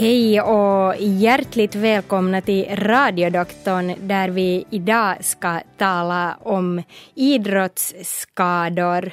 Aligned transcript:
Hej 0.00 0.40
och 0.40 0.94
hjärtligt 0.98 1.74
välkomna 1.74 2.40
till 2.40 2.66
Radiodoktorn 2.76 3.94
där 4.08 4.28
vi 4.28 4.64
idag 4.70 5.24
ska 5.24 5.60
tala 5.76 6.38
om 6.42 6.82
idrottsskador. 7.14 9.12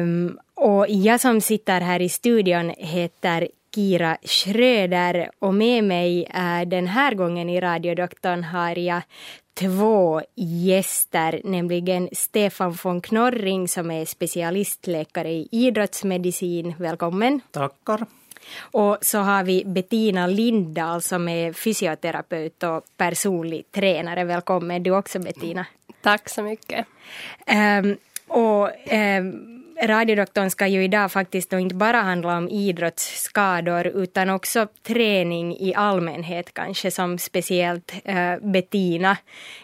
Um, 0.00 0.38
och 0.54 0.86
jag 0.88 1.20
som 1.20 1.40
sitter 1.40 1.80
här 1.80 2.00
i 2.02 2.08
studion 2.08 2.74
heter 2.78 3.48
Kira 3.74 4.16
Schröder 4.22 5.30
och 5.38 5.54
med 5.54 5.84
mig 5.84 6.28
den 6.66 6.86
här 6.86 7.14
gången 7.14 7.48
i 7.50 7.60
Radiodoktorn 7.60 8.44
har 8.44 8.78
jag 8.78 9.02
två 9.54 10.22
gäster, 10.34 11.40
nämligen 11.44 12.08
Stefan 12.12 12.76
von 12.82 13.00
Knorring 13.00 13.68
som 13.68 13.90
är 13.90 14.04
specialistläkare 14.04 15.30
i 15.30 15.48
idrottsmedicin. 15.50 16.74
Välkommen. 16.78 17.40
Tackar. 17.50 18.06
Och 18.58 18.98
så 19.00 19.18
har 19.18 19.44
vi 19.44 19.64
Bettina 19.66 20.26
Lindahl 20.26 21.02
som 21.02 21.28
är 21.28 21.52
fysioterapeut 21.52 22.62
och 22.62 22.84
personlig 22.96 23.64
tränare. 23.72 24.24
Välkommen 24.24 24.82
du 24.82 24.90
också 24.90 25.18
Bettina. 25.18 25.66
Tack 26.02 26.28
så 26.28 26.42
mycket. 26.42 26.86
Um, 27.80 27.96
och 28.28 28.70
um, 28.92 29.63
Radiodoktorn 29.82 30.50
ska 30.50 30.66
ju 30.66 30.84
idag 30.84 31.12
faktiskt 31.12 31.50
då 31.50 31.58
inte 31.58 31.74
bara 31.74 31.96
handla 31.96 32.36
om 32.36 32.48
idrottsskador 32.48 33.86
utan 33.86 34.30
också 34.30 34.66
träning 34.82 35.56
i 35.56 35.74
allmänhet 35.74 36.54
kanske 36.54 36.90
som 36.90 37.18
speciellt 37.18 37.94
eh, 38.04 38.36
Bettina 38.42 39.16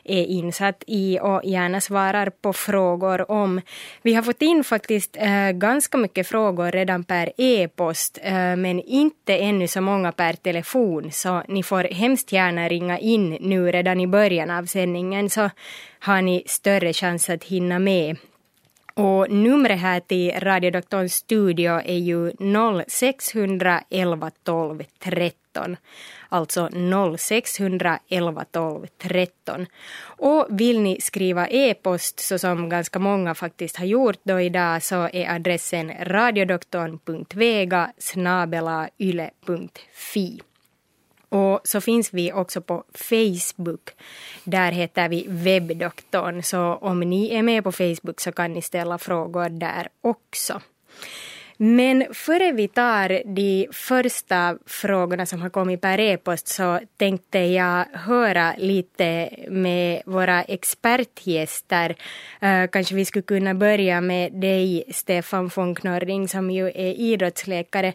är 0.04 0.24
insatt 0.24 0.84
i 0.86 1.18
och 1.22 1.44
gärna 1.44 1.80
svarar 1.80 2.30
på 2.30 2.52
frågor 2.52 3.30
om. 3.30 3.60
Vi 4.02 4.14
har 4.14 4.22
fått 4.22 4.42
in 4.42 4.64
faktiskt 4.64 5.16
eh, 5.16 5.50
ganska 5.50 5.98
mycket 5.98 6.26
frågor 6.26 6.70
redan 6.70 7.04
per 7.04 7.32
e-post 7.36 8.18
eh, 8.22 8.56
men 8.56 8.80
inte 8.80 9.36
ännu 9.36 9.68
så 9.68 9.80
många 9.80 10.12
per 10.12 10.32
telefon 10.32 11.12
så 11.12 11.42
ni 11.48 11.62
får 11.62 11.84
hemskt 11.84 12.32
gärna 12.32 12.68
ringa 12.68 12.98
in 12.98 13.38
nu 13.40 13.72
redan 13.72 14.00
i 14.00 14.06
början 14.06 14.50
av 14.50 14.64
sändningen 14.64 15.30
så 15.30 15.50
har 16.00 16.22
ni 16.22 16.44
större 16.46 16.92
chans 16.92 17.30
att 17.30 17.44
hinna 17.44 17.78
med 17.78 18.16
och 19.00 19.30
numret 19.30 19.80
här 19.80 20.00
till 20.00 20.32
Radiodoktorns 20.40 21.14
studio 21.14 21.80
är 21.84 21.98
ju 21.98 22.32
0611 22.88 24.30
12 24.44 24.84
13. 24.98 25.76
Alltså 26.28 26.68
0611 27.18 28.44
12 28.50 28.86
13. 28.98 29.66
Och 30.02 30.46
vill 30.50 30.80
ni 30.80 31.00
skriva 31.00 31.48
e-post 31.48 32.20
så 32.20 32.38
som 32.38 32.68
ganska 32.68 32.98
många 32.98 33.34
faktiskt 33.34 33.76
har 33.76 33.86
gjort 33.86 34.18
då 34.22 34.40
idag 34.40 34.82
så 34.82 35.08
är 35.12 35.34
adressen 35.34 35.92
radiodoktorn.vega 36.00 37.92
snabelayle.fi 37.98 40.40
och 41.30 41.60
så 41.64 41.80
finns 41.80 42.14
vi 42.14 42.32
också 42.32 42.60
på 42.60 42.84
Facebook. 42.94 43.90
Där 44.44 44.72
heter 44.72 45.08
vi 45.08 45.26
webbdoktorn. 45.28 46.42
Så 46.42 46.74
om 46.74 47.00
ni 47.00 47.34
är 47.34 47.42
med 47.42 47.64
på 47.64 47.72
Facebook 47.72 48.20
så 48.20 48.32
kan 48.32 48.52
ni 48.52 48.62
ställa 48.62 48.98
frågor 48.98 49.48
där 49.48 49.88
också. 50.00 50.60
Men 51.62 52.04
före 52.12 52.52
vi 52.52 52.68
tar 52.68 53.22
de 53.34 53.68
första 53.72 54.58
frågorna 54.66 55.26
som 55.26 55.42
har 55.42 55.50
kommit 55.50 55.80
per 55.80 56.00
e-post 56.00 56.48
så 56.48 56.80
tänkte 56.96 57.38
jag 57.38 57.84
höra 57.92 58.54
lite 58.58 59.30
med 59.48 60.02
våra 60.06 60.42
expertgäster. 60.42 61.96
Eh, 62.40 62.66
kanske 62.66 62.94
vi 62.94 63.04
skulle 63.04 63.22
kunna 63.22 63.54
börja 63.54 64.00
med 64.00 64.32
dig, 64.32 64.84
Stefan 64.90 65.50
von 65.56 65.74
Knorring, 65.74 66.28
som 66.28 66.50
ju 66.50 66.66
är 66.66 66.92
idrottsläkare. 67.00 67.92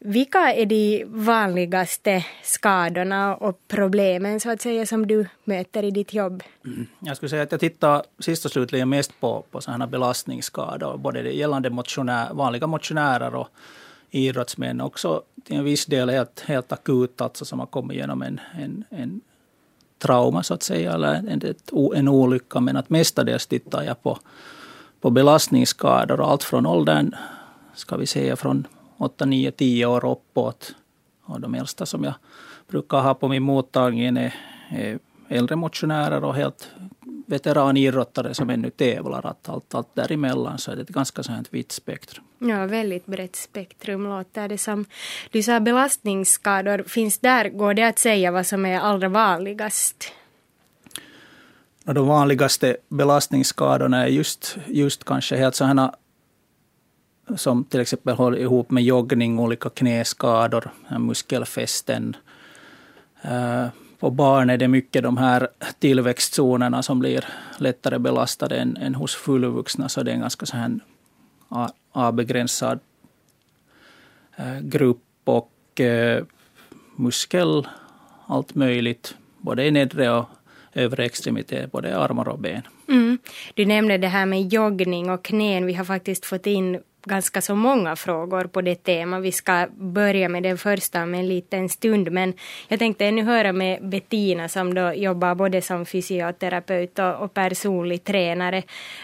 Vilka 0.00 0.52
är 0.52 0.66
de 0.66 1.04
vanligaste 1.08 2.24
skadorna 2.42 3.36
och 3.36 3.60
problemen 3.68 4.40
så 4.40 4.50
att 4.50 4.60
säga 4.60 4.86
som 4.86 5.06
du 5.06 5.26
möter 5.44 5.82
i 5.82 5.90
ditt 5.90 6.14
jobb? 6.14 6.42
Mm. 6.64 6.86
Jag 7.00 7.16
skulle 7.16 7.30
säga 7.30 7.42
att 7.42 7.52
jag 7.52 7.60
tittar 7.60 8.02
sist 8.18 8.44
och 8.44 8.50
slutligen 8.50 8.88
mest 8.88 9.20
på, 9.20 9.44
på 9.50 9.60
sådana 9.60 9.86
belastningsskador, 9.86 10.96
både 10.96 11.22
det 11.22 11.32
gällande 11.32 11.70
motionär, 11.70 12.34
vanliga 12.34 12.66
motionärer 12.66 13.34
och 13.34 13.48
idrottsmän. 14.10 14.80
Också 14.80 15.22
till 15.44 15.56
en 15.56 15.64
viss 15.64 15.86
del 15.86 16.10
helt, 16.10 16.40
helt 16.40 16.72
akut, 16.72 17.20
alltså 17.20 17.44
som 17.44 17.58
har 17.58 17.66
kommit 17.66 17.96
genom 17.96 18.22
en, 18.22 18.40
en, 18.58 18.84
en 18.90 19.20
trauma 19.98 20.42
så 20.42 20.54
att 20.54 20.62
säga, 20.62 20.92
eller 20.92 21.14
en, 21.14 21.54
en 21.94 22.08
olycka. 22.08 22.60
Men 22.60 22.76
att 22.76 22.90
mestadels 22.90 23.46
tittar 23.46 23.82
jag 23.82 24.02
på, 24.02 24.18
på 25.00 25.10
belastningsskador 25.10 26.20
och 26.20 26.30
allt 26.30 26.44
från 26.44 26.66
åldern, 26.66 27.14
ska 27.74 27.96
vi 27.96 28.06
säga 28.06 28.36
från 28.36 28.66
8, 28.98 29.24
9, 29.24 29.50
10 29.50 29.86
år 29.86 30.04
uppåt. 30.04 30.74
Och 31.24 31.40
de 31.40 31.54
äldsta 31.54 31.86
som 31.86 32.04
jag 32.04 32.14
brukar 32.68 33.00
ha 33.00 33.14
på 33.14 33.28
min 33.28 33.42
mottagning 33.42 34.16
är, 34.16 34.34
är 34.70 34.98
äldre 35.28 35.56
motionärer 35.56 36.24
och 36.24 36.34
helt 36.34 36.70
veteranidrottare 37.26 38.34
som 38.34 38.50
ännu 38.50 38.70
tävlar. 38.70 39.26
Att 39.26 39.48
allt, 39.48 39.74
allt 39.74 39.94
däremellan 39.94 40.58
så 40.58 40.70
är 40.70 40.76
det 40.76 40.82
ett 40.82 40.88
ganska 40.88 41.22
så 41.22 41.32
här 41.32 41.44
vitt 41.50 41.72
spektrum. 41.72 42.24
Ja, 42.38 42.66
väldigt 42.66 43.06
brett 43.06 43.36
spektrum 43.36 44.04
låter 44.04 44.48
det 44.48 44.58
som. 44.58 44.84
Du 45.30 45.42
sa 45.42 45.60
belastningsskador. 45.60 46.82
Finns 46.86 47.18
där, 47.18 47.48
går 47.48 47.74
det 47.74 47.82
att 47.82 47.98
säga 47.98 48.30
vad 48.30 48.46
som 48.46 48.66
är 48.66 48.80
allra 48.80 49.08
vanligast? 49.08 50.12
De 51.84 52.06
vanligaste 52.06 52.76
belastningsskadorna 52.88 54.02
är 54.02 54.08
just, 54.08 54.56
just 54.66 55.04
kanske 55.04 55.36
helt 55.36 55.54
sådana 55.54 55.94
som 57.36 57.64
till 57.64 57.80
exempel 57.80 58.14
håller 58.14 58.38
ihop 58.38 58.70
med 58.70 58.84
joggning, 58.84 59.38
olika 59.38 59.68
knäskador, 59.68 60.70
muskelfästen. 60.98 62.16
Eh, 63.22 63.66
På 63.98 64.10
barn 64.10 64.50
är 64.50 64.56
det 64.56 64.68
mycket 64.68 65.02
de 65.02 65.16
här 65.16 65.48
tillväxtzonerna 65.78 66.82
som 66.82 66.98
blir 66.98 67.24
lättare 67.58 67.98
belastade 67.98 68.56
än, 68.56 68.76
än 68.76 68.94
hos 68.94 69.14
fullvuxna, 69.14 69.88
så 69.88 70.02
det 70.02 70.10
är 70.10 70.14
en 70.14 70.20
ganska 70.20 70.46
så 70.46 70.56
här 70.56 70.80
avbegränsad 71.92 72.78
eh, 74.36 74.60
grupp 74.60 75.02
och 75.24 75.80
eh, 75.80 76.24
muskel, 76.96 77.68
allt 78.26 78.54
möjligt, 78.54 79.16
både 79.38 79.64
i 79.64 79.70
nedre 79.70 80.10
och 80.10 80.28
övre 80.74 81.04
extremitet, 81.04 81.72
både 81.72 81.98
armar 81.98 82.28
och 82.28 82.38
ben. 82.38 82.62
Mm. 82.88 83.18
Du 83.54 83.66
nämnde 83.66 83.98
det 83.98 84.08
här 84.08 84.26
med 84.26 84.52
joggning 84.52 85.10
och 85.10 85.24
knän. 85.24 85.66
Vi 85.66 85.74
har 85.74 85.84
faktiskt 85.84 86.26
fått 86.26 86.46
in 86.46 86.80
ganska 87.08 87.40
så 87.40 87.54
många 87.54 87.96
frågor 87.96 88.44
på 88.44 88.60
det 88.60 88.74
temat. 88.74 89.22
Vi 89.22 89.32
ska 89.32 89.66
börja 89.76 90.28
med 90.28 90.42
den 90.42 90.58
första 90.58 91.02
om 91.02 91.14
en 91.14 91.28
liten 91.28 91.68
stund. 91.68 92.12
Men 92.12 92.34
jag 92.68 92.78
tänkte 92.78 93.06
ännu 93.06 93.22
höra 93.22 93.52
med 93.52 93.88
Bettina 93.88 94.48
som 94.48 94.74
då 94.74 94.92
jobbar 94.92 95.34
både 95.34 95.62
som 95.62 95.86
fysioterapeut 95.86 96.98
och, 96.98 97.14
och 97.14 97.34
personlig 97.34 98.04
tränare. 98.04 98.62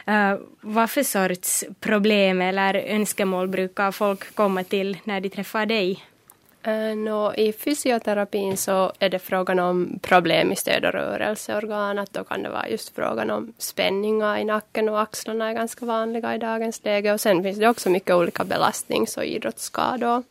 Uh, 0.08 0.38
vad 0.60 0.90
för 0.90 1.02
sorts 1.02 1.64
problem 1.80 2.40
eller 2.40 2.74
önskemål 2.74 3.48
brukar 3.48 3.92
folk 3.92 4.34
komma 4.34 4.64
till 4.64 4.96
när 5.04 5.20
de 5.20 5.28
träffar 5.28 5.66
dig? 5.66 6.13
Uh, 6.68 6.96
no, 6.96 7.34
I 7.36 7.52
fysioterapin 7.52 8.56
så 8.56 8.92
är 8.98 9.08
det 9.08 9.18
frågan 9.18 9.58
om 9.58 9.98
problem 10.02 10.52
i 10.52 10.56
stöd 10.56 10.84
och 10.84 10.92
rörelseorganet. 10.92 12.12
Då 12.12 12.24
kan 12.24 12.42
det 12.42 12.50
vara 12.50 12.68
just 12.68 12.94
frågan 12.94 13.30
om 13.30 13.52
spänningar 13.58 14.38
i 14.38 14.44
nacken 14.44 14.88
och 14.88 15.00
axlarna 15.00 15.50
är 15.50 15.54
ganska 15.54 15.86
vanliga 15.86 16.34
i 16.34 16.38
dagens 16.38 16.84
läge. 16.84 17.12
Och 17.12 17.20
sen 17.20 17.42
finns 17.42 17.58
det 17.58 17.68
också 17.68 17.90
mycket 17.90 18.14
olika 18.14 18.44
belastnings 18.44 19.16
och 19.16 19.24
idrottsskador. 19.24 20.22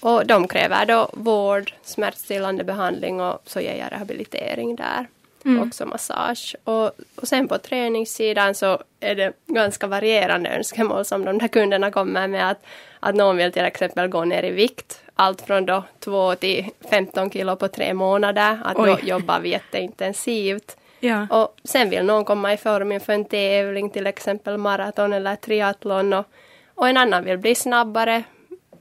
Och 0.00 0.26
de 0.26 0.48
kräver 0.48 0.86
då 0.86 1.10
vård, 1.12 1.72
smärtstillande 1.82 2.64
behandling 2.64 3.20
och 3.20 3.42
så 3.44 3.60
ger 3.60 3.76
jag 3.76 3.92
rehabilitering 3.92 4.76
där. 4.76 5.06
Mm. 5.44 5.68
Också 5.68 5.86
massage. 5.86 6.56
Och, 6.64 6.90
och 7.16 7.28
sen 7.28 7.48
på 7.48 7.58
träningssidan 7.58 8.54
så 8.54 8.82
är 9.00 9.14
det 9.14 9.32
ganska 9.46 9.86
varierande 9.86 10.50
önskemål 10.50 11.04
som 11.04 11.24
de 11.24 11.38
där 11.38 11.48
kunderna 11.48 11.90
kommer 11.90 12.28
med. 12.28 12.50
Att, 12.50 12.64
att 13.00 13.14
någon 13.14 13.36
vill 13.36 13.52
till 13.52 13.64
exempel 13.64 14.08
gå 14.08 14.24
ner 14.24 14.42
i 14.42 14.50
vikt 14.50 15.00
allt 15.16 15.42
från 15.42 15.66
då 15.66 15.84
2 16.00 16.34
till 16.34 16.66
15 16.90 17.30
kilo 17.30 17.56
på 17.56 17.68
tre 17.68 17.94
månader. 17.94 18.60
Att 18.64 18.78
Oj. 18.78 18.98
då 19.02 19.08
jobbar 19.08 19.40
vi 19.40 19.48
jätteintensivt. 19.48 20.76
Ja. 21.00 21.26
Och 21.30 21.56
sen 21.64 21.90
vill 21.90 22.04
någon 22.04 22.24
komma 22.24 22.52
i 22.52 22.56
form 22.56 22.92
inför 22.92 23.12
en 23.12 23.24
tävling, 23.24 23.90
till 23.90 24.06
exempel 24.06 24.58
maraton 24.58 25.12
eller 25.12 25.36
triathlon. 25.36 26.12
Och, 26.12 26.26
och 26.74 26.88
en 26.88 26.96
annan 26.96 27.24
vill 27.24 27.38
bli 27.38 27.54
snabbare, 27.54 28.22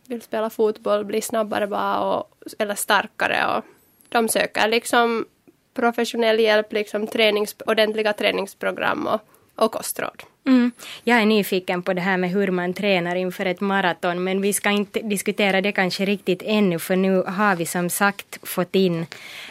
vill 0.07 0.21
spela 0.21 0.49
fotboll, 0.49 1.05
bli 1.05 1.21
snabbare 1.21 1.67
bara 1.67 1.99
och, 1.99 2.29
eller 2.59 2.75
starkare. 2.75 3.57
Och 3.57 3.63
de 4.09 4.29
söker 4.29 4.67
liksom 4.67 5.25
professionell 5.73 6.39
hjälp, 6.39 6.73
liksom 6.73 7.07
tränings, 7.07 7.55
ordentliga 7.67 8.13
träningsprogram 8.13 9.07
och, 9.07 9.21
och 9.55 9.71
kostråd. 9.71 10.23
Mm. 10.47 10.71
Jag 11.03 11.21
är 11.21 11.25
nyfiken 11.25 11.81
på 11.81 11.93
det 11.93 12.01
här 12.01 12.17
med 12.17 12.29
hur 12.29 12.51
man 12.51 12.73
tränar 12.73 13.15
inför 13.15 13.45
ett 13.45 13.61
maraton 13.61 14.23
men 14.23 14.41
vi 14.41 14.53
ska 14.53 14.69
inte 14.69 14.99
diskutera 14.99 15.61
det 15.61 15.71
kanske 15.71 16.05
riktigt 16.05 16.41
ännu 16.45 16.79
för 16.79 16.95
nu 16.95 17.23
har 17.27 17.55
vi 17.55 17.65
som 17.65 17.89
sagt 17.89 18.37
fått 18.43 18.75
in 18.75 19.05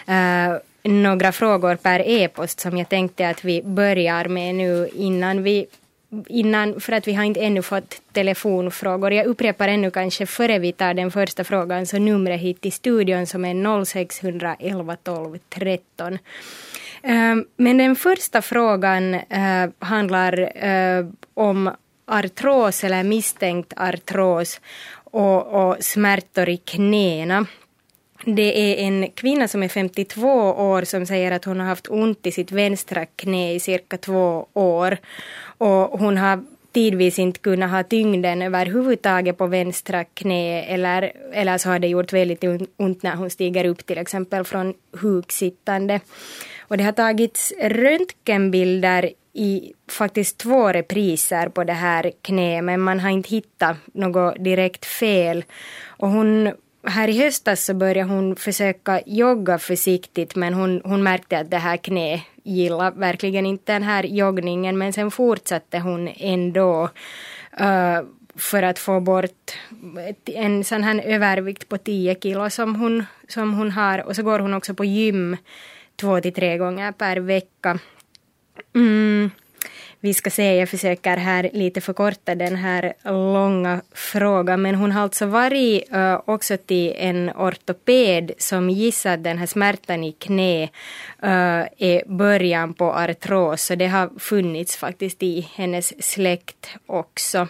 uh, 0.08 0.58
några 0.82 1.32
frågor 1.32 1.76
per 1.76 2.00
e-post 2.00 2.60
som 2.60 2.78
jag 2.78 2.88
tänkte 2.88 3.28
att 3.28 3.44
vi 3.44 3.62
börjar 3.62 4.28
med 4.28 4.54
nu 4.54 4.88
innan 4.94 5.42
vi 5.42 5.66
innan, 6.28 6.80
för 6.80 6.92
att 6.92 7.08
vi 7.08 7.12
har 7.12 7.24
inte 7.24 7.40
ännu 7.40 7.62
fått 7.62 8.00
telefonfrågor. 8.12 9.12
Jag 9.12 9.26
upprepar 9.26 9.68
ännu 9.68 9.90
kanske 9.90 10.26
före 10.26 10.58
vi 10.58 10.72
tar 10.72 10.94
den 10.94 11.10
första 11.10 11.44
frågan, 11.44 11.86
så 11.86 11.98
numret 11.98 12.40
hit 12.40 12.60
till 12.60 12.72
studion 12.72 13.26
som 13.26 13.44
är 13.44 13.84
0611 13.84 14.96
12 15.02 15.38
13. 15.48 16.18
Ehm, 17.04 17.44
men 17.56 17.76
den 17.76 17.96
första 17.96 18.42
frågan 18.42 19.14
eh, 19.14 19.70
handlar 19.78 20.64
eh, 20.66 21.06
om 21.34 21.70
artros 22.06 22.84
eller 22.84 23.02
misstänkt 23.02 23.72
artros 23.76 24.60
och, 25.04 25.46
och 25.46 25.76
smärtor 25.80 26.48
i 26.48 26.56
knäna. 26.56 27.46
Det 28.26 28.58
är 28.58 28.86
en 28.86 29.10
kvinna 29.14 29.48
som 29.48 29.62
är 29.62 29.68
52 29.68 30.28
år 30.52 30.84
som 30.84 31.06
säger 31.06 31.32
att 31.32 31.44
hon 31.44 31.60
har 31.60 31.66
haft 31.66 31.90
ont 31.90 32.26
i 32.26 32.32
sitt 32.32 32.52
vänstra 32.52 33.06
knä 33.06 33.54
i 33.54 33.60
cirka 33.60 33.96
två 33.98 34.46
år. 34.52 34.96
Och 35.58 35.98
hon 36.00 36.18
har 36.18 36.44
tidvis 36.72 37.18
inte 37.18 37.40
kunnat 37.40 37.70
ha 37.70 37.82
tyngden 37.82 38.42
överhuvudtaget 38.42 39.38
på 39.38 39.46
vänstra 39.46 40.04
knä 40.04 40.62
eller, 40.62 41.12
eller 41.32 41.58
så 41.58 41.68
har 41.68 41.78
det 41.78 41.88
gjort 41.88 42.12
väldigt 42.12 42.44
ont 42.76 43.02
när 43.02 43.16
hon 43.16 43.30
stiger 43.30 43.64
upp 43.64 43.86
till 43.86 43.98
exempel 43.98 44.44
från 44.44 44.74
huksittande. 44.92 46.00
Och 46.68 46.76
det 46.76 46.84
har 46.84 46.92
tagits 46.92 47.52
röntgenbilder 47.60 49.10
i 49.32 49.72
faktiskt 49.90 50.38
två 50.38 50.72
repriser 50.72 51.48
på 51.48 51.64
det 51.64 51.72
här 51.72 52.12
knä 52.22 52.62
men 52.62 52.80
man 52.80 53.00
har 53.00 53.10
inte 53.10 53.28
hittat 53.28 53.76
något 53.92 54.44
direkt 54.44 54.84
fel. 54.84 55.44
Och 55.86 56.08
hon 56.08 56.52
här 56.86 57.08
i 57.08 57.18
höstas 57.18 57.64
så 57.64 57.74
började 57.74 58.10
hon 58.10 58.36
försöka 58.36 59.00
jogga 59.06 59.58
försiktigt 59.58 60.36
men 60.36 60.54
hon, 60.54 60.80
hon 60.84 61.02
märkte 61.02 61.38
att 61.38 61.50
det 61.50 61.58
här 61.58 61.76
knä 61.76 62.22
gillar 62.42 62.90
verkligen 62.90 63.46
inte 63.46 63.72
den 63.72 63.82
här 63.82 64.04
joggningen 64.04 64.78
men 64.78 64.92
sen 64.92 65.10
fortsatte 65.10 65.78
hon 65.78 66.08
ändå 66.16 66.88
uh, 67.60 68.00
för 68.36 68.62
att 68.62 68.78
få 68.78 69.00
bort 69.00 69.52
en 70.24 70.64
sån 70.64 70.82
här 70.82 71.00
övervikt 71.04 71.68
på 71.68 71.78
10 71.78 72.14
kilo 72.14 72.50
som 72.50 72.74
hon, 72.74 73.04
som 73.28 73.54
hon 73.54 73.70
har 73.70 73.98
och 73.98 74.16
så 74.16 74.22
går 74.22 74.38
hon 74.38 74.54
också 74.54 74.74
på 74.74 74.84
gym 74.84 75.36
två 75.96 76.20
till 76.20 76.34
tre 76.34 76.58
gånger 76.58 76.92
per 76.92 77.16
vecka. 77.16 77.78
Mm. 78.74 79.30
Vi 80.04 80.14
ska 80.14 80.30
se, 80.30 80.54
jag 80.54 80.68
försöker 80.68 81.16
här 81.16 81.50
lite 81.52 81.80
förkorta 81.80 82.34
den 82.34 82.56
här 82.56 82.92
långa 83.04 83.80
frågan, 83.92 84.62
men 84.62 84.74
hon 84.74 84.92
har 84.92 85.02
alltså 85.02 85.26
varit 85.26 85.92
uh, 85.94 86.20
också 86.24 86.56
till 86.56 86.94
en 86.96 87.30
ortoped 87.30 88.32
som 88.38 88.70
gissar 88.70 89.14
att 89.14 89.24
den 89.24 89.38
här 89.38 89.46
smärtan 89.46 90.04
i 90.04 90.12
knä 90.12 90.62
uh, 90.62 91.64
är 91.78 92.08
början 92.08 92.74
på 92.74 92.92
artros, 92.92 93.62
så 93.62 93.74
det 93.74 93.86
har 93.86 94.10
funnits 94.18 94.76
faktiskt 94.76 95.22
i 95.22 95.48
hennes 95.54 96.04
släkt 96.12 96.76
också. 96.86 97.48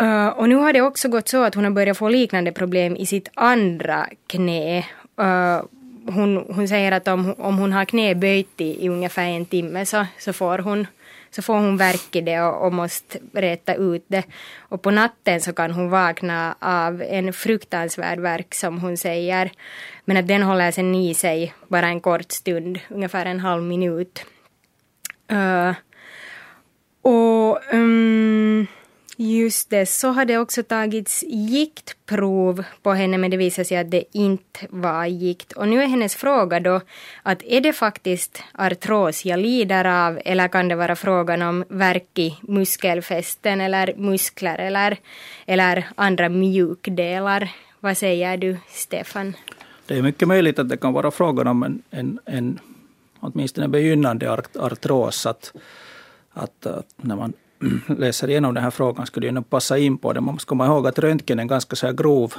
Uh, 0.00 0.28
och 0.28 0.48
nu 0.48 0.54
har 0.54 0.72
det 0.72 0.80
också 0.80 1.08
gått 1.08 1.28
så 1.28 1.42
att 1.42 1.54
hon 1.54 1.64
har 1.64 1.70
börjat 1.70 1.98
få 1.98 2.08
liknande 2.08 2.52
problem 2.52 2.96
i 2.96 3.06
sitt 3.06 3.28
andra 3.34 4.06
knä. 4.26 4.78
Uh, 5.20 5.62
hon, 6.08 6.46
hon 6.48 6.68
säger 6.68 6.92
att 6.92 7.08
om, 7.08 7.34
om 7.38 7.58
hon 7.58 7.72
har 7.72 7.84
knäböjt 7.84 8.60
i, 8.60 8.84
i 8.84 8.88
ungefär 8.88 9.26
en 9.26 9.46
timme 9.46 9.86
så, 9.86 10.06
så 10.18 10.32
får 10.32 10.58
hon 10.58 10.86
så 11.30 11.42
får 11.42 11.54
hon 11.54 11.76
värk 11.76 12.16
i 12.16 12.20
det 12.20 12.40
och, 12.40 12.66
och 12.66 12.72
måste 12.72 13.18
räta 13.32 13.74
ut 13.74 14.04
det. 14.08 14.24
Och 14.58 14.82
på 14.82 14.90
natten 14.90 15.40
så 15.40 15.52
kan 15.52 15.70
hon 15.70 15.90
vakna 15.90 16.56
av 16.60 17.02
en 17.02 17.32
fruktansvärd 17.32 18.18
värk 18.18 18.54
som 18.54 18.78
hon 18.78 18.96
säger. 18.96 19.50
Men 20.04 20.16
att 20.16 20.28
den 20.28 20.42
håller 20.42 20.70
sen 20.70 20.94
i 20.94 21.14
sig 21.14 21.54
bara 21.68 21.86
en 21.86 22.00
kort 22.00 22.32
stund, 22.32 22.78
ungefär 22.88 23.26
en 23.26 23.40
halv 23.40 23.62
minut. 23.62 24.24
Uh, 25.32 25.74
och 27.02 27.60
um, 27.72 28.05
Just 29.46 29.70
det, 29.70 29.86
så 29.86 30.08
har 30.08 30.24
det 30.24 30.38
också 30.38 30.62
tagits 30.62 31.24
giktprov 31.26 32.64
på 32.82 32.92
henne 32.92 33.18
men 33.18 33.30
det 33.30 33.36
visade 33.36 33.64
sig 33.64 33.76
att 33.76 33.90
det 33.90 34.04
inte 34.12 34.66
var 34.70 35.06
gikt. 35.06 35.52
Och 35.52 35.68
nu 35.68 35.82
är 35.82 35.86
hennes 35.86 36.14
fråga 36.14 36.60
då 36.60 36.80
att 37.22 37.42
är 37.42 37.60
det 37.60 37.72
faktiskt 37.72 38.42
artros 38.52 39.24
jag 39.24 39.38
lider 39.38 39.84
av 39.84 40.20
eller 40.24 40.48
kan 40.48 40.68
det 40.68 40.76
vara 40.76 40.96
frågan 40.96 41.42
om 41.42 41.64
värk 41.68 42.18
i 42.18 42.38
muskelfästen 42.42 43.60
eller 43.60 43.94
muskler 43.96 44.58
eller, 44.58 44.96
eller 45.46 45.88
andra 45.94 46.28
mjukdelar? 46.28 47.50
Vad 47.80 47.96
säger 47.96 48.36
du, 48.36 48.56
Stefan? 48.68 49.36
Det 49.86 49.98
är 49.98 50.02
mycket 50.02 50.28
möjligt 50.28 50.58
att 50.58 50.68
det 50.68 50.76
kan 50.76 50.92
vara 50.92 51.10
frågan 51.10 51.46
om 51.46 51.62
en, 51.62 51.82
en, 51.90 52.18
en 52.24 52.58
åtminstone 53.20 53.68
begynnande 53.68 54.32
artros. 54.54 55.26
Att, 55.26 55.52
att, 56.32 56.66
att 56.66 56.86
när 56.96 57.16
man 57.16 57.32
läser 57.98 58.30
igenom 58.30 58.54
den 58.54 58.62
här 58.64 58.70
frågan 58.70 59.06
skulle 59.06 59.26
ju 59.26 59.42
passa 59.42 59.78
in 59.78 59.98
på 59.98 60.12
det. 60.12 60.20
Man 60.20 60.34
måste 60.34 60.48
komma 60.48 60.66
ihåg 60.66 60.86
att 60.86 60.98
röntgen 60.98 61.38
är 61.38 61.42
en 61.42 61.48
ganska 61.48 61.76
så 61.76 61.92
grov, 61.92 62.34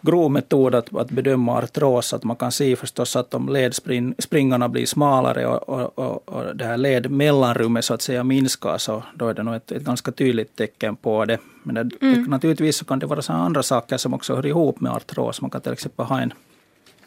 grov 0.00 0.30
metod 0.30 0.74
att, 0.74 0.96
att 0.96 1.10
bedöma 1.10 1.58
artros. 1.58 2.14
Att 2.14 2.24
man 2.24 2.36
kan 2.36 2.52
se 2.52 2.76
förstås 2.76 3.16
att 3.16 3.34
om 3.34 3.48
ledspringarna 3.48 4.68
blir 4.68 4.86
smalare 4.86 5.46
och, 5.46 5.68
och, 5.68 5.98
och, 5.98 6.28
och 6.28 6.56
det 6.56 6.64
här 6.64 6.76
ledmellanrummet 6.76 7.84
så 7.84 7.94
att 7.94 8.02
säga 8.02 8.24
minskar 8.24 8.78
så 8.78 9.02
då 9.14 9.28
är 9.28 9.34
det 9.34 9.42
nog 9.42 9.54
ett, 9.54 9.72
ett 9.72 9.82
ganska 9.82 10.12
tydligt 10.12 10.56
tecken 10.56 10.96
på 10.96 11.24
det. 11.24 11.38
Men 11.62 11.74
det, 11.74 12.02
mm. 12.02 12.24
naturligtvis 12.24 12.76
så 12.76 12.84
kan 12.84 12.98
det 12.98 13.06
vara 13.06 13.22
så 13.22 13.32
andra 13.32 13.62
saker 13.62 13.96
som 13.96 14.14
också 14.14 14.34
hör 14.34 14.46
ihop 14.46 14.80
med 14.80 14.92
artros. 14.92 15.40
Man 15.40 15.50
kan 15.50 15.60
till 15.60 15.72
exempel 15.72 16.06
ha 16.06 16.20
en, 16.20 16.32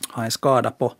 ha 0.10 0.24
en 0.24 0.32
skada 0.32 0.72
på 0.72 0.94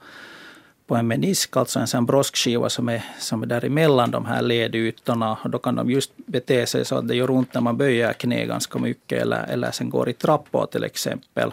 på 0.88 0.96
en 0.96 1.08
menisk, 1.08 1.58
alltså 1.58 1.80
en 1.80 1.88
sån 1.88 2.06
broskskiva 2.06 2.70
som 2.70 2.90
är, 2.90 3.04
som 3.20 3.44
är 3.44 3.48
däremellan 3.48 4.12
de 4.12 4.26
här 4.26 4.42
ledytorna. 4.42 5.38
Och 5.44 5.50
då 5.50 5.60
kan 5.60 5.76
de 5.76 5.90
just 5.90 6.12
bete 6.16 6.66
sig 6.66 6.86
så 6.86 6.96
att 6.96 7.08
det 7.08 7.16
gör 7.16 7.32
ont 7.32 7.54
när 7.54 7.62
man 7.62 7.78
böjer 7.78 8.14
knä 8.14 8.46
ganska 8.46 8.80
mycket 8.80 9.22
eller, 9.22 9.44
eller 9.44 9.72
sen 9.72 9.90
går 9.90 10.10
i 10.10 10.14
trappor 10.14 10.66
till 10.66 10.84
exempel. 10.84 11.52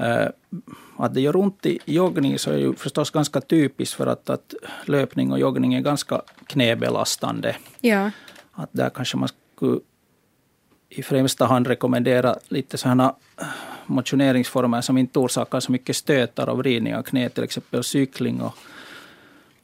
Uh, 0.00 0.28
att 0.96 1.14
det 1.14 1.20
gör 1.20 1.36
ont 1.36 1.66
i 1.66 1.78
joggning 1.84 2.38
så 2.38 2.50
är 2.50 2.58
ju 2.58 2.74
förstås 2.74 3.10
ganska 3.10 3.40
typiskt 3.40 3.94
för 3.94 4.06
att, 4.06 4.30
att 4.30 4.54
löpning 4.84 5.32
och 5.32 5.38
joggning 5.38 5.74
är 5.74 5.80
ganska 5.80 6.22
knäbelastande. 6.46 7.56
Ja. 7.80 8.10
Att 8.52 8.68
där 8.72 8.90
kanske 8.90 9.16
man 9.16 9.28
skulle 9.28 9.80
i 10.88 11.02
främsta 11.02 11.46
hand 11.46 11.66
rekommendera 11.66 12.36
lite 12.48 12.78
sådana 12.78 13.14
motioneringsformer 13.86 14.80
som 14.80 14.98
inte 14.98 15.18
orsakar 15.18 15.60
så 15.60 15.72
mycket 15.72 15.96
stötar 15.96 16.48
och 16.48 16.58
vridning 16.58 16.96
av 16.96 17.02
knä, 17.02 17.28
till 17.28 17.44
exempel 17.44 17.84
cykling 17.84 18.40
och, 18.40 18.54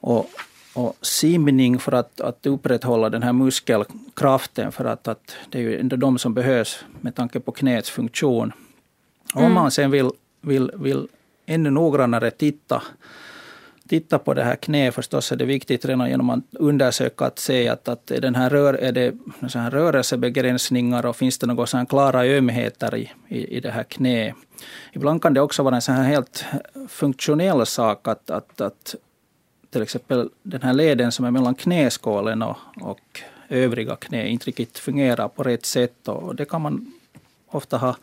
och, 0.00 0.30
och 0.74 0.96
simning 1.00 1.78
för 1.78 1.92
att, 1.92 2.20
att 2.20 2.46
upprätthålla 2.46 3.10
den 3.10 3.22
här 3.22 3.32
muskelkraften 3.32 4.72
för 4.72 4.84
att, 4.84 5.08
att 5.08 5.36
det 5.48 5.58
är 5.58 5.62
ju 5.62 5.80
ändå 5.80 5.96
de 5.96 6.18
som 6.18 6.34
behövs 6.34 6.84
med 7.00 7.14
tanke 7.14 7.40
på 7.40 7.52
knäets 7.52 7.90
funktion. 7.90 8.52
Mm. 9.34 9.46
Om 9.46 9.52
man 9.52 9.70
sen 9.70 9.90
vill, 9.90 10.10
vill, 10.40 10.70
vill 10.74 11.08
ännu 11.46 11.70
noggrannare 11.70 12.30
titta 12.30 12.82
titta 13.92 14.18
på 14.18 14.34
det 14.34 14.44
här 14.44 14.56
knäet, 14.56 14.94
förstås 14.94 15.32
är 15.32 15.36
det 15.36 15.44
viktigt 15.44 15.84
redan 15.84 16.10
genom 16.10 16.30
att 16.30 16.40
undersöka 16.52 17.24
att 17.24 17.38
se 17.38 17.68
att, 17.68 17.88
att 17.88 18.06
den 18.06 18.34
här 18.34 18.50
rör, 18.50 18.74
är 18.74 18.92
det 18.92 19.14
så 19.48 19.58
här 19.58 19.70
rörelsebegränsningar 19.70 21.06
och 21.06 21.16
finns 21.16 21.38
det 21.38 21.46
några 21.46 21.66
så 21.66 21.76
här 21.76 21.84
klara 21.84 22.24
ömheter 22.24 22.94
i, 22.94 23.10
i, 23.28 23.56
i 23.56 23.60
det 23.60 23.70
här 23.70 23.82
knäet. 23.82 24.34
Ibland 24.92 25.22
kan 25.22 25.34
det 25.34 25.40
också 25.40 25.62
vara 25.62 25.74
en 25.74 25.82
så 25.82 25.92
här 25.92 26.04
helt 26.04 26.44
funktionell 26.88 27.66
sak 27.66 28.08
att, 28.08 28.30
att, 28.30 28.60
att 28.60 28.94
till 29.70 29.82
exempel 29.82 30.28
den 30.42 30.62
här 30.62 30.74
leden 30.74 31.12
som 31.12 31.24
är 31.24 31.30
mellan 31.30 31.54
knäskålen 31.54 32.42
och, 32.42 32.56
och 32.80 33.20
övriga 33.48 33.96
knä 33.96 34.28
inte 34.28 34.46
riktigt 34.46 34.78
fungerar 34.78 35.28
på 35.28 35.42
rätt 35.42 35.66
sätt. 35.66 36.08
Och 36.08 36.36
det 36.36 36.44
kan 36.44 36.60
man 36.62 36.92
ofta 37.46 37.76
ha 37.76 37.96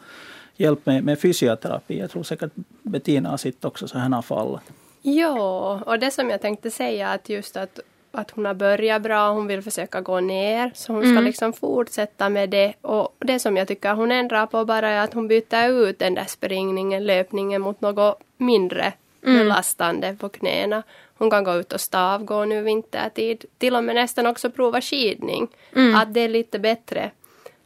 hjälp 0.58 0.86
med, 0.86 1.04
med 1.04 1.20
fysioterapi. 1.20 2.00
Jag 2.00 2.12
tror 2.12 2.24
säkert 2.24 2.52
Bettina 2.84 3.30
har 3.30 3.38
sitt 3.38 3.66
också 3.66 3.88
sådana 3.88 4.22
fall. 4.22 4.60
Ja, 5.02 5.82
och 5.86 6.00
det 6.00 6.12
som 6.12 6.30
jag 6.30 6.42
tänkte 6.42 6.72
säga 6.72 7.10
att 7.10 7.30
just 7.30 7.58
att, 7.58 7.80
att 8.12 8.32
hon 8.32 8.46
har 8.46 8.54
börjat 8.54 9.02
bra, 9.02 9.32
hon 9.32 9.48
vill 9.48 9.62
försöka 9.62 10.02
gå 10.02 10.20
ner, 10.20 10.72
så 10.76 10.94
hon 10.94 11.02
ska 11.02 11.12
mm. 11.12 11.24
liksom 11.24 11.54
fortsätta 11.54 12.30
med 12.30 12.50
det. 12.50 12.74
Och 12.82 13.16
det 13.20 13.40
som 13.40 13.58
jag 13.58 13.68
tycker 13.68 13.94
hon 13.94 14.12
ändrar 14.12 14.46
på 14.46 14.66
bara 14.66 14.90
är 14.90 15.04
att 15.04 15.14
hon 15.14 15.28
byter 15.28 15.70
ut 15.70 16.00
den 16.00 16.14
där 16.14 16.26
springningen, 16.26 17.06
löpningen 17.06 17.62
mot 17.62 17.82
något 17.82 18.22
mindre 18.38 18.94
mm. 19.26 19.38
belastande 19.38 20.16
på 20.20 20.30
knäna. 20.30 20.84
Hon 21.18 21.30
kan 21.30 21.44
gå 21.44 21.56
ut 21.56 21.74
och 21.74 21.82
stavgå 21.82 22.46
nu 22.46 22.62
vintertid, 22.62 23.46
till 23.58 23.76
och 23.76 23.84
med 23.84 23.96
nästan 23.96 24.26
också 24.26 24.50
prova 24.50 24.82
skidning. 24.82 25.48
Mm. 25.76 25.96
Att 25.96 26.14
det 26.14 26.20
är 26.20 26.30
lite 26.30 26.60
bättre 26.60 27.12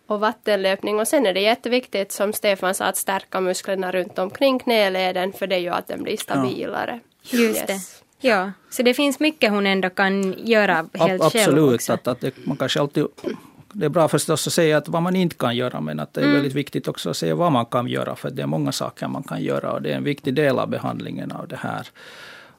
och 0.07 0.19
vattenlöpning. 0.19 0.99
Och 0.99 1.07
sen 1.07 1.25
är 1.25 1.33
det 1.33 1.41
jätteviktigt 1.41 2.11
som 2.11 2.33
Stefan 2.33 2.75
sa 2.75 2.85
att 2.85 2.97
stärka 2.97 3.41
musklerna 3.41 3.91
runt 3.91 4.19
omkring 4.19 4.59
knäleden 4.59 5.33
för 5.33 5.47
det 5.47 5.59
gör 5.59 5.73
att 5.73 5.87
den 5.87 6.03
blir 6.03 6.17
stabilare. 6.17 6.99
Ja. 7.03 7.12
Just 7.31 7.69
yes. 7.69 8.03
Ja, 8.19 8.51
så 8.69 8.83
det 8.83 8.93
finns 8.93 9.19
mycket 9.19 9.51
hon 9.51 9.65
ändå 9.65 9.89
kan 9.89 10.35
göra 10.37 10.75
helt 10.93 11.23
Absolut, 11.23 11.45
själv 11.45 11.73
också. 11.73 11.93
Att, 11.93 12.07
att 12.07 12.21
det, 12.21 12.33
man 12.45 12.57
kanske 12.57 12.79
alltid 12.79 13.05
det 13.73 13.85
är 13.85 13.89
bra 13.89 14.07
förstås 14.07 14.47
att 14.47 14.53
säga 14.53 14.77
att 14.77 14.87
vad 14.87 15.01
man 15.01 15.15
inte 15.15 15.35
kan 15.35 15.55
göra, 15.55 15.81
men 15.81 15.99
att 15.99 16.13
det 16.13 16.21
är 16.21 16.25
mm. 16.25 16.35
väldigt 16.35 16.53
viktigt 16.53 16.87
också 16.87 17.09
att 17.09 17.17
säga 17.17 17.35
vad 17.35 17.51
man 17.51 17.65
kan 17.65 17.87
göra, 17.87 18.15
för 18.15 18.29
det 18.29 18.41
är 18.41 18.47
många 18.47 18.71
saker 18.71 19.07
man 19.07 19.23
kan 19.23 19.43
göra 19.43 19.71
och 19.71 19.81
det 19.81 19.91
är 19.91 19.95
en 19.95 20.03
viktig 20.03 20.33
del 20.33 20.59
av 20.59 20.69
behandlingen 20.69 21.31
av 21.31 21.47
det 21.47 21.55
här. 21.55 21.87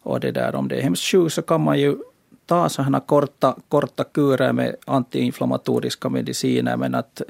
Och 0.02 0.20
det 0.20 0.30
där, 0.30 0.54
om 0.54 0.68
det 0.68 0.76
är 0.76 0.82
hemskt 0.82 1.04
sjukt 1.04 1.34
så 1.34 1.42
kan 1.42 1.60
man 1.60 1.80
ju 1.80 1.96
ta 2.46 2.68
sådana 2.68 3.00
korta, 3.00 3.56
korta 3.68 4.04
kurer 4.04 4.52
med 4.52 4.76
antiinflammatoriska 4.86 6.08
mediciner 6.08 6.76
men 6.76 6.94
att 6.94 7.22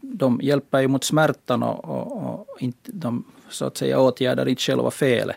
de 0.00 0.40
hjälper 0.42 0.80
ju 0.80 0.88
mot 0.88 1.04
smärtan 1.04 1.62
och, 1.62 1.84
och, 1.84 2.38
och 2.50 2.62
inte, 2.62 2.92
de 2.92 3.24
så 3.48 3.64
att 3.64 3.76
säga 3.76 4.00
åtgärdar 4.00 4.48
inte 4.48 4.62
själva 4.62 4.90
felet. 4.90 5.36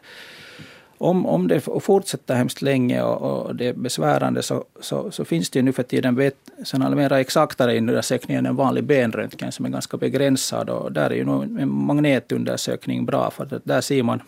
Om, 1.04 1.26
om 1.26 1.48
det 1.48 1.62
fortsätter 1.62 2.36
hemskt 2.36 2.62
länge 2.62 3.02
och, 3.02 3.46
och 3.46 3.56
det 3.56 3.68
är 3.68 3.74
besvärande 3.74 4.44
så, 4.44 4.64
så, 4.80 5.12
så, 5.12 5.26
finns 5.26 5.50
det 5.50 5.60
ju 5.60 5.64
nu 5.64 5.74
för 5.74 5.84
tiden 5.84 6.16
vet, 6.16 6.36
sådana 6.64 6.96
mer 6.96 7.12
exaktare 7.12 7.78
undersökningar 7.78 8.40
än 8.40 8.46
en 8.46 8.56
vanlig 8.56 8.84
benröntgen 8.84 9.52
som 9.52 9.66
är 9.66 9.70
ganska 9.70 9.98
begränsad. 9.98 10.70
Och 10.70 10.92
där 10.92 11.10
är 11.10 11.16
ju 11.16 11.26
nog 11.26 11.44
en 11.44 11.70
magnetundersökning 11.70 13.06
bra 13.06 13.32
för 13.32 13.44
att 13.44 13.66
där 13.66 13.82
ser 13.82 14.04
man 14.04 14.22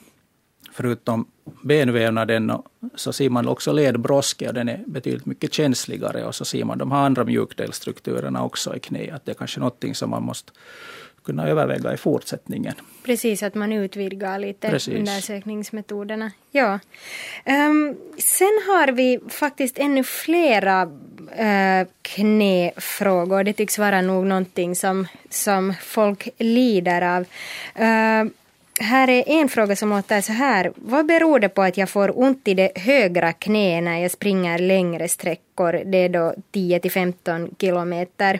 förutom 0.71 1.25
benvävnaden 1.63 2.51
så 2.95 3.13
ser 3.13 3.29
man 3.29 3.47
också 3.47 3.71
ledbroske 3.73 4.47
och 4.47 4.53
den 4.53 4.69
är 4.69 4.83
betydligt 4.87 5.25
mycket 5.25 5.53
känsligare 5.53 6.25
och 6.25 6.35
så 6.35 6.45
ser 6.45 6.63
man 6.63 6.77
de 6.77 6.91
här 6.91 7.05
andra 7.05 7.23
mjukdelstrukturerna 7.23 8.43
också 8.43 8.75
i 8.75 8.79
knä. 8.79 9.11
Att 9.13 9.25
det 9.25 9.31
är 9.31 9.35
kanske 9.35 9.59
någonting 9.59 9.95
som 9.95 10.09
man 10.09 10.23
måste 10.23 10.51
kunna 11.25 11.47
överväga 11.47 11.93
i 11.93 11.97
fortsättningen. 11.97 12.73
Precis, 13.03 13.43
att 13.43 13.55
man 13.55 13.73
utvidgar 13.73 14.39
lite 14.39 14.69
Precis. 14.69 14.93
undersökningsmetoderna. 14.93 16.31
Ja. 16.51 16.79
Um, 17.45 17.97
sen 18.17 18.61
har 18.67 18.91
vi 18.91 19.19
faktiskt 19.29 19.77
ännu 19.79 20.03
flera 20.03 20.85
uh, 20.85 21.87
knäfrågor. 22.01 23.43
Det 23.43 23.53
tycks 23.53 23.79
vara 23.79 24.01
nog 24.01 24.25
någonting 24.25 24.75
som, 24.75 25.07
som 25.29 25.73
folk 25.81 26.29
lider 26.37 27.01
av. 27.01 27.21
Uh, 27.79 28.31
här 28.79 29.09
är 29.09 29.23
en 29.27 29.49
fråga 29.49 29.75
som 29.75 29.89
låter 29.89 30.21
så 30.21 30.33
här. 30.33 30.71
Vad 30.75 31.05
beror 31.05 31.39
det 31.39 31.49
på 31.49 31.61
att 31.61 31.77
jag 31.77 31.89
får 31.89 32.19
ont 32.19 32.47
i 32.47 32.53
det 32.53 32.71
högra 32.75 33.33
knät 33.33 33.83
när 33.83 34.01
jag 34.01 34.11
springer 34.11 34.59
längre 34.59 35.07
sträckor? 35.07 35.81
Det 35.85 35.97
är 35.97 36.09
då 36.09 36.33
10 36.51 36.79
till 36.79 36.91
15 36.91 37.55
kilometer. 37.59 38.39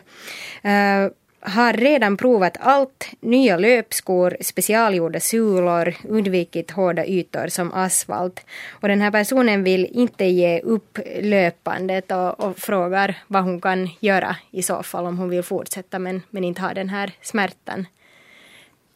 Uh, 0.64 1.10
har 1.46 1.72
redan 1.72 2.16
provat 2.16 2.56
allt, 2.60 3.10
nya 3.20 3.56
löpskor, 3.56 4.36
specialgjorda 4.40 5.20
sulor, 5.20 5.94
undvikit 6.08 6.70
hårda 6.70 7.06
ytor 7.06 7.48
som 7.48 7.72
asfalt. 7.72 8.46
Och 8.70 8.88
den 8.88 9.00
här 9.00 9.10
personen 9.10 9.64
vill 9.64 9.84
inte 9.84 10.24
ge 10.24 10.60
upp 10.60 10.98
löpandet 11.20 12.12
och, 12.12 12.40
och 12.40 12.58
frågar 12.58 13.22
vad 13.26 13.44
hon 13.44 13.60
kan 13.60 13.88
göra 14.00 14.36
i 14.50 14.62
så 14.62 14.82
fall 14.82 15.06
om 15.06 15.18
hon 15.18 15.28
vill 15.28 15.42
fortsätta 15.42 15.98
men, 15.98 16.22
men 16.30 16.44
inte 16.44 16.62
ha 16.62 16.74
den 16.74 16.88
här 16.88 17.12
smärtan. 17.22 17.86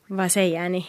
Vad 0.06 0.32
säger 0.32 0.68
ni? 0.68 0.86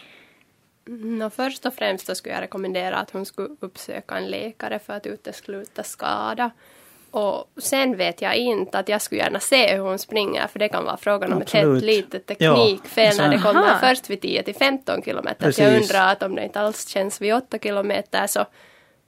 No, 0.85 1.29
först 1.29 1.65
och 1.65 1.73
främst 1.73 2.05
så 2.05 2.15
skulle 2.15 2.35
jag 2.35 2.41
rekommendera 2.41 2.97
att 2.97 3.11
hon 3.11 3.25
skulle 3.25 3.55
uppsöka 3.59 4.17
en 4.17 4.27
läkare 4.27 4.79
för 4.79 4.93
att 4.93 5.05
utesluta 5.05 5.83
skada. 5.83 6.51
Och 7.11 7.51
sen 7.57 7.97
vet 7.97 8.21
jag 8.21 8.35
inte 8.35 8.79
att 8.79 8.89
jag 8.89 9.01
skulle 9.01 9.21
gärna 9.21 9.39
se 9.39 9.73
hur 9.75 9.79
hon 9.79 9.99
springer 9.99 10.47
för 10.47 10.59
det 10.59 10.69
kan 10.69 10.85
vara 10.85 10.97
frågan 10.97 11.33
om 11.33 11.41
Absolut. 11.41 11.63
ett 11.63 11.71
helt 11.71 11.83
litet 11.83 12.27
teknikfel 12.27 13.13
ja. 13.17 13.23
när 13.27 13.29
det 13.29 13.41
kommer 13.41 13.79
först 13.79 14.09
vid 14.09 14.21
10 14.21 14.43
till 14.43 14.55
15 14.55 15.01
kilometer. 15.01 15.51
Så 15.51 15.61
jag 15.61 15.81
undrar 15.81 16.11
att 16.11 16.23
om 16.23 16.35
det 16.35 16.43
inte 16.43 16.59
alls 16.59 16.87
känns 16.87 17.21
vid 17.21 17.33
8 17.33 17.57
kilometer 17.59 18.27
så 18.27 18.45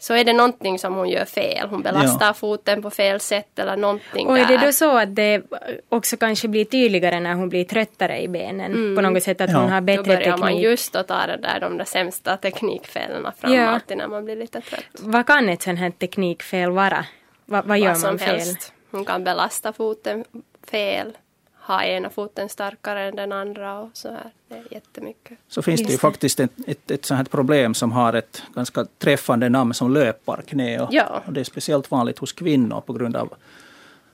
så 0.04 0.14
är 0.14 0.24
det 0.24 0.34
någonting 0.34 0.80
som 0.80 0.96
hon 0.96 1.10
gör 1.10 1.26
fel. 1.26 1.68
Hon 1.70 1.82
belastar 1.82 2.26
ja. 2.26 2.34
foten 2.34 2.82
på 2.82 2.90
fel 2.90 3.20
sätt 3.20 3.60
eller 3.60 3.78
någonting 3.78 4.28
Och 4.28 4.40
är 4.40 4.48
det 4.48 4.66
då 4.66 4.72
så 4.72 4.98
att 4.98 5.16
det 5.16 5.42
också 5.90 6.18
kanske 6.18 6.48
blir 6.48 6.66
tydligare 6.66 7.20
när 7.20 7.34
hon 7.34 7.50
blir 7.50 7.64
tröttare 7.66 8.22
i 8.22 8.28
benen? 8.28 8.72
Mm. 8.72 8.96
På 8.96 9.02
något 9.02 9.24
sätt 9.24 9.42
att 9.42 9.52
ja. 9.52 9.58
hon 9.58 9.70
har 9.70 9.82
bättre 9.82 10.04
teknik? 10.04 10.26
Då 10.26 10.32
börjar 10.32 10.38
man 10.38 10.58
just 10.58 10.96
att 10.96 11.08
ta 11.08 11.28
det 11.28 11.38
där, 11.38 11.60
de 11.60 11.78
där 11.78 11.86
sämsta 11.86 12.38
teknikfelen 12.38 13.32
fram 13.38 13.54
ja. 13.54 13.70
alltid 13.70 13.98
när 13.98 14.08
man 14.08 14.26
blir 14.26 14.36
lite 14.36 14.62
trött. 14.62 14.86
Vad 15.00 15.28
kan 15.28 15.50
ett 15.50 15.62
sånt 15.62 15.80
här 15.80 15.90
teknikfel 15.92 16.72
vara? 16.72 17.06
Va, 17.46 17.64
vad 17.66 17.80
gör 17.80 17.94
vad 17.94 18.02
man 18.02 18.20
fel? 18.20 18.40
Helst. 18.40 18.74
Hon 18.92 19.06
kan 19.06 19.24
belasta 19.24 19.74
foten 19.74 20.26
fel 20.68 21.18
ha 21.66 21.84
ena 21.84 22.10
foten 22.10 22.50
starkare 22.50 23.04
än 23.04 23.16
den 23.16 23.32
andra 23.32 23.80
och 23.80 23.90
så 23.94 24.10
här. 24.10 24.32
Det 24.48 24.56
är 24.56 24.64
jättemycket. 24.72 25.38
Så 25.48 25.62
finns 25.62 25.84
det 25.84 25.92
ju 25.92 25.98
faktiskt 25.98 26.40
ett, 26.40 26.52
ett, 26.68 26.92
ett 26.92 27.06
sånt 27.06 27.18
här 27.18 27.26
problem 27.26 27.74
som 27.74 27.92
har 27.92 28.14
ett 28.14 28.44
ganska 28.54 28.86
träffande 28.86 29.50
namn 29.50 29.74
som 29.74 29.94
löparknä. 29.94 30.80
Och, 30.80 30.94
ja. 30.94 31.24
och 31.26 31.34
det 31.34 31.40
är 31.40 31.44
speciellt 31.44 31.92
vanligt 31.92 32.20
hos 32.20 32.32
kvinnor 32.32 32.82
på 32.82 32.94
grund 32.94 33.16
av, 33.16 33.34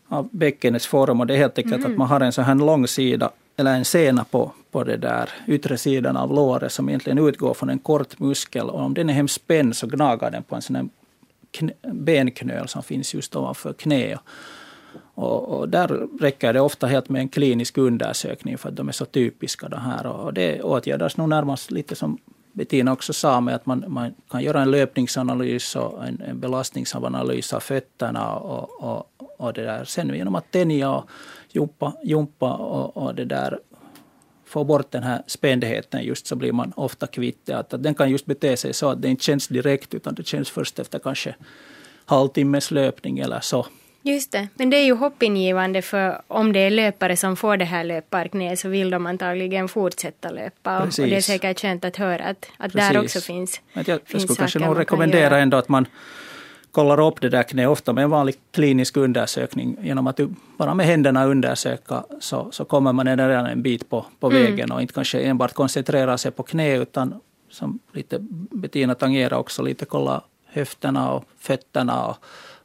av 0.07 0.29
bäckenets 0.31 0.87
form. 0.87 1.19
Och 1.19 1.27
det 1.27 1.33
är 1.33 1.37
helt 1.37 1.57
enkelt 1.57 1.75
mm. 1.75 1.91
att 1.91 1.97
man 1.97 2.07
har 2.07 2.21
en 2.21 2.31
sån 2.31 2.43
här 2.43 2.55
lång 2.55 2.87
sida 2.87 3.31
eller 3.57 3.75
en 3.75 3.85
sena 3.85 4.23
på, 4.23 4.51
på 4.71 4.83
det 4.83 4.97
där 4.97 5.29
yttre 5.47 5.77
sidan 5.77 6.17
av 6.17 6.33
låret 6.33 6.71
som 6.71 6.89
egentligen 6.89 7.27
utgår 7.27 7.53
från 7.53 7.69
en 7.69 7.79
kort 7.79 8.19
muskel. 8.19 8.69
Och 8.69 8.79
om 8.79 8.93
den 8.93 9.09
är 9.09 9.13
hemskt 9.13 9.35
spänd 9.35 9.75
så 9.75 9.87
gnagar 9.87 10.31
den 10.31 10.43
på 10.43 10.55
en 10.55 10.61
sån 10.61 10.89
benknöl 11.93 12.67
som 12.67 12.83
finns 12.83 13.13
just 13.13 13.35
ovanför 13.35 13.73
knä. 13.73 14.17
Och, 15.15 15.59
och, 15.59 15.69
där 15.69 15.87
räcker 16.19 16.53
det 16.53 16.61
ofta 16.61 16.87
helt 16.87 17.09
med 17.09 17.19
en 17.19 17.29
klinisk 17.29 17.77
undersökning 17.77 18.57
för 18.57 18.69
att 18.69 18.75
de 18.75 18.87
är 18.87 18.91
så 18.91 19.05
typiska. 19.05 19.69
De 19.69 19.79
här. 19.79 20.07
Och 20.07 20.33
det 20.33 20.61
åtgärdas 20.61 21.17
nog 21.17 21.29
närmast 21.29 21.71
lite 21.71 21.95
som 21.95 22.17
Bettina 22.53 22.93
också 22.93 23.13
sa 23.13 23.41
med 23.41 23.55
att 23.55 23.65
man, 23.65 23.85
man 23.87 24.13
kan 24.29 24.43
göra 24.43 24.61
en 24.61 24.71
löpningsanalys 24.71 25.75
och 25.75 26.07
en, 26.07 26.21
en 26.21 26.39
belastningsanalys 26.39 27.53
av 27.53 27.59
fötterna 27.59 28.35
och, 28.35 28.83
och, 28.83 29.11
och 29.37 29.53
det 29.53 29.63
där. 29.63 29.85
Sen 29.85 30.15
genom 30.15 30.35
att 30.35 30.51
tänja 30.51 30.91
och 30.91 31.09
jumpa, 31.51 31.93
jumpa 32.03 32.53
och, 32.53 32.97
och 32.97 33.15
det 33.15 33.25
där 33.25 33.59
få 34.49 34.63
bort 34.63 34.91
den 34.91 35.03
här 35.03 35.21
spändheten 35.27 36.03
just 36.03 36.27
så 36.27 36.35
blir 36.35 36.51
man 36.51 36.73
ofta 36.75 37.07
kvitt 37.07 37.45
det. 37.45 37.53
Att, 37.53 37.73
att 37.73 37.83
den 37.83 37.95
kan 37.95 38.09
just 38.09 38.25
bete 38.25 38.57
sig 38.57 38.73
så 38.73 38.89
att 38.89 39.01
det 39.01 39.07
inte 39.07 39.23
känns 39.23 39.47
direkt 39.47 39.93
utan 39.93 40.13
det 40.13 40.27
känns 40.27 40.49
först 40.49 40.79
efter 40.79 40.99
kanske 40.99 41.35
halvtimmes 42.05 42.71
löpning 42.71 43.19
eller 43.19 43.39
så. 43.39 43.65
Just 44.01 44.31
det, 44.31 44.47
men 44.55 44.69
det 44.69 44.77
är 44.77 44.85
ju 44.85 44.93
hoppingivande 44.93 45.81
för 45.81 46.21
om 46.27 46.53
det 46.53 46.59
är 46.59 46.69
löpare 46.69 47.17
som 47.17 47.35
får 47.35 47.57
det 47.57 47.65
här 47.65 47.83
löparknät 47.83 48.59
så 48.59 48.69
vill 48.69 48.89
de 48.89 49.05
antagligen 49.05 49.67
fortsätta 49.67 50.29
löpa. 50.29 50.77
Och, 50.77 50.83
och 50.83 50.93
det 50.95 51.15
är 51.15 51.21
säkert 51.21 51.59
skönt 51.59 51.85
att 51.85 51.95
höra 51.95 52.23
att, 52.23 52.45
att 52.57 52.73
där 52.73 52.97
också 52.97 53.21
finns 53.21 53.61
Jag, 53.73 53.87
jag, 53.87 53.99
jag 54.07 54.21
skulle 54.21 54.35
kanske 54.35 54.59
nog 54.59 54.79
rekommendera 54.79 55.37
ändå 55.37 55.57
att 55.57 55.69
man 55.69 55.85
kollar 56.71 56.99
upp 56.99 57.21
det 57.21 57.29
där 57.29 57.43
knät 57.43 57.67
ofta 57.67 57.93
med 57.93 58.03
en 58.03 58.09
vanlig 58.09 58.35
klinisk 58.51 58.97
undersökning. 58.97 59.77
Genom 59.81 60.07
att 60.07 60.19
bara 60.57 60.73
med 60.73 60.85
händerna 60.85 61.25
undersöka 61.25 62.03
så, 62.19 62.47
så 62.51 62.65
kommer 62.65 62.93
man 62.93 63.17
redan 63.17 63.45
en 63.45 63.61
bit 63.61 63.89
på, 63.89 64.05
på 64.19 64.29
mm. 64.29 64.43
vägen 64.43 64.71
och 64.71 64.81
inte 64.81 64.93
kanske 64.93 65.21
enbart 65.21 65.53
koncentrera 65.53 66.17
sig 66.17 66.31
på 66.31 66.43
knä 66.43 66.77
utan 66.77 67.19
som 67.49 67.79
lite 67.93 68.17
Bettina 68.51 68.95
tangerar 68.95 69.37
också 69.37 69.61
lite 69.61 69.85
kolla 69.85 70.21
höfterna 70.45 71.11
och 71.11 71.23
fötterna 71.39 72.05
och 72.05 72.17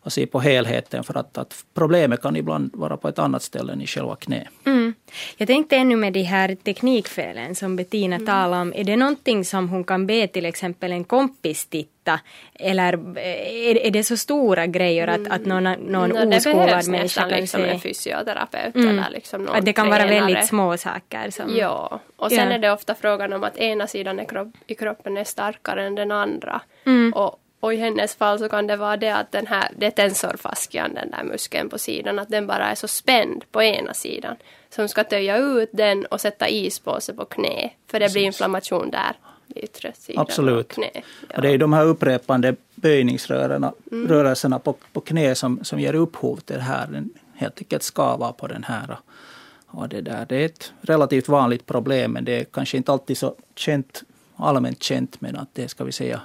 och 0.05 0.13
se 0.13 0.27
på 0.27 0.41
helheten 0.41 1.05
för 1.05 1.19
att, 1.19 1.39
att 1.39 1.65
problemet 1.75 2.23
kan 2.23 2.37
ibland 2.37 2.71
vara 2.75 2.97
på 2.97 3.09
ett 3.09 3.19
annat 3.19 3.43
ställe 3.43 3.73
än 3.73 3.81
i 3.81 3.87
själva 3.87 4.17
knä. 4.17 4.49
Mm. 4.67 4.95
Jag 5.37 5.49
tänkte 5.49 5.77
ännu 5.77 5.97
med 5.97 6.13
de 6.13 6.23
här 6.23 6.55
teknikfelen 6.55 7.55
som 7.55 7.77
Bettina 7.77 8.17
mm. 8.17 8.27
talade 8.27 8.63
om. 8.63 8.73
Är 8.77 8.85
det 8.85 8.97
någonting 8.97 9.45
som 9.45 9.69
hon 9.69 9.85
kan 9.85 10.07
be 10.07 10.27
till 10.27 10.47
exempel 10.47 10.93
en 10.93 11.05
kompis 11.05 11.67
titta? 11.67 12.21
Eller 12.55 13.19
är, 13.19 13.87
är 13.87 13.91
det 13.91 14.05
så 14.05 14.17
stora 14.17 14.67
grejer 14.67 15.09
att, 15.09 15.31
att 15.31 15.47
någon, 15.47 15.65
någon 15.73 16.17
mm. 16.17 16.39
oskolad 16.39 16.89
människa 16.89 17.21
kan 17.21 17.41
liksom 17.41 17.61
se? 17.61 17.69
en 17.69 17.81
fysioterapeut 17.81 18.75
mm. 18.75 18.89
eller 18.89 19.11
liksom 19.11 19.43
någon 19.43 19.57
Att 19.57 19.65
det 19.65 19.73
kan 19.73 19.91
tränare. 19.91 20.09
vara 20.09 20.21
väldigt 20.21 20.47
små 20.47 20.77
saker. 20.77 21.31
Som, 21.31 21.57
ja, 21.57 22.01
och 22.17 22.31
sen 22.31 22.49
ja. 22.49 22.55
är 22.55 22.59
det 22.59 22.73
ofta 22.73 22.95
frågan 22.95 23.33
om 23.33 23.45
att 23.45 23.57
ena 23.57 23.87
sidan 23.87 24.27
kropp, 24.27 24.49
i 24.67 24.75
kroppen 24.75 25.17
är 25.17 25.25
starkare 25.25 25.87
än 25.87 25.95
den 25.95 26.11
andra. 26.11 26.61
Mm. 26.87 27.13
Och, 27.13 27.41
och 27.65 27.75
i 27.75 27.77
hennes 27.77 28.15
fall 28.15 28.39
så 28.39 28.49
kan 28.49 28.67
det 28.67 28.77
vara 28.77 28.97
det 28.97 29.15
att 29.15 29.33
den 29.33 29.47
här, 29.47 29.69
det 29.77 29.87
är 29.87 29.91
tensorfascian, 29.91 30.95
den 30.95 31.11
där 31.11 31.25
muskeln 31.25 31.69
på 31.69 31.79
sidan, 31.79 32.19
att 32.19 32.29
den 32.29 32.47
bara 32.47 32.71
är 32.71 32.75
så 32.75 32.89
spänd 32.89 33.45
på 33.53 33.63
ena 33.63 33.95
sidan. 33.95 34.37
Så 34.71 34.83
hon 34.83 34.89
ska 34.89 35.05
töja 35.05 35.37
ut 35.37 35.71
den 35.73 36.05
och 36.05 36.21
sätta 36.21 36.49
ispåse 36.49 37.15
på 37.15 37.25
knä, 37.25 37.71
för 37.91 38.01
det 38.01 38.13
blir 38.13 38.23
inflammation 38.23 38.91
där. 38.91 39.13
Yttre 39.55 39.93
sidan 39.95 40.23
Absolut. 40.23 40.69
Knä. 40.69 40.91
Ja. 40.95 41.01
Och 41.37 41.43
det 41.43 41.51
är 41.51 41.59
de 41.59 41.73
här 41.73 41.85
upprepande 41.85 42.57
böjningsrörelserna 42.75 44.57
mm. 44.57 44.61
på, 44.61 44.75
på 44.93 45.01
knä 45.01 45.35
som, 45.35 45.65
som 45.65 45.81
ger 45.81 45.95
upphov 45.95 46.37
till 46.37 46.57
det 46.57 46.63
här. 46.63 46.87
Den 46.87 47.11
helt 47.35 47.59
enkelt 47.59 47.83
skavar 47.83 48.33
på 48.33 48.47
den 48.47 48.65
här. 48.65 48.99
Och 49.67 49.89
det, 49.89 50.01
där. 50.01 50.27
det 50.29 50.37
är 50.37 50.47
ett 50.47 50.73
relativt 50.81 51.29
vanligt 51.29 51.67
problem 51.67 52.13
men 52.13 52.25
det 52.25 52.41
är 52.41 52.45
kanske 52.45 52.77
inte 52.77 52.93
alltid 52.93 53.19
så 53.19 53.35
känt, 53.55 54.03
allmänt 54.37 54.83
känt 54.83 55.21
men 55.21 55.37
att 55.37 55.49
det 55.53 55.69
ska 55.69 55.85
vi 55.85 55.93
säga 55.93 56.21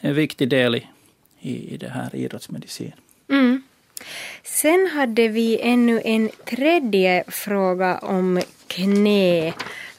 en 0.00 0.14
viktig 0.14 0.48
del 0.48 0.74
i, 0.74 1.74
i, 1.74 1.76
det 1.76 1.88
här 1.88 2.14
idrottsmedicin. 2.16 2.92
Mm. 3.30 3.62
Sen 4.42 4.90
hade 4.94 5.28
vi 5.28 5.60
ännu 5.62 6.02
en 6.04 6.30
tredje 6.44 7.24
fråga 7.28 7.98
om 7.98 8.40
knä. 8.66 9.52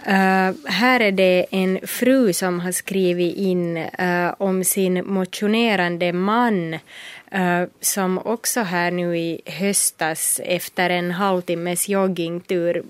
Uh, 0.07 0.51
här 0.65 0.99
är 0.99 1.11
det 1.11 1.45
en 1.51 1.79
fru 1.87 2.33
som 2.33 2.59
har 2.59 2.71
skrivit 2.71 3.37
in 3.37 3.77
uh, 3.77 4.33
om 4.37 4.63
sin 4.63 5.07
motionerande 5.07 6.13
man 6.13 6.73
uh, 6.73 7.63
som 7.81 8.17
också 8.17 8.59
här 8.61 8.91
nu 8.91 9.17
i 9.17 9.41
höstas 9.45 10.41
efter 10.43 10.89
en 10.89 11.11
halvtimmes 11.11 11.89
joggingtur 11.89 12.83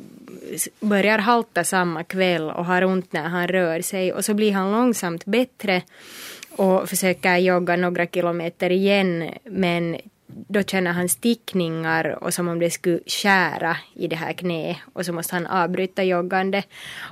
börjar 0.79 1.17
halta 1.17 1.63
samma 1.63 2.03
kväll 2.03 2.49
och 2.49 2.65
har 2.65 2.83
ont 2.83 3.13
när 3.13 3.27
han 3.27 3.47
rör 3.47 3.81
sig 3.81 4.13
och 4.13 4.25
så 4.25 4.33
blir 4.33 4.51
han 4.51 4.71
långsamt 4.71 5.25
bättre 5.25 5.81
och 6.59 6.89
försöker 6.89 7.37
jogga 7.37 7.75
några 7.75 8.05
kilometer 8.05 8.69
igen 8.69 9.29
men 9.43 9.97
då 10.47 10.63
känner 10.63 10.91
han 10.91 11.09
stickningar 11.09 12.23
och 12.23 12.33
som 12.33 12.47
om 12.47 12.59
det 12.59 12.69
skulle 12.69 12.99
skära 13.05 13.77
i 13.93 14.07
det 14.07 14.15
här 14.15 14.33
knät 14.33 14.77
och 14.93 15.05
så 15.05 15.13
måste 15.13 15.35
han 15.35 15.47
avbryta 15.47 16.03
joggande. 16.03 16.63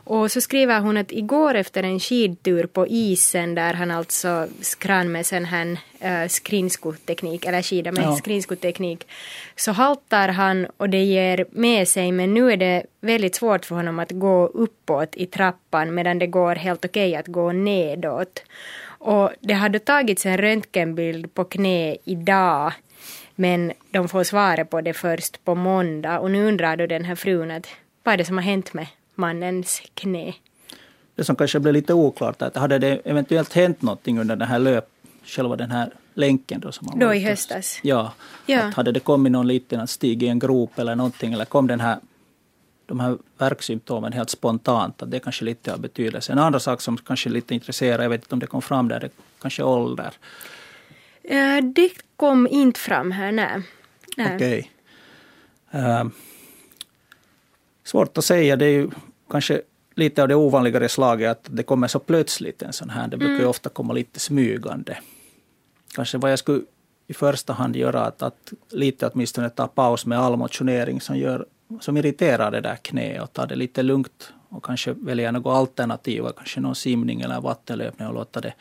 Och 0.05 0.31
så 0.31 0.41
skriver 0.41 0.79
hon 0.79 0.97
att 0.97 1.11
igår 1.11 1.55
efter 1.55 1.83
en 1.83 1.99
skidtur 1.99 2.65
på 2.65 2.87
isen 2.87 3.55
där 3.55 3.73
han 3.73 3.91
alltså 3.91 4.47
skrann 4.61 5.11
med 5.11 5.25
sån 5.25 5.45
här 5.45 5.77
uh, 6.05 6.27
skridskoteknik, 6.27 7.45
eller 7.45 7.61
skida 7.61 7.91
med 7.91 8.03
ja. 8.03 8.15
skridskoteknik, 8.15 9.07
så 9.55 9.71
haltar 9.71 10.29
han 10.29 10.67
och 10.77 10.89
det 10.89 11.03
ger 11.03 11.45
med 11.51 11.87
sig 11.87 12.11
men 12.11 12.33
nu 12.33 12.51
är 12.51 12.57
det 12.57 12.85
väldigt 13.01 13.35
svårt 13.35 13.65
för 13.65 13.75
honom 13.75 13.99
att 13.99 14.11
gå 14.11 14.45
uppåt 14.47 15.15
i 15.15 15.25
trappan 15.25 15.95
medan 15.95 16.19
det 16.19 16.27
går 16.27 16.55
helt 16.55 16.85
okej 16.85 17.09
okay 17.09 17.19
att 17.19 17.27
gå 17.27 17.51
nedåt. 17.51 18.43
Och 19.07 19.31
det 19.39 19.53
hade 19.53 19.79
tagits 19.79 20.25
en 20.25 20.37
röntgenbild 20.37 21.33
på 21.33 21.43
knä 21.43 21.97
idag 22.03 22.73
men 23.35 23.73
de 23.91 24.09
får 24.09 24.23
svaret 24.23 24.69
på 24.69 24.81
det 24.81 24.93
först 24.93 25.45
på 25.45 25.55
måndag 25.55 26.19
och 26.19 26.31
nu 26.31 26.47
undrar 26.47 26.77
då 26.77 26.85
den 26.85 27.05
här 27.05 27.15
frun 27.15 27.51
att 27.51 27.67
vad 28.03 28.13
är 28.13 28.17
det 28.17 28.25
som 28.25 28.37
har 28.37 28.43
hänt 28.43 28.73
med 28.73 28.87
mannens 29.15 29.81
knä? 29.93 30.33
Det 31.15 31.23
som 31.23 31.35
kanske 31.35 31.59
blev 31.59 31.73
lite 31.73 31.93
oklart 31.93 32.41
är 32.41 32.45
att 32.45 32.55
hade 32.55 32.79
det 32.79 33.01
eventuellt 33.05 33.53
hänt 33.53 33.81
någonting 33.81 34.19
under 34.19 34.35
den 34.35 34.47
här 34.47 34.59
löp, 34.59 34.89
själva 35.23 35.55
den 35.55 35.71
här 35.71 35.91
länken 36.13 36.59
då 36.59 36.71
som 36.71 36.99
Då 36.99 37.13
i 37.13 37.19
höstas? 37.19 37.79
Ja, 37.83 38.13
ja. 38.45 38.63
Att 38.63 38.73
hade 38.73 38.91
det 38.91 38.99
kommit 38.99 39.31
någon 39.31 39.47
liten 39.47 39.79
att 39.79 39.89
stiga 39.89 40.27
i 40.27 40.29
en 40.29 40.39
grop 40.39 40.79
eller 40.79 40.95
någonting 40.95 41.33
eller 41.33 41.45
kom 41.45 41.67
den 41.67 41.79
här 41.79 41.97
de 42.87 42.99
här 42.99 43.17
verksymptomen 43.37 44.13
helt 44.13 44.29
spontant, 44.29 45.01
att 45.01 45.11
det 45.11 45.17
är 45.17 45.19
kanske 45.19 45.45
lite 45.45 45.73
av 45.73 45.79
betydelse. 45.79 46.31
En 46.31 46.39
andra 46.39 46.59
sak 46.59 46.81
som 46.81 46.97
kanske 46.97 47.29
är 47.29 47.31
lite 47.31 47.53
intresserar, 47.53 48.03
jag 48.03 48.09
vet 48.09 48.21
inte 48.21 48.35
om 48.35 48.39
det 48.39 48.47
kom 48.47 48.61
fram 48.61 48.87
där, 48.87 48.99
det 48.99 49.09
kanske 49.41 49.63
ålder. 49.63 50.13
Uh, 51.31 51.71
det 51.73 51.91
kom 52.15 52.47
inte 52.47 52.79
fram 52.79 53.11
här, 53.11 53.31
nej. 53.31 53.61
nej. 54.17 54.35
Okej. 54.35 54.71
Okay. 55.69 55.81
Uh, 55.81 55.99
ehm, 55.99 56.11
svårt 57.83 58.17
att 58.17 58.25
säga, 58.25 58.55
det 58.55 58.65
är 58.65 58.69
ju 58.69 58.89
kanske 59.29 59.61
lite 59.95 60.21
av 60.21 60.27
det 60.27 60.35
ovanligare 60.35 60.89
slaget 60.89 61.31
att 61.31 61.47
det 61.49 61.63
kommer 61.63 61.87
så 61.87 61.99
plötsligt 61.99 62.61
en 62.61 62.73
sån 62.73 62.89
här. 62.89 63.07
Det 63.07 63.17
brukar 63.17 63.31
mm. 63.31 63.41
ju 63.41 63.47
ofta 63.47 63.69
komma 63.69 63.93
lite 63.93 64.19
smygande. 64.19 64.97
Kanske 65.95 66.17
vad 66.17 66.31
jag 66.31 66.39
skulle 66.39 66.61
i 67.07 67.13
första 67.13 67.53
hand 67.53 67.75
göra 67.75 68.05
att, 68.05 68.21
att 68.21 68.53
lite 68.69 69.07
åtminstone 69.07 69.49
ta 69.49 69.67
paus 69.67 70.05
med 70.05 70.19
all 70.19 70.37
motionering 70.37 71.01
som, 71.01 71.17
gör, 71.17 71.45
som 71.79 71.97
irriterar 71.97 72.51
det 72.51 72.61
där 72.61 72.75
knät 72.75 73.21
och 73.21 73.33
ta 73.33 73.45
det 73.45 73.55
lite 73.55 73.83
lugnt 73.83 74.33
och 74.49 74.65
kanske 74.65 74.93
välja 74.93 75.31
något 75.31 75.55
alternativ, 75.55 76.23
kanske 76.37 76.59
någon 76.59 76.75
simning 76.75 77.21
eller 77.21 77.41
vattenlöpning 77.41 78.07
och 78.07 78.13
låta 78.13 78.41
det 78.41 78.53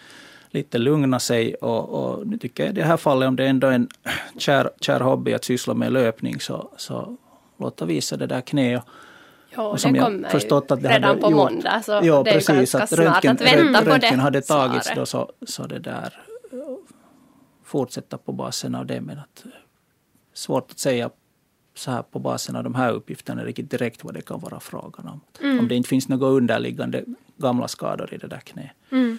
lite 0.50 0.78
lugna 0.78 1.20
sig. 1.20 1.54
Och, 1.54 1.88
och 1.88 2.26
nu 2.26 2.38
tycker 2.38 2.62
jag 2.62 2.70
i 2.70 2.74
det 2.74 2.84
här 2.84 2.96
fallet, 2.96 3.28
om 3.28 3.36
det 3.36 3.46
ändå 3.46 3.66
är 3.66 3.72
en 3.72 3.88
kär, 4.38 4.70
kär 4.80 5.00
hobby 5.00 5.32
att 5.32 5.44
syssla 5.44 5.74
med 5.74 5.92
löpning, 5.92 6.40
så, 6.40 6.70
så 6.76 7.16
låta 7.58 7.84
visa 7.84 8.16
det 8.16 8.26
där 8.26 8.40
knät. 8.40 8.82
Ja, 9.56 9.68
och 9.68 9.80
som 9.80 9.92
det 9.92 9.98
kommer 9.98 10.28
förstått 10.28 10.70
att 10.70 10.82
det 10.82 10.88
redan 10.88 11.18
på 11.20 11.30
gjort, 11.30 11.52
måndag, 11.52 11.82
så 11.82 12.00
ja, 12.02 12.22
det 12.22 12.30
är 12.30 12.34
precis, 12.34 12.48
ganska 12.56 12.78
att 12.82 12.88
snart 12.88 13.24
röntgen, 13.24 13.32
att 13.32 13.40
vänta 13.40 13.92
på 13.92 13.98
det. 13.98 14.06
hade 14.06 14.42
tagits 14.42 14.92
då, 14.94 15.06
så, 15.06 15.32
så 15.46 15.66
det 15.66 15.78
där 15.78 16.22
fortsätta 17.66 18.18
på 18.18 18.32
basen 18.32 18.74
av 18.74 18.86
det. 18.86 19.00
Men 19.00 19.18
att, 19.18 19.44
svårt 20.34 20.70
att 20.70 20.78
säga 20.78 21.10
så 21.78 21.90
här 21.90 22.02
på 22.02 22.18
basen 22.18 22.56
av 22.56 22.64
de 22.64 22.74
här 22.74 22.92
uppgifterna 22.92 23.44
riktigt 23.44 23.70
direkt 23.70 24.04
vad 24.04 24.14
det 24.14 24.20
kan 24.20 24.40
vara 24.40 24.60
frågan 24.60 25.08
om. 25.08 25.20
Mm. 25.42 25.58
Om 25.58 25.68
det 25.68 25.74
inte 25.74 25.88
finns 25.88 26.08
några 26.08 26.26
underliggande 26.26 27.04
gamla 27.36 27.68
skador 27.68 28.14
i 28.14 28.16
det 28.16 28.26
där 28.26 28.40
knät. 28.40 28.70
Mm. 28.92 29.18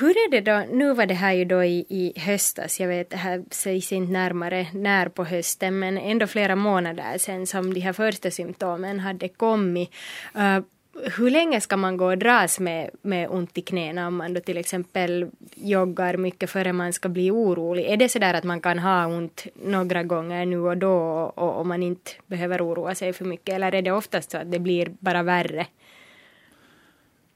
Hur 0.00 0.10
är 0.10 0.30
det 0.30 0.40
då, 0.40 0.76
nu 0.76 0.94
var 0.94 1.06
det 1.06 1.14
här 1.14 1.32
ju 1.32 1.44
då 1.44 1.64
i, 1.64 1.86
i 1.88 2.12
höstas, 2.20 2.80
jag 2.80 2.88
vet 2.88 3.10
det 3.10 3.16
här 3.16 3.44
sägs 3.50 3.92
inte 3.92 4.12
närmare 4.12 4.66
när 4.72 5.08
på 5.08 5.24
hösten 5.24 5.78
men 5.78 5.98
ändå 5.98 6.26
flera 6.26 6.56
månader 6.56 7.18
sedan 7.18 7.46
som 7.46 7.74
de 7.74 7.80
här 7.80 7.92
första 7.92 8.30
symptomen 8.30 9.00
hade 9.00 9.28
kommit. 9.28 9.90
Uh, 10.36 10.60
hur 11.02 11.30
länge 11.30 11.60
ska 11.60 11.76
man 11.76 11.96
gå 11.96 12.06
och 12.06 12.18
dras 12.18 12.60
med, 12.60 12.90
med 13.02 13.28
ont 13.30 13.58
i 13.58 13.62
knäna 13.62 14.06
om 14.06 14.16
man 14.16 14.34
då 14.34 14.40
till 14.40 14.56
exempel 14.56 15.30
joggar 15.54 16.16
mycket 16.16 16.50
före 16.50 16.72
man 16.72 16.92
ska 16.92 17.08
bli 17.08 17.30
orolig? 17.30 17.84
Är 17.84 17.96
det 17.96 18.08
så 18.08 18.18
där 18.18 18.34
att 18.34 18.44
man 18.44 18.60
kan 18.60 18.78
ha 18.78 19.06
ont 19.06 19.46
några 19.54 20.02
gånger 20.02 20.46
nu 20.46 20.58
och 20.58 20.76
då 20.76 20.96
och, 21.34 21.58
och 21.58 21.66
man 21.66 21.82
inte 21.82 22.10
behöver 22.26 22.66
oroa 22.66 22.94
sig 22.94 23.12
för 23.12 23.24
mycket 23.24 23.54
eller 23.54 23.74
är 23.74 23.82
det 23.82 23.92
oftast 23.92 24.30
så 24.30 24.38
att 24.38 24.52
det 24.52 24.58
blir 24.58 24.92
bara 24.98 25.22
värre? 25.22 25.66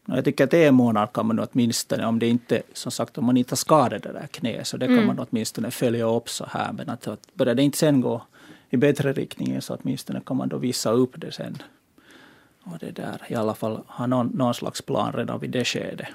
Jag 0.06 0.24
tycker 0.24 0.44
att 0.44 0.54
en 0.54 0.74
månad 0.74 1.12
kan 1.12 1.26
man 1.26 1.38
åtminstone, 1.38 2.06
om 2.06 2.18
det 2.18 2.26
inte, 2.26 2.62
som 2.72 2.92
sagt, 2.92 3.18
om 3.18 3.24
man 3.24 3.36
inte 3.36 3.52
har 3.52 3.56
skadat 3.56 4.02
det 4.02 4.12
där 4.12 4.26
knät, 4.26 4.66
så 4.66 4.76
det 4.76 4.86
kan 4.86 4.94
mm. 4.94 5.06
man 5.06 5.26
åtminstone 5.30 5.70
följa 5.70 6.04
upp 6.04 6.28
så 6.28 6.46
här. 6.50 6.72
Men 6.72 6.88
att, 6.88 7.08
att 7.08 7.34
börjar 7.34 7.54
det 7.54 7.62
inte 7.62 7.78
sen 7.78 8.00
gå 8.00 8.22
i 8.70 8.76
bättre 8.76 9.12
riktning 9.12 9.60
så 9.60 9.74
åtminstone 9.74 10.20
kan 10.26 10.36
man 10.36 10.48
då 10.48 10.58
visa 10.58 10.90
upp 10.90 11.12
det 11.16 11.32
sen. 11.32 11.58
Och 12.72 12.78
det 12.78 12.90
där, 12.90 13.22
i 13.28 13.34
alla 13.34 13.54
fall 13.54 13.84
ha 13.86 14.06
någon, 14.06 14.26
någon 14.26 14.54
slags 14.54 14.82
plan 14.82 15.12
redan 15.12 15.40
vid 15.40 15.50
det 15.50 15.64
skedet. 15.64 16.08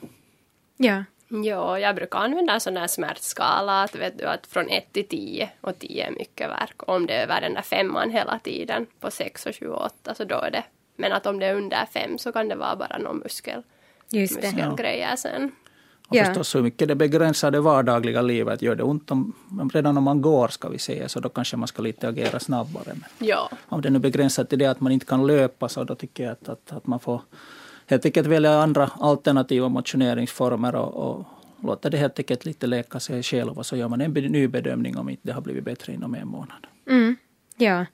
Ja. 0.78 1.04
Ja, 1.44 1.80
jag 1.80 1.96
brukar 1.96 2.20
använda 2.20 2.54
en 2.54 2.60
sån 2.60 2.74
där 2.74 2.88
smärtskala 2.88 3.84
att, 3.84 3.96
vet 3.96 4.18
du, 4.20 4.26
att 4.26 4.48
från 4.48 4.70
1 4.70 4.94
till 4.94 5.08
10 5.08 5.50
och 5.62 5.80
10 5.80 6.08
är 6.08 6.12
mycket 6.12 6.50
verk. 6.50 6.90
Om 6.90 7.06
det 7.06 7.14
är 7.14 7.24
över 7.24 7.42
den 7.42 7.54
där 7.54 7.62
femman 7.62 8.12
hela 8.12 8.40
tiden 8.40 8.86
på 9.00 9.12
6 9.12 9.46
och 9.46 9.56
7 9.56 9.68
och 9.68 9.86
8 9.86 10.16
så 10.16 10.24
då 10.24 10.36
är 10.36 10.52
det. 10.52 10.64
Men 10.96 11.12
att 11.12 11.26
om 11.26 11.40
det 11.40 11.46
är 11.46 11.56
under 11.56 11.86
5 11.86 12.18
så 12.18 12.32
kan 12.32 12.48
det 12.48 12.56
vara 12.56 12.76
bara 12.76 12.98
någon 12.98 13.18
muskel 13.18 13.64
Just 14.10 14.42
det. 14.42 14.48
muskelgrejer 14.48 15.16
sen. 15.16 15.52
Och 16.08 16.16
ja. 16.16 16.26
förstås 16.26 16.56
hur 16.56 16.62
mycket 16.62 16.88
det 16.88 16.96
begränsar 16.96 17.52
det 17.52 17.60
vardagliga 17.60 18.22
livet. 18.22 18.62
Gör 18.62 18.76
det 18.76 18.84
ont 18.84 19.12
om, 19.12 19.34
redan 19.74 19.98
om 19.98 20.04
man 20.04 20.22
går 20.22 20.48
ska 20.48 20.70
vi 20.70 20.80
säga, 20.80 21.10
så 21.10 21.20
då 21.20 21.30
kanske 21.30 21.58
man 21.58 21.68
ska 21.68 21.82
lite 21.82 22.08
agera 22.08 22.40
snabbare. 22.40 22.86
Men 22.86 23.28
ja. 23.28 23.50
Om 23.66 23.82
det 23.82 23.90
nu 23.90 24.00
begränsar 24.00 24.44
till 24.44 24.60
det 24.60 24.66
att 24.66 24.82
man 24.82 24.92
inte 24.92 25.06
kan 25.06 25.28
löpa 25.28 25.70
så 25.70 25.84
då 25.84 25.96
tycker 25.96 26.24
jag 26.24 26.32
att, 26.32 26.50
att, 26.50 26.72
att 26.72 26.88
man 26.88 27.00
får 27.00 27.22
helt 27.86 28.06
enkelt 28.06 28.28
välja 28.28 28.62
andra 28.62 28.92
alternativa 29.00 29.70
motioneringsformer 29.70 30.76
och, 30.76 31.10
och 31.10 31.26
låta 31.64 31.90
det 31.90 31.98
helt 31.98 32.20
enkelt 32.20 32.46
lite 32.46 32.68
läka 32.68 33.00
sig 33.00 33.24
själv 33.24 33.58
och 33.58 33.66
så 33.66 33.76
gör 33.76 33.88
man 33.88 34.02
en 34.02 34.12
ny 34.14 34.48
bedömning 34.48 34.98
om 34.98 35.10
inte 35.10 35.22
det 35.28 35.34
har 35.34 35.42
blivit 35.42 35.64
bättre 35.64 35.94
inom 35.94 36.16
en 36.16 36.28
månad. 36.28 36.68
Mm, 36.90 37.16
ja. 37.58 37.86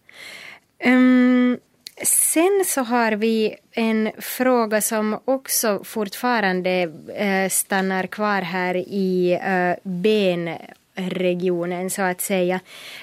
Um, 0.85 1.57
Sen 2.03 2.63
så 2.65 2.81
har 2.81 3.11
vi 3.11 3.55
en 3.71 4.11
fråga 4.17 4.81
som 4.81 5.19
också 5.25 5.83
fortfarande 5.83 6.91
eh, 7.15 7.49
stannar 7.49 8.07
kvar 8.07 8.41
här 8.41 8.75
i 8.75 9.39
eh, 9.43 9.73
benregionen 9.83 11.89
så 11.89 12.01
att 12.01 12.21
säga. 12.21 12.59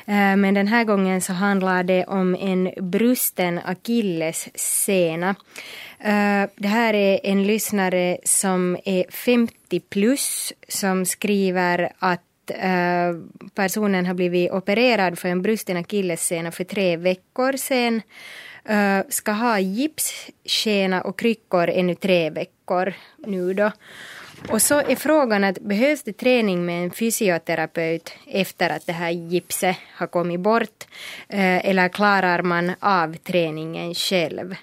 Eh, 0.07 0.37
men 0.37 0.55
den 0.55 0.69
här 0.69 0.85
gången 0.85 1.21
så 1.21 1.33
handlar 1.33 1.83
det 1.83 2.05
om 2.05 2.35
en 2.35 2.71
brusten 2.77 3.61
akillessena. 3.65 5.35
Eh, 5.99 6.45
det 6.57 6.69
här 6.69 6.95
är 6.95 7.21
en 7.23 7.47
lyssnare 7.47 8.19
som 8.25 8.77
är 8.85 9.05
50 9.11 9.81
plus 9.81 10.53
som 10.69 11.07
skriver 11.07 11.93
att 11.99 12.51
eh, 12.51 13.13
personen 13.55 14.07
har 14.07 14.15
blivit 14.15 14.51
opererad 14.51 15.19
för 15.19 15.29
en 15.29 15.43
brusten 15.43 15.77
akillessena 15.77 16.53
för 16.53 16.65
tre 16.65 16.97
veckor 16.97 17.57
sedan 17.57 18.03
Eh, 18.69 19.01
ska 19.09 19.33
ha 19.33 19.59
gips, 19.59 20.31
skena 20.45 21.01
och 21.03 21.19
kryckor 21.19 21.69
ännu 21.69 21.95
tre 21.95 22.31
veckor 22.31 22.95
nu 23.27 23.55
då. 23.55 23.71
Och 24.49 24.63
så 24.63 24.79
är 24.79 24.97
frågan 24.97 25.45
att 25.45 25.59
behövs 25.61 26.03
det 26.03 26.13
träning 26.13 26.67
med 26.67 26.85
en 26.85 26.91
fysioterapeut 26.91 28.13
efter 28.27 28.71
att 28.71 28.87
det 28.87 28.93
här 28.93 29.11
gipset 29.11 29.77
har 29.95 30.07
kommit 30.07 30.41
bort? 30.41 30.85
Eh, 31.29 31.67
eller 31.67 31.89
klarar 31.89 32.43
man 32.43 32.73
av 32.81 33.17
träningen 33.17 33.95
själv? 33.95 34.55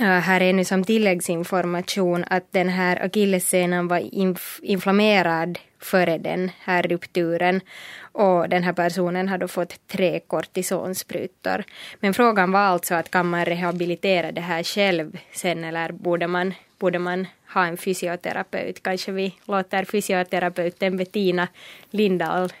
Eh, 0.00 0.06
här 0.06 0.40
är 0.40 0.52
nu 0.52 0.64
som 0.64 0.84
tilläggsinformation 0.84 2.24
att 2.30 2.52
den 2.52 2.68
här 2.68 3.04
akillessenan 3.04 3.88
var 3.88 4.14
inf 4.14 4.60
inflammerad 4.62 5.58
före 5.80 6.18
den 6.18 6.50
här 6.60 6.82
rupturen 6.82 7.60
och 8.00 8.48
den 8.48 8.62
här 8.62 8.72
personen 8.72 9.28
har 9.28 9.38
då 9.38 9.48
fått 9.48 9.86
tre 9.86 10.20
kortisonsprutor. 10.20 11.64
Men 12.00 12.14
frågan 12.14 12.52
var 12.52 12.60
alltså 12.60 12.94
att 12.94 13.10
kan 13.10 13.26
man 13.30 13.44
rehabilitera 13.44 14.32
det 14.32 14.40
här 14.40 14.62
själv 14.62 15.18
sen 15.32 15.64
eller 15.64 15.92
borde 15.92 16.26
man, 16.26 16.54
borde 16.78 16.98
man 16.98 17.26
ha 17.54 17.66
en 17.66 17.76
fysioterapeut? 17.76 18.82
Kanske 18.82 19.12
vi 19.12 19.34
låter 19.44 19.84
fysioterapeuten 19.84 20.96
Bettina 20.96 21.48
Lindahl 21.90 22.52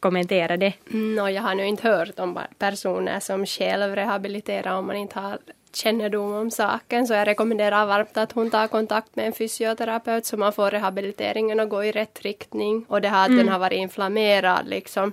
kommentera 0.00 0.56
det? 0.56 0.72
No, 0.84 1.28
jag 1.28 1.42
har 1.42 1.54
nu 1.54 1.66
inte 1.66 1.88
hört 1.88 2.18
om 2.18 2.38
personer 2.58 3.20
som 3.20 3.46
själv 3.46 3.94
rehabiliterar 3.94 4.78
om 4.78 4.86
man 4.86 4.96
inte 4.96 5.20
har 5.20 5.38
kännedom 5.76 6.32
om 6.32 6.50
saken 6.50 7.06
så 7.06 7.14
jag 7.14 7.26
rekommenderar 7.26 7.86
varmt 7.86 8.16
att 8.16 8.32
hon 8.32 8.50
tar 8.50 8.66
kontakt 8.66 9.16
med 9.16 9.26
en 9.26 9.32
fysioterapeut 9.32 10.26
så 10.26 10.36
man 10.36 10.52
får 10.52 10.70
rehabiliteringen 10.70 11.60
att 11.60 11.68
gå 11.68 11.84
i 11.84 11.92
rätt 11.92 12.22
riktning 12.22 12.84
och 12.88 13.00
det 13.00 13.08
här 13.08 13.22
att 13.22 13.28
mm. 13.28 13.38
den 13.38 13.48
har 13.48 13.58
varit 13.58 13.78
inflammerad 13.78 14.68
liksom 14.68 15.12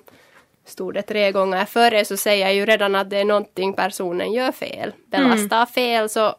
stod 0.65 0.93
det 0.93 1.02
tre 1.02 1.32
gånger 1.32 1.65
före 1.65 2.06
så 2.06 2.17
säger 2.17 2.46
jag 2.46 2.56
ju 2.56 2.65
redan 2.65 2.96
att 2.96 3.10
det 3.10 3.17
är 3.17 3.26
någonting 3.26 3.74
personen 3.74 4.34
gör 4.34 4.52
fel. 4.52 4.93
Belastar 5.06 5.58
mm. 5.58 5.67
fel 5.67 6.10
så 6.10 6.36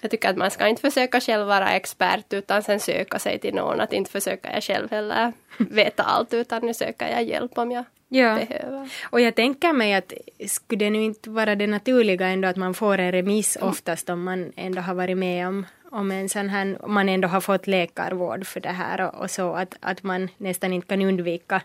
jag 0.00 0.10
tycker 0.10 0.30
att 0.30 0.36
man 0.36 0.50
ska 0.50 0.68
inte 0.68 0.82
försöka 0.82 1.20
själv 1.20 1.46
vara 1.46 1.72
expert 1.72 2.32
utan 2.32 2.62
sen 2.62 2.80
söka 2.80 3.18
sig 3.18 3.38
till 3.38 3.54
någon. 3.54 3.80
Att 3.80 3.92
inte 3.92 4.10
försöka 4.10 4.52
jag 4.54 4.62
själv 4.62 4.90
heller 4.90 5.32
veta 5.58 6.02
allt 6.02 6.34
utan 6.34 6.66
nu 6.66 6.74
söker 6.74 7.08
jag 7.08 7.24
hjälp 7.24 7.58
om 7.58 7.70
jag 7.70 7.84
Ja. 8.12 8.34
behöver. 8.34 8.90
Och 9.10 9.20
jag 9.20 9.34
tänker 9.34 9.72
mig 9.72 9.94
att 9.94 10.12
skulle 10.46 10.84
det 10.84 10.90
nu 10.90 11.02
inte 11.02 11.30
vara 11.30 11.54
det 11.54 11.66
naturliga 11.66 12.26
ändå 12.26 12.48
att 12.48 12.56
man 12.56 12.74
får 12.74 12.98
en 12.98 13.12
remiss 13.12 13.58
oftast 13.60 14.10
om 14.10 14.22
man 14.24 14.52
ändå 14.56 14.80
har 14.80 14.94
varit 14.94 15.18
med 15.18 15.48
om, 15.48 15.66
om 15.90 16.10
en 16.10 16.28
sån 16.28 16.48
här, 16.48 16.76
man 16.86 17.08
ändå 17.08 17.28
har 17.28 17.40
fått 17.40 17.66
läkarvård 17.66 18.46
för 18.46 18.60
det 18.60 18.68
här 18.68 19.00
och, 19.00 19.22
och 19.22 19.30
så 19.30 19.52
att, 19.52 19.76
att 19.80 20.02
man 20.02 20.28
nästan 20.38 20.72
inte 20.72 20.86
kan 20.86 21.02
undvika 21.02 21.62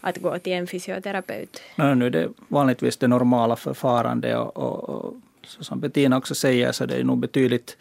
att 0.00 0.18
gå 0.18 0.38
till 0.38 0.52
en 0.52 0.66
fysioterapeut. 0.66 1.62
No, 1.76 1.94
nu 1.94 2.06
är 2.06 2.10
det 2.10 2.28
vanligtvis 2.48 2.96
det 2.96 3.08
normala 3.08 3.56
förfarandet 3.56 4.36
och, 4.36 4.56
och, 4.56 4.88
och 4.88 5.14
så 5.46 5.64
som 5.64 5.80
Bettina 5.80 6.16
också 6.16 6.34
säger 6.34 6.72
så 6.72 6.86
det 6.86 6.96
är 6.96 7.04
nog 7.04 7.18
betydligt 7.18 7.76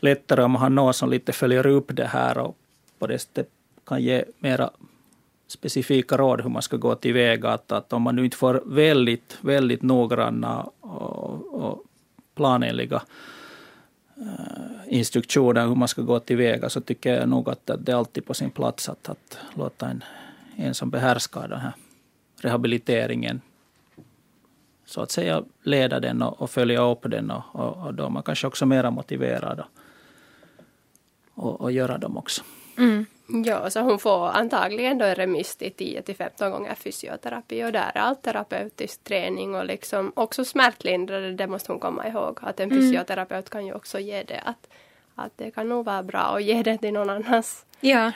lättare 0.00 0.42
om 0.42 0.50
man 0.50 0.62
har 0.62 0.70
någon 0.70 0.94
som 0.94 1.10
lite 1.10 1.32
följer 1.32 1.66
upp 1.66 1.96
det 1.96 2.06
här 2.06 2.38
och 2.38 2.56
på 2.98 3.06
det 3.06 3.18
sättet 3.18 3.48
kan 3.86 4.02
ge 4.02 4.24
mera 4.38 4.70
specifika 5.52 6.16
råd 6.16 6.40
hur 6.40 6.50
man 6.50 6.62
ska 6.62 6.76
gå 6.76 6.94
tillväga. 6.94 7.48
Att, 7.48 7.72
att 7.72 7.92
om 7.92 8.02
man 8.02 8.16
nu 8.16 8.24
inte 8.24 8.36
får 8.36 8.62
väldigt, 8.66 9.38
väldigt 9.40 9.82
noggranna 9.82 10.62
och, 10.80 11.64
och 11.64 11.84
planenliga 12.34 13.02
eh, 14.16 14.98
instruktioner 14.98 15.66
hur 15.66 15.74
man 15.74 15.88
ska 15.88 16.02
gå 16.02 16.20
tillväga 16.20 16.68
så 16.68 16.80
tycker 16.80 17.14
jag 17.14 17.28
nog 17.28 17.50
att, 17.50 17.70
det 17.78 17.92
är 17.92 17.96
alltid 17.96 18.24
på 18.26 18.34
sin 18.34 18.50
plats 18.50 18.88
att, 18.88 19.08
att 19.08 19.38
låta 19.54 19.88
en, 19.88 20.04
en 20.56 20.74
som 20.74 20.90
behärskar 20.90 21.48
den 21.48 21.60
här 21.60 21.72
rehabiliteringen 22.40 23.40
så 24.84 25.00
att 25.00 25.10
säga 25.10 25.42
leda 25.62 26.00
den 26.00 26.22
och, 26.22 26.42
och 26.42 26.50
följa 26.50 26.82
upp 26.82 27.00
den 27.02 27.30
och, 27.30 27.42
och, 27.52 27.86
och 27.86 27.94
då 27.94 28.04
är 28.04 28.10
man 28.10 28.22
kanske 28.22 28.46
också 28.46 28.66
mera 28.66 28.90
motiverad 28.90 29.60
och, 29.60 29.68
och, 31.34 31.60
och 31.60 31.72
göra 31.72 31.98
dem 31.98 32.16
också. 32.16 32.42
Mm. 32.78 33.06
Ja, 33.44 33.70
så 33.70 33.80
hon 33.80 33.98
får 33.98 34.28
antagligen 34.28 34.98
då 34.98 35.04
en 35.04 35.14
remiss 35.14 35.56
till 35.56 35.72
10 35.72 36.02
till 36.02 36.16
15 36.16 36.50
gånger 36.50 36.74
fysioterapi 36.74 37.64
och 37.64 37.72
där 37.72 37.90
är 37.94 38.00
allt 38.00 38.22
terapeutisk 38.22 39.04
träning 39.04 39.54
och 39.54 39.64
liksom 39.64 40.12
också 40.16 40.44
smärtlindrande, 40.44 41.32
det 41.32 41.46
måste 41.46 41.72
hon 41.72 41.80
komma 41.80 42.08
ihåg. 42.08 42.38
Att 42.42 42.60
en 42.60 42.70
fysioterapeut 42.70 43.50
kan 43.50 43.66
ju 43.66 43.74
också 43.74 43.98
ge 43.98 44.22
det 44.22 44.40
att, 44.44 44.68
att 45.14 45.32
det 45.36 45.50
kan 45.50 45.68
nog 45.68 45.84
vara 45.84 46.02
bra 46.02 46.20
att 46.20 46.42
ge 46.42 46.62
det 46.62 46.78
till 46.78 46.92
någon 46.92 47.10
annans. 47.10 47.66
Ja. 47.80 48.12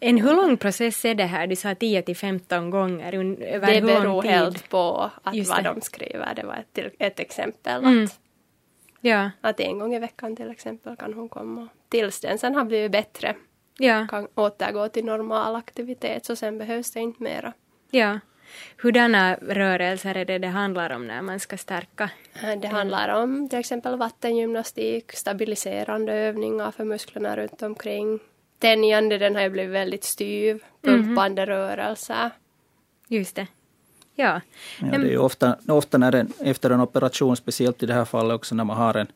En 0.00 0.18
hur 0.18 0.34
lång 0.34 0.56
process 0.56 1.04
är 1.04 1.14
det 1.14 1.24
här? 1.24 1.46
Du 1.46 1.56
sa 1.56 1.74
10 1.74 2.02
till 2.02 2.16
15 2.16 2.70
gånger. 2.70 3.12
Över 3.42 3.74
Det 3.74 3.80
beror 3.80 4.22
helt 4.22 4.68
på 4.68 5.10
att 5.22 5.34
Just 5.34 5.50
vad 5.50 5.64
det. 5.64 5.72
de 5.74 5.80
skriver. 5.80 6.34
Det 6.34 6.42
var 6.42 6.54
ett, 6.54 6.94
ett 6.98 7.20
exempel. 7.20 7.84
Mm. 7.84 8.04
Att, 8.04 8.18
Ja, 9.00 9.30
att 9.40 9.60
en 9.60 9.78
gång 9.78 9.94
i 9.94 9.98
veckan 9.98 10.36
till 10.36 10.50
exempel 10.50 10.96
kan 10.96 11.14
hon 11.14 11.28
komma. 11.28 11.68
Tills 11.88 12.20
den 12.20 12.38
sen 12.38 12.54
har 12.54 12.64
blivit 12.64 12.92
bättre. 12.92 13.34
Ja, 13.80 14.06
Kan 14.10 14.28
återgå 14.34 14.88
till 14.88 15.04
normal 15.04 15.56
aktivitet 15.56 16.24
så 16.24 16.36
sen 16.36 16.58
behövs 16.58 16.90
det 16.90 17.00
inte 17.00 17.22
mera. 17.22 17.52
ja. 17.90 18.18
Hurdana 18.76 19.34
rörelser 19.34 20.14
är 20.14 20.24
det 20.24 20.38
det 20.38 20.48
handlar 20.48 20.90
om 20.90 21.06
när 21.06 21.22
man 21.22 21.40
ska 21.40 21.56
stärka? 21.56 22.10
Det 22.62 22.68
handlar 22.68 23.22
om 23.22 23.48
till 23.48 23.58
exempel 23.58 23.96
vattengymnastik, 23.96 25.12
stabiliserande 25.12 26.12
övningar 26.12 26.70
för 26.70 26.84
musklerna 26.84 27.36
runt 27.36 27.62
omkring. 27.62 28.18
Tänjande, 28.58 29.18
den 29.18 29.34
har 29.34 29.42
ju 29.42 29.50
blivit 29.50 29.74
väldigt 29.74 30.04
styv. 30.04 30.62
Pumpande 30.82 31.46
rörelser. 31.46 32.30
Just 33.08 33.36
det. 33.36 33.46
Ja. 34.14 34.40
Ja, 34.80 34.86
det 34.86 34.96
är 34.96 35.10
ju 35.10 35.18
ofta, 35.18 35.56
ofta 35.68 35.98
när 35.98 36.14
en, 36.14 36.32
efter 36.40 36.70
en 36.70 36.80
operation, 36.80 37.36
speciellt 37.36 37.82
i 37.82 37.86
det 37.86 37.94
här 37.94 38.04
fallet 38.04 38.34
också 38.34 38.54
när 38.54 38.64
man 38.64 38.76
har 38.76 38.94
en, 38.94 39.06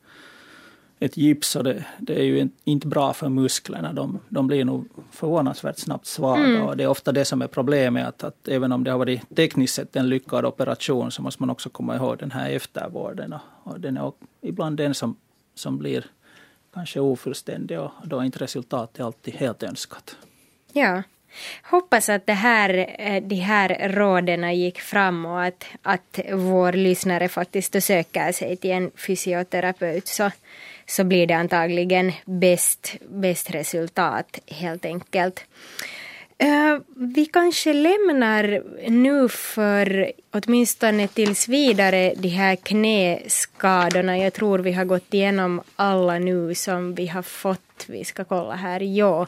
ett 0.99 1.17
gips, 1.17 1.57
och 1.57 1.65
det, 1.65 1.85
det 1.99 2.15
är 2.15 2.23
ju 2.23 2.39
in- 2.39 2.53
inte 2.65 2.87
bra 2.87 3.13
för 3.13 3.29
musklerna. 3.29 3.93
De, 3.93 4.21
de 4.29 4.47
blir 4.47 4.65
nog 4.65 4.89
förvånansvärt 5.11 5.79
snabbt 5.79 6.07
svaga. 6.07 6.65
Och 6.65 6.77
det 6.77 6.85
är 6.85 6.89
ofta 6.89 7.13
det 7.13 7.25
som 7.25 7.43
är 7.43 7.47
problemet, 7.47 8.07
att, 8.07 8.25
att 8.25 8.49
även 8.49 8.73
om 8.73 8.85
det 8.85 8.91
har 8.91 8.99
varit 8.99 9.37
tekniskt 9.37 9.75
sett 9.75 9.97
en 9.97 10.09
lyckad 10.09 10.45
operation 10.45 11.11
så 11.11 11.23
måste 11.23 11.43
man 11.43 11.51
också 11.51 11.69
komma 11.71 11.97
ihåg 11.97 12.19
den 12.19 12.31
här 12.31 12.51
eftervården. 12.51 13.33
Och, 13.33 13.41
och 13.73 13.81
den 13.81 13.97
är 13.97 14.13
ibland 14.43 14.77
den 14.77 14.95
som, 14.95 15.17
som 15.55 15.79
blir 15.79 16.07
kanske 16.75 17.01
ofullständig 17.01 17.81
och 17.81 17.91
då 18.05 18.19
är 18.19 18.25
inte 18.25 18.39
resultatet 18.39 19.05
alltid 19.05 19.35
helt 19.35 19.63
önskat. 19.63 20.17
Ja. 20.73 21.03
Hoppas 21.63 22.09
att 22.09 22.27
det 22.27 22.33
här, 22.33 22.95
eh, 22.99 23.23
de 23.23 23.35
här 23.37 23.89
råden 23.89 24.59
gick 24.59 24.81
fram 24.81 25.27
och 25.27 25.43
att, 25.43 25.65
att 25.83 26.21
vår 26.33 26.73
lyssnare 26.73 27.29
faktiskt 27.29 27.83
söker 27.83 28.33
sig 28.33 28.57
till 28.57 28.71
en 28.71 28.91
fysioterapeut 28.97 30.09
så, 30.09 30.31
så 30.87 31.05
blir 31.05 31.27
det 31.27 31.35
antagligen 31.35 32.13
bäst, 32.25 32.97
bäst 33.09 33.51
resultat 33.51 34.39
helt 34.47 34.85
enkelt. 34.85 35.45
Eh, 36.39 36.79
vi 36.97 37.27
kanske 37.27 37.73
lämnar 37.73 38.63
nu 38.91 39.29
för 39.29 40.13
åtminstone 40.31 41.09
tills 41.09 41.49
vidare 41.49 42.15
de 42.17 42.29
här 42.29 42.57
knäskadorna. 42.57 44.19
Jag 44.19 44.33
tror 44.33 44.59
vi 44.59 44.73
har 44.73 44.85
gått 44.85 45.15
igenom 45.15 45.63
alla 45.77 46.19
nu 46.19 46.55
som 46.55 46.95
vi 46.95 47.07
har 47.07 47.23
fått. 47.23 47.85
Vi 47.87 48.05
ska 48.05 48.25
kolla 48.25 48.55
här. 48.55 48.81
Ja. 48.81 49.27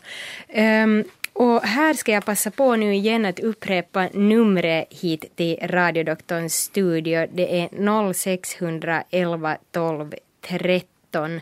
Ehm, 0.48 1.04
och 1.32 1.62
här 1.62 1.94
ska 1.94 2.12
jag 2.12 2.24
passa 2.24 2.50
på 2.50 2.76
nu 2.76 2.94
igen 2.94 3.26
att 3.26 3.40
upprepa 3.40 4.08
numret 4.12 4.86
hit 4.90 5.36
till 5.36 5.58
radiodoktorns 5.62 6.54
studio. 6.54 7.26
Det 7.32 7.60
är 7.60 7.68
0611 8.12 9.56
12 9.70 10.14
30 10.40 10.95
13. 11.16 11.40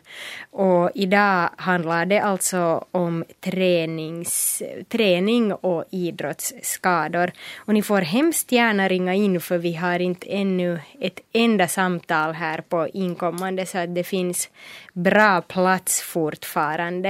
Och 0.50 0.90
idag 0.94 1.50
handlar 1.56 2.06
det 2.06 2.18
alltså 2.18 2.84
om 2.90 3.24
tränings, 3.40 4.62
träning 4.88 5.52
och 5.52 5.84
idrottsskador. 5.90 7.32
Och 7.56 7.74
ni 7.74 7.82
får 7.82 8.00
hemskt 8.00 8.52
gärna 8.52 8.88
ringa 8.88 9.14
in 9.14 9.40
för 9.40 9.58
vi 9.58 9.74
har 9.74 9.98
inte 9.98 10.26
ännu 10.26 10.80
ett 11.00 11.20
enda 11.32 11.68
samtal 11.68 12.32
här 12.32 12.60
på 12.60 12.88
inkommande 12.88 13.66
så 13.66 13.78
att 13.78 13.94
det 13.94 14.04
finns 14.04 14.48
bra 14.92 15.40
plats 15.40 16.02
fortfarande 16.02 17.08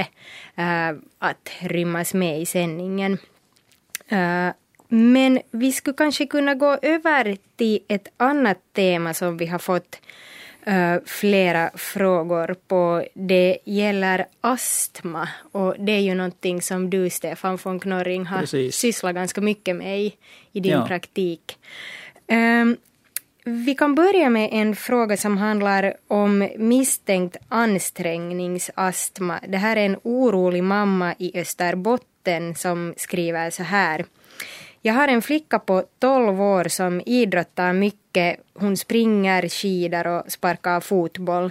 eh, 0.57 0.90
att 1.18 1.50
rymmas 1.61 2.14
med 2.14 2.40
i 2.40 2.46
sändningen. 2.46 3.18
Eh, 4.09 4.48
men 4.88 5.40
vi 5.50 5.72
skulle 5.72 5.96
kanske 5.96 6.27
kunna 6.27 6.55
gå 6.55 6.79
över 6.83 7.37
till 7.57 7.81
ett 7.88 8.09
annat 8.16 8.59
tema 8.72 9.14
som 9.14 9.37
vi 9.37 9.46
har 9.46 9.59
fått 9.59 10.00
flera 11.07 11.70
frågor 11.74 12.55
på. 12.68 13.05
Det 13.14 13.59
gäller 13.64 14.27
astma 14.40 15.29
och 15.53 15.74
det 15.79 15.92
är 15.92 16.00
ju 16.00 16.14
någonting 16.14 16.62
som 16.62 16.90
du 16.90 17.11
Stefan 17.11 17.59
von 17.62 17.81
Knorring 17.81 18.27
har 18.27 18.40
Precis. 18.40 18.77
sysslat 18.77 19.14
ganska 19.14 19.40
mycket 19.40 19.77
med 19.77 20.00
i, 20.00 20.14
i 20.53 20.61
din 20.61 20.72
Ja. 20.72 20.87
praktik. 20.87 21.59
Ehm, 22.27 22.77
vi 23.44 23.74
kan 23.74 23.94
börja 23.94 24.31
med 24.31 24.48
en 24.53 24.77
fråga 24.77 25.16
som 25.16 25.38
handlar 25.38 25.94
om 26.09 26.48
misstänkt 26.59 27.37
ansträngningsastma. 27.48 29.40
Det 29.48 29.57
här 29.59 29.77
är 29.77 29.87
en 29.87 29.96
orolig 30.03 30.62
mamma 30.64 31.14
i 31.18 31.40
Österbotten 31.40 32.55
som 32.55 32.94
skriver 32.96 33.50
så 33.50 33.62
här. 33.62 34.05
Jag 34.87 34.94
har 34.94 35.09
en 35.09 35.23
flicka 35.23 35.59
på 35.59 35.85
12 35.99 36.40
år 36.40 36.64
som 36.68 37.01
idrottar 37.07 37.73
mycket. 37.73 38.40
Hon 38.55 38.77
springer, 38.77 39.49
skidar 39.49 40.07
och 40.07 40.33
sparkar 40.33 40.81
fotboll. 40.81 41.51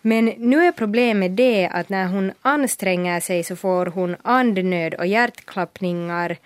Men 0.00 0.24
nu 0.24 0.64
är 0.64 0.72
problemet 0.72 1.36
det 1.36 1.68
att 1.72 1.88
när 1.88 2.06
hon 2.06 2.32
anstränger 2.42 3.20
sig 3.20 3.44
så 3.44 3.56
får 3.56 3.86
hon 3.86 4.16
andnöd 4.22 4.94
och 4.94 5.06
hjärtklappningar. 5.06 6.36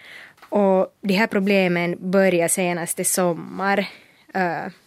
Och 0.48 0.94
de 1.00 1.14
här 1.14 1.26
problemen 1.26 1.96
börjar 2.10 2.48
senaste 2.48 3.04
sommar. 3.04 3.86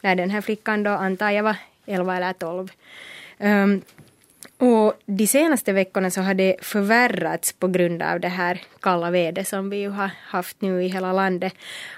när 0.01 0.15
den 0.15 0.29
här 0.29 0.41
flickan 0.41 0.83
då 0.83 0.91
antar 0.91 1.31
jag 1.31 1.43
var 1.43 1.55
11 1.85 2.17
eller 2.17 2.33
12. 2.33 2.71
Um, 3.39 3.81
och 4.57 4.93
de 5.05 5.27
senaste 5.27 5.73
veckorna 5.73 6.09
så 6.09 6.21
har 6.21 6.33
det 6.33 6.55
förvärrats 6.61 7.53
på 7.53 7.67
grund 7.67 8.01
av 8.01 8.19
det 8.19 8.27
här 8.27 8.61
kalla 8.79 9.11
vädret 9.11 9.47
som 9.47 9.69
vi 9.69 9.77
ju 9.77 9.89
har 9.89 10.11
haft 10.27 10.61
nu 10.61 10.83
i 10.83 10.87
hela 10.87 11.13
landet. 11.13 11.53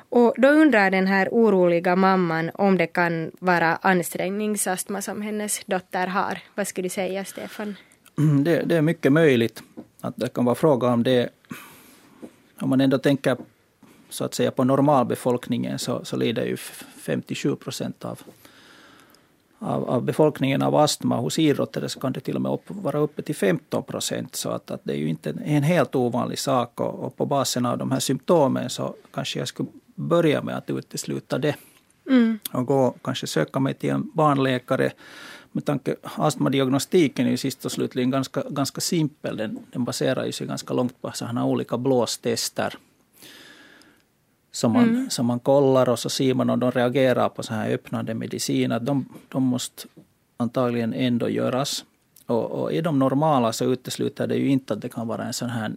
Och 0.09 0.33
då 0.37 0.47
undrar 0.47 0.91
den 0.91 1.07
här 1.07 1.29
oroliga 1.31 1.95
mamman 1.95 2.51
om 2.53 2.77
det 2.77 2.87
kan 2.87 3.31
vara 3.39 3.75
ansträngningsastma 3.75 5.01
som 5.01 5.21
hennes 5.21 5.61
dotter 5.65 6.07
har. 6.07 6.39
Vad 6.55 6.67
skulle 6.67 6.85
du 6.85 6.89
säga, 6.89 7.25
Stefan? 7.25 7.75
Mm, 8.17 8.43
det, 8.43 8.63
det 8.65 8.75
är 8.77 8.81
mycket 8.81 9.11
möjligt 9.11 9.63
att 10.01 10.17
det 10.17 10.33
kan 10.33 10.45
vara 10.45 10.55
fråga 10.55 10.87
om 10.87 11.03
det. 11.03 11.29
Om 12.61 12.69
man 12.69 12.81
ändå 12.81 12.97
tänker 12.97 13.37
så 14.09 14.25
att 14.25 14.33
säga 14.33 14.51
på 14.51 14.63
normalbefolkningen 14.63 15.79
så, 15.79 16.05
så 16.05 16.17
lider 16.17 16.45
ju 16.45 16.57
57 16.57 17.55
procent 17.55 18.05
av, 18.05 18.21
av, 19.59 19.89
av 19.89 20.03
befolkningen 20.03 20.61
av 20.61 20.75
astma. 20.75 21.17
Hos 21.17 21.39
idrottare 21.39 21.89
så 21.89 21.99
kan 21.99 22.13
det 22.13 22.19
till 22.19 22.35
och 22.35 22.41
med 22.41 22.51
upp, 22.51 22.63
vara 22.67 22.99
uppe 22.99 23.21
till 23.21 23.35
15 23.35 23.83
procent. 23.83 24.35
Så 24.35 24.49
att, 24.49 24.71
att 24.71 24.81
det 24.83 24.93
är 24.93 24.97
ju 24.97 25.09
inte 25.09 25.29
en, 25.29 25.39
en 25.39 25.63
helt 25.63 25.95
ovanlig 25.95 26.39
sak. 26.39 26.79
Och, 26.79 27.05
och 27.05 27.17
på 27.17 27.25
basen 27.25 27.65
av 27.65 27.77
de 27.77 27.91
här 27.91 27.99
symptomen 27.99 28.69
så 28.69 28.95
kanske 29.13 29.39
jag 29.39 29.47
skulle 29.47 29.69
börja 29.95 30.41
med 30.41 30.57
att 30.57 30.69
utesluta 30.69 31.37
det. 31.37 31.55
Och 32.51 32.65
gå, 32.65 32.95
kanske 33.01 33.27
söka 33.27 33.59
mig 33.59 33.73
till 33.73 33.89
en 33.89 34.11
barnläkare 34.13 34.91
med 35.51 35.65
tanke 35.65 35.95
astmadiagnostiken 36.01 37.27
är 37.27 37.31
ju 37.31 37.37
sist 37.37 37.65
och 37.65 37.71
slutligen 37.71 38.11
ganska, 38.11 38.43
ganska 38.49 38.81
simpel. 38.81 39.37
Den, 39.37 39.59
den 39.71 39.83
baserar 39.83 40.25
ju 40.25 40.31
sig 40.31 40.47
ganska 40.47 40.73
långt 40.73 41.01
på 41.01 41.11
sådana 41.13 41.45
olika 41.45 41.77
blåstester. 41.77 42.77
Som 44.51 44.71
man, 44.71 44.83
mm. 44.83 45.09
som 45.09 45.25
man 45.25 45.39
kollar 45.39 45.89
och 45.89 45.99
så 45.99 46.09
ser 46.09 46.33
man 46.33 46.49
om 46.49 46.59
de 46.59 46.71
reagerar 46.71 47.29
på 47.29 47.43
så 47.43 47.53
här 47.53 47.73
öppnande 47.73 48.13
mediciner. 48.13 48.79
De, 48.79 49.05
de 49.29 49.43
måste 49.43 49.87
antagligen 50.37 50.93
ändå 50.93 51.29
göras. 51.29 51.85
Och, 52.25 52.51
och 52.51 52.73
är 52.73 52.81
de 52.81 52.99
normala 52.99 53.53
så 53.53 53.65
utesluter 53.65 54.27
det 54.27 54.35
ju 54.35 54.49
inte 54.49 54.73
att 54.73 54.81
det 54.81 54.89
kan 54.89 55.07
vara 55.07 55.23
en 55.23 55.33
sån 55.33 55.49
här 55.49 55.75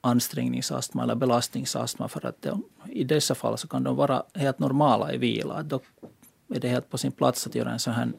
ansträngningsastma 0.00 1.02
eller 1.02 1.14
belastningsastma. 1.14 2.08
För 2.08 2.26
att 2.26 2.42
det, 2.42 2.58
i 2.90 3.04
dessa 3.04 3.34
fall 3.34 3.58
så 3.58 3.68
kan 3.68 3.82
de 3.82 3.96
vara 3.96 4.22
helt 4.34 4.58
normala 4.58 5.12
i 5.12 5.16
vila. 5.16 5.62
Då 5.62 5.80
är 6.54 6.60
det 6.60 6.68
helt 6.68 6.90
på 6.90 6.98
sin 6.98 7.12
plats 7.12 7.46
att 7.46 7.54
göra 7.54 7.70
en 7.70 7.78
sån 7.78 7.92
här 7.92 8.12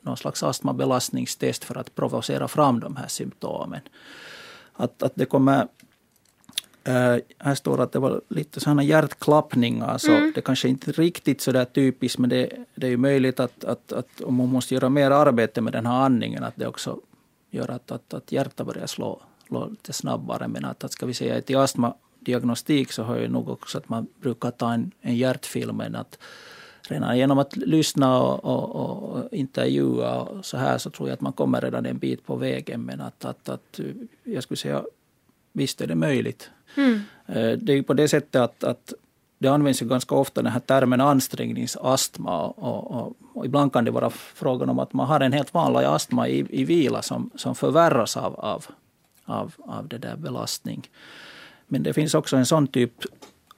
någon 0.00 0.16
slags 0.16 0.42
astmabelastningstest 0.42 1.64
för 1.64 1.78
att 1.78 1.94
provocera 1.94 2.48
fram 2.48 2.80
de 2.80 2.96
här 2.96 3.08
symptomen. 3.08 3.80
Att, 4.72 5.02
att 5.02 5.12
det 5.14 5.24
kommer 5.24 5.68
Uh, 6.88 7.16
här 7.38 7.54
står 7.54 7.80
att 7.80 7.92
det 7.92 7.98
var 7.98 8.20
lite 8.28 8.60
sådana 8.60 8.82
hjärtklappningar, 8.82 9.98
så 9.98 10.12
mm. 10.12 10.32
det 10.34 10.40
kanske 10.40 10.68
inte 10.68 10.92
riktigt 10.92 11.40
så 11.40 11.52
där 11.52 11.64
typiskt, 11.64 12.18
men 12.18 12.30
det, 12.30 12.50
det 12.74 12.86
är 12.86 12.90
ju 12.90 12.96
möjligt 12.96 13.40
att, 13.40 13.64
att, 13.64 13.92
att 13.92 14.20
om 14.20 14.34
man 14.34 14.48
måste 14.48 14.74
göra 14.74 14.88
mer 14.88 15.10
arbete 15.10 15.60
med 15.60 15.72
den 15.72 15.86
här 15.86 16.04
andningen, 16.04 16.44
att 16.44 16.56
det 16.56 16.66
också 16.66 17.00
gör 17.50 17.70
att, 17.70 17.90
att, 17.90 18.14
att 18.14 18.32
hjärtat 18.32 18.66
börjar 18.66 18.86
slå, 18.86 19.20
slå 19.46 19.66
lite 19.66 19.92
snabbare. 19.92 20.48
Men 20.48 20.64
att, 20.64 20.84
att 20.84 20.92
ska 20.92 21.06
vi 21.06 21.14
säga 21.14 21.40
till 21.40 21.56
astmadiagnostik 21.56 22.92
så 22.92 23.02
har 23.02 23.16
jag 23.16 23.30
nog 23.30 23.48
också 23.48 23.78
att 23.78 23.88
man 23.88 24.06
brukar 24.20 24.50
ta 24.50 24.72
en, 24.72 24.90
en 25.00 25.16
hjärtfilm, 25.16 25.76
men 25.76 25.94
att 25.94 26.18
redan 26.82 27.18
genom 27.18 27.38
att 27.38 27.56
lyssna 27.56 28.22
och, 28.22 28.44
och, 28.44 29.16
och, 29.16 29.32
intervjua 29.32 30.20
och 30.20 30.44
så 30.44 30.56
här 30.56 30.78
så 30.78 30.90
tror 30.90 31.08
jag 31.08 31.14
att 31.14 31.20
man 31.20 31.32
kommer 31.32 31.60
redan 31.60 31.86
en 31.86 31.98
bit 31.98 32.26
på 32.26 32.36
vägen. 32.36 32.82
Men 32.82 33.00
att, 33.00 33.24
att, 33.24 33.48
att 33.48 33.80
jag 34.24 34.42
skulle 34.42 34.58
säga 34.58 34.82
visst 35.52 35.80
är 35.80 35.86
det 35.86 35.94
möjligt. 35.94 36.50
Mm. 36.76 37.00
Det 37.58 37.72
är 37.72 37.76
ju 37.76 37.82
på 37.82 37.94
det 37.94 38.08
sättet 38.08 38.40
att, 38.40 38.64
att 38.64 38.92
det 39.38 39.48
används 39.48 39.82
ju 39.82 39.86
ganska 39.86 40.14
ofta 40.14 40.42
den 40.42 40.52
här 40.52 40.60
termen 40.60 41.00
ansträngningsastma. 41.00 42.46
Och, 42.46 42.90
och, 42.90 43.16
och, 43.34 43.46
ibland 43.46 43.72
kan 43.72 43.84
det 43.84 43.90
vara 43.90 44.10
frågan 44.10 44.68
om 44.68 44.78
att 44.78 44.92
man 44.92 45.06
har 45.06 45.20
en 45.20 45.32
helt 45.32 45.54
vanlig 45.54 45.86
astma 45.86 46.28
i, 46.28 46.46
i 46.50 46.64
vila 46.64 47.02
som, 47.02 47.30
som 47.34 47.54
förvärras 47.54 48.16
av, 48.16 48.40
av, 48.40 48.66
av, 49.24 49.54
av 49.58 49.88
det 49.88 49.98
där 49.98 50.16
belastning. 50.16 50.88
Men 51.66 51.82
det 51.82 51.92
finns 51.92 52.14
också 52.14 52.36
en 52.36 52.46
sån 52.46 52.66
typ 52.66 52.92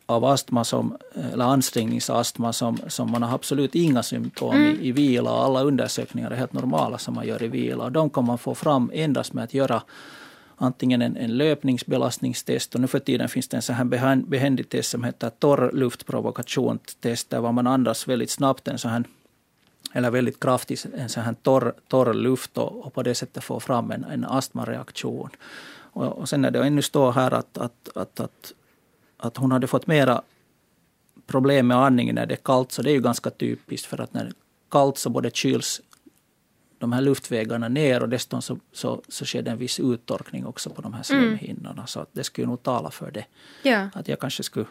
av 0.07 0.25
astma 0.25 0.65
som, 0.65 0.97
eller 1.33 1.45
ansträngningsastma 1.45 2.53
som, 2.53 2.79
som 2.89 3.11
man 3.11 3.23
har 3.23 3.35
absolut 3.35 3.75
inga 3.75 4.03
symptom 4.03 4.55
mm. 4.55 4.81
i, 4.81 4.89
i 4.89 4.93
vila. 4.93 5.31
Alla 5.31 5.63
undersökningar 5.63 6.31
är 6.31 6.37
helt 6.37 6.53
normala 6.53 6.99
som 6.99 7.15
man 7.15 7.27
gör 7.27 7.43
i 7.43 7.49
vila. 7.49 7.85
Och 7.85 7.93
de 7.93 8.11
kan 8.11 8.25
man 8.25 8.39
få 8.39 8.55
fram 8.55 8.91
endast 8.95 9.33
med 9.33 9.45
att 9.45 9.55
göra 9.55 9.83
antingen 10.63 11.03
en, 11.03 11.17
en 11.17 11.37
löpningsbelastningstest 11.37 12.75
och 12.75 12.81
nu 12.81 12.87
för 12.87 12.99
tiden 12.99 13.29
finns 13.29 13.49
det 13.49 13.57
en 13.57 13.63
så 13.63 13.73
här 13.73 13.85
behändig 14.27 14.69
test 14.69 14.91
som 14.91 15.05
heter 15.05 15.31
torr 15.31 15.71
luftprovokationstest 15.73 17.31
där 17.31 17.53
man 17.53 17.67
andas 17.67 18.09
väldigt 18.09 18.31
snabbt 18.31 18.69
en 18.69 18.79
så 18.79 18.89
här 18.89 19.05
eller 19.93 20.11
väldigt 20.11 20.41
kraftigt 20.41 20.87
en 20.97 21.09
sån 21.09 21.23
här 21.23 21.35
torr, 21.43 21.75
torr 21.89 22.15
luft 22.15 22.59
och, 22.59 22.87
och 22.87 22.95
på 22.95 23.03
det 23.03 23.15
sättet 23.15 23.45
få 23.45 23.61
fram 23.61 23.91
en, 23.91 24.05
en 24.05 24.25
astmareaktion. 24.25 25.31
Och, 25.93 26.19
och 26.19 26.29
sen 26.29 26.41
när 26.41 26.51
det 26.51 26.67
ännu 26.67 26.83
står 26.83 27.13
här 27.13 27.31
att, 27.35 27.59
att, 27.59 27.89
att, 27.95 28.21
att, 28.21 28.53
att 29.17 29.37
hon 29.37 29.53
hade 29.53 29.67
fått 29.67 29.87
mera 29.87 30.23
problem 31.27 31.67
med 31.67 31.77
andningen 31.77 32.15
när 32.15 32.27
det 32.27 32.35
är 32.35 32.45
kallt, 32.45 32.73
så 32.73 32.83
det 32.83 32.91
är 32.91 32.95
ju 32.95 33.01
ganska 33.01 33.31
typiskt 33.31 33.87
för 33.87 34.01
att 34.01 34.15
när 34.15 34.25
det 34.25 34.31
är 34.31 34.35
kallt 34.71 34.99
så 34.99 35.11
både 35.11 35.31
kyls 35.31 35.81
de 36.83 36.93
här 36.93 37.01
luftvägarna 37.01 37.69
ner 37.69 38.03
och 38.03 38.09
dessutom 38.09 38.43
så, 38.43 38.59
så, 38.73 39.03
så 39.09 39.25
sker 39.25 39.43
det 39.43 39.51
en 39.51 39.59
viss 39.59 39.81
uttorkning 39.81 40.47
också 40.47 40.71
på 40.71 40.83
de 40.83 40.95
här 40.95 41.03
slemhinnorna. 41.03 41.71
Mm. 41.71 41.87
Så 41.87 42.07
det 42.13 42.25
skulle 42.25 42.47
nog 42.47 42.63
tala 42.63 42.91
för 42.91 43.11
det. 43.11 43.25
Ja. 43.63 43.89
Att 43.95 44.09
jag 44.09 44.19
kanske 44.21 44.43
skulle, 44.43 44.67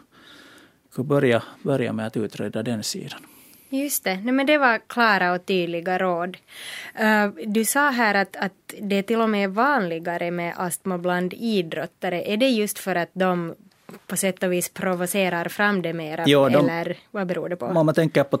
skulle 0.90 1.08
börja, 1.08 1.42
börja 1.62 1.92
med 1.92 2.06
att 2.06 2.16
utreda 2.16 2.62
den 2.62 2.82
sidan. 2.82 3.20
Just 3.68 4.04
det, 4.04 4.16
Nej, 4.16 4.32
men 4.32 4.46
det 4.46 4.58
var 4.58 4.80
klara 4.86 5.32
och 5.32 5.46
tydliga 5.46 5.98
råd. 5.98 6.36
Uh, 7.00 7.26
du 7.46 7.64
sa 7.64 7.90
här 7.90 8.14
att, 8.14 8.36
att 8.36 8.74
det 8.80 9.02
till 9.02 9.20
och 9.20 9.30
med 9.30 9.44
är 9.44 9.48
vanligare 9.48 10.30
med 10.30 10.54
astma 10.56 10.98
bland 10.98 11.34
idrottare. 11.34 12.22
Är 12.22 12.36
det 12.36 12.48
just 12.48 12.78
för 12.78 12.96
att 12.96 13.10
de 13.12 13.54
på 14.06 14.16
sätt 14.16 14.42
och 14.42 14.52
vis 14.52 14.68
provocerar 14.68 15.48
fram 15.48 15.82
det 15.82 15.92
mera? 15.92 16.24
Jo, 16.26 16.48
de, 16.48 16.68
eller 16.68 16.96
vad 17.10 17.26
beror 17.26 17.48
det 17.48 17.56
på? 17.56 17.66
Om 17.66 17.86
man 17.86 17.94
tänker 17.94 18.24
på 18.24 18.38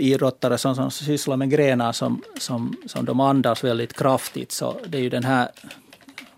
idrottare 0.00 0.58
som, 0.58 0.74
som 0.74 0.90
sysslar 0.90 1.36
med 1.36 1.50
grenar 1.50 1.92
som, 1.92 2.22
som, 2.38 2.76
som 2.86 3.04
de 3.04 3.20
andas 3.20 3.64
väldigt 3.64 3.92
kraftigt, 3.92 4.52
så 4.52 4.76
det 4.86 4.98
är 4.98 5.02
ju 5.02 5.08
den 5.08 5.24
här 5.24 5.48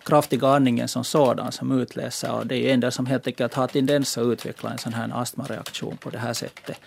kraftiga 0.05 0.49
andningen 0.49 0.89
som 0.89 1.05
sådan 1.05 1.53
som 1.53 1.81
utlöser 1.81 2.33
och 2.33 2.47
det 2.47 2.55
är 2.55 2.59
ju 2.59 2.71
en 2.71 2.81
del 2.81 2.93
som 2.93 3.07
helt 3.07 3.27
enkelt 3.27 3.55
har 3.55 3.67
tendens 3.67 4.19
att 4.19 4.27
utveckla 4.27 4.71
en 4.71 4.79
sån 4.79 4.93
här 4.93 5.11
astmareaktion 5.15 5.97
på 5.97 6.11
det 6.11 6.19
här 6.19 6.33
sättet. 6.33 6.81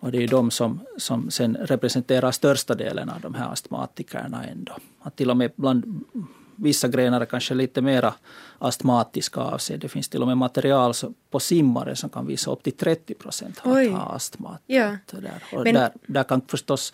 Och 0.00 0.12
det 0.12 0.18
är 0.18 0.20
ju 0.20 0.26
de 0.26 0.50
som, 0.50 0.80
som 0.96 1.30
sen 1.30 1.56
representerar 1.60 2.30
största 2.30 2.74
delen 2.74 3.10
av 3.10 3.20
de 3.20 3.34
här 3.34 3.52
astmatikerna 3.52 4.44
ändå. 4.44 4.76
Att 5.02 5.16
till 5.16 5.30
och 5.30 5.36
med 5.36 5.52
bland 5.56 6.04
vissa 6.60 6.88
grenar 6.88 7.20
är 7.20 7.24
kanske 7.24 7.54
lite 7.54 7.82
mera 7.82 8.14
astmatiska 8.58 9.40
av 9.40 9.58
sig. 9.58 9.78
Det 9.78 9.88
finns 9.88 10.08
till 10.08 10.22
och 10.22 10.28
med 10.28 10.36
material 10.36 10.94
på 11.30 11.40
simmare 11.40 11.96
som 11.96 12.10
kan 12.10 12.26
visa 12.26 12.50
upp 12.50 12.62
till 12.62 12.76
30 12.76 13.14
procent 13.14 13.58
har 13.58 14.14
astma. 14.14 14.58
Ja. 14.66 14.96
Där. 15.10 15.42
Och 15.52 15.64
Men... 15.64 15.74
där, 15.74 15.92
där 16.06 16.22
kan 16.22 16.40
förstås 16.40 16.92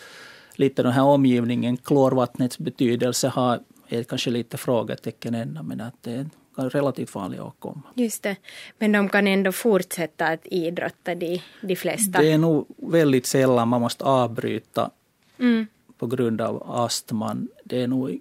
lite 0.54 0.82
den 0.82 0.92
här 0.92 1.02
omgivningen, 1.02 1.76
klorvattnets 1.76 2.58
betydelse 2.58 3.28
har 3.28 3.60
är 3.88 4.02
kanske 4.02 4.30
lite 4.30 4.56
frågetecken 4.56 5.34
ännu, 5.34 5.62
men 5.62 5.80
att 5.80 5.94
det 6.02 6.12
är 6.12 6.26
relativt 6.68 7.14
vanlig 7.14 7.42
åkomma. 7.42 7.82
Just 7.94 8.22
det. 8.22 8.36
Men 8.78 8.92
de 8.92 9.08
kan 9.08 9.26
ändå 9.26 9.52
fortsätta 9.52 10.26
att 10.26 10.46
idrotta, 10.46 11.14
de, 11.14 11.42
de 11.60 11.76
flesta? 11.76 12.20
Det 12.20 12.32
är 12.32 12.38
nog 12.38 12.66
väldigt 12.76 13.26
sällan 13.26 13.68
man 13.68 13.80
måste 13.80 14.04
avbryta 14.04 14.90
mm. 15.38 15.66
på 15.98 16.06
grund 16.06 16.40
av 16.40 16.70
astman. 16.70 17.48
Det 17.64 17.82
är 17.82 17.88
nog 17.88 18.20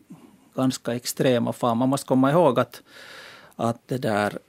ganska 0.55 0.95
extrema 0.95 1.53
fall. 1.53 1.75
Man 1.75 1.89
måste 1.89 2.07
komma 2.07 2.31
ihåg 2.31 2.59
att, 2.59 2.81
att 3.55 3.87
det 3.87 3.97
där 3.97 4.39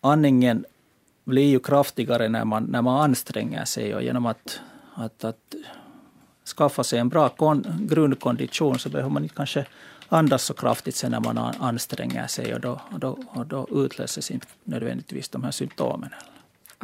andningen 0.00 0.64
blir 1.24 1.50
ju 1.50 1.60
kraftigare 1.60 2.28
när 2.28 2.44
man, 2.44 2.64
när 2.64 2.82
man 2.82 3.00
anstränger 3.00 3.64
sig 3.64 3.94
och 3.94 4.02
genom 4.02 4.26
att, 4.26 4.60
att, 4.94 5.24
att 5.24 5.54
skaffa 6.56 6.84
sig 6.84 6.98
en 6.98 7.08
bra 7.08 7.28
kon, 7.28 7.86
grundkondition 7.90 8.78
så 8.78 8.88
behöver 8.88 9.10
man 9.10 9.22
inte 9.22 9.34
kanske 9.34 9.66
andas 10.08 10.44
så 10.44 10.54
kraftigt 10.54 10.96
sen 10.96 11.10
när 11.10 11.20
man 11.20 11.38
anstränger 11.38 12.26
sig 12.26 12.54
och 12.54 12.60
då, 12.60 12.80
och 12.92 12.98
då, 12.98 13.18
och 13.28 13.46
då 13.46 13.66
utlöses 13.70 14.30
inte 14.30 14.46
nödvändigtvis 14.64 15.28
de 15.28 15.44
här 15.44 15.50
symptomen. 15.50 16.10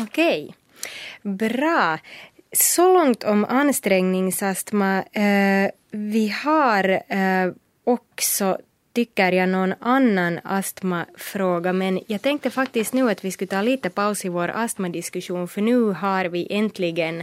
Okej, 0.01 0.55
bra. 1.23 1.99
Så 2.53 2.93
långt 2.93 3.25
om 3.25 3.45
ansträngningsastma. 3.45 5.03
Eh, 5.03 5.71
vi 5.91 6.29
har 6.29 7.03
eh, 7.09 7.53
också 7.89 8.59
tycker 8.93 9.33
jag 9.33 9.49
någon 9.49 9.75
annan 9.81 10.41
astmafråga 10.45 11.73
men 11.73 12.01
jag 12.07 12.23
tänkte 12.23 12.51
faktiskt 12.51 12.95
nu 12.95 13.11
att 13.11 13.25
vi 13.25 13.31
skulle 13.31 13.49
ta 13.49 13.63
lite 13.63 13.91
paus 13.91 14.25
i 14.25 14.29
vår 14.29 14.51
astmadiskussion 14.55 15.49
för 15.49 15.61
nu 15.61 15.81
har 15.93 16.25
vi 16.25 16.47
äntligen 16.51 17.19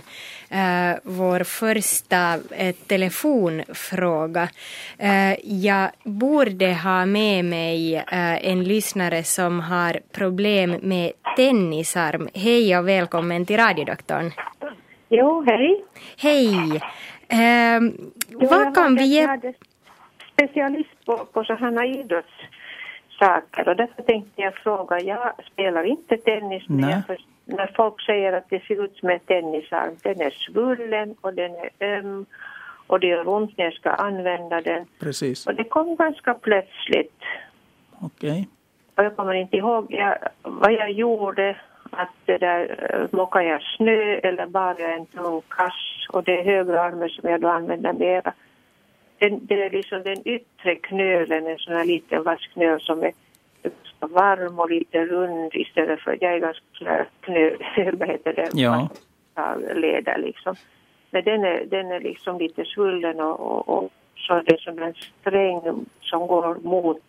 äh, 0.50 0.96
vår 1.04 1.44
första 1.44 2.40
äh, 2.58 2.76
telefonfråga. 2.88 4.50
Äh, 4.98 5.34
jag 5.44 5.90
borde 6.04 6.74
ha 6.74 7.06
med 7.06 7.46
mig 7.46 8.04
en 8.42 8.64
lyssnare 8.64 9.24
som 9.24 9.60
har 9.60 10.00
problem 10.12 10.80
med 10.82 11.12
tennisarm. 11.36 12.30
Hej 12.34 12.78
och 12.78 12.88
välkommen 12.88 13.46
till 13.46 13.58
radiodoktorn. 13.58 14.32
Jo, 15.10 15.44
hej. 15.48 15.84
Hej. 16.18 16.82
vad 18.50 18.76
kan 18.76 18.96
vi 18.96 19.06
ge 19.06 19.28
specialist 20.36 21.06
på, 21.06 21.26
på 21.34 21.44
sådana 21.44 21.86
idrottssaker 21.86 23.70
och 23.70 23.76
därför 23.76 24.02
tänkte 24.02 24.42
jag 24.42 24.56
fråga, 24.56 25.00
jag 25.00 25.34
spelar 25.52 25.84
inte 25.84 26.18
tennis 26.18 26.64
men 26.68 26.90
jag 26.90 27.06
för, 27.06 27.18
när 27.46 27.72
folk 27.76 28.02
säger 28.02 28.34
att 28.34 28.50
det 28.50 28.64
ser 28.68 28.84
ut 28.84 28.98
som 28.98 29.10
en 29.10 29.20
tennisarm, 29.20 29.96
den 30.04 30.22
är 30.22 30.30
svullen 30.30 31.16
och 31.22 31.34
den 31.34 31.52
är 31.56 31.70
öm 31.80 32.26
och 32.88 33.00
det 33.00 33.08
gör 33.08 33.28
ont 33.28 33.58
när 33.58 33.66
jag 33.66 33.74
ska 33.74 33.90
använda 33.90 34.62
den. 34.62 34.86
Precis. 35.00 35.48
Och 35.48 35.56
det 35.56 35.64
kom 35.64 35.96
ganska 35.96 36.34
plötsligt. 36.34 37.22
Okej. 38.02 38.32
Okay. 38.32 38.46
Och 38.96 39.04
jag 39.04 39.16
kommer 39.16 39.34
inte 39.34 39.58
ihåg 39.58 39.86
jag, 39.90 40.18
vad 40.42 40.74
jag 40.74 40.92
gjorde, 40.92 41.58
att 41.92 42.10
det 42.26 42.38
där, 42.38 42.90
eh, 42.94 43.18
mockar 43.18 43.42
jag 43.42 43.62
snö 43.62 44.20
eller 44.24 44.46
bara 44.48 44.94
en 44.94 45.06
tung 45.06 45.42
kass 45.50 46.08
och 46.10 46.24
det 46.24 46.40
är 46.40 46.44
högra 46.44 46.82
armen 46.82 47.10
som 47.10 47.30
jag 47.30 47.42
då 47.42 47.48
använder 47.48 47.94
mera 47.94 48.34
den, 49.20 49.46
det 49.46 49.64
är 49.64 49.70
liksom 49.70 50.04
den 50.04 50.28
yttre 50.28 50.76
knölen, 50.76 51.48
en 51.48 51.58
sån 51.58 51.74
här 51.74 51.86
liten 51.86 52.24
vass 52.24 52.48
knöl 52.48 52.82
som 52.82 53.04
är 53.04 53.12
varm 54.00 54.60
och 54.60 54.70
lite 54.70 55.06
rund 55.06 55.52
istället 55.54 56.00
för, 56.00 56.18
jag 56.22 56.34
är 56.34 56.40
ganska 56.40 56.64
sån 56.74 56.88
här 56.88 57.08
knöl, 57.22 57.58
vad 58.00 58.08
heter 58.08 58.34
det, 58.34 58.50
ja. 58.54 58.90
leder 59.76 60.18
liksom. 60.18 60.56
Men 61.12 61.24
den 61.24 61.44
är, 61.44 61.66
den 61.66 61.92
är 61.92 62.00
liksom 62.00 62.38
lite 62.38 62.66
svullen 62.66 63.20
och, 63.20 63.40
och, 63.40 63.70
och 63.70 63.92
så 64.16 64.34
är 64.34 64.44
det 64.44 64.60
som 64.60 64.80
en 64.80 64.94
sträng 64.94 65.86
som 66.02 66.28
går 66.28 66.56
mot 66.56 67.02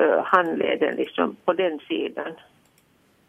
uh, 0.00 0.22
handleden 0.24 0.96
liksom 0.96 1.36
på 1.44 1.52
den 1.52 1.78
sidan. 1.88 2.32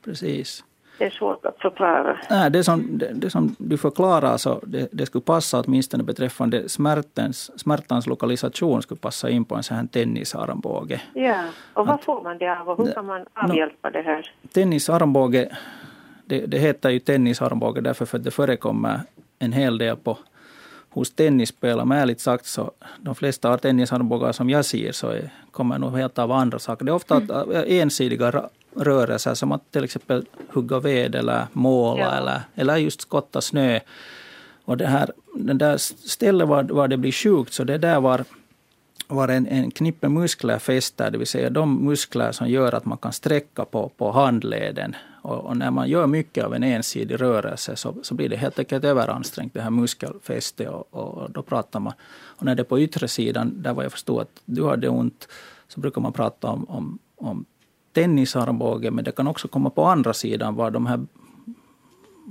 Precis. 0.06 0.64
Det 1.00 1.06
är 1.06 1.10
svårt 1.10 1.46
att 1.46 1.62
förklara. 1.62 2.18
Nej, 2.30 2.52
det, 2.52 2.64
som, 2.64 2.98
det, 2.98 3.12
det 3.14 3.30
som 3.30 3.56
du 3.60 3.78
förklarar, 3.78 4.38
så 4.38 4.60
det, 4.64 4.90
det 4.92 5.06
skulle 5.06 5.22
passa 5.22 5.60
åtminstone 5.60 6.04
beträffande 6.04 6.70
smärtens, 6.70 7.60
smärtans 7.60 8.08
lokalisation, 8.08 8.82
skulle 8.82 9.00
passa 9.00 9.30
in 9.30 9.46
på 9.46 9.56
en 9.56 9.64
sån 9.64 9.78
här 9.78 9.88
tennisarmbåge. 9.88 11.02
Ja, 11.14 11.44
och 11.74 11.88
vad 11.88 12.02
får 12.04 12.22
man 12.22 12.38
det 12.38 12.60
av 12.60 12.70
och 12.70 12.86
hur 12.86 12.94
kan 12.94 13.06
man 13.06 13.26
avhjälpa 13.34 13.90
det 13.90 14.02
här? 14.02 14.32
Tennisarmbåge, 14.54 15.58
det, 16.26 16.46
det 16.46 16.58
heter 16.58 16.90
ju 16.90 17.00
tennisarmbåge 17.00 17.82
därför 17.82 18.06
för 18.06 18.18
att 18.18 18.24
det 18.24 18.32
förekommer 18.32 19.02
en 19.40 19.54
hel 19.54 19.78
del 19.78 19.96
på 19.96 20.18
hos 20.90 21.12
tennisspelare. 21.12 21.86
Men 21.86 21.98
ärligt 21.98 22.20
sagt 22.20 22.46
så 22.46 22.72
de 23.00 23.16
flesta 23.16 23.58
tennisarmbågar 23.58 24.32
som 24.32 24.50
jag 24.50 24.66
ser 24.66 24.92
så 24.92 25.10
är, 25.10 25.30
kommer 25.52 25.80
nog 25.80 25.98
helt 25.98 26.20
av 26.20 26.32
andra 26.32 26.60
saker. 26.60 26.86
Det 26.86 26.92
är 26.92 26.96
ofta 26.96 27.16
mm. 27.16 27.64
ensidiga 27.68 28.50
rörelser 28.76 29.34
som 29.34 29.52
att 29.52 29.72
till 29.72 29.84
exempel 29.84 30.26
hugga 30.54 30.80
ved 30.80 31.16
eller 31.16 31.48
måla 31.54 32.02
ja. 32.02 32.12
eller, 32.12 32.42
eller 32.56 32.78
just 32.78 33.02
skotta 33.02 33.42
snö. 33.42 33.80
Och 34.66 34.78
det 34.78 34.88
här, 34.88 35.12
den 35.36 35.58
där 35.58 35.78
stället 35.78 36.48
var, 36.48 36.64
var 36.64 36.88
det 36.88 36.98
blir 36.98 37.12
sjukt, 37.12 37.54
så 37.54 37.64
det 37.64 37.78
där 37.78 38.00
var, 38.00 38.26
var 39.08 39.28
en, 39.28 39.48
en 39.48 39.72
knippe 39.72 40.10
muskler 40.10 40.60
fäster, 40.60 41.12
det 41.12 41.18
vill 41.18 41.28
säga 41.28 41.50
de 41.50 41.86
muskler 41.86 42.32
som 42.32 42.50
gör 42.50 42.74
att 42.76 42.86
man 42.86 42.98
kan 42.98 43.14
sträcka 43.14 43.66
på, 43.66 43.90
på 43.98 44.12
handleden. 44.12 44.96
Och, 45.22 45.38
och, 45.46 45.58
när 45.58 45.72
man 45.72 45.90
gör 45.90 46.08
mycket 46.08 46.46
av 46.46 46.54
en 46.54 46.64
ensidig 46.64 47.22
rörelse 47.22 47.76
så, 47.76 47.96
så 48.04 48.14
blir 48.16 48.30
det 48.30 48.36
helt 48.36 48.60
enkelt 48.60 48.84
överansträngt, 48.84 49.54
det 49.54 49.62
här 49.62 49.70
muskelfästet. 49.70 50.70
Och, 50.70 50.94
och, 50.94 51.32
då 51.32 51.42
pratar 51.42 51.80
man, 51.80 51.94
och 52.40 52.46
när 52.46 52.56
det 52.56 52.62
är 52.62 52.64
på 52.64 52.80
yttre 52.80 53.08
sidan, 53.08 53.62
där 53.62 53.74
var 53.74 53.84
jag 53.84 53.92
förstod 53.92 54.22
att 54.22 54.42
du 54.46 54.66
hade 54.66 54.90
ont, 54.90 55.28
så 55.68 55.80
brukar 55.80 56.02
man 56.02 56.14
prata 56.14 56.48
om, 56.48 56.70
om, 56.70 57.00
om 57.16 57.46
tennisarmbåge, 57.94 58.92
men 58.92 59.04
det 59.04 59.12
kan 59.12 59.28
också 59.28 59.48
komma 59.48 59.70
på 59.70 59.84
andra 59.84 60.14
sidan 60.14 60.56
var 60.56 60.72
de 60.72 60.86
här 60.86 61.00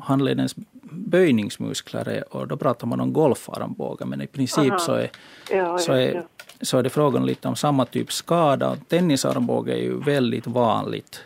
handledens 0.00 0.54
böjningsmuskler 0.90 2.08
är, 2.08 2.36
och 2.36 2.48
då 2.48 2.56
pratar 2.56 2.86
man 2.86 3.00
om 3.00 3.12
golfarmbåge, 3.12 4.04
men 4.04 4.22
i 4.22 4.26
princip 4.26 4.80
så 4.80 4.92
är, 4.92 5.10
ja, 5.50 5.78
så, 5.78 5.92
är, 5.92 6.22
så 6.60 6.78
är 6.78 6.82
det 6.82 6.90
frågan 6.90 7.26
lite 7.26 7.48
om 7.48 7.56
samma 7.56 7.84
typ 7.84 8.12
skada. 8.12 8.76
Tennisarmbåge 8.88 9.72
är 9.72 9.82
ju 9.82 10.00
väldigt 10.00 10.46
vanligt. 10.46 11.24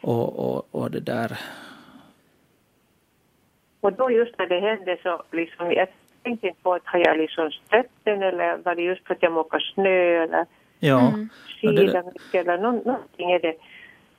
Och, 0.00 0.38
och, 0.38 0.68
och 0.70 0.90
det 0.90 1.00
där... 1.00 1.38
Och 3.80 3.92
då 3.92 4.10
just 4.10 4.38
när 4.38 4.46
det 4.46 4.60
hände 4.60 4.98
så 5.02 5.22
liksom, 5.32 5.72
jag 5.72 5.88
tänkte 6.22 6.46
inte 6.46 6.62
på 6.62 6.74
att 6.74 6.82
har 6.84 6.98
jag 6.98 7.18
liksom 7.18 7.50
stött 7.50 7.86
den 8.02 8.22
eller 8.22 8.56
var 8.56 8.74
det 8.74 8.82
just 8.82 9.06
för 9.06 9.14
att 9.14 9.22
jag 9.22 9.32
mockar 9.32 9.58
snö 9.74 10.22
eller 10.22 10.46
Ja. 10.84 11.08
Mm. 11.08 11.28
Eller 12.32 12.58
någonting 12.58 13.30
är 13.30 13.40
det. 13.40 13.54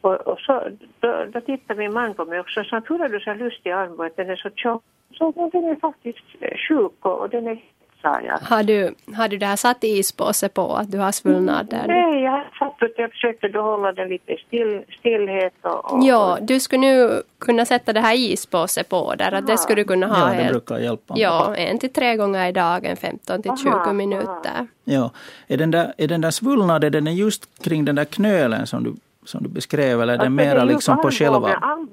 Och, 0.01 0.15
och 0.15 0.39
så, 0.39 0.69
då, 0.99 1.25
då 1.33 1.41
tittar 1.41 1.75
min 1.75 1.93
man 1.93 2.13
på 2.13 2.25
mig 2.25 2.39
också 2.39 2.59
och 2.59 2.65
sa 2.65 2.75
har 2.75 3.09
du 3.09 3.19
så 3.19 3.33
lustig 3.33 3.71
arm 3.71 3.99
att 3.99 4.15
den 4.15 4.29
är 4.29 4.35
så 4.35 4.49
tjock? 4.55 4.83
Så 5.13 5.49
den 5.51 5.63
är 5.63 5.75
faktiskt 5.75 6.25
sjuk 6.67 7.05
och, 7.05 7.19
och 7.19 7.29
den 7.29 7.47
är 7.47 7.61
sa 8.03 8.21
jag. 8.21 8.37
Har 8.37 8.63
du, 8.63 8.95
har 9.15 9.27
du 9.27 9.37
det 9.37 9.45
här 9.45 9.55
satt 9.55 9.83
ispåse 9.83 10.49
på 10.49 10.75
att 10.75 10.91
du 10.91 10.97
har 10.97 11.11
svullnader? 11.11 11.83
Nej, 11.87 12.23
jag 12.23 12.31
har 12.31 12.49
satt 12.59 12.83
att 12.83 12.97
jag 12.97 13.11
försökte 13.11 13.47
då 13.47 13.61
hålla 13.61 13.91
den 13.91 14.09
lite 14.09 14.37
still, 14.47 14.81
stillhet 14.99 15.53
och, 15.61 15.93
och... 15.93 16.03
Ja, 16.03 16.37
du 16.41 16.59
skulle 16.59 16.81
nu 16.81 17.21
kunna 17.39 17.65
sätta 17.65 17.93
det 17.93 17.99
här 17.99 18.15
ispåse 18.15 18.83
på 18.83 19.15
där, 19.15 19.31
att 19.31 19.47
det 19.47 19.57
skulle 19.57 19.81
du 19.81 19.85
kunna 19.85 20.07
ha 20.07 20.35
ja, 20.35 20.43
det 20.43 20.49
brukar 20.49 20.79
hjälpa. 20.79 21.13
Ja, 21.17 21.55
en 21.55 21.79
till 21.79 21.93
tre 21.93 22.15
gånger 22.15 22.49
i 22.49 22.51
dagen, 22.51 22.95
15 22.95 23.41
till 23.41 23.51
20 23.63 23.69
aha, 23.69 23.93
minuter. 23.93 24.51
Aha. 24.55 24.67
Ja, 24.83 25.11
är 25.47 25.57
den 25.57 25.71
där, 25.71 25.93
är 25.97 26.07
den 26.07 26.21
där 26.21 26.31
svullnaden, 26.31 26.91
den 26.91 27.07
är 27.07 27.11
just 27.11 27.63
kring 27.63 27.85
den 27.85 27.95
där 27.95 28.05
knölen 28.05 28.67
som 28.67 28.83
du 28.83 28.95
som 29.25 29.43
du 29.43 29.49
beskrev, 29.49 30.01
eller 30.01 30.13
är 30.13 30.17
det 30.17 30.23
alltså, 30.23 30.31
mera 30.31 30.63
liksom 30.63 31.01
på 31.01 31.11
själva... 31.11 31.47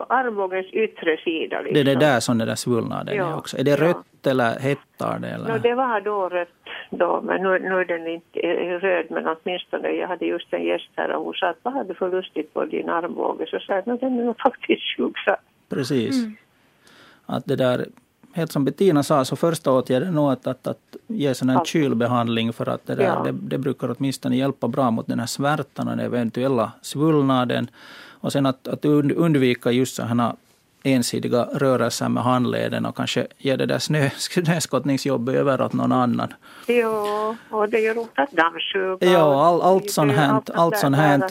Armbågens 0.08 0.66
yttre 0.66 1.16
sida. 1.16 1.60
Liksom. 1.60 1.74
Det 1.74 1.80
är 1.80 1.84
det 1.94 2.00
där 2.06 2.20
som 2.20 2.38
den 2.38 2.48
där 2.48 2.54
svullnaden 2.54 3.16
ja. 3.16 3.30
är 3.30 3.36
också. 3.36 3.58
Är 3.58 3.64
det 3.64 3.76
rött 3.76 4.06
ja. 4.22 4.30
eller 4.30 4.58
hettar 4.60 5.18
det? 5.18 5.28
Eller? 5.28 5.48
No, 5.48 5.58
det 5.58 5.74
var 5.74 6.00
då 6.00 6.28
rött 6.28 6.48
då, 6.90 7.20
men 7.24 7.42
nu, 7.42 7.58
nu 7.58 7.80
är 7.80 7.84
den 7.84 8.06
inte 8.06 8.38
röd, 8.86 9.06
men 9.10 9.26
åtminstone, 9.26 9.88
jag 9.88 10.08
hade 10.08 10.26
just 10.26 10.52
en 10.52 10.64
gäst 10.64 10.90
här 10.96 11.12
och 11.12 11.24
hon 11.24 11.34
sa 11.34 11.48
att 11.48 11.58
vad 11.62 11.74
har 11.74 11.84
du 11.84 11.94
för 11.94 12.10
lustigt 12.10 12.54
på 12.54 12.64
din 12.64 12.88
armbåge? 12.88 13.46
Så 13.46 13.58
sa 13.58 13.72
jag 13.72 13.88
att 13.88 14.00
den 14.00 14.28
är 14.28 14.34
faktiskt 14.42 14.96
sjuk. 14.96 15.16
Precis. 15.68 16.22
Mm. 16.22 16.36
Att 17.26 17.44
det 17.46 17.56
där 17.56 17.86
helt 18.34 18.52
som 18.52 18.64
Bettina 18.64 19.02
sa, 19.02 19.24
så 19.24 19.36
första 19.36 19.72
åtgärden 19.72 20.08
är 20.08 20.12
nog 20.12 20.32
att, 20.32 20.46
att, 20.46 20.66
att 20.66 20.89
ge 21.10 21.34
sån 21.34 21.50
en 21.50 21.64
kylbehandling 21.64 22.52
för 22.52 22.68
att 22.68 22.86
det, 22.86 22.94
där, 22.94 23.04
ja. 23.04 23.22
det, 23.24 23.32
det, 23.32 23.58
brukar 23.58 23.94
åtminstone 23.98 24.36
hjälpa 24.36 24.68
bra 24.68 24.90
mot 24.90 25.06
den 25.06 25.18
här 25.18 25.26
smärtan 25.26 25.88
och 25.88 25.96
den 25.96 26.06
eventuella 26.06 26.72
svullnaden. 26.82 27.70
Och 28.20 28.32
sen 28.32 28.46
att, 28.46 28.68
att 28.68 28.84
undvika 28.84 29.70
just 29.70 29.96
sådana 29.96 30.36
ensidiga 30.82 31.48
rörelser 31.52 32.08
med 32.08 32.22
handleden 32.22 32.86
och 32.86 32.96
kanske 32.96 33.26
ge 33.38 33.56
det 33.56 33.66
där 33.66 33.78
snö, 33.78 34.10
snöskottningsjobbet 34.16 35.34
över 35.34 35.60
åt 35.60 35.72
någon 35.72 35.92
annan. 35.92 36.32
Ja, 36.66 37.36
och 37.50 37.68
det 37.68 37.80
gör 37.80 37.98
ont 37.98 38.10
att 38.14 38.32
dammsuga. 38.32 39.12
Ja, 39.12 39.46
all, 39.46 39.62
allt 39.62 39.90
sånt 39.90 40.12
här. 40.12 40.42
Allt 40.54 40.78
sånt 40.78 40.96
här 40.96 41.22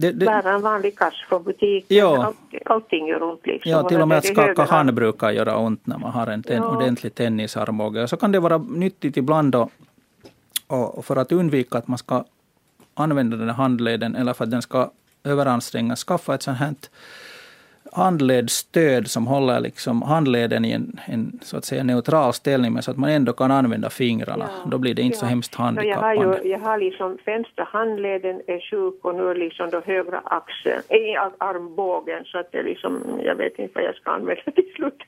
det, 0.00 0.12
det, 0.12 0.26
Bära 0.26 0.50
en 0.54 0.62
vanlig 0.62 0.98
kass 0.98 1.14
från 1.28 1.42
butiken. 1.42 1.96
Ja. 1.96 2.24
All, 2.24 2.34
allting 2.64 3.06
gör 3.06 3.22
ont. 3.22 3.46
Liksom. 3.46 3.70
Ja, 3.70 3.82
till 3.82 4.00
och 4.00 4.08
med 4.08 4.18
att 4.18 4.26
skaka 4.26 4.62
hand 4.62 4.94
brukar 4.94 5.30
göra 5.30 5.56
ont 5.56 5.86
när 5.86 5.98
man 5.98 6.10
har 6.10 6.26
en 6.26 6.42
ten, 6.42 6.56
ja. 6.56 6.76
ordentlig 6.76 7.14
tennisarmbåge. 7.14 8.08
Så 8.08 8.16
kan 8.16 8.32
det 8.32 8.40
vara 8.40 8.58
nyttigt 8.58 9.16
ibland 9.16 9.52
då, 9.52 9.68
och 10.66 11.04
för 11.04 11.16
att 11.16 11.32
undvika 11.32 11.78
att 11.78 11.88
man 11.88 11.98
ska 11.98 12.24
använda 12.94 13.36
den 13.36 13.48
här 13.48 13.54
handleden 13.54 14.16
eller 14.16 14.32
för 14.32 14.44
att 14.44 14.50
den 14.50 14.62
ska 14.62 14.90
överansträngas, 15.24 16.04
skaffa 16.04 16.34
ett 16.34 16.42
sånt 16.42 16.58
här 16.58 16.74
handledsstöd 17.92 19.10
som 19.10 19.26
håller 19.26 19.60
liksom 19.60 20.02
handleden 20.02 20.64
i 20.64 20.72
en, 20.72 21.00
en, 21.06 21.38
så 21.42 21.56
att 21.56 21.64
säga 21.64 21.82
neutral 21.84 22.32
ställning 22.32 22.72
men 22.72 22.82
så 22.82 22.90
att 22.90 22.96
man 22.96 23.10
ändå 23.10 23.32
kan 23.32 23.50
använda 23.50 23.90
fingrarna. 23.90 24.48
Ja, 24.64 24.70
Då 24.70 24.78
blir 24.78 24.94
det 24.94 25.02
inte 25.02 25.16
ja. 25.16 25.20
så 25.20 25.26
hemskt 25.26 25.54
handikappande. 25.54 26.14
Jag 26.14 26.28
har, 26.28 26.40
ju, 26.44 26.50
jag 26.50 26.58
har 26.58 26.78
liksom 26.78 27.18
vänstra 27.24 27.64
handleden 27.64 28.42
är 28.46 28.70
sjuk 28.70 29.04
och 29.04 29.14
nu 29.14 29.30
är 29.30 29.34
liksom 29.34 29.70
då 29.70 29.80
högra 29.86 30.18
axeln, 30.24 30.82
i 30.88 31.16
armbågen 31.38 32.24
så 32.24 32.38
att 32.38 32.52
det 32.52 32.62
liksom, 32.62 33.20
jag 33.24 33.34
vet 33.34 33.58
inte 33.58 33.72
vad 33.74 33.84
jag 33.84 33.94
ska 33.94 34.10
använda 34.10 34.42
till 34.54 34.72
slut. 34.76 35.02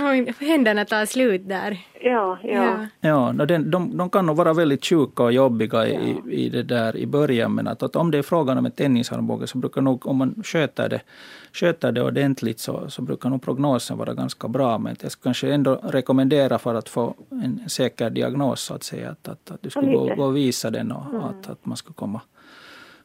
Oj, 0.00 0.34
händerna 0.40 0.84
tar 0.84 1.06
slut 1.06 1.48
där. 1.48 1.78
Ja, 2.00 2.38
ja. 2.42 2.86
Ja, 3.00 3.34
ja 3.36 3.46
de, 3.46 3.70
de, 3.70 3.96
de 3.96 4.10
kan 4.10 4.26
nog 4.26 4.36
vara 4.36 4.52
väldigt 4.52 4.86
sjuka 4.86 5.22
och 5.22 5.32
jobbiga 5.32 5.86
i, 5.86 6.16
ja. 6.24 6.30
i 6.30 6.48
det 6.48 6.62
där 6.62 6.96
i 6.96 7.06
början. 7.06 7.54
Men 7.54 7.66
att, 7.66 7.82
att 7.82 7.96
om 7.96 8.10
det 8.10 8.18
är 8.18 8.22
frågan 8.22 8.58
om 8.58 8.66
en 8.66 8.72
tennisarmbåge 8.72 9.46
så 9.46 9.58
brukar 9.58 9.80
nog, 9.80 10.06
om 10.06 10.16
man 10.16 10.34
sköter 10.44 10.88
det, 10.88 11.00
sköter 11.52 11.92
det 11.92 12.02
ordentligt 12.02 12.60
så, 12.60 12.90
så 12.90 13.02
brukar 13.02 13.30
nog 13.30 13.42
prognosen 13.42 13.98
vara 13.98 14.14
ganska 14.14 14.48
bra. 14.48 14.78
Men 14.78 14.96
jag 15.00 15.12
skulle 15.12 15.22
kanske 15.22 15.54
ändå 15.54 15.80
rekommendera 15.82 16.58
för 16.58 16.74
att 16.74 16.88
få 16.88 17.14
en 17.30 17.60
säker 17.68 18.10
diagnos 18.10 18.60
så 18.60 18.74
att 18.74 18.82
säga 18.82 19.10
att, 19.10 19.28
att, 19.28 19.50
att 19.50 19.62
du 19.62 19.70
skulle 19.70 19.92
gå, 19.92 20.14
gå 20.14 20.24
och 20.24 20.36
visa 20.36 20.70
den 20.70 20.92
och 20.92 21.06
mm. 21.06 21.22
att, 21.22 21.50
att 21.50 21.66
man 21.66 21.76
skulle 21.76 21.94
komma 21.94 22.20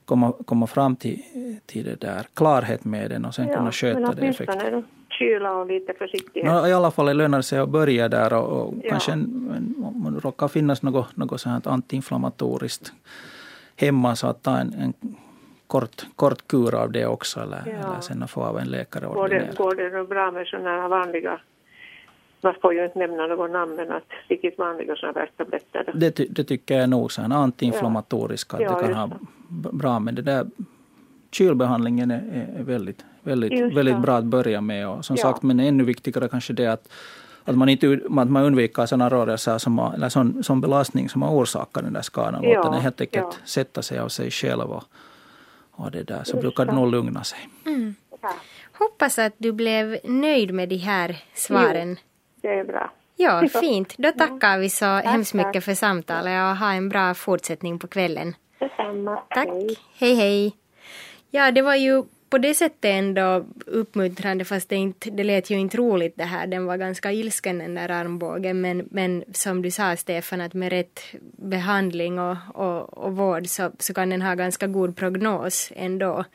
komma, 0.05 0.33
komma 0.45 0.67
fram 0.67 0.95
till, 0.95 1.21
till 1.65 1.85
det 1.85 2.01
där 2.01 2.25
klarhet 2.33 2.85
med 2.85 3.09
den 3.09 3.25
och 3.25 3.35
sen 3.35 3.47
ja, 3.47 3.55
kunna 3.55 3.71
sköta 3.71 4.13
det 4.13 4.27
effektivt 4.27 4.85
kyla 5.21 5.51
och 5.53 5.67
lite 5.67 5.93
försiktighet. 5.93 6.51
No, 6.51 6.67
I 6.67 6.73
alla 6.73 6.91
fall 6.91 7.17
lönar 7.17 7.37
det 7.37 7.43
sig 7.43 7.59
att 7.59 7.69
börja 7.69 8.09
där 8.09 8.33
och, 8.33 8.67
och 8.67 8.73
ja. 8.83 8.89
kanske 8.89 9.11
en, 9.11 9.75
om 9.83 10.13
det 10.13 10.19
råkar 10.19 10.47
finnas 10.47 10.81
något, 10.83 11.17
något 11.17 11.41
sånt 11.41 11.67
antiinflammatoriskt 11.67 12.93
hemma 13.75 14.15
så 14.15 14.27
att 14.27 14.43
ta 14.43 14.57
en, 14.57 14.73
en 14.73 14.93
kort, 15.67 16.05
kort 16.15 16.47
kur 16.47 16.75
av 16.75 16.91
det 16.91 17.05
också 17.05 17.39
eller, 17.39 17.61
ja. 17.65 17.71
eller 17.71 18.01
sen 18.01 18.27
få 18.27 18.43
av 18.43 18.59
en 18.59 18.67
läkare 18.67 19.05
går 19.05 19.29
det, 19.29 19.57
går 19.57 19.75
det 19.75 20.03
bra 20.03 20.31
med 20.31 20.47
sådana 20.47 20.69
här 20.69 20.87
vanliga 20.87 21.39
man 22.43 22.53
får 22.61 22.73
ju 22.73 22.85
inte 22.85 22.99
nämna 22.99 23.27
något 23.27 23.51
namn 23.51 23.75
men 23.75 23.91
att 23.91 24.03
riktigt 24.27 24.57
vanliga 24.57 24.95
sådana 24.95 25.19
här 25.19 25.29
tabletter. 25.37 25.91
Det, 25.93 26.15
det 26.29 26.43
tycker 26.43 26.79
jag 26.79 26.89
nog, 26.89 27.11
så 27.11 27.21
antiinflammatoriska, 27.21 28.61
ja. 28.61 28.69
att 28.69 28.79
det 28.79 28.85
kan 28.85 28.93
ha 28.93 29.09
bra 29.71 29.99
med 29.99 30.13
det 30.13 30.21
där 30.21 30.45
kylbehandlingen 31.31 32.11
är, 32.11 32.49
är 32.59 32.63
väldigt, 32.63 33.05
väldigt, 33.23 33.77
väldigt 33.77 33.99
bra 33.99 34.17
att 34.17 34.25
börja 34.25 34.61
med. 34.61 34.87
Och 34.87 35.05
som 35.05 35.15
ja. 35.15 35.21
sagt, 35.21 35.43
men 35.43 35.59
ännu 35.59 35.83
viktigare 35.83 36.27
kanske 36.27 36.53
det 36.53 36.67
att, 36.67 36.89
att 37.43 37.57
man, 37.57 37.69
inte, 37.69 37.99
att 38.17 38.29
man 38.29 38.43
undviker 38.43 38.85
sådana 38.85 39.09
rörelser 39.09 39.57
som, 39.57 39.79
eller 39.79 40.09
sån, 40.09 40.43
sån 40.43 40.61
belastning 40.61 41.09
som 41.09 41.21
har 41.21 41.31
orsakat 41.31 41.83
den 41.83 41.93
där 41.93 42.01
skadan. 42.01 42.43
Ja. 42.43 42.55
Låta 42.55 42.69
den 42.69 42.81
helt 42.81 43.01
enkelt 43.01 43.27
ja. 43.31 43.45
sätta 43.45 43.81
sig 43.81 43.99
av 43.99 44.09
sig 44.09 44.31
själv. 44.31 44.71
Och, 44.71 44.83
och 45.71 45.91
det 45.91 46.03
där, 46.03 46.23
så 46.23 46.31
Just 46.31 46.41
brukar 46.41 46.65
det 46.65 46.71
nog 46.71 46.91
lugna 46.91 47.23
sig. 47.23 47.39
Mm. 47.65 47.95
Hoppas 48.71 49.19
att 49.19 49.33
du 49.37 49.51
blev 49.51 49.97
nöjd 50.03 50.53
med 50.53 50.69
de 50.69 50.77
här 50.77 51.17
svaren. 51.33 51.89
Jo, 51.89 51.97
det 52.41 52.59
är 52.59 52.63
bra. 52.63 52.91
Ja, 53.15 53.47
fint. 53.61 53.97
Då 53.97 54.11
tackar 54.11 54.57
vi 54.57 54.69
så 54.69 54.85
tack, 54.85 55.05
hemskt 55.05 55.33
mycket 55.33 55.53
tack. 55.53 55.63
för 55.63 55.73
samtalet 55.73 56.51
och 56.51 56.57
ha 56.57 56.73
en 56.73 56.89
bra 56.89 57.13
fortsättning 57.13 57.79
på 57.79 57.87
kvällen. 57.87 58.35
Detsamma. 58.59 59.15
Tack. 59.29 59.47
Hej, 59.97 60.15
hej. 60.15 60.55
Ja, 61.29 61.51
det 61.51 61.61
var 61.61 61.75
ju 61.75 62.03
på 62.31 62.37
det 62.37 62.53
sättet 62.53 62.85
ändå 62.85 63.45
uppmuntrande 63.65 64.45
fast 64.45 64.69
det, 64.69 64.75
inte, 64.75 65.09
det 65.09 65.23
lät 65.23 65.49
ju 65.49 65.59
inte 65.59 65.77
roligt 65.77 66.17
det 66.17 66.23
här. 66.23 66.47
Den 66.47 66.65
var 66.65 66.77
ganska 66.77 67.11
ilsken 67.11 67.57
den 67.57 67.75
där 67.75 67.89
armbågen 67.89 68.61
men, 68.61 68.87
men 68.91 69.23
som 69.33 69.61
du 69.61 69.71
sa 69.71 69.95
Stefan 69.95 70.41
att 70.41 70.53
med 70.53 70.69
rätt 70.69 70.99
behandling 71.37 72.19
och, 72.19 72.37
och, 72.53 72.97
och 72.97 73.15
vård 73.15 73.47
så, 73.47 73.71
så 73.79 73.93
kan 73.93 74.09
den 74.09 74.21
ha 74.21 74.35
ganska 74.35 74.67
god 74.67 74.95
prognos 74.95 75.71
ändå. 75.75 76.25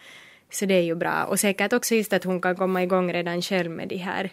Så 0.50 0.66
det 0.66 0.74
är 0.74 0.82
ju 0.82 0.94
bra. 0.94 1.24
Och 1.24 1.40
säkert 1.40 1.72
också 1.72 1.94
just 1.94 2.12
att 2.12 2.24
hon 2.24 2.40
kan 2.40 2.56
komma 2.56 2.82
igång 2.82 3.12
redan 3.12 3.42
själv 3.42 3.70
med 3.70 3.88
de 3.88 3.96
här 3.96 4.30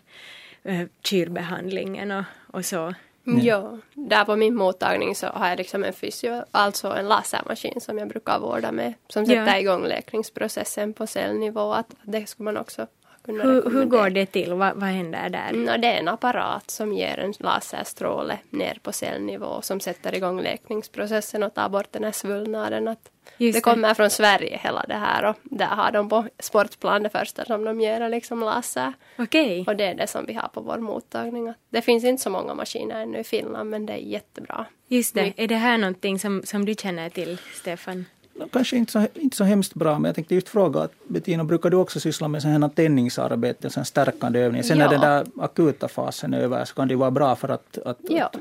uh, 0.69 0.83
kylbehandlingen 1.03 2.11
och, 2.11 2.23
och 2.47 2.65
så. 2.65 2.93
Mm. 3.27 3.45
Ja, 3.45 3.77
där 3.93 4.25
på 4.25 4.35
min 4.35 4.55
mottagning 4.55 5.15
så 5.15 5.27
har 5.27 5.47
jag 5.47 5.57
liksom 5.57 5.83
en 5.83 5.93
fysio, 5.93 6.43
alltså 6.51 6.87
en 6.87 7.07
lasermaskin 7.07 7.81
som 7.81 7.97
jag 7.97 8.07
brukar 8.07 8.39
vårda 8.39 8.71
med. 8.71 8.93
Som 9.07 9.25
sätter 9.25 9.47
ja. 9.47 9.59
igång 9.59 9.83
läkningsprocessen 9.87 10.93
på 10.93 11.07
cellnivå. 11.07 11.73
Att 11.73 11.95
det 12.03 12.29
skulle 12.29 12.45
man 12.45 12.57
också 12.57 12.87
kunna 13.23 13.43
hur, 13.43 13.69
hur 13.69 13.85
går 13.85 14.09
det 14.09 14.25
till? 14.25 14.53
Vad, 14.53 14.75
vad 14.75 14.89
händer 14.89 15.29
där? 15.29 15.53
No, 15.53 15.77
det 15.77 15.87
är 15.87 15.99
en 15.99 16.07
apparat 16.07 16.71
som 16.71 16.93
ger 16.93 17.19
en 17.19 17.33
laserstråle 17.39 18.39
ner 18.49 18.77
på 18.83 18.91
cellnivå 18.91 19.61
som 19.61 19.79
sätter 19.79 20.15
igång 20.15 20.41
läkningsprocessen 20.41 21.43
och 21.43 21.53
tar 21.53 21.69
bort 21.69 21.91
den 21.91 22.03
här 22.03 22.11
svullnaden. 22.11 22.87
Att 22.87 23.09
det 23.37 23.61
kommer 23.61 23.93
från 23.93 24.09
Sverige 24.09 24.59
hela 24.63 24.85
det 24.87 24.95
här 24.95 25.25
och 25.25 25.35
där 25.43 25.65
har 25.65 25.91
de 25.91 26.09
på 26.09 26.25
sportplan 26.39 27.03
det 27.03 27.09
första 27.09 27.45
som 27.45 27.65
de 27.65 27.81
ger 27.81 28.09
liksom 28.09 28.39
laser. 28.39 28.93
Okay. 29.17 29.63
Och 29.67 29.75
det 29.75 29.85
är 29.85 29.95
det 29.95 30.07
som 30.07 30.25
vi 30.25 30.33
har 30.33 30.47
på 30.47 30.61
vår 30.61 30.77
mottagning. 30.77 31.53
Det 31.69 31.81
finns 31.81 32.03
inte 32.03 32.23
så 32.23 32.29
många 32.29 32.53
maskiner 32.53 33.01
ännu 33.01 33.19
i 33.19 33.23
Finland 33.23 33.69
men 33.69 33.85
det 33.85 33.93
är 33.93 33.97
jättebra. 33.97 34.65
Just 34.87 35.15
det. 35.15 35.33
Är 35.37 35.47
det 35.47 35.55
här 35.55 35.77
någonting 35.77 36.19
som, 36.19 36.41
som 36.45 36.65
du 36.65 36.75
känner 36.75 37.09
till, 37.09 37.37
Stefan? 37.53 38.05
Kanske 38.51 38.77
inte 38.77 38.91
så, 38.91 39.07
inte 39.13 39.37
så 39.37 39.43
hemskt 39.43 39.73
bra, 39.73 39.99
men 39.99 40.09
jag 40.09 40.15
tänkte 40.15 40.35
just 40.35 40.49
fråga, 40.49 40.89
Bettina, 41.07 41.43
brukar 41.43 41.69
du 41.69 41.77
också 41.77 41.99
syssla 41.99 42.27
med 42.27 42.41
sådana 42.41 42.69
tändningsarbete, 42.69 43.69
sån 43.69 43.85
stärkande 43.85 44.39
övningar? 44.39 44.63
Sen 44.63 44.79
ja. 44.79 44.85
när 44.85 44.91
den 44.91 45.01
där 45.01 45.25
akuta 45.43 45.87
fasen 45.87 46.33
är 46.33 46.39
över 46.39 46.65
så 46.65 46.75
kan 46.75 46.87
det 46.87 46.95
vara 46.95 47.11
bra 47.11 47.35
för 47.35 47.49
att... 47.49 47.77
att 47.77 47.97
ja. 48.09 48.31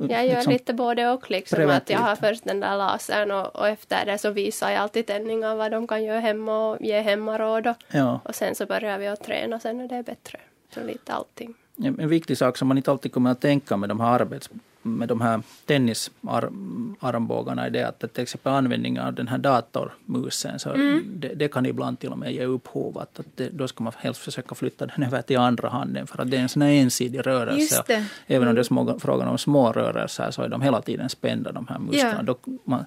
Att, 0.00 0.10
jag 0.10 0.26
gör 0.26 0.34
liksom 0.34 0.52
lite 0.52 0.74
både 0.74 1.08
och. 1.08 1.30
Liksom, 1.30 1.70
att 1.70 1.90
jag 1.90 1.98
har 1.98 2.16
först 2.16 2.44
den 2.44 2.60
där 2.60 2.76
lasern 2.76 3.30
och, 3.30 3.56
och, 3.56 3.68
efter 3.68 4.06
det 4.06 4.18
så 4.18 4.30
visar 4.30 4.70
jag 4.70 4.80
alltid 4.80 5.06
tändningar 5.06 5.54
vad 5.56 5.70
de 5.70 5.86
kan 5.86 6.04
göra 6.04 6.20
hemma 6.20 6.70
och 6.70 6.80
ge 6.80 7.00
hemmaråd. 7.00 7.66
Och, 7.66 7.76
ja. 7.90 8.20
och 8.24 8.34
sen 8.34 8.54
så 8.54 8.66
börjar 8.66 8.98
vi 8.98 9.06
att 9.06 9.24
träna 9.24 9.60
sen 9.60 9.78
när 9.78 9.88
det 9.88 9.94
är 9.94 10.02
bättre. 10.02 10.40
Så 10.74 10.82
lite 10.82 11.12
allting. 11.12 11.54
En 11.76 12.08
viktig 12.08 12.38
sak 12.38 12.56
som 12.56 12.68
man 12.68 12.76
inte 12.76 12.90
alltid 12.90 13.12
kommer 13.12 13.30
att 13.30 13.40
tänka 13.40 13.76
med 13.76 13.88
de 13.88 14.00
här 14.00 14.20
arbets 14.20 14.50
med 14.84 15.08
de 15.08 15.20
här 15.20 15.42
tennisarmbågarna 15.66 17.66
är 17.66 17.70
det 17.70 17.88
att 17.88 17.98
till 17.98 18.22
exempel 18.22 18.52
användningen 18.52 19.02
av 19.02 19.14
den 19.14 19.28
här 19.28 19.38
datormusen 19.38 20.58
så 20.58 20.70
mm. 20.70 21.12
det, 21.16 21.28
det, 21.28 21.48
kan 21.48 21.66
ibland 21.66 21.98
till 21.98 22.12
och 22.12 22.18
med 22.18 22.32
ge 22.32 22.44
upphov 22.44 22.98
att, 22.98 23.20
att 23.20 23.26
det, 23.34 23.48
då 23.48 23.68
ska 23.68 23.84
man 23.84 23.92
helst 23.96 24.20
försöka 24.20 24.54
flytta 24.54 24.86
den 24.86 25.02
över 25.02 25.22
till 25.22 25.38
andra 25.38 25.68
handen 25.68 26.06
för 26.06 26.22
att 26.22 26.30
det 26.30 26.36
är 26.36 26.40
en 26.40 26.48
sån 26.48 26.62
här 26.62 26.70
ensidig 26.70 27.26
rörelse. 27.26 28.04
Även 28.26 28.48
om 28.48 28.54
det 28.54 28.60
är 28.60 28.62
små, 28.62 28.98
frågan 28.98 29.28
om 29.28 29.38
små 29.38 29.72
rörelser 29.72 30.30
så 30.30 30.42
är 30.42 30.48
de 30.48 30.62
hela 30.62 30.82
tiden 30.82 31.08
spända 31.08 31.52
de 31.52 31.66
här 31.68 31.78
musklerna. 31.78 32.14
Ja. 32.16 32.22
Då, 32.22 32.38
man, 32.64 32.84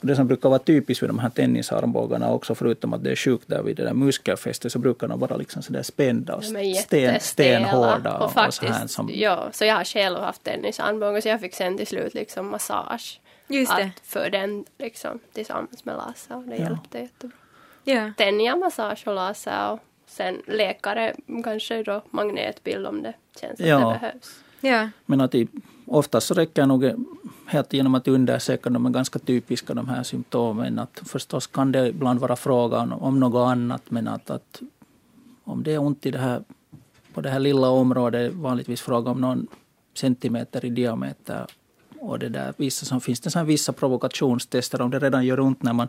och 0.00 0.06
det 0.06 0.16
som 0.16 0.26
brukar 0.26 0.48
vara 0.48 0.58
typiskt 0.58 1.00
för 1.00 1.06
de 1.06 1.18
här 1.18 1.30
tennisarmbågarna 1.30 2.32
också, 2.32 2.54
förutom 2.54 2.92
att 2.92 3.04
det 3.04 3.10
är 3.10 3.16
sjukt 3.16 3.48
där 3.48 3.62
vid 3.62 3.76
det 3.76 3.84
där 3.84 3.94
muskelfästet, 3.94 4.72
så 4.72 4.78
brukar 4.78 5.08
de 5.08 5.20
vara 5.20 5.36
liksom 5.36 5.62
sådär 5.62 5.82
spända 5.82 6.34
och 6.34 6.44
sten, 6.44 7.20
stenhårda. 7.20 8.18
Och, 8.18 8.32
faktiskt, 8.32 8.62
och 8.62 8.68
så 8.68 8.74
här 8.74 8.86
som... 8.86 9.10
Ja, 9.12 9.48
så 9.52 9.64
jag 9.64 9.74
har 9.74 9.84
själv 9.84 10.18
haft 10.18 10.44
tennisarmbågar, 10.44 11.20
så 11.20 11.28
jag 11.28 11.40
fick 11.40 11.54
sen 11.54 11.76
till 11.76 11.86
slut 11.86 12.14
liksom 12.14 12.50
massage. 12.50 13.20
Just 13.48 13.76
det. 13.76 13.82
Att 13.82 14.00
för 14.02 14.30
den 14.30 14.64
liksom 14.78 15.18
tillsammans 15.32 15.84
med 15.84 15.96
laser, 15.96 16.36
och 16.36 16.42
det 16.42 16.56
ja. 16.56 16.62
hjälpte 16.62 16.98
jättebra. 16.98 17.36
Ja. 17.84 18.12
Tennia, 18.16 18.56
massage 18.56 19.02
och 19.06 19.14
laser 19.14 19.70
och 19.72 19.80
sen 20.06 20.42
läkare, 20.46 21.14
kanske 21.44 21.82
då 21.82 22.02
magnetbild 22.10 22.86
om 22.86 23.02
det 23.02 23.14
känns 23.40 23.60
att 23.60 23.66
ja. 23.66 23.78
det 23.78 23.98
behövs. 24.00 24.40
Ja. 24.60 24.88
Men 25.06 25.20
att 25.20 25.34
i, 25.34 25.48
oftast 25.86 26.26
så 26.26 26.34
räcker 26.34 26.66
nog 26.66 26.84
helt 27.48 27.72
genom 27.72 27.94
att 27.94 28.08
undersöka 28.08 28.70
de 28.70 28.86
är 28.86 28.90
ganska 28.90 29.18
typiska 29.18 29.74
de 29.74 29.88
här 29.88 30.02
symptomen. 30.02 30.78
Att 30.78 31.02
förstås 31.06 31.46
kan 31.46 31.72
det 31.72 31.88
ibland 31.88 32.20
vara 32.20 32.36
frågan 32.36 32.92
om 32.92 33.20
något 33.20 33.48
annat 33.48 33.82
men 33.88 34.08
att, 34.08 34.30
att 34.30 34.62
om 35.44 35.62
det 35.62 35.74
är 35.74 35.78
ont 35.78 36.06
i 36.06 36.10
det 36.10 36.18
här, 36.18 36.42
på 37.14 37.20
det 37.20 37.30
här 37.30 37.38
lilla 37.38 37.68
området 37.68 38.34
vanligtvis 38.34 38.80
fråga 38.80 39.10
om 39.10 39.20
någon 39.20 39.46
centimeter 39.94 40.64
i 40.64 40.70
diameter 40.70 41.46
och 42.00 42.18
det 42.18 42.28
där, 42.28 42.54
vissa 42.56 42.86
som 42.86 43.00
finns 43.00 43.20
det 43.20 43.30
så 43.30 43.44
vissa 43.44 43.72
provokationstester 43.72 44.80
om 44.80 44.90
det 44.90 44.98
redan 44.98 45.26
gör 45.26 45.40
ont 45.40 45.62
när 45.62 45.72
man 45.72 45.88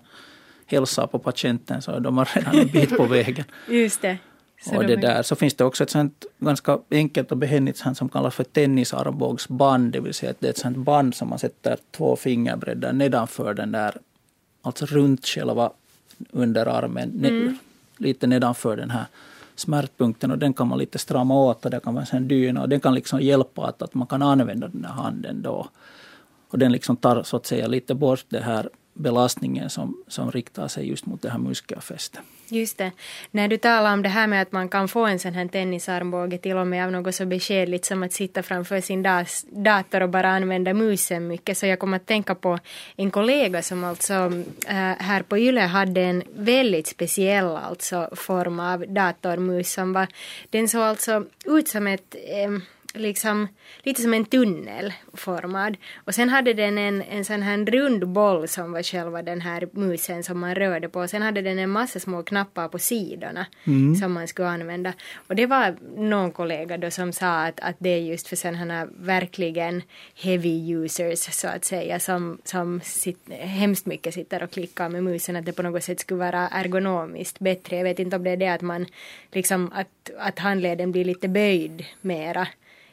hälsar 0.66 1.08
på 1.08 1.20
patienten 1.20 1.82
så 1.82 1.92
är 1.92 2.00
de 2.00 2.26
redan 2.26 2.60
en 2.60 2.68
bit 2.68 2.98
på 2.98 3.06
vägen. 3.06 3.46
Just 3.68 4.02
det. 4.02 4.18
Så 4.62 4.76
och 4.76 4.86
det 4.86 4.96
där. 4.96 5.24
Så 5.24 5.36
finns 5.36 5.54
det 5.54 5.64
också 5.64 5.84
ett 5.84 5.90
sånt 5.90 6.26
ganska 6.40 6.80
enkelt 6.92 7.32
och 7.32 7.38
behändigt 7.38 7.78
sånt 7.78 7.98
som 7.98 8.10
kallas 8.10 8.36
för 8.36 8.44
tennisarmbågsband. 8.44 9.92
Det 9.92 10.00
vill 10.00 10.14
säga 10.14 10.32
att 10.32 10.40
det 10.40 10.48
är 10.48 10.52
ett 10.52 10.58
sånt 10.58 10.78
band 10.78 11.16
som 11.16 11.30
man 11.30 11.40
sätter 11.40 11.78
två 11.92 12.16
fingerbreddar 12.16 12.94
nedanför 12.94 13.54
den 13.54 13.72
där, 13.72 13.98
alltså 14.62 14.86
runt 14.86 15.26
själva 15.26 15.72
underarmen, 16.32 17.26
mm. 17.26 17.58
lite 17.98 18.28
nedanför 18.28 18.78
den 18.78 18.90
här 18.90 19.06
smärtpunkten 19.56 20.32
och 20.32 20.38
den 20.38 20.54
kan 20.54 20.68
man 20.68 20.80
lite 20.80 20.98
strama 20.98 21.36
åt 21.36 21.66
och 21.66 21.72
det 21.72 21.80
kan 21.80 21.94
vara 21.94 22.06
en 22.12 22.28
dyna 22.28 22.62
och 22.62 22.70
den 22.70 22.80
kan 22.80 22.94
liksom 22.94 23.22
hjälpa 23.22 23.66
att, 23.66 23.82
att 23.82 23.94
man 23.94 24.08
kan 24.08 24.22
använda 24.22 24.68
den 24.68 24.86
här 24.86 24.94
handen 24.94 25.42
då. 25.42 25.68
Och 26.50 26.60
den 26.60 26.72
liksom 26.72 26.98
tar 26.98 27.24
så 27.24 27.38
att 27.38 27.46
säga 27.46 27.68
lite 27.68 27.96
bort 27.96 28.26
det 28.30 28.40
här 28.40 28.70
belastningen 29.00 29.70
som, 29.70 30.04
som 30.08 30.32
riktar 30.32 30.68
sig 30.68 30.90
just 30.90 31.06
mot 31.06 31.22
det 31.22 31.30
här 31.30 31.40
muskelfästet. 31.40 32.22
Just 32.52 32.78
det. 32.78 32.92
När 33.32 33.48
du 33.48 33.58
talar 33.58 33.94
om 33.94 34.02
det 34.02 34.10
här 34.10 34.28
med 34.28 34.42
att 34.42 34.52
man 34.52 34.70
kan 34.70 34.88
få 34.88 35.06
en 35.06 35.20
sån 35.20 35.34
här 35.34 35.48
tennisarmbåge 35.48 36.38
till 36.38 36.58
och 36.58 36.68
med 36.68 36.86
av 36.86 36.92
något 36.92 37.16
så 37.16 37.26
beskedligt 37.26 37.86
som 37.86 38.04
att 38.04 38.14
sitta 38.14 38.44
framför 38.44 38.82
sin 38.82 39.04
dator 39.52 40.02
och 40.02 40.10
bara 40.10 40.30
använda 40.30 40.74
musen 40.74 41.28
mycket 41.28 41.58
så 41.58 41.66
jag 41.66 41.80
kommer 41.80 41.98
att 41.98 42.06
tänka 42.06 42.36
på 42.36 42.60
en 42.96 43.12
kollega 43.12 43.62
som 43.62 43.84
alltså 43.84 44.14
äh, 44.68 44.76
här 45.00 45.24
på 45.24 45.38
Yle 45.38 45.62
hade 45.62 46.02
en 46.02 46.24
väldigt 46.36 46.88
speciell 46.88 47.46
alltså 47.46 48.10
form 48.16 48.60
av 48.60 48.86
datormus 48.88 49.74
som 49.74 49.94
var 49.94 50.08
den 50.50 50.68
såg 50.68 50.82
alltså 50.82 51.26
ut 51.46 51.68
som 51.68 51.88
ett 51.88 52.16
äh, 52.16 52.62
liksom 52.94 53.48
lite 53.84 54.02
som 54.02 54.14
en 54.14 54.26
tunnel 54.26 54.94
formad. 55.14 55.78
Och 55.96 56.16
sen 56.16 56.30
hade 56.30 56.54
den 56.54 56.78
en, 56.78 57.02
en 57.02 57.26
sån 57.26 57.42
här 57.42 57.66
rund 57.66 58.08
boll 58.08 58.48
som 58.48 58.72
var 58.72 58.84
själva 58.84 59.22
den 59.22 59.42
här 59.42 59.70
musen 59.72 60.24
som 60.24 60.40
man 60.40 60.56
rörde 60.56 60.90
på. 60.90 61.00
Och 61.00 61.10
sen 61.10 61.22
hade 61.22 61.42
den 61.42 61.60
en 61.60 61.70
massa 61.70 62.00
små 62.00 62.24
knappar 62.24 62.68
på 62.68 62.80
sidorna 62.80 63.46
mm. 63.68 63.96
som 63.96 64.14
man 64.14 64.28
skulle 64.28 64.48
använda. 64.48 64.94
Och 65.28 65.36
det 65.36 65.46
var 65.46 65.76
någon 65.98 66.32
kollega 66.32 66.78
då 66.78 66.92
som 66.92 67.14
sa 67.14 67.46
att, 67.46 67.60
att 67.60 67.76
det 67.80 67.90
är 67.90 68.00
just 68.00 68.28
för 68.28 68.36
sådana 68.36 68.88
verkligen 69.00 69.82
heavy 70.16 70.74
users 70.74 71.20
så 71.20 71.48
att 71.48 71.66
säga 71.66 72.00
som, 72.00 72.38
som 72.44 72.82
sit, 72.84 73.20
hemskt 73.30 73.86
mycket 73.86 74.14
sitter 74.14 74.44
och 74.44 74.52
klickar 74.52 74.90
med 74.90 75.04
musen 75.04 75.36
att 75.36 75.46
det 75.46 75.54
på 75.54 75.64
något 75.64 75.84
sätt 75.84 76.00
skulle 76.00 76.20
vara 76.20 76.48
ergonomiskt 76.48 77.40
bättre. 77.40 77.78
Jag 77.78 77.84
vet 77.84 78.00
inte 78.00 78.16
om 78.16 78.24
det 78.24 78.32
är 78.32 78.38
det 78.38 78.48
att 78.48 78.62
man 78.62 78.86
liksom 79.32 79.72
att, 79.76 80.10
att 80.18 80.40
handleden 80.40 80.92
blir 80.92 81.06
lite 81.06 81.28
böjd 81.28 81.86
mera 82.02 82.48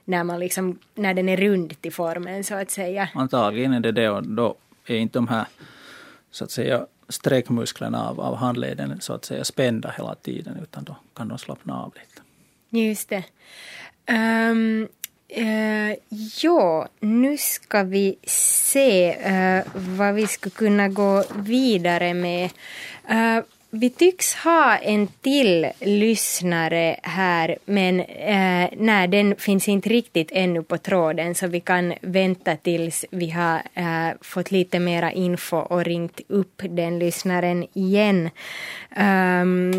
när, 0.07 0.25
man 0.25 0.41
liksom, 0.41 0.79
när 0.95 1.15
den 1.15 1.29
är 1.29 1.37
rund 1.37 1.81
till 1.81 1.93
formen 1.93 2.45
så 2.45 2.55
att 2.55 2.71
säga. 2.71 3.09
Antagligen 3.15 3.73
är 3.73 3.81
det 3.81 3.93
det 3.93 4.09
och 4.09 4.23
då 4.23 4.55
är 4.87 4.97
inte 4.97 5.19
de 5.19 5.29
här 5.29 5.47
så 6.31 6.45
att 6.45 6.51
säga 6.51 6.87
sträckmusklerna 7.09 8.09
av, 8.09 8.21
av 8.21 8.37
handleden 8.37 9.01
så 9.01 9.13
att 9.13 9.25
säga 9.25 9.45
spända 9.45 9.95
hela 9.97 10.15
tiden 10.15 10.59
utan 10.63 10.85
då 10.85 10.97
kan 11.15 11.29
de 11.29 11.39
slappna 11.39 11.83
av 11.83 11.95
lite. 11.95 12.23
Just 12.71 13.09
det. 13.09 13.25
Um, 14.11 14.89
uh, 15.39 15.95
ja, 16.43 16.89
nu 17.01 17.39
ska 17.39 17.83
vi 17.83 18.19
se 18.27 19.17
uh, 19.17 19.65
vad 19.75 20.15
vi 20.15 20.27
skulle 20.27 20.51
kunna 20.51 20.89
gå 20.89 21.25
vidare 21.37 22.15
med. 22.15 22.51
Uh, 23.11 23.45
vi 23.77 23.91
tycks 23.91 24.35
ha 24.35 24.77
en 24.77 25.07
till 25.07 25.67
lyssnare 25.81 26.97
här 27.03 27.57
men 27.65 28.01
eh, 28.01 28.69
nej, 28.77 29.09
den 29.09 29.37
finns 29.37 29.69
inte 29.69 29.89
riktigt 29.89 30.29
ännu 30.33 30.63
på 30.63 30.79
tråden 30.79 31.35
så 31.35 31.47
vi 31.47 31.61
kan 31.61 31.95
vänta 32.01 32.57
tills 32.57 33.05
vi 33.11 33.31
har 33.31 33.63
eh, 33.75 34.15
fått 34.21 34.51
lite 34.51 34.79
mera 34.79 35.13
info 35.13 35.57
och 35.57 35.85
ringt 35.85 36.21
upp 36.29 36.63
den 36.71 36.99
lyssnaren 36.99 37.67
igen. 37.73 38.31
Um, 38.97 39.73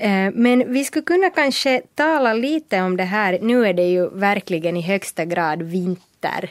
eh, 0.00 0.30
men 0.32 0.72
vi 0.72 0.84
skulle 0.84 1.04
kunna 1.04 1.30
kanske 1.30 1.82
tala 1.94 2.32
lite 2.32 2.80
om 2.80 2.96
det 2.96 3.04
här. 3.04 3.38
Nu 3.42 3.66
är 3.66 3.72
det 3.72 3.86
ju 3.86 4.08
verkligen 4.10 4.76
i 4.76 4.80
högsta 4.80 5.24
grad 5.24 5.62
vinter 5.62 6.13
vinter 6.24 6.50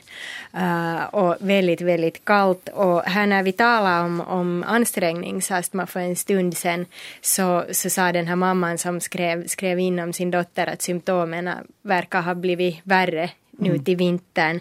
uh, 0.55 1.03
och 1.05 1.35
väldigt, 1.39 1.81
väldigt 1.81 2.25
kallt. 2.25 2.69
Och 2.69 3.01
här 3.01 3.27
när 3.27 3.43
vi 3.43 3.51
talade 3.51 4.05
om, 4.05 4.21
om 4.21 4.63
ansträngningsastma 4.67 5.85
för 5.85 5.99
en 5.99 6.15
stund 6.15 6.57
sedan 6.57 6.85
så, 7.21 7.63
så 7.71 7.89
sa 7.89 8.11
den 8.11 8.27
här 8.27 8.35
mamman 8.35 8.77
som 8.77 8.99
skrev, 8.99 9.47
skrev 9.47 9.79
in 9.79 9.99
om 9.99 10.13
sin 10.13 10.31
dotter 10.31 10.67
att 10.67 10.81
symptomen 10.81 11.49
verkar 11.81 12.21
ha 12.21 12.35
blivit 12.35 12.79
värre 12.83 13.29
nu 13.51 13.69
mm. 13.69 13.83
till 13.83 13.97
vintern. 13.97 14.59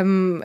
Um, 0.00 0.44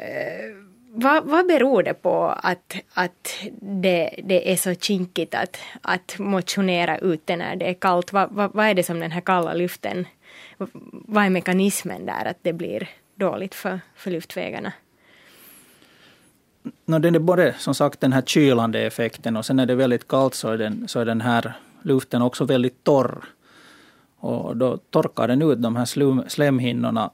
vad, 0.94 1.26
vad 1.26 1.48
beror 1.48 1.84
det 1.84 1.94
på 1.94 2.36
att, 2.44 2.76
att 2.94 3.40
det, 3.62 4.20
det 4.24 4.52
är 4.52 4.56
så 4.56 4.76
kinkigt 4.76 5.36
att, 5.36 5.58
att 5.82 6.20
motionera 6.20 6.98
ute 6.98 7.36
när 7.36 7.56
det 7.56 7.70
är 7.70 7.74
kallt? 7.74 8.14
Vad, 8.14 8.32
vad, 8.32 8.52
vad 8.54 8.66
är 8.66 8.74
det 8.74 8.84
som 8.84 9.00
den 9.00 9.12
här 9.12 9.22
kalla 9.22 9.54
luften, 9.54 10.06
vad 11.08 11.26
är 11.26 11.30
mekanismen 11.30 12.06
där 12.06 12.26
att 12.26 12.38
det 12.42 12.54
blir 12.54 12.90
dåligt 13.22 13.56
för, 13.56 13.80
för 13.96 14.12
luftvägarna. 14.12 14.74
No, 16.86 17.00
den 17.00 17.16
är 17.16 17.20
både 17.20 17.56
som 17.60 17.76
sagt 17.76 18.00
den 18.00 18.14
här 18.14 18.22
kylande 18.22 18.80
effekten 18.80 19.38
och 19.38 19.46
sen 19.46 19.56
när 19.56 19.66
det 19.66 19.74
är 19.74 19.78
väldigt 19.78 20.08
kallt 20.08 20.34
så 20.34 20.50
är 20.50 20.58
den, 20.58 20.88
så 20.88 21.00
är 21.00 21.06
den 21.06 21.22
här 21.22 21.54
luften 21.82 22.22
också 22.22 22.46
väldigt 22.46 22.84
torr. 22.84 23.24
Och 24.18 24.58
då 24.58 24.78
torkar 24.78 25.28
den 25.28 25.42
ut 25.42 25.62
de 25.62 25.76
här 25.76 25.86
slum, 25.86 26.24
slemhinnorna 26.28 27.12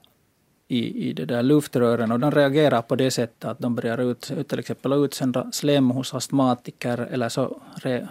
i, 0.68 1.08
i 1.08 1.12
det 1.12 1.24
där 1.24 1.42
luftrören 1.42 2.12
och 2.12 2.20
de 2.20 2.30
reagerar 2.30 2.82
på 2.82 2.96
det 2.96 3.10
sättet 3.10 3.44
att 3.44 3.58
de 3.58 3.74
börjar 3.74 3.98
ut, 3.98 4.32
till 4.48 4.58
exempel 4.58 4.92
utsända 4.92 5.52
slem 5.52 5.90
hos 5.90 6.14
astmatiker 6.14 6.98
eller 7.10 7.28
så 7.28 7.60
re, 7.74 8.08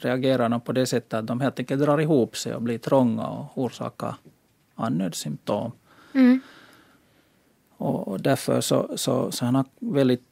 reagerar 0.00 0.48
de 0.48 0.60
på 0.60 0.72
det 0.72 0.86
sättet 0.86 1.14
att 1.14 1.26
de 1.26 1.40
helt 1.40 1.58
enkelt 1.58 1.82
drar 1.82 2.00
ihop 2.00 2.36
sig 2.36 2.54
och 2.54 2.62
blir 2.62 2.78
trånga 2.78 3.26
och 3.26 3.58
orsakar 3.58 4.14
andnödssymptom. 4.74 5.72
Mm. 6.14 6.40
Och 7.76 8.20
därför 8.20 8.60
så, 8.60 8.90
så, 8.96 9.32
så 9.32 9.64
väldigt 9.78 10.22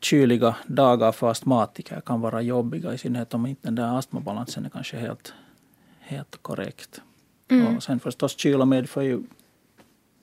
kyliga 0.00 0.56
dagar 0.66 1.12
för 1.12 1.30
astmatiker 1.30 2.00
kan 2.00 2.20
vara 2.20 2.42
jobbiga, 2.42 2.94
i 2.94 2.98
synnerhet 2.98 3.34
om 3.34 3.46
inte 3.46 3.68
den 3.68 3.74
där 3.74 3.98
astmabalansen 3.98 4.64
är 4.64 4.68
kanske 4.70 4.96
helt, 4.96 5.34
helt 6.00 6.42
korrekt. 6.42 7.00
Mm. 7.48 7.76
Och 7.76 7.82
sen 7.82 8.00
förstås 8.00 8.38
kyla 8.38 8.64
medför 8.64 9.02
ju 9.02 9.22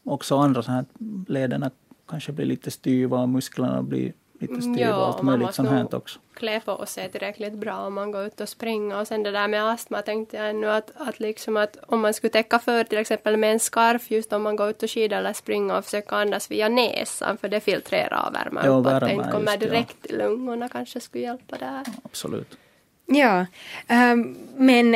också 0.03 0.37
andra 0.37 0.63
så 0.63 0.71
här 0.71 0.85
lederna 1.27 1.71
kanske 2.07 2.31
blir 2.31 2.45
lite 2.45 2.71
styva 2.71 3.19
och 3.19 3.29
musklerna 3.29 3.83
blir 3.83 4.13
lite 4.39 4.61
styva 4.61 4.79
ja, 4.79 4.95
och 4.95 5.07
allt 5.07 5.21
möjligt 5.21 5.55
sånt 5.55 5.69
här 5.69 5.95
också. 5.95 6.19
klä 6.33 6.59
på 6.59 6.85
sig 6.85 7.11
tillräckligt 7.11 7.53
bra 7.53 7.77
om 7.77 7.93
man 7.93 8.11
går 8.11 8.25
ut 8.25 8.41
och 8.41 8.49
springer. 8.49 8.99
Och 8.99 9.07
sen 9.07 9.23
det 9.23 9.31
där 9.31 9.47
med 9.47 9.69
astma 9.69 10.01
tänkte 10.01 10.37
jag 10.37 10.49
ännu 10.49 10.69
att, 10.71 10.91
att, 10.95 11.19
liksom 11.19 11.57
att 11.57 11.77
om 11.87 12.01
man 12.01 12.13
skulle 12.13 12.31
täcka 12.31 12.59
för 12.59 12.83
till 12.83 12.97
exempel 12.97 13.37
med 13.37 13.51
en 13.51 13.59
skarf 13.59 14.11
just 14.11 14.33
om 14.33 14.41
man 14.41 14.55
går 14.55 14.69
ut 14.69 14.83
och 14.83 14.89
skidar 14.89 15.17
eller 15.17 15.33
springer 15.33 15.77
och 15.77 15.85
försöka 15.85 16.15
andas 16.15 16.51
via 16.51 16.69
näsan 16.69 17.37
för 17.37 17.49
det 17.49 17.59
filtrerar 17.59 18.27
och 18.27 18.35
värmer 18.35 18.61
ja, 18.65 18.71
upp. 18.71 18.85
Att 18.85 19.01
det 19.01 19.11
inte 19.11 19.31
kommer 19.31 19.57
direkt 19.57 19.97
ja. 20.01 20.15
i 20.15 20.17
lungorna 20.17 20.69
kanske 20.69 20.99
skulle 20.99 21.23
hjälpa 21.23 21.57
där. 21.57 21.83
Absolut. 22.03 22.57
Ja, 23.05 23.45
um, 23.89 24.37
men 24.57 24.95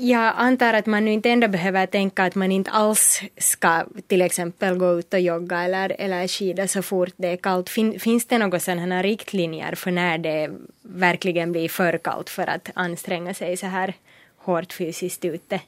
jag 0.00 0.32
antar 0.36 0.74
att 0.74 0.86
man 0.86 1.04
nu 1.04 1.12
inte 1.12 1.30
ändå 1.30 1.48
behöver 1.48 1.86
tänka 1.86 2.24
att 2.24 2.34
man 2.34 2.52
inte 2.52 2.70
alls 2.70 3.22
ska 3.36 3.84
till 4.06 4.22
exempel 4.22 4.78
gå 4.78 4.98
ut 4.98 5.14
och 5.14 5.20
jogga 5.20 5.62
eller, 5.62 5.96
eller 5.98 6.28
skida 6.28 6.68
så 6.68 6.82
fort 6.82 7.12
det 7.16 7.28
är 7.28 7.36
kallt. 7.36 7.68
Fin, 7.68 8.00
finns 8.00 8.26
det 8.26 8.38
några 8.38 8.60
sådana 8.60 9.02
riktlinjer 9.02 9.74
för 9.74 9.90
när 9.90 10.18
det 10.18 10.50
verkligen 10.82 11.52
blir 11.52 11.68
för 11.68 11.98
kallt 11.98 12.30
för 12.30 12.46
att 12.46 12.70
anstränga 12.74 13.34
sig 13.34 13.56
så 13.56 13.66
här 13.66 13.94
hårt 14.36 14.72
fysiskt 14.72 15.24
ute? 15.24 15.60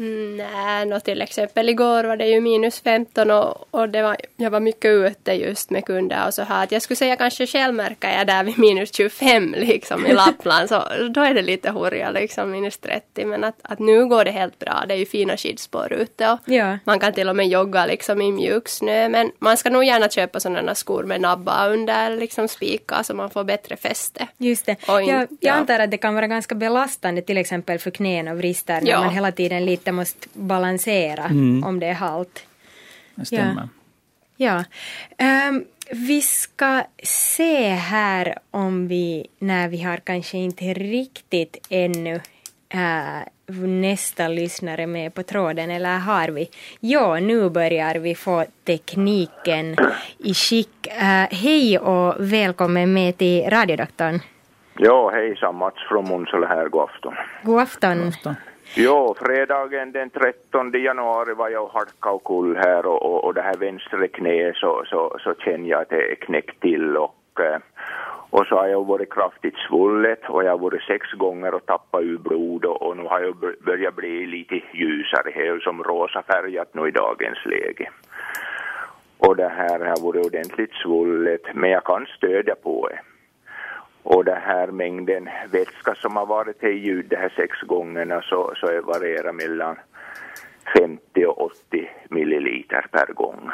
Nej, 0.00 0.86
no, 0.86 1.00
till 1.00 1.22
exempel 1.22 1.68
igår 1.68 2.04
var 2.04 2.16
det 2.16 2.26
ju 2.26 2.40
minus 2.40 2.80
15 2.80 3.30
och, 3.30 3.68
och 3.70 3.88
det 3.88 4.02
var, 4.02 4.16
jag 4.36 4.50
var 4.50 4.60
mycket 4.60 4.90
ute 4.90 5.32
just 5.32 5.70
med 5.70 5.84
kunder 5.84 6.26
och 6.26 6.34
så 6.34 6.42
här. 6.42 6.64
Att 6.64 6.72
jag 6.72 6.82
skulle 6.82 6.96
säga 6.96 7.16
kanske 7.16 7.46
själv 7.46 7.74
märker 7.74 8.18
jag 8.18 8.26
där 8.26 8.44
vid 8.44 8.58
minus 8.58 8.94
25 8.94 9.54
liksom 9.58 10.06
i 10.06 10.12
Lappland 10.12 10.68
så 10.68 10.82
då 11.14 11.20
är 11.20 11.34
det 11.34 11.42
lite 11.42 11.70
hurja 11.70 12.10
liksom 12.10 12.50
minus 12.50 12.78
30 12.78 13.24
men 13.24 13.44
att, 13.44 13.58
att 13.62 13.78
nu 13.78 14.06
går 14.06 14.24
det 14.24 14.30
helt 14.30 14.58
bra. 14.58 14.84
Det 14.88 14.94
är 14.94 14.98
ju 14.98 15.06
fina 15.06 15.36
skidspår 15.36 15.92
ute 15.92 16.30
och 16.30 16.38
ja. 16.44 16.78
man 16.84 16.98
kan 16.98 17.12
till 17.12 17.28
och 17.28 17.36
med 17.36 17.48
jogga 17.48 17.86
liksom 17.86 18.22
i 18.22 18.32
mjuk 18.32 18.68
snö 18.68 19.08
men 19.08 19.30
man 19.38 19.56
ska 19.56 19.70
nog 19.70 19.84
gärna 19.84 20.08
köpa 20.08 20.40
sådana 20.40 20.74
skor 20.74 21.04
med 21.04 21.20
nabbar 21.20 21.70
under 21.70 22.16
liksom 22.16 22.48
spikar 22.48 23.02
så 23.02 23.14
man 23.14 23.30
får 23.30 23.44
bättre 23.44 23.76
fäste. 23.76 24.28
Just 24.36 24.66
det. 24.66 24.72
In, 24.72 24.78
jag, 24.88 25.06
jag 25.08 25.28
ja. 25.40 25.52
antar 25.52 25.78
att 25.78 25.90
det 25.90 25.98
kan 25.98 26.14
vara 26.14 26.26
ganska 26.26 26.54
belastande 26.54 27.22
till 27.22 27.38
exempel 27.38 27.78
för 27.78 27.90
knän 27.90 28.28
och 28.28 28.38
vrister 28.38 28.80
när 28.80 28.90
ja. 28.90 29.00
man 29.00 29.10
hela 29.10 29.32
tiden 29.32 29.64
lite 29.64 29.87
lite 29.88 29.92
måste 29.92 30.28
balansera 30.32 31.24
mm. 31.24 31.64
om 31.64 31.80
det 31.80 31.86
är 31.86 31.94
halt. 31.94 32.46
Det 33.14 33.26
stämmer. 33.26 33.68
Ja. 34.36 34.64
ja. 35.16 35.48
Um, 35.48 35.64
vi 36.08 36.20
ska 36.20 36.82
se 37.02 37.68
här 37.68 38.38
om 38.50 38.88
vi, 38.88 39.26
när 39.38 39.68
vi 39.68 39.82
har 39.82 39.96
kanske 39.96 40.38
inte 40.38 40.64
riktigt 40.64 41.66
ännu 41.70 42.20
uh, 42.74 43.68
nästa 43.68 44.28
lyssnare 44.28 44.86
med 44.86 45.14
på 45.14 45.22
tråden, 45.22 45.70
eller 45.70 45.98
har 45.98 46.28
vi? 46.28 46.50
Ja, 46.80 47.20
nu 47.20 47.50
börjar 47.50 47.94
vi 47.94 48.14
få 48.14 48.44
tekniken 48.64 49.76
i 50.18 50.34
skick. 50.34 50.86
Uh, 50.86 51.26
hej 51.30 51.78
och 51.78 52.14
välkommen 52.18 52.92
med 52.92 53.18
till 53.18 53.50
radiodoktorn. 53.50 54.20
Ja, 54.80 55.10
hejsan, 55.10 55.54
Mats 55.54 55.76
från 55.88 56.08
Munsele 56.08 56.46
här, 56.46 56.68
god 56.68 56.82
afton. 56.82 57.14
God 57.44 57.60
afton. 57.60 57.98
God 57.98 58.08
afton. 58.08 58.34
Jo, 58.76 59.14
fredagen 59.18 59.92
den 59.92 60.10
13 60.10 60.72
januari 60.72 61.34
var 61.34 61.48
jag 61.48 61.64
och 61.64 62.14
och 62.14 62.24
kull 62.24 62.56
här 62.56 62.86
och, 62.86 63.02
och, 63.02 63.24
och 63.24 63.34
det 63.34 63.42
här 63.42 63.56
vänstra 63.56 64.08
knät 64.08 64.56
så, 64.56 64.84
så, 64.86 65.16
så 65.20 65.34
känner 65.34 65.68
jag 65.68 65.82
att 65.82 65.88
det 65.88 66.12
är 66.12 66.14
knäckt 66.14 66.60
till 66.60 66.96
och, 66.96 67.40
eh, 67.40 67.58
och 68.30 68.46
så 68.46 68.54
har 68.54 68.66
jag 68.66 68.86
varit 68.86 69.12
kraftigt 69.12 69.54
svullet 69.68 70.28
och 70.28 70.44
jag 70.44 70.50
har 70.50 70.58
varit 70.58 70.82
sex 70.82 71.12
gånger 71.12 71.54
och 71.54 71.66
tappat 71.66 72.02
ur 72.02 72.18
blod 72.18 72.64
och, 72.64 72.82
och 72.82 72.96
nu 72.96 73.02
har 73.02 73.20
jag 73.20 73.36
börjat 73.64 73.96
bli 73.96 74.26
lite 74.26 74.60
ljusare, 74.72 75.30
helt 75.34 75.62
som 75.62 75.82
rosa 75.82 76.22
färgat 76.22 76.74
nu 76.74 76.88
i 76.88 76.90
dagens 76.90 77.46
läge. 77.46 77.90
Och 79.18 79.36
det 79.36 79.48
här 79.48 79.80
har 79.80 80.02
varit 80.02 80.26
ordentligt 80.26 80.72
svullet 80.72 81.42
men 81.54 81.70
jag 81.70 81.84
kan 81.84 82.06
stödja 82.06 82.54
på 82.54 82.88
det. 82.88 83.00
Och 84.10 84.24
den 84.24 84.42
här 84.42 84.66
mängden 84.66 85.28
vätska 85.50 85.94
som 85.94 86.16
har 86.16 86.26
varit 86.26 86.64
i 86.64 86.68
ljud 86.68 87.06
de 87.08 87.16
här 87.16 87.32
sex 87.36 87.60
gångerna 87.60 88.22
så, 88.22 88.52
så 88.56 88.66
är 88.66 88.80
varierar 88.80 89.32
mellan 89.32 89.76
50 90.78 91.26
och 91.26 91.40
80 91.40 91.90
milliliter 92.10 92.86
per 92.90 93.12
gång. 93.12 93.50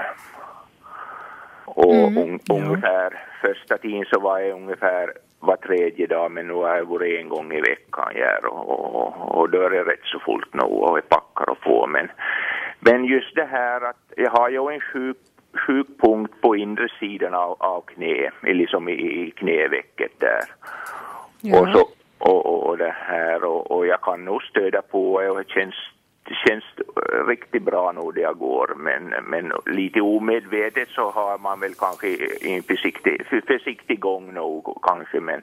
Och 1.64 1.94
mm, 1.94 2.18
un, 2.18 2.40
ja. 2.44 2.55
ungefär, 2.55 3.24
första 3.40 3.78
tiden 3.78 4.05
så 4.12 4.20
var 4.20 4.38
jag 4.38 4.57
ungefär 4.57 5.12
var 5.40 5.57
tredje 5.57 6.07
dag 6.07 6.30
men 6.30 6.46
nu 6.46 6.55
har 6.55 6.76
jag 6.76 6.84
varit 6.84 7.20
en 7.20 7.28
gång 7.28 7.52
i 7.52 7.61
veckan 7.61 8.12
här 8.14 8.44
och, 8.46 8.68
och, 8.68 9.38
och 9.38 9.50
då 9.50 9.61
är 9.61 9.70
det 9.70 9.84
rätt 9.84 10.05
så 10.05 10.18
fullt 10.18 10.55
nu 10.55 10.62
och 10.62 10.98
jag 10.98 11.09
packar 11.09 11.50
och 11.50 11.61
på 11.61 11.86
men, 11.86 12.09
men 12.80 13.05
just 13.05 13.34
det 13.34 13.44
här 13.44 13.80
att 13.80 14.12
jag 14.16 14.30
har 14.30 14.48
ju 14.48 14.74
en 14.74 14.80
sjuk 14.80 15.16
sjukpunkt 15.57 16.40
på 16.40 16.57
inre 16.57 16.88
sidan 17.00 17.34
av, 17.34 17.57
av 17.59 17.80
knä, 17.80 18.30
liksom 18.42 18.88
i, 18.88 18.92
i 18.92 19.30
knävecket 19.30 20.12
där. 20.18 20.44
Ja. 21.40 21.61
Och, 21.61 21.68
så, 21.68 21.88
och, 22.18 22.68
och 22.68 22.78
det 22.78 22.94
här 22.98 23.44
och, 23.44 23.70
och 23.70 23.86
jag 23.86 24.00
kan 24.00 24.24
nog 24.24 24.42
stödja 24.42 24.82
på 24.82 25.12
och 25.14 25.36
det 25.36 25.48
känns, 25.48 25.74
det 26.22 26.34
känns 26.34 26.64
riktigt 27.28 27.62
bra 27.62 27.92
nu 27.92 28.12
det 28.14 28.20
jag 28.20 28.38
går 28.38 28.74
men, 28.76 29.14
men 29.24 29.52
lite 29.66 30.00
omedvetet 30.00 30.88
så 30.88 31.11
har 31.11 31.38
man 31.38 31.61
väl 31.61 31.74
kanske 31.74 32.09
en 32.40 32.62
försiktig, 32.62 33.26
försiktig 33.46 34.00
gång 34.00 34.34
nog 34.34 34.78
kanske 34.82 35.20
men 35.20 35.42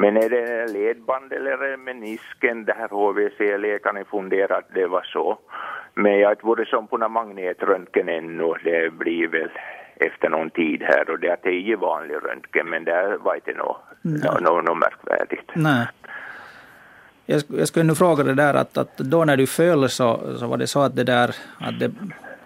men 0.00 0.16
är 0.16 0.30
det 0.30 0.66
ledband 0.72 1.32
eller 1.32 1.76
menisken, 1.76 2.64
det 2.64 2.72
här 2.72 2.88
HVC-läkaren 2.88 4.04
funderar 4.04 4.58
att 4.58 4.74
det 4.74 4.86
var 4.86 5.02
så. 5.02 5.38
Men 6.02 6.18
jag 6.18 6.28
har 6.28 6.32
inte 6.32 6.46
varit 6.46 6.68
som 6.68 6.86
på 6.86 6.96
någon 6.96 7.12
magnetröntgen 7.12 8.08
ännu, 8.08 8.54
det 8.64 8.92
blir 8.92 9.28
väl 9.28 9.50
efter 9.96 10.28
någon 10.28 10.50
tid 10.50 10.82
här 10.82 11.10
och 11.10 11.18
det 11.18 11.28
är 11.28 11.36
tio 11.36 11.76
vanlig 11.76 12.14
röntgen 12.14 12.70
men 12.70 12.84
det 12.84 13.16
var 13.20 13.34
inte 13.34 13.52
något, 13.52 13.76
något, 14.02 14.40
något, 14.40 14.64
något 14.64 14.78
märkvärdigt. 14.78 15.50
Nej. 15.54 15.86
Jag, 17.26 17.42
jag 17.48 17.68
skulle 17.68 17.84
nu 17.84 17.94
fråga 17.94 18.24
det 18.24 18.34
där 18.34 18.54
att, 18.54 18.78
att 18.78 18.96
då 18.96 19.24
när 19.24 19.36
du 19.36 19.46
föll 19.46 19.88
så, 19.88 20.36
så 20.38 20.46
var 20.46 20.56
det 20.56 20.66
så 20.66 20.80
att 20.80 20.96
det 20.96 21.04
där 21.04 21.34
att 21.58 21.78
det 21.80 21.90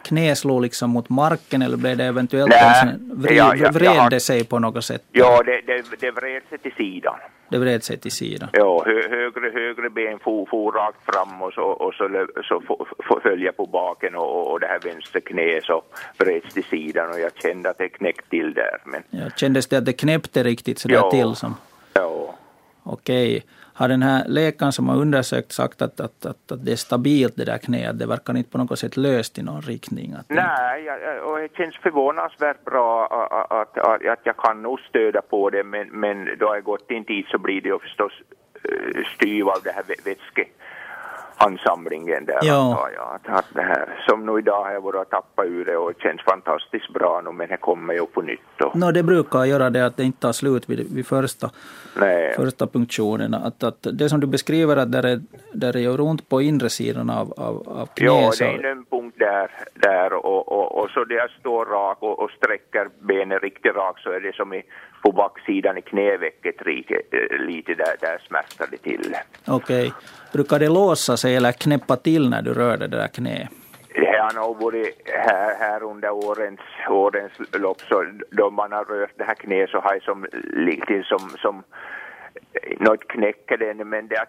knä 0.03 0.34
slog 0.34 0.62
liksom 0.62 0.90
mot 0.90 1.09
marken 1.09 1.62
eller 1.62 1.76
blev 1.76 1.96
det 1.96 2.05
eventuellt 2.05 2.48
Nej, 2.48 2.94
vred, 3.12 3.36
ja, 3.36 3.55
ja, 3.57 3.70
vred 3.70 3.88
har, 3.88 4.11
det 4.11 4.20
sig 4.20 4.44
på 4.44 4.59
något 4.59 4.84
sätt? 4.84 5.03
Ja, 5.12 5.42
det, 5.42 5.61
det, 5.66 5.84
det 6.00 6.11
vred 6.11 6.42
sig 6.48 6.59
till 6.59 6.72
sidan. 6.72 7.14
Det 7.48 7.59
vred 7.59 7.82
sig 7.82 7.98
till 7.98 8.12
sidan? 8.12 8.48
Ja, 8.53 8.82
hö, 8.86 9.09
högre, 9.09 9.50
högre 9.50 9.90
ben 9.90 10.18
for, 10.18 10.46
for 10.50 10.72
rakt 10.72 11.05
fram 11.05 11.42
och 11.42 11.53
så, 11.53 11.62
och 11.62 11.94
så, 11.94 12.26
så 12.48 13.20
följde 13.22 13.53
på 13.53 13.66
baken 13.66 14.14
och, 14.14 14.53
och 14.53 14.61
det 14.61 14.66
här 14.66 14.80
vänster 14.80 15.20
knä 15.20 15.61
så 15.62 15.82
vreds 16.18 16.55
till 16.55 16.64
sidan 16.64 17.11
och 17.11 17.20
jag 17.20 17.30
kände 17.42 17.70
att 17.70 17.78
det 17.78 17.88
knäckte 17.88 18.30
till 18.30 18.55
där. 18.55 18.78
Men... 18.84 19.03
Ja, 19.11 19.30
kändes 19.36 19.66
det 19.66 19.76
att 19.76 19.84
det 19.84 19.92
knäppte 19.92 20.42
riktigt 20.42 20.78
sådär 20.78 20.94
ja, 20.94 21.11
till? 21.11 21.34
Som... 21.34 21.57
Ja. 21.94 22.34
Okej 22.82 23.42
har 23.75 23.89
den 23.89 24.03
här 24.03 24.25
läkaren 24.29 24.73
som 24.73 24.89
har 24.89 24.97
undersökt 24.97 25.53
sagt 25.53 25.83
att, 25.83 26.01
att, 26.01 26.27
att, 26.27 26.53
att 26.53 26.64
det 26.64 26.73
är 26.73 26.77
stabilt 26.77 27.37
det 27.37 27.45
där 27.45 27.59
knät? 27.59 27.99
Det 27.99 28.07
verkar 28.07 28.37
inte 28.37 28.51
på 28.51 28.59
något 28.59 28.79
sätt 28.79 28.97
löst 28.97 29.39
i 29.39 29.43
någon 29.43 29.62
riktning? 29.62 30.12
Att 30.12 30.27
Nej, 30.29 30.85
jag, 30.85 31.25
och 31.25 31.39
det 31.39 31.57
känns 31.57 31.77
förvånansvärt 31.77 32.64
bra 32.64 33.07
att, 33.07 33.79
att, 33.79 34.05
att 34.07 34.20
jag 34.23 34.37
kan 34.37 34.62
nog 34.62 34.81
stödja 34.81 35.23
på 35.23 35.51
det 35.51 35.64
men, 35.64 35.89
men 35.89 36.29
då 36.39 36.47
har 36.47 36.55
jag 36.55 36.64
gått 36.64 36.91
in 36.91 37.05
tid 37.05 37.25
så 37.29 37.39
blir 37.39 37.61
det 37.61 37.68
ju 37.68 37.79
förstås 37.79 38.12
eh, 38.64 39.05
styv 39.14 39.49
av 39.49 39.59
det 39.64 39.70
här 39.70 39.85
vätske 40.05 40.47
ansamlingen 41.37 42.24
där 42.24 42.39
ja. 42.43 42.55
antar 42.55 42.91
jag. 42.95 43.37
Att, 43.37 43.45
det 43.55 43.62
här, 43.62 44.05
som 44.09 44.26
nu 44.26 44.39
idag 44.39 44.64
har 44.64 44.72
jag 44.72 44.80
varit 44.80 45.01
och 45.01 45.11
tappat 45.11 45.47
ur 45.47 45.64
det 45.64 45.76
och 45.76 45.93
känns 45.99 46.22
fantastiskt 46.22 46.93
bra 46.93 47.20
nu 47.24 47.33
men 47.33 47.49
det 47.49 47.57
kommer 47.57 47.95
ju 47.95 48.07
på 48.07 48.22
nytt. 48.22 48.61
Och... 48.64 48.76
No, 48.76 48.93
det 48.93 49.03
brukar 49.03 49.45
göra 49.45 49.70
det 49.70 49.87
att 49.87 49.97
det 49.97 50.05
inte 50.05 50.20
tar 50.20 50.33
slut 50.33 50.68
vid, 50.68 50.95
vid 50.95 51.07
första, 51.07 51.51
första 52.37 52.66
punktionen. 52.66 53.35
Att, 53.35 53.62
att 53.62 53.87
det 53.93 54.09
som 54.09 54.20
du 54.20 54.26
beskriver 54.26 54.76
att 54.76 54.93
där 54.93 55.07
är, 55.07 55.20
där 55.53 55.76
är 55.76 56.01
ont 56.01 56.28
på 56.28 56.43
inre 56.43 56.70
sidan 56.70 57.11
av, 57.11 57.33
av, 57.37 57.68
av 57.68 57.87
knä. 57.87 58.07
Ja, 58.07 58.33
det 58.39 58.45
är 58.45 58.64
en 58.64 58.85
punkt 58.85 59.16
där, 59.18 59.51
där 59.74 60.12
och, 60.12 60.49
och, 60.49 60.83
och 60.83 60.91
så 60.91 61.05
där 61.05 61.16
jag 61.16 61.30
står 61.30 61.66
rak 61.66 61.99
och, 62.01 62.18
och 62.18 62.30
sträcker 62.30 62.89
benet 63.01 63.43
riktigt 63.43 63.74
rakt 63.74 64.01
så 64.01 64.11
är 64.11 64.20
det 64.20 64.35
som 64.35 64.55
i, 64.55 64.62
på 65.03 65.12
backsidan 65.12 65.78
i 65.78 65.83
knävecket 65.83 66.66
lite, 66.66 67.03
lite 67.39 67.74
där, 67.74 67.97
där 68.01 68.18
smärtar 68.28 68.66
det 68.70 68.76
till. 68.76 69.14
Okej. 69.47 69.87
Okay 69.87 69.91
brukar 70.33 70.59
det 70.59 70.68
låsa 70.68 71.16
sig 71.16 71.37
eller 71.37 71.53
knäppa 71.53 71.97
till 71.97 72.30
när 72.30 72.43
du 72.43 72.55
rör 72.55 72.76
det 72.76 72.87
där 72.87 73.09
knät? 73.09 73.49
Det 73.95 74.18
har 74.18 74.35
nog 74.35 74.62
varit 74.62 75.03
här, 75.07 75.55
här 75.59 75.83
under 75.83 76.11
årens, 76.11 76.61
årens 76.91 77.33
lopp, 77.53 77.80
så 77.80 78.05
då 78.30 78.51
man 78.51 78.72
har 78.72 78.85
rört 78.85 79.12
det 79.16 79.24
här 79.24 79.35
knät 79.35 79.70
så 79.70 79.80
har 79.80 79.95
det 79.95 80.05
som, 80.05 80.26
liksom 80.43 81.03
som, 81.05 81.30
som 81.39 81.62
något 82.78 83.09
knäcker 83.09 83.57
den, 83.57 83.89
men 83.89 84.09
det 84.09 84.26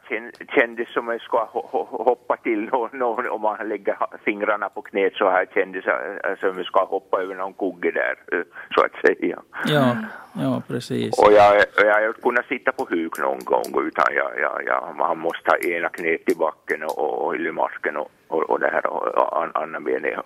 kändes 0.56 0.93
som 0.93 1.10
att 1.10 1.14
jag 1.14 1.22
ska 1.22 1.49
hoppa 1.89 2.38
till 2.38 2.60
någon, 2.93 3.30
om 3.30 3.41
man 3.41 3.70
lägger 3.70 3.97
fingrarna 4.26 4.70
på 4.70 4.82
knät 4.82 5.14
så 5.16 5.30
här 5.30 5.45
kändes 5.54 5.86
det 5.86 6.38
som 6.39 6.49
att 6.49 6.58
jag 6.58 6.66
ska 6.66 6.86
hoppa 6.86 7.22
över 7.22 7.36
någon 7.36 7.54
kugge 7.54 7.91
där, 7.91 8.43
så 8.76 8.82
att 8.82 9.06
säga. 9.06 9.39
Ja, 9.66 9.95
ja 10.34 10.62
precis. 10.68 11.20
Och 11.20 11.34
jag, 11.34 11.64
jag 11.78 11.93
har 11.93 12.14
kunnat 12.14 12.45
sitta 12.45 12.72
på 12.72 12.88
huk 12.89 13.20
någon 13.20 13.39
gång 13.43 13.88
utan 13.88 14.06
jag, 14.16 14.32
jag, 14.39 14.64
jag, 14.66 14.95
man 14.97 15.20
måste 15.20 15.51
ha 15.51 15.58
ena 15.58 15.89
knät 15.89 16.32
i 16.32 16.36
backen 16.36 16.84
och, 16.84 17.26
och 17.26 17.36
i 17.36 17.51
marken 17.51 17.97
och, 17.97 18.12
och, 18.28 18.49
och 18.49 18.60
det 18.60 18.70
här 18.70 18.86
och 18.88 19.62
andra 19.62 19.80
benet 19.80 20.20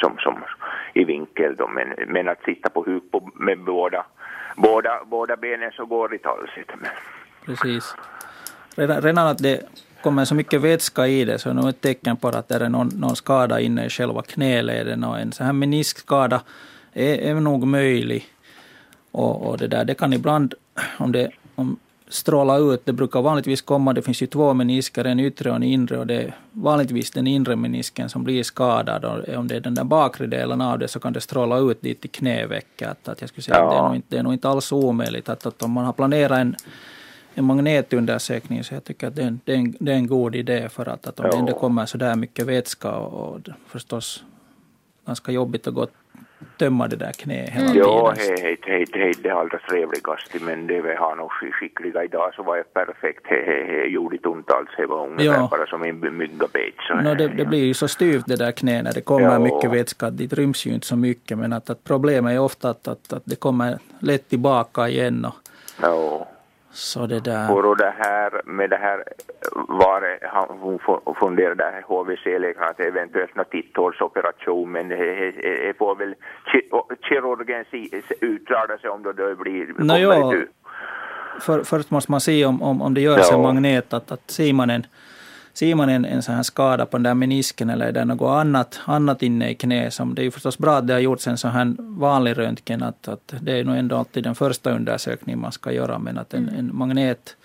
som, 0.00 0.18
som 0.18 0.44
i 0.94 1.04
vinkel 1.04 1.56
då, 1.56 1.68
men, 1.68 1.94
men 2.06 2.28
att 2.28 2.42
sitta 2.44 2.70
på 2.70 2.82
huk 2.82 3.10
på, 3.10 3.30
med 3.34 3.58
båda, 3.58 4.06
båda, 4.56 5.00
båda 5.04 5.36
benen 5.36 5.72
så 5.72 5.84
går 5.86 6.08
det 6.08 6.26
alls 6.26 6.50
inte 6.58 6.74
precis. 7.46 7.94
Redan, 8.76 9.02
redan 9.02 9.26
att 9.26 9.38
det 9.38 9.62
kommer 10.02 10.24
så 10.24 10.34
mycket 10.34 10.60
vätska 10.60 11.06
i 11.06 11.24
det 11.24 11.38
så 11.38 11.50
är 11.50 11.54
det 11.54 11.68
ett 11.68 11.80
tecken 11.80 12.16
på 12.16 12.28
att 12.28 12.48
det 12.48 12.54
är 12.54 12.68
någon, 12.68 12.88
någon 12.88 13.16
skada 13.16 13.60
inne 13.60 13.86
i 13.86 13.90
själva 13.90 14.22
knäleden 14.22 15.04
och 15.04 15.18
en 15.18 15.32
sån 15.32 15.46
här 15.46 15.52
meniskskada 15.52 16.40
är, 16.92 17.14
är 17.14 17.34
nog 17.34 17.66
möjlig. 17.66 18.26
Och, 19.10 19.46
och, 19.46 19.58
det 19.58 19.66
där, 19.66 19.84
det 19.84 19.94
kan 19.94 20.12
ibland, 20.12 20.54
om 20.98 21.12
det 21.12 21.30
om 21.54 21.78
stråla 22.08 22.56
ut, 22.58 22.86
det 22.86 22.92
brukar 22.92 23.22
vanligtvis 23.22 23.62
komma, 23.62 23.92
det 23.92 24.02
finns 24.02 24.22
ju 24.22 24.26
två 24.26 24.54
menisker, 24.54 25.04
en 25.04 25.20
yttre 25.20 25.50
och 25.50 25.56
en 25.56 25.62
inre 25.62 25.98
och 25.98 26.06
det 26.06 26.14
är 26.14 26.36
vanligtvis 26.52 27.10
den 27.10 27.26
inre 27.26 27.56
menisken 27.56 28.08
som 28.08 28.24
blir 28.24 28.42
skadad 28.42 29.04
och 29.04 29.28
om 29.36 29.48
det 29.48 29.56
är 29.56 29.60
den 29.60 29.74
där 29.74 29.84
bakre 29.84 30.26
delen 30.26 30.60
av 30.60 30.78
det 30.78 30.88
så 30.88 31.00
kan 31.00 31.12
det 31.12 31.20
stråla 31.20 31.58
ut 31.58 31.82
dit 31.82 32.04
i 32.04 32.08
knävecket. 32.08 33.08
Att 33.08 33.20
jag 33.20 33.28
skulle 33.28 33.42
säga 33.42 33.56
ja. 33.56 33.64
att 33.64 33.70
det 33.70 33.76
är, 33.76 33.82
nog 33.82 33.96
inte, 33.96 34.06
det 34.10 34.18
är 34.18 34.22
nog 34.22 34.32
inte 34.32 34.48
alls 34.48 34.72
omöjligt 34.72 35.28
att, 35.28 35.46
att 35.46 35.62
om 35.62 35.70
man 35.70 35.84
har 35.84 35.92
planerat 35.92 36.38
en 36.38 36.56
en 37.40 37.46
magnetundersökning 37.46 38.64
så 38.64 38.74
jag 38.74 38.84
tycker 38.84 39.06
att 39.06 39.16
det 39.16 39.22
är 39.22 39.26
en, 39.26 39.40
det 39.44 39.52
är 39.52 39.56
en, 39.56 39.74
det 39.80 39.92
är 39.92 39.96
en 39.96 40.06
god 40.06 40.34
idé 40.34 40.68
för 40.68 40.88
att, 40.88 41.06
att 41.06 41.20
om 41.20 41.26
ja. 41.26 41.32
det 41.32 41.38
inte 41.38 41.52
kommer 41.52 41.86
så 41.86 41.98
där 41.98 42.16
mycket 42.16 42.46
vätska 42.46 42.92
och, 42.92 43.34
och 43.34 43.40
förstås 43.66 44.24
ganska 45.06 45.32
jobbigt 45.32 45.66
att 45.66 45.74
gå 45.74 45.86
tömma 46.56 46.88
det 46.88 46.96
där 46.96 47.12
knät 47.12 47.48
hela 47.48 47.60
mm. 47.60 47.72
tiden. 47.72 47.88
Ja, 47.88 48.14
hej, 48.16 48.58
hej, 48.66 48.86
hej, 48.92 49.14
det 49.22 49.30
allra 49.30 49.58
trevligaste 49.58 50.38
men 50.40 50.66
det 50.66 50.80
vi 50.80 50.94
har 50.94 51.16
nog 51.16 51.30
skickliga 51.32 52.04
idag 52.04 52.34
så 52.34 52.42
var 52.42 52.56
det 52.56 52.74
perfekt. 52.74 53.26
Det 53.28 53.34
he, 53.34 53.72
he, 53.72 53.86
gjorde 53.86 54.16
inte 54.16 54.28
ont 54.28 54.50
alls, 54.50 54.68
det 54.76 54.86
var 54.86 55.06
ungefär 55.06 55.40
ja. 55.40 55.48
bara 55.50 55.66
som 55.66 55.82
en 55.82 56.16
myggabet. 56.16 56.74
No, 57.04 57.14
det, 57.14 57.28
det 57.28 57.44
blir 57.44 57.64
ju 57.64 57.74
så 57.74 57.88
styvt 57.88 58.26
det 58.26 58.36
där 58.36 58.52
knät 58.52 58.84
när 58.84 58.92
det 58.92 59.00
kommer 59.00 59.32
ja. 59.32 59.38
mycket 59.38 59.70
vätska, 59.70 60.10
det 60.10 60.32
ryms 60.32 60.66
ju 60.66 60.70
inte 60.74 60.86
så 60.86 60.96
mycket 60.96 61.38
men 61.38 61.52
att, 61.52 61.70
att 61.70 61.84
problemet 61.84 62.32
är 62.32 62.40
ofta 62.40 62.70
att, 62.70 62.88
att, 62.88 63.12
att 63.12 63.22
det 63.24 63.36
kommer 63.36 63.78
lätt 64.00 64.28
tillbaka 64.28 64.88
igen. 64.88 65.24
Och, 65.24 65.34
ja. 65.82 66.26
Så 66.72 67.06
det 67.06 67.20
där... 67.20 67.66
Och 67.66 67.76
det 67.76 67.94
här 67.98 68.40
med 68.44 68.70
det 68.70 68.76
här 68.76 69.04
var 69.52 70.18
hon 70.48 70.78
funderade 71.14 71.84
HVC-läkaren 71.86 72.70
att 72.70 72.80
eventuellt 72.80 73.36
någon 73.36 73.44
titthålsoperation 73.44 74.72
men 74.72 74.88
det 74.88 75.78
får 75.78 75.96
väl 75.96 76.14
kirurgen 77.08 77.64
uttala 78.20 78.78
sig 78.78 78.90
om 78.90 79.02
då 79.02 79.12
det 79.12 79.36
blir... 79.36 79.66
No. 79.78 80.44
För, 81.40 81.64
först 81.64 81.90
måste 81.90 82.10
man 82.10 82.20
se 82.20 82.44
om, 82.44 82.62
om, 82.62 82.82
om 82.82 82.94
det 82.94 83.00
gör 83.00 83.18
sig 83.18 83.36
ja. 83.36 83.42
magnet 83.42 83.92
att, 83.92 84.12
att 84.12 84.30
ser 84.30 84.52
man 84.52 84.70
en 84.70 84.86
ser 85.60 85.74
man 85.74 85.88
en, 85.88 86.04
en 86.04 86.22
sån 86.22 86.34
här 86.34 86.42
skada 86.42 86.86
på 86.86 86.96
den 86.96 87.02
där 87.02 87.14
menisken 87.14 87.70
eller 87.70 87.86
är 87.86 87.92
det 87.92 88.04
något 88.04 88.30
annat, 88.30 88.80
annat 88.84 89.22
inne 89.22 89.50
i 89.50 89.54
knä 89.54 89.90
som, 89.90 90.14
det 90.14 90.22
är 90.22 90.24
ju 90.24 90.30
förstås 90.30 90.58
bra 90.58 90.76
att 90.76 90.86
det 90.86 90.92
har 90.92 91.00
gjorts 91.00 91.26
en 91.26 91.38
sån 91.38 91.50
här 91.50 91.74
vanlig 91.78 92.38
röntgen, 92.38 92.82
att, 92.82 93.08
att 93.08 93.34
det 93.40 93.58
är 93.58 93.64
nog 93.64 93.76
ändå 93.76 93.96
alltid 93.96 94.24
den 94.24 94.34
första 94.34 94.70
undersökningen 94.70 95.40
man 95.40 95.52
ska 95.52 95.72
göra, 95.72 95.98
men 95.98 96.18
att 96.18 96.34
en, 96.34 96.48
mm. 96.48 96.58
en 96.58 96.76
magnet 96.76 97.36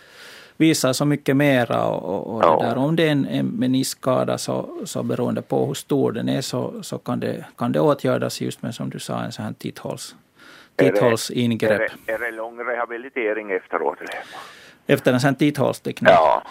visar 0.58 0.94
så 0.94 1.06
mycket 1.06 1.36
mera 1.36 1.86
och, 1.86 2.36
och 2.36 2.44
ja. 2.44 2.60
det 2.62 2.68
där, 2.68 2.78
om 2.78 2.96
det 2.96 3.08
är 3.08 3.12
en, 3.12 3.26
en 3.26 3.48
meniskskada 3.48 4.38
så, 4.38 4.70
så 4.86 5.04
beroende 5.04 5.42
på 5.42 5.66
hur 5.66 5.74
stor 5.74 6.12
den 6.12 6.30
är 6.30 6.42
så, 6.42 6.84
så 6.84 6.98
kan, 6.98 7.20
det, 7.20 7.46
kan 7.58 7.72
det 7.72 7.80
åtgärdas 7.80 8.42
just 8.42 8.62
med 8.62 8.76
som 8.76 8.90
du 8.90 9.00
sa 9.00 9.22
en 9.22 9.32
sån 9.32 9.46
här 9.46 9.54
titthåls, 9.54 10.16
titthålsingrepp. 10.76 11.82
Är 11.82 11.90
det, 12.06 12.12
är 12.14 12.20
det 12.20 12.32
lång 12.32 12.60
rehabilitering 12.60 13.52
efteråt? 13.52 13.98
Efter 14.88 15.14
en 15.14 15.20
sån 15.20 15.28
här 15.28 15.36
titthålsteknik? 15.36 16.12
Ja. 16.12 16.44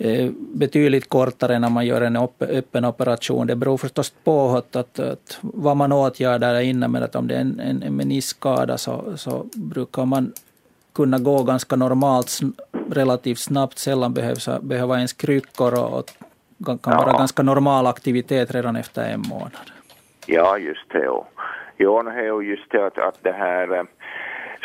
Eh, 0.00 0.30
betydligt 0.54 1.08
kortare 1.08 1.58
när 1.58 1.70
man 1.70 1.86
gör 1.86 2.00
en 2.00 2.16
öppen 2.40 2.84
operation. 2.84 3.46
Det 3.46 3.56
beror 3.56 3.76
förstås 3.76 4.14
på 4.24 4.48
att, 4.50 4.76
att, 4.76 4.98
att 4.98 5.38
vad 5.40 5.76
man 5.76 5.92
åtgärdar 5.92 6.60
innan, 6.60 6.90
men 6.90 7.02
att 7.02 7.16
om 7.16 7.28
det 7.28 7.34
är 7.34 7.40
en, 7.40 7.60
en, 7.60 7.82
en 7.82 7.96
meniskskada 7.96 8.78
så, 8.78 9.16
så 9.16 9.46
brukar 9.54 10.04
man 10.04 10.32
kunna 10.94 11.18
gå 11.18 11.42
ganska 11.42 11.76
normalt 11.76 12.40
relativt 12.90 13.38
snabbt. 13.38 13.78
Sällan 13.78 14.14
behövs, 14.14 14.48
behöva 14.60 14.96
ens 14.96 15.12
kryckor 15.12 15.74
och, 15.74 15.98
och 15.98 16.06
kan 16.66 16.96
vara 16.96 17.12
ja. 17.12 17.18
ganska 17.18 17.42
normal 17.42 17.86
aktivitet 17.86 18.54
redan 18.54 18.76
efter 18.76 19.10
en 19.10 19.20
månad. 19.20 19.70
Ja, 20.26 20.58
just 20.58 20.90
det. 20.90 21.08
Jo, 21.78 22.02
det 22.02 22.10
är 22.10 22.42
just 22.42 22.70
det 22.70 22.86
att, 22.86 22.98
att 22.98 23.18
det 23.22 23.32
här 23.32 23.76
eh, 23.76 23.82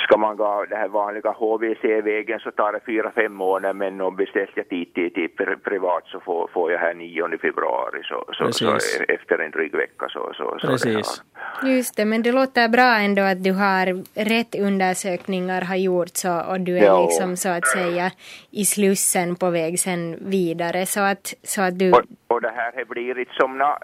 Ska 0.04 0.18
man 0.18 0.38
gå 0.38 0.66
den 0.70 0.80
här 0.80 0.88
vanliga 0.88 1.32
HVC-vägen 1.32 2.40
så 2.40 2.52
tar 2.52 2.74
det 2.74 2.80
fyra, 2.86 3.12
fem 3.16 3.34
månader 3.34 3.74
men 3.74 4.02
om 4.02 4.16
beställer 4.16 4.54
jag 4.56 4.70
tid 4.70 4.94
till, 4.94 5.14
till 5.14 5.30
privat 5.64 6.04
så 6.06 6.20
får, 6.20 6.50
får 6.54 6.72
jag 6.72 6.80
här 6.80 6.94
9 6.94 7.38
februari 7.42 8.02
så, 8.04 8.26
så, 8.34 8.52
så, 8.52 8.78
efter 9.08 9.40
en 9.40 9.52
dryg 9.52 9.76
vecka 9.76 10.06
så, 10.10 10.32
så, 10.38 10.58
så 10.60 10.68
Precis. 10.68 11.24
Just 11.66 11.96
det, 11.96 12.06
men 12.06 12.24
det 12.24 12.32
låter 12.32 12.68
bra 12.68 12.98
ändå 12.98 13.22
att 13.22 13.44
du 13.44 13.52
har 13.52 14.04
rätt 14.16 14.56
undersökningar 14.56 15.62
har 15.62 15.76
gjorts 15.76 16.26
och, 16.26 16.42
och 16.52 16.60
du 16.60 16.78
är 16.78 16.86
ja. 16.86 17.06
liksom 17.06 17.38
så 17.38 17.50
att 17.50 17.68
säga 17.68 18.12
i 18.52 18.66
slussen 18.66 19.36
på 19.36 19.50
väg 19.50 19.80
sen 19.80 20.18
vidare 20.22 20.86
så 20.86 21.00
att, 21.00 21.34
så 21.44 21.62
att 21.62 21.80
du... 21.80 21.92
Och, 21.92 22.02
och 22.28 22.42
det 22.42 22.52
här 22.56 22.86
blir 22.86 23.20
inte 23.20 23.34
som 23.34 23.58
na, 23.58 23.78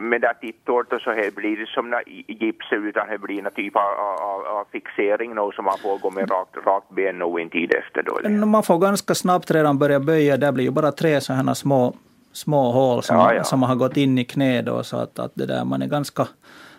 med 0.00 0.20
det 0.20 0.34
tittort 0.40 0.92
och 0.92 1.00
så 1.00 1.10
här 1.10 1.30
blir 1.30 1.56
det 1.56 1.66
som 1.66 2.00
gips 2.28 2.72
utan 2.72 3.08
det 3.08 3.18
blir 3.18 3.46
en 3.46 3.52
typ 3.52 3.76
av, 3.76 3.82
av, 3.82 4.46
av 4.46 4.64
fixering 4.72 5.34
nu 5.34 5.50
som 5.54 5.64
man 5.64 5.78
får 5.78 5.98
gå 5.98 6.10
med 6.10 6.30
rakt, 6.30 6.56
rakt 6.66 6.90
ben 6.90 7.18
nog 7.18 7.40
en 7.40 7.50
tid 7.50 7.74
efter 7.74 8.02
då. 8.02 8.46
Man 8.46 8.62
får 8.62 8.78
ganska 8.78 9.14
snabbt 9.14 9.50
redan 9.50 9.78
börja 9.78 10.00
böja, 10.00 10.36
det 10.36 10.52
blir 10.52 10.64
ju 10.64 10.70
bara 10.70 10.92
tre 10.92 11.20
sådana 11.20 11.54
små, 11.54 11.94
små 12.32 12.72
hål 12.72 13.02
som, 13.02 13.16
ja, 13.16 13.34
ja. 13.34 13.44
som 13.44 13.62
har 13.62 13.74
gått 13.74 13.96
in 13.96 14.18
i 14.18 14.24
knät 14.24 14.66
då 14.66 14.82
så 14.82 14.96
att, 14.96 15.18
att 15.18 15.32
det 15.34 15.46
där, 15.46 15.64
man 15.64 15.82
är 15.82 15.86
ganska 15.86 16.26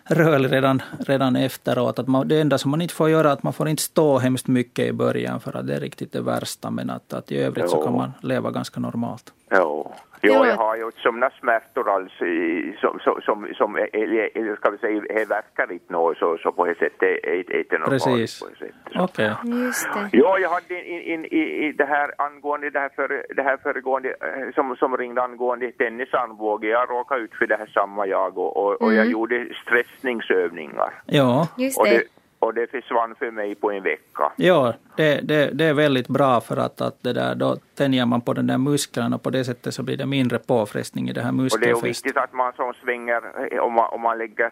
rörlig 0.06 0.52
redan, 0.52 0.82
redan 0.98 1.36
efteråt. 1.36 1.98
Att 1.98 2.06
man, 2.06 2.28
det 2.28 2.40
enda 2.40 2.58
som 2.58 2.70
man 2.70 2.82
inte 2.82 2.94
får 2.94 3.10
göra 3.10 3.28
är 3.28 3.32
att 3.32 3.42
man 3.42 3.52
får 3.52 3.68
inte 3.68 3.82
stå 3.82 4.18
hemskt 4.18 4.46
mycket 4.46 4.86
i 4.86 4.92
början 4.92 5.40
för 5.40 5.56
att 5.56 5.66
det 5.66 5.74
är 5.74 5.80
riktigt 5.80 6.12
det 6.12 6.20
värsta 6.20 6.70
men 6.70 6.90
att, 6.90 7.12
att 7.12 7.32
i 7.32 7.38
övrigt 7.38 7.64
jo. 7.64 7.70
så 7.70 7.84
kan 7.84 7.92
man 7.92 8.12
leva 8.20 8.50
ganska 8.50 8.80
normalt. 8.80 9.32
Jo. 9.50 9.92
Jo, 10.22 10.44
jag 10.44 10.56
har 10.56 10.76
ju 10.76 10.90
sådana 10.96 11.30
smärtor 11.40 11.90
alls 11.90 12.12
som, 12.80 12.98
som, 13.00 13.20
som, 13.22 13.48
som 13.54 13.76
eller 13.76 14.56
ska 14.56 14.70
vi 14.70 14.78
säga, 14.78 15.00
det 15.00 15.24
verkar 15.24 15.72
inte 15.72 15.92
något 15.92 16.18
så, 16.18 16.38
så 16.38 16.52
på 16.52 16.66
det 16.66 16.74
sättet 16.74 17.24
är 17.24 17.44
det 17.46 17.58
inte 17.58 17.78
normalt. 17.78 18.04
Precis. 18.04 18.42
Okej. 18.42 19.02
Okay. 19.02 19.64
Just 19.64 19.94
det. 19.94 20.08
Jo, 20.12 20.38
jag 20.38 20.50
hade 20.50 20.84
in, 20.88 21.02
in, 21.02 21.24
i, 21.24 21.66
i 21.66 21.72
det 21.72 21.84
här 21.84 22.10
angående 22.18 22.70
det 22.70 22.78
här, 22.78 22.88
för, 22.96 23.26
det 23.36 23.42
här 23.42 23.56
föregående 23.56 24.08
eh, 24.08 24.54
som, 24.54 24.76
som 24.76 24.96
ringde 24.96 25.22
angående 25.22 25.72
tennisarmbåge. 25.72 26.68
Jag 26.68 26.90
råkade 26.90 27.20
ut 27.20 27.34
för 27.34 27.46
det 27.46 27.56
här 27.56 27.70
samma 27.74 28.06
jag 28.06 28.38
och, 28.38 28.56
och, 28.56 28.82
och 28.82 28.94
jag 28.94 29.06
mm. 29.06 29.12
gjorde 29.12 29.48
stressningsövningar. 29.62 31.02
Ja. 31.06 31.48
Just 31.56 31.78
det 31.78 31.82
och 31.82 31.88
det 31.88 32.15
försvann 32.70 33.14
för 33.14 33.30
mig 33.30 33.54
på 33.54 33.70
en 33.70 33.82
vecka. 33.82 34.32
Ja, 34.36 34.74
det, 34.96 35.20
det, 35.28 35.50
det 35.58 35.64
är 35.64 35.74
väldigt 35.74 36.08
bra 36.08 36.40
för 36.40 36.56
att, 36.56 36.80
att 36.80 37.02
det 37.02 37.12
där, 37.12 37.34
då 37.34 37.56
tänjer 37.74 38.06
man 38.06 38.20
på 38.20 38.32
den 38.32 38.46
där 38.46 38.58
muskeln 38.58 39.14
och 39.14 39.22
på 39.22 39.30
det 39.30 39.44
sättet 39.44 39.74
så 39.74 39.82
blir 39.82 39.96
det 39.96 40.06
mindre 40.06 40.38
påfrestning 40.38 41.08
i 41.08 41.12
det 41.12 41.20
här 41.20 41.32
muskelfästet. 41.32 41.76
Och 41.76 41.82
det 41.82 41.86
är 41.86 41.88
viktigt 41.88 42.16
att 42.16 42.32
man 42.32 42.52
som 42.52 42.72
svänger, 42.82 43.20
om 43.60 43.72
man, 43.72 43.90
om 43.92 44.00
man 44.00 44.18
lägger 44.18 44.50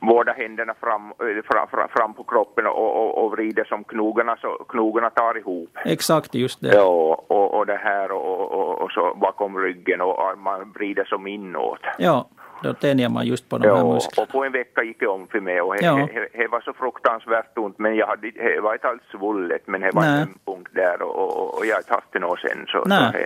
båda 0.00 0.32
händerna 0.32 0.74
fram, 0.80 1.12
fram, 1.44 1.68
fram, 1.68 1.88
fram 1.88 2.14
på 2.14 2.24
kroppen 2.24 2.66
och, 2.66 2.96
och, 2.96 3.24
och 3.24 3.30
vrider 3.32 3.64
som 3.64 3.84
knogarna 3.84 4.36
så 4.36 4.64
knogarna 4.68 5.10
tar 5.10 5.38
ihop. 5.38 5.78
Exakt, 5.84 6.34
just 6.34 6.60
det. 6.60 6.74
Ja, 6.74 7.24
och, 7.28 7.54
och 7.54 7.66
det 7.66 7.76
här 7.76 8.12
och, 8.12 8.52
och, 8.52 8.82
och 8.82 8.90
så 8.90 9.14
bakom 9.20 9.58
ryggen 9.58 10.00
och 10.00 10.38
man 10.38 10.72
vrider 10.72 11.04
som 11.04 11.26
inåt. 11.26 11.80
Ja, 11.98 12.28
då 12.62 12.74
tänjer 12.74 13.08
man 13.08 13.26
just 13.26 13.48
på 13.48 13.58
de 13.58 13.68
här 13.68 13.84
musklerna. 13.84 14.22
och 14.26 14.32
på 14.32 14.44
en 14.44 14.52
vecka 14.52 14.82
gick 14.82 15.00
det 15.00 15.06
om 15.06 15.26
för 15.26 15.40
mig 15.40 15.60
och 15.60 15.76
det 15.76 15.84
ja. 15.84 16.48
var 16.50 16.60
så 16.60 16.72
fruktansvärt 16.72 17.58
ont 17.58 17.78
men 17.78 17.96
jag 17.96 18.06
hade, 18.06 18.30
det 18.30 18.60
var 18.60 18.72
inte 18.72 18.88
alls 18.88 19.02
svullet 19.10 19.62
men 19.66 19.80
det 19.80 19.90
var 19.92 20.04
en 20.04 20.34
punkt 20.46 20.70
där 20.74 21.02
och, 21.02 21.16
och, 21.16 21.58
och 21.58 21.66
jag 21.66 21.74
har 21.74 21.80
inte 21.80 21.94
haft 21.94 22.12
det 22.12 22.18
något 22.18 22.38
sen 22.40 22.64
så, 22.68 22.84
Nej. 22.86 23.12
så 23.12 23.18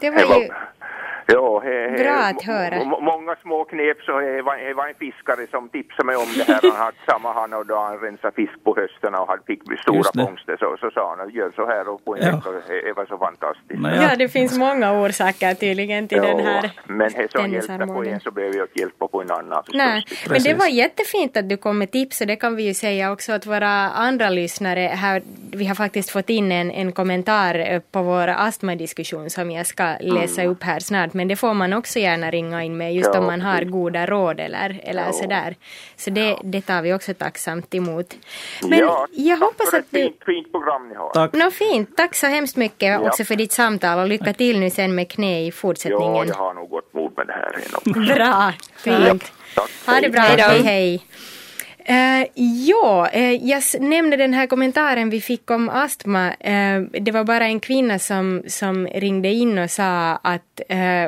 det 0.00 0.10
var 0.10 0.20
ju 0.20 0.48
Ja, 1.32 1.60
he, 1.64 1.90
he, 1.90 2.04
Bra 2.04 2.18
att 2.30 2.42
höra. 2.42 2.84
Många 2.84 3.36
små 3.42 3.64
knep 3.64 3.98
så 4.06 4.12
det 4.20 4.42
var, 4.42 4.74
var 4.74 4.86
en 4.88 4.94
fiskare 4.94 5.46
som 5.50 5.68
tipsade 5.68 6.06
mig 6.06 6.16
om 6.16 6.28
det 6.36 6.44
här. 6.52 6.60
Han 6.62 6.80
hade 6.86 6.96
samma 7.06 7.32
han 7.32 7.52
och 7.52 7.66
då 7.66 7.76
han 7.76 7.98
rensade 7.98 8.34
fisk 8.34 8.64
på 8.64 8.76
hösten 8.80 9.14
och 9.14 9.28
han 9.28 9.38
fick 9.46 9.60
stora 9.82 10.24
fångster 10.24 10.56
så, 10.56 10.76
så 10.80 10.90
sa 10.90 11.16
han 11.18 11.30
gör 11.30 11.50
så 11.56 11.66
här 11.66 11.88
och 11.88 12.04
på 12.04 12.16
en 12.16 12.22
ja. 12.26 12.32
vecka. 12.32 12.50
Det 12.86 12.92
var 12.92 13.06
så 13.06 13.18
fantastiskt. 13.18 13.80
Ja. 13.82 14.02
ja, 14.02 14.16
det 14.16 14.28
finns 14.28 14.58
många 14.58 15.00
orsaker 15.02 15.54
tydligen 15.54 16.08
till 16.08 16.18
ja, 16.18 16.24
den 16.24 16.40
här 16.46 16.70
Men 16.86 17.12
det 17.12 17.32
som 17.32 17.50
hjälpte 17.50 17.86
på 17.86 18.04
en 18.04 18.20
så 18.20 18.30
blev 18.30 18.56
jag 18.56 18.68
hjälpa 18.74 19.08
på 19.08 19.22
en 19.22 19.30
annan. 19.30 19.62
Nej, 19.72 20.04
men 20.30 20.42
det 20.42 20.54
var 20.54 20.66
jättefint 20.66 21.36
att 21.36 21.48
du 21.48 21.56
kom 21.56 21.78
med 21.78 21.90
tips 21.90 22.20
och 22.20 22.26
det 22.26 22.36
kan 22.36 22.56
vi 22.56 22.62
ju 22.62 22.74
säga 22.74 23.12
också 23.12 23.34
åt 23.34 23.46
våra 23.46 23.72
andra 24.06 24.30
lyssnare. 24.30 24.80
Här, 24.80 25.22
vi 25.52 25.66
har 25.66 25.74
faktiskt 25.74 26.10
fått 26.10 26.30
in 26.30 26.52
en, 26.52 26.70
en 26.70 26.92
kommentar 26.92 27.80
på 27.92 28.02
vår 28.02 28.28
astmadiskussion 28.28 29.30
som 29.30 29.50
jag 29.50 29.66
ska 29.66 29.89
läsa 30.00 30.42
mm. 30.42 30.52
upp 30.52 30.62
här 30.62 30.80
snart 30.80 31.14
men 31.14 31.28
det 31.28 31.36
får 31.36 31.54
man 31.54 31.72
också 31.72 31.98
gärna 31.98 32.30
ringa 32.30 32.64
in 32.64 32.76
med 32.76 32.94
just 32.94 33.10
ja, 33.12 33.20
om 33.20 33.26
man 33.26 33.40
har 33.40 33.62
goda 33.64 34.06
råd 34.06 34.40
eller, 34.40 34.80
eller 34.84 35.06
ja. 35.06 35.12
sådär. 35.12 35.56
Så 35.96 36.10
det, 36.10 36.36
det 36.44 36.60
tar 36.60 36.82
vi 36.82 36.94
också 36.94 37.14
tacksamt 37.14 37.74
emot. 37.74 38.14
Men 38.62 38.78
ja, 38.78 39.06
jag 39.10 39.36
hoppas 39.36 39.74
att 39.74 39.84
du... 39.90 40.02
Fint, 40.02 40.16
fint 40.26 40.52
program 40.52 40.88
ni 40.88 40.94
har. 40.94 41.10
Tack. 41.10 41.32
Nå, 41.32 41.50
fint, 41.50 41.96
tack 41.96 42.14
så 42.14 42.26
hemskt 42.26 42.56
mycket 42.56 42.88
ja. 42.88 43.08
också 43.08 43.24
för 43.24 43.36
ditt 43.36 43.52
samtal 43.52 43.98
och 43.98 44.08
lycka 44.08 44.32
till 44.32 44.60
nu 44.60 44.70
sen 44.70 44.94
med 44.94 45.10
knä 45.10 45.46
i 45.46 45.52
fortsättningen. 45.52 46.14
Ja, 46.16 46.24
jag 46.24 46.34
har 46.34 46.54
nog 46.54 46.70
gått 46.70 46.94
mod 46.94 47.12
med 47.16 47.26
det 47.26 47.32
här. 47.32 48.14
Bra, 48.14 48.52
fint. 48.76 49.32
Ha 49.86 50.00
det 50.00 50.08
bra, 50.08 50.20
hej 50.20 50.62
hej. 50.62 51.04
Uh, 51.88 52.26
ja, 52.66 53.10
uh, 53.14 53.34
jag 53.34 53.62
nämnde 53.80 54.16
den 54.16 54.34
här 54.34 54.46
kommentaren 54.46 55.10
vi 55.10 55.20
fick 55.20 55.50
om 55.50 55.68
astma. 55.68 56.28
Uh, 56.28 57.00
det 57.00 57.10
var 57.10 57.24
bara 57.24 57.46
en 57.46 57.60
kvinna 57.60 57.98
som, 57.98 58.42
som 58.46 58.86
ringde 58.86 59.28
in 59.28 59.58
och 59.58 59.70
sa 59.70 60.16
att 60.16 60.60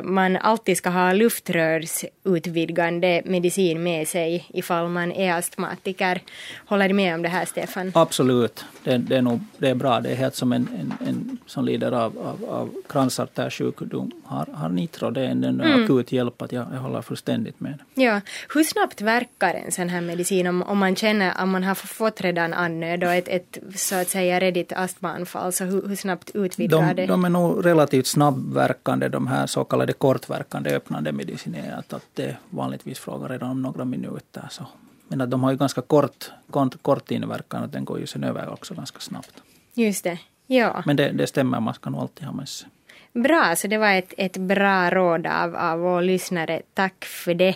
man 0.03 0.37
alltid 0.37 0.77
ska 0.77 0.91
ha 0.91 1.13
luftrörs 1.13 2.05
luftrörsutvidgande 2.25 3.23
medicin 3.25 3.83
med 3.83 4.09
sig 4.09 4.47
ifall 4.55 4.89
man 4.89 5.13
är 5.13 5.33
astmatiker. 5.33 6.21
Håller 6.67 6.89
du 6.89 6.95
med 6.95 7.15
om 7.15 7.23
det 7.23 7.29
här, 7.29 7.45
Stefan? 7.45 7.93
Absolut. 7.95 8.65
Det, 8.85 8.99
det 8.99 9.17
är, 9.17 9.23
nog, 9.23 9.41
det 9.59 9.69
är 9.69 9.75
bra. 9.75 10.01
Det 10.01 10.11
är 10.11 10.15
helt 10.15 10.35
som 10.35 10.53
en, 10.53 10.69
en, 10.81 11.09
en 11.09 11.39
som 11.47 11.65
lider 11.65 11.93
av, 11.93 12.19
av, 12.19 12.51
av 12.51 12.71
kransartärsjukdom 12.89 14.13
har, 14.25 14.47
har 14.53 14.69
nitro. 14.69 15.11
Det 15.11 15.21
är 15.21 15.31
en, 15.31 15.45
en 15.45 15.61
mm. 15.61 15.85
akut 15.85 16.13
hjälp. 16.13 16.43
att 16.43 16.53
jag, 16.53 16.67
jag 16.73 16.81
håller 16.81 17.03
fullständigt 17.03 17.61
med. 17.61 17.79
Ja. 17.95 18.21
Hur 18.55 18.65
snabbt 18.65 19.01
verkar 19.01 19.55
en 19.55 19.73
sån 19.73 19.89
här 19.89 20.01
medicin 20.01 20.47
om, 20.47 20.63
om 20.63 20.79
man 20.79 20.97
känner 20.97 21.33
att 21.37 21.49
man 21.49 21.65
har 21.65 21.75
fått 21.75 22.21
redan 22.21 22.55
andnöd 22.55 23.05
och 23.05 23.13
ett, 23.13 23.29
ett 23.29 23.59
så 23.77 23.95
att 23.95 24.09
säga 24.09 24.41
redigt 24.41 24.73
astmaanfall, 24.73 25.53
så 25.53 25.65
hur, 25.65 25.89
hur 25.89 25.97
snabbt 25.97 26.31
utvidgar 26.35 26.95
de, 26.95 27.03
det? 27.03 27.07
De 27.07 27.25
är 27.25 27.29
nog 27.29 27.67
relativt 27.67 28.07
snabbverkande, 28.07 29.09
de 29.09 29.27
här 29.27 29.47
så 29.47 29.65
kallade 29.65 29.93
kortverkande 29.93 30.77
öppnande 30.77 31.13
medicinerat. 31.13 31.93
Att 31.93 32.12
det 32.15 32.37
vanligtvis 32.51 32.99
frågar 32.99 33.29
redan 33.29 33.51
om 33.51 33.63
några 33.63 33.85
minuter. 33.85 34.49
Så. 34.51 34.67
Men 35.09 35.21
att 35.21 35.31
de 35.31 35.43
har 35.43 35.51
ju 35.51 35.57
ganska 35.57 35.81
kort, 35.81 36.31
kort, 36.51 36.83
kort 36.83 37.11
inverkan 37.11 37.63
och 37.63 37.69
den 37.69 37.85
går 37.85 38.01
ju 38.01 38.07
sen 38.07 38.25
över 38.25 38.53
också 38.53 38.75
ganska 38.75 39.01
snabbt. 39.01 39.43
Just 39.75 40.05
det, 40.05 40.19
ja. 40.47 40.83
Men 40.87 40.97
det, 40.97 41.11
det 41.11 41.27
stämmer, 41.27 41.61
man 41.61 41.75
ska 41.75 41.91
nog 41.91 42.01
alltid 42.01 42.27
ha 42.27 42.33
med 42.33 42.49
sig. 42.49 42.69
Bra, 43.13 43.57
så 43.57 43.69
det 43.69 43.79
var 43.79 43.93
ett, 43.93 44.15
ett 44.17 44.37
bra 44.37 44.91
råd 44.91 45.27
av, 45.27 45.57
av 45.57 45.79
vår 45.79 46.03
lyssnare. 46.03 46.63
Tack 46.75 47.05
för 47.05 47.35
det. 47.35 47.55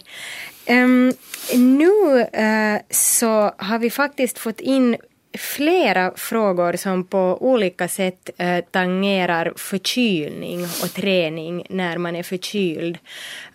Um, 0.68 1.12
nu 1.54 2.20
uh, 2.20 2.80
så 2.90 3.52
har 3.59 3.78
vi 3.78 3.90
faktiskt 3.90 4.38
fått 4.38 4.61
in 4.61 4.96
flera 5.37 6.12
frågor 6.16 6.76
som 6.76 7.05
på 7.05 7.39
olika 7.41 7.89
sätt 7.89 8.30
eh, 8.39 8.64
tangerar 8.70 9.53
förkylning 9.57 10.62
och 10.62 10.93
träning 10.95 11.66
när 11.68 11.99
man 11.99 12.16
är 12.16 12.22
förkyld. 12.22 12.99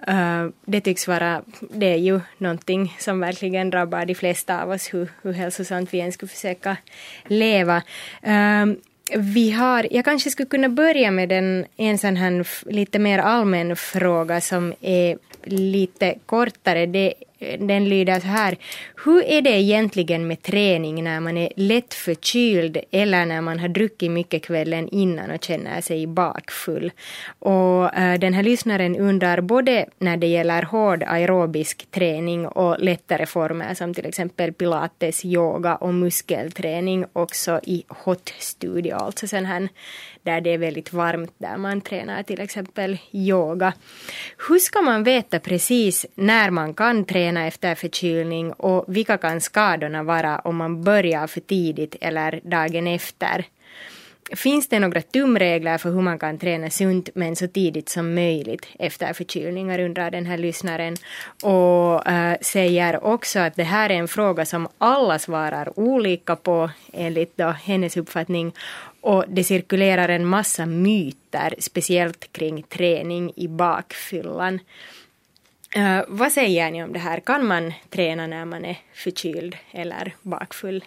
Eh, 0.08 0.48
det 0.66 0.82
tycks 0.82 1.08
vara, 1.08 1.42
det 1.60 1.86
är 1.86 1.98
ju 1.98 2.20
någonting 2.38 2.96
som 3.00 3.20
verkligen 3.20 3.70
drabbar 3.70 4.06
de 4.06 4.16
flesta 4.16 4.64
av 4.64 4.72
oss 4.72 4.94
hur, 4.94 5.10
hur 5.22 5.34
hälsosamt 5.34 5.94
vi 5.94 6.00
än 6.00 6.12
skulle 6.12 6.30
försöka 6.30 6.78
leva. 7.26 7.84
Eh, 8.22 8.66
vi 9.18 9.52
har, 9.52 9.88
jag 9.92 10.06
kanske 10.06 10.30
skulle 10.30 10.50
kunna 10.50 10.70
börja 10.70 11.12
med 11.12 11.32
en, 11.32 11.66
en 11.78 11.98
sån 11.98 12.16
här 12.16 12.48
lite 12.72 13.00
mer 13.00 13.20
allmän 13.20 13.76
fråga 13.76 14.42
som 14.42 14.74
är 14.82 15.18
lite 15.46 16.16
kortare. 16.26 16.86
Det 16.86 17.14
den 17.60 17.90
lyder 17.90 18.20
så 18.20 18.28
här. 18.28 18.58
Hur 19.06 19.24
är 19.24 19.42
det 19.42 19.50
egentligen 19.50 20.28
med 20.28 20.42
träning 20.42 21.04
när 21.04 21.20
man 21.20 21.38
är 21.38 21.50
lätt 21.56 21.94
förkyld 21.94 22.78
eller 22.92 23.26
när 23.26 23.42
man 23.42 23.60
har 23.60 23.68
druckit 23.68 24.12
mycket 24.12 24.44
kvällen 24.44 24.90
innan 24.90 25.32
och 25.32 25.44
känner 25.44 25.82
sig 25.82 26.08
bakfull? 26.08 26.92
Och 27.40 27.96
äh, 27.96 28.20
den 28.20 28.34
här 28.34 28.44
lyssnaren 28.44 28.96
undrar 28.96 29.42
både 29.42 29.86
när 29.98 30.18
det 30.18 30.28
gäller 30.28 30.64
hård 30.64 31.04
aerobisk 31.04 31.92
träning 31.92 32.48
och 32.48 32.80
lättare 32.80 33.26
former 33.26 33.74
som 33.74 33.94
till 33.94 34.06
exempel 34.06 34.54
pilates, 34.54 35.26
yoga 35.26 35.76
och 35.76 35.94
muskelträning 35.94 37.06
också 37.14 37.60
i 37.64 37.84
hot 37.88 38.34
studio, 38.40 38.96
alltså 38.96 39.28
sen 39.28 39.46
här 39.46 39.70
där 40.24 40.42
det 40.42 40.50
är 40.54 40.58
väldigt 40.58 40.94
varmt, 40.94 41.34
där 41.38 41.58
man 41.58 41.82
tränar 41.82 42.24
till 42.24 42.42
exempel 42.42 42.98
yoga. 43.12 43.74
Hur 44.48 44.60
ska 44.60 44.82
man 44.82 45.04
veta 45.04 45.40
precis 45.40 46.06
när 46.16 46.50
man 46.50 46.74
kan 46.74 47.06
träna 47.06 47.48
efter 47.48 47.76
förkylning 47.76 48.54
och 48.54 48.86
vilka 48.88 49.18
kan 49.18 49.42
skadorna 49.42 50.04
vara 50.04 50.40
om 50.40 50.56
man 50.56 50.84
börjar 50.84 51.28
för 51.28 51.42
tidigt 51.42 51.96
eller 52.02 52.42
dagen 52.44 52.88
efter? 52.88 53.46
Finns 54.36 54.68
det 54.68 54.80
några 54.80 55.02
tumregler 55.02 55.78
för 55.78 55.92
hur 55.92 56.02
man 56.02 56.20
kan 56.20 56.38
träna 56.38 56.70
sunt 56.70 57.10
men 57.16 57.36
så 57.36 57.48
tidigt 57.48 57.90
som 57.90 58.16
möjligt 58.16 58.68
efter 58.80 59.14
förkylningar 59.14 59.80
undrar 59.80 60.12
den 60.12 60.26
här 60.26 60.38
lyssnaren. 60.38 60.96
Och 61.44 62.08
äh, 62.08 62.38
säger 62.42 63.04
också 63.04 63.40
att 63.40 63.56
det 63.56 63.64
här 63.64 63.90
är 63.90 63.96
en 63.96 64.08
fråga 64.08 64.46
som 64.46 64.68
alla 64.78 65.20
svarar 65.20 65.80
olika 65.80 66.36
på 66.36 66.70
enligt 66.94 67.38
då 67.38 67.50
hennes 67.50 67.98
uppfattning 67.98 68.54
och 69.02 69.26
det 69.28 69.44
cirkulerar 69.44 70.10
en 70.10 70.26
massa 70.26 70.66
myter, 70.66 71.56
speciellt 71.60 72.34
kring 72.34 72.64
träning 72.64 73.34
i 73.36 73.48
bakfyllan. 73.48 74.60
Äh, 75.76 76.02
vad 76.08 76.32
säger 76.32 76.72
ni 76.72 76.84
om 76.84 76.94
det 76.94 77.00
här? 77.00 77.20
Kan 77.20 77.46
man 77.46 77.74
träna 77.90 78.28
när 78.28 78.46
man 78.46 78.66
är 78.66 78.78
förkyld 78.94 79.58
eller 79.72 80.16
bakfull? 80.22 80.84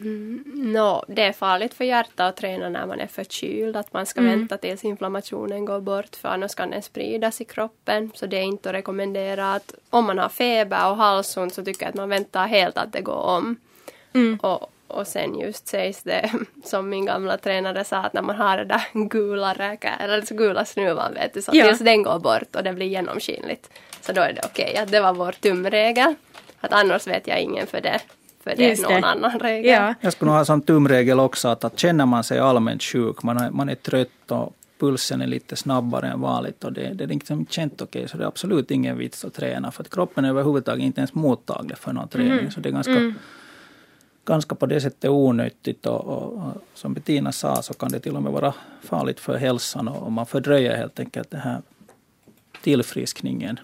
Mm, 0.00 0.42
no, 0.54 1.04
det 1.08 1.22
är 1.22 1.32
farligt 1.32 1.74
för 1.74 1.84
hjärtat 1.84 2.20
att 2.20 2.36
träna 2.36 2.68
när 2.68 2.86
man 2.86 3.00
är 3.00 3.06
förkyld. 3.06 3.76
Att 3.76 3.92
man 3.92 4.06
ska 4.06 4.20
mm. 4.20 4.38
vänta 4.38 4.58
tills 4.58 4.84
inflammationen 4.84 5.64
går 5.64 5.80
bort 5.80 6.16
för 6.16 6.28
annars 6.28 6.54
kan 6.54 6.70
den 6.70 6.82
spridas 6.82 7.40
i 7.40 7.44
kroppen. 7.44 8.10
Så 8.14 8.26
det 8.26 8.36
är 8.36 8.42
inte 8.42 8.68
att 8.68 8.74
rekommendera 8.74 9.54
att 9.54 9.74
om 9.90 10.04
man 10.04 10.18
har 10.18 10.28
feber 10.28 10.90
och 10.90 10.96
halsont 10.96 11.54
så 11.54 11.64
tycker 11.64 11.82
jag 11.82 11.88
att 11.88 11.94
man 11.94 12.08
väntar 12.08 12.46
helt 12.46 12.78
att 12.78 12.92
det 12.92 13.00
går 13.00 13.22
om. 13.22 13.56
Mm. 14.14 14.38
Och, 14.42 14.72
och 14.86 15.06
sen 15.06 15.38
just 15.38 15.68
sägs 15.68 16.02
det, 16.02 16.30
som 16.64 16.88
min 16.88 17.04
gamla 17.04 17.38
tränare 17.38 17.84
sa, 17.84 17.96
att 17.96 18.12
när 18.12 18.22
man 18.22 18.36
har 18.36 18.56
det 18.56 18.64
där 18.64 19.08
gula 19.08 19.54
räka, 19.54 19.94
eller 20.00 20.22
så 20.22 20.34
gula 20.34 20.64
snuvan 20.64 21.14
vet 21.14 21.34
du, 21.34 21.42
så 21.42 21.50
ja. 21.54 21.66
tills 21.66 21.78
den 21.78 22.02
går 22.02 22.18
bort 22.18 22.56
och 22.56 22.62
det 22.62 22.72
blir 22.72 22.86
genomskinligt. 22.86 23.70
Så 24.00 24.12
då 24.12 24.20
är 24.20 24.32
det 24.32 24.42
okej, 24.44 24.70
okay, 24.70 24.82
att 24.82 24.90
det 24.90 25.00
var 25.00 25.12
vår 25.12 25.32
tumregel. 25.32 26.14
Att 26.60 26.72
annars 26.72 27.06
vet 27.06 27.26
jag 27.26 27.40
ingen 27.40 27.66
för 27.66 27.80
det. 27.80 28.00
För 28.40 28.54
det 28.56 28.72
är 28.72 28.82
någon 28.82 29.04
annan 29.04 29.38
regel. 29.38 29.72
Ja. 29.72 29.94
Jag 30.00 30.12
skulle 30.12 30.30
nog 30.30 30.38
ha 30.38 30.44
som 30.44 30.62
tumregel 30.62 31.20
också 31.20 31.48
att, 31.48 31.64
att 31.64 31.78
känner 31.78 32.06
man 32.06 32.24
sig 32.24 32.38
allmänt 32.38 32.82
sjuk, 32.82 33.22
man 33.22 33.38
är, 33.38 33.50
man 33.50 33.68
är 33.68 33.74
trött 33.74 34.30
och 34.30 34.54
pulsen 34.78 35.20
är 35.20 35.26
lite 35.26 35.56
snabbare 35.56 36.08
än 36.08 36.20
vanligt 36.20 36.64
och 36.64 36.72
det, 36.72 36.92
det 36.94 37.04
är 37.04 37.08
liksom 37.08 37.46
känt 37.46 37.82
okej 37.82 38.00
okay, 38.00 38.08
så 38.08 38.16
det 38.16 38.24
är 38.24 38.28
absolut 38.28 38.70
ingen 38.70 38.98
vits 38.98 39.24
att 39.24 39.34
träna 39.34 39.70
för 39.70 39.82
att 39.82 39.90
kroppen 39.90 40.24
är 40.24 40.28
överhuvudtaget 40.28 40.84
inte 40.84 41.00
ens 41.00 41.14
mottaglig 41.14 41.78
för 41.78 41.92
någon 41.92 42.08
träning. 42.08 42.32
Mm. 42.32 42.50
Så 42.50 42.60
det 42.60 42.68
är 42.68 42.72
ganska 42.72 42.92
mm 42.92 43.14
ganska 44.28 44.54
på 44.54 44.66
det 44.66 44.80
sättet 44.80 45.10
onyttigt 45.10 45.86
och, 45.86 46.00
och, 46.04 46.32
och, 46.32 46.62
som 46.74 46.94
Bettina 46.94 47.32
sa 47.32 47.62
så 47.62 47.74
kan 47.74 47.88
det 47.92 48.00
till 48.00 48.16
och 48.16 48.22
med 48.22 48.32
vara 48.32 48.54
farligt 48.82 49.20
för 49.20 49.36
hälsan 49.36 49.88
och, 49.88 50.02
och 50.02 50.12
man 50.12 50.26
fördröjer 50.26 50.76
helt 50.76 51.00
enkelt 51.00 51.30
den 51.30 51.40
här 51.40 51.62
tillfriskningen. 52.62 53.60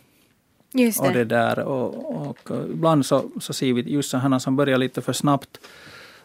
Just 0.75 1.03
det. 1.03 1.09
Och 1.09 1.15
det 1.15 1.25
där 1.25 1.59
och, 1.59 2.29
och 2.29 2.51
ibland 2.71 3.07
så, 3.07 3.31
så 3.41 3.53
ser 3.53 3.73
vi 3.73 3.81
just 3.81 4.11
sådana 4.11 4.41
som 4.41 4.57
börjar 4.57 4.79
lite 4.79 5.03
för 5.03 5.13
snabbt 5.13 5.61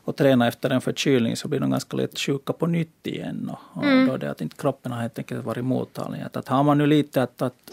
och 0.04 0.16
träna 0.16 0.48
efter 0.48 0.70
en 0.70 0.82
förkylning 0.82 1.36
så 1.36 1.48
blir 1.48 1.60
de 1.60 1.72
ganska 1.72 1.98
lätt 1.98 2.20
sjuka 2.20 2.54
på 2.54 2.68
nytt 2.68 3.08
igen. 3.08 3.52
Och, 3.52 3.78
och 3.78 3.84
mm. 3.84 4.08
då 4.08 4.14
är 4.14 4.18
det 4.18 4.32
att 4.32 4.42
inte 4.42 4.56
kroppen 4.56 4.92
har 4.92 5.02
helt 5.02 5.18
enkelt 5.18 5.46
varit 5.46 5.66
mottaglig. 5.66 6.22
Att, 6.22 6.38
att 6.38 6.48
har 6.48 6.64
man 6.64 6.78
nu 6.78 6.88
lite 6.88 7.24
att, 7.24 7.42
att 7.42 7.72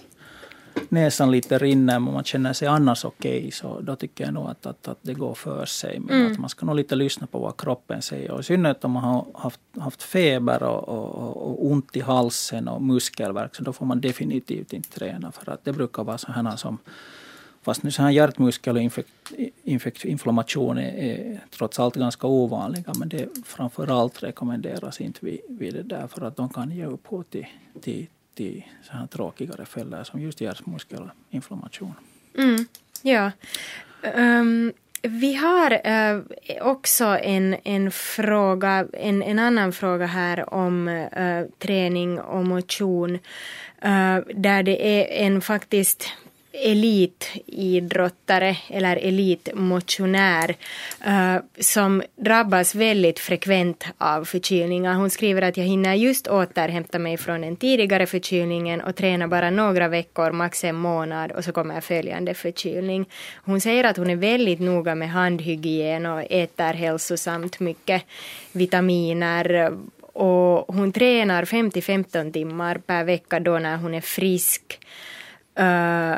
näsan 0.88 1.30
lite 1.30 1.58
rinner 1.58 1.98
men 1.98 2.14
man 2.14 2.24
känner 2.24 2.52
sig 2.52 2.68
annars 2.68 3.04
okej 3.04 3.38
okay, 3.38 3.50
så 3.50 3.80
då 3.80 3.96
tycker 3.96 4.24
jag 4.24 4.34
nog 4.34 4.50
att, 4.50 4.66
att, 4.66 4.88
att 4.88 4.98
det 5.02 5.14
går 5.14 5.34
för 5.34 5.66
sig. 5.66 6.00
Men 6.00 6.20
mm. 6.20 6.32
att 6.32 6.38
man 6.38 6.48
ska 6.48 6.66
nog 6.66 6.76
lite 6.76 6.94
lyssna 6.94 7.26
på 7.26 7.38
vad 7.38 7.56
kroppen 7.56 8.02
säger. 8.02 8.30
Och 8.30 8.40
i 8.40 8.42
synnerhet 8.42 8.84
om 8.84 8.90
man 8.90 9.04
har 9.04 9.26
haft, 9.34 9.60
haft 9.78 10.02
feber 10.02 10.62
och, 10.62 10.88
och, 10.88 11.36
och 11.36 11.66
ont 11.66 11.96
i 11.96 12.00
halsen 12.00 12.68
och 12.68 12.82
muskelvärk 12.82 13.54
så 13.54 13.62
då 13.62 13.72
får 13.72 13.86
man 13.86 14.00
definitivt 14.00 14.72
inte 14.72 14.90
träna 14.90 15.32
för 15.32 15.52
att 15.52 15.64
det 15.64 15.72
brukar 15.72 16.04
vara 16.04 16.18
sådana 16.18 16.56
som 16.56 16.78
Fast 17.66 17.82
nu 17.82 17.90
så 17.90 18.02
här 18.02 18.10
hjärtmuskelinflammation 18.10 20.78
är, 20.78 20.82
är 20.82 21.40
trots 21.50 21.78
allt 21.78 21.96
ganska 21.96 22.26
ovanliga 22.26 22.92
men 22.98 23.08
det 23.08 23.28
framför 23.44 24.00
allt 24.00 24.22
rekommenderas 24.22 25.00
inte 25.00 25.26
vid, 25.26 25.40
vid 25.48 25.74
det 25.74 25.82
där 25.82 26.06
för 26.06 26.24
att 26.24 26.36
de 26.36 26.48
kan 26.48 26.70
ge 26.70 26.84
upphov 26.84 27.22
till, 27.22 27.46
till 27.80 28.06
i 28.40 28.66
så 28.82 28.92
här 28.92 29.06
tråkigare 29.06 29.64
fällor 29.64 30.04
som 30.04 30.20
just 30.20 30.40
hjärtmuskelinflammation. 30.40 31.94
Mm, 32.38 32.66
ja. 33.02 33.30
Um, 34.14 34.72
vi 35.02 35.34
har 35.34 35.72
uh, 35.72 36.22
också 36.60 37.04
en, 37.04 37.56
en 37.64 37.90
fråga, 37.90 38.86
en, 38.92 39.22
en 39.22 39.38
annan 39.38 39.72
fråga 39.72 40.06
här 40.06 40.54
om 40.54 40.88
uh, 40.88 41.46
träning 41.58 42.20
och 42.20 42.44
motion. 42.44 43.14
Uh, 43.84 44.18
där 44.34 44.62
det 44.62 45.00
är 45.00 45.26
en 45.26 45.40
faktiskt 45.40 46.12
elitidrottare 46.64 48.56
eller 48.68 48.96
elitmotionär 48.96 50.56
uh, 51.06 51.36
som 51.60 52.02
drabbas 52.16 52.74
väldigt 52.74 53.18
frekvent 53.18 53.84
av 53.98 54.24
förkylningar. 54.24 54.94
Hon 54.94 55.10
skriver 55.10 55.42
att 55.42 55.56
jag 55.56 55.64
hinner 55.64 55.94
just 55.94 56.28
återhämta 56.28 56.98
mig 56.98 57.16
från 57.16 57.40
den 57.40 57.56
tidigare 57.56 58.06
förkylningen 58.06 58.80
och 58.80 58.96
tränar 58.96 59.26
bara 59.26 59.50
några 59.50 59.88
veckor, 59.88 60.32
max 60.32 60.64
en 60.64 60.76
månad 60.76 61.32
och 61.32 61.44
så 61.44 61.52
kommer 61.52 61.80
följande 61.80 62.34
förkylning. 62.34 63.06
Hon 63.44 63.60
säger 63.60 63.84
att 63.84 63.96
hon 63.96 64.10
är 64.10 64.16
väldigt 64.16 64.60
noga 64.60 64.94
med 64.94 65.10
handhygien 65.10 66.06
och 66.06 66.22
äter 66.30 66.72
hälsosamt 66.72 67.60
mycket 67.60 68.02
vitaminer 68.52 69.72
och 70.16 70.74
hon 70.74 70.92
tränar 70.92 71.44
5-15 71.44 72.32
timmar 72.32 72.78
per 72.78 73.04
vecka 73.04 73.40
då 73.40 73.58
när 73.58 73.76
hon 73.76 73.94
är 73.94 74.00
frisk. 74.00 74.78
Uh, 75.58 76.16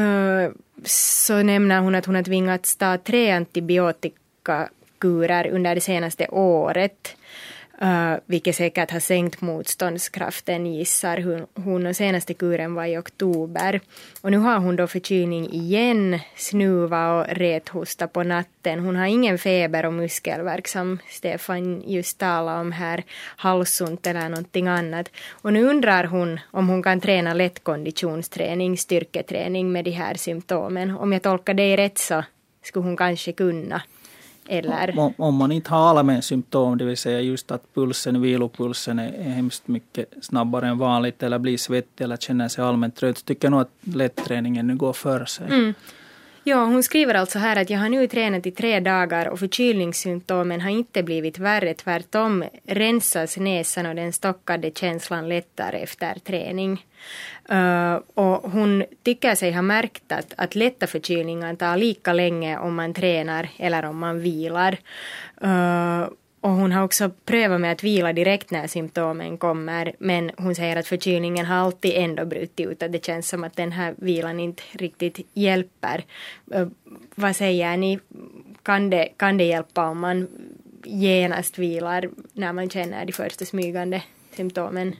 uh, 0.00 0.50
så 0.84 1.42
nämner 1.42 1.80
hon 1.80 1.94
att 1.94 2.06
hon 2.06 2.14
har 2.14 2.22
tvingats 2.22 2.76
ta 2.76 2.98
tre 2.98 3.30
antibiotikakurer 3.30 5.46
under 5.46 5.74
det 5.74 5.80
senaste 5.80 6.28
året. 6.28 7.16
Uh, 7.82 8.14
vilket 8.26 8.56
säkert 8.56 8.90
har 8.90 9.00
sänkt 9.00 9.40
motståndskraften 9.40 10.66
gissar 10.66 11.18
hon. 11.18 11.46
hon 11.64 11.86
och 11.86 11.96
senaste 11.96 12.34
kuren 12.34 12.74
var 12.74 12.84
i 12.84 12.98
oktober. 12.98 13.80
Och 14.20 14.30
nu 14.30 14.38
har 14.38 14.58
hon 14.58 14.76
då 14.76 14.86
förkylning 14.86 15.52
igen, 15.52 16.18
snuva 16.36 17.12
och 17.12 17.26
rethosta 17.28 18.08
på 18.08 18.22
natten. 18.22 18.80
Hon 18.80 18.96
har 18.96 19.06
ingen 19.06 19.38
feber 19.38 19.86
och 19.86 19.92
muskelvärk 19.92 20.68
som 20.68 20.98
Stefan 21.08 21.82
just 21.86 22.18
talade 22.18 22.60
om 22.60 22.72
här, 22.72 23.02
halsont 23.36 24.06
eller 24.06 24.28
någonting 24.28 24.68
annat. 24.68 25.10
Och 25.30 25.52
nu 25.52 25.64
undrar 25.64 26.04
hon 26.04 26.40
om 26.50 26.68
hon 26.68 26.82
kan 26.82 27.00
träna 27.00 27.34
lätt 27.34 27.64
konditionsträning, 27.64 28.78
styrketräning 28.78 29.72
med 29.72 29.84
de 29.84 29.90
här 29.90 30.14
symptomen. 30.14 30.90
Om 30.90 31.12
jag 31.12 31.22
tolkar 31.22 31.54
dig 31.54 31.76
rätt 31.76 31.98
så 31.98 32.24
skulle 32.62 32.84
hon 32.84 32.96
kanske 32.96 33.32
kunna. 33.32 33.82
Eller? 34.48 34.98
Om, 34.98 35.14
om 35.18 35.34
man 35.34 35.52
inte 35.52 35.70
har 35.70 35.98
allmän 35.98 36.22
symptom, 36.22 36.78
det 36.78 36.84
vill 36.84 36.96
säga 36.96 37.20
just 37.20 37.50
att 37.50 37.74
pulsen, 37.74 38.20
vilopulsen 38.22 38.98
är, 38.98 39.22
hemskt 39.22 39.68
mycket 39.68 40.12
snabbare 40.22 40.68
än 40.68 40.78
vanligt 40.78 41.22
eller 41.22 41.38
blir 41.38 41.58
svettig 41.58 42.04
eller 42.04 42.16
känner 42.16 42.48
sig 42.48 42.64
allmänt 42.64 42.96
trött, 42.96 43.24
tycker 43.24 43.46
jag 43.46 43.50
nog 43.50 43.60
att 43.60 43.70
lätträningen 43.80 44.66
nu 44.66 44.76
går 44.76 44.92
för 44.92 45.24
sig. 45.24 45.46
Mm. 45.46 45.74
Ja, 46.46 46.64
hon 46.64 46.82
skriver 46.82 47.14
alltså 47.14 47.38
här 47.38 47.56
att 47.56 47.70
jag 47.70 47.78
har 47.78 47.88
nu 47.88 48.06
tränat 48.06 48.46
i 48.46 48.50
tre 48.50 48.80
dagar 48.80 49.28
och 49.28 49.38
förkylningssymptomen 49.38 50.60
har 50.60 50.70
inte 50.70 51.02
blivit 51.02 51.38
värre. 51.38 51.74
Tvärtom 51.74 52.44
rensas 52.66 53.36
näsan 53.36 53.86
och 53.86 53.94
den 53.94 54.12
stockade 54.12 54.70
känslan 54.70 55.28
lättare 55.28 55.78
efter 55.78 56.18
träning. 56.18 56.86
Uh, 57.52 57.94
och 58.14 58.50
hon 58.50 58.84
tycker 59.02 59.34
sig 59.34 59.52
ha 59.52 59.62
märkt 59.62 60.12
att, 60.12 60.34
att 60.36 60.54
lätta 60.54 60.86
förkylningar 60.86 61.54
tar 61.54 61.76
lika 61.76 62.12
länge 62.12 62.58
om 62.58 62.74
man 62.74 62.94
tränar 62.94 63.48
eller 63.56 63.84
om 63.84 63.98
man 63.98 64.20
vilar. 64.20 64.76
Uh, 65.44 66.08
och 66.44 66.50
hon 66.50 66.72
har 66.72 66.82
också 66.82 67.10
prövat 67.24 67.60
med 67.60 67.72
att 67.72 67.84
vila 67.84 68.12
direkt 68.12 68.50
när 68.50 68.66
symptomen 68.66 69.38
kommer 69.38 69.94
men 69.98 70.30
hon 70.36 70.54
säger 70.54 70.76
att 70.76 70.86
förkylningen 70.86 71.46
har 71.46 71.56
alltid 71.56 71.92
ändå 71.94 72.24
brutit 72.24 72.60
ut 72.60 72.82
att 72.82 72.92
det 72.92 73.04
känns 73.04 73.28
som 73.28 73.44
att 73.44 73.56
den 73.56 73.72
här 73.72 73.94
vilan 73.98 74.40
inte 74.40 74.62
riktigt 74.72 75.26
hjälper. 75.34 76.04
Eh, 76.50 76.68
vad 77.14 77.36
säger 77.36 77.76
ni? 77.76 77.98
Kan 78.62 78.90
det, 78.90 79.08
kan 79.16 79.36
det 79.36 79.44
hjälpa 79.44 79.88
om 79.88 80.00
man 80.00 80.28
genast 80.84 81.58
vilar 81.58 82.08
när 82.32 82.52
man 82.52 82.70
känner 82.70 83.06
de 83.06 83.12
första 83.12 83.44
smygande 83.44 84.02
symptomen? 84.32 84.96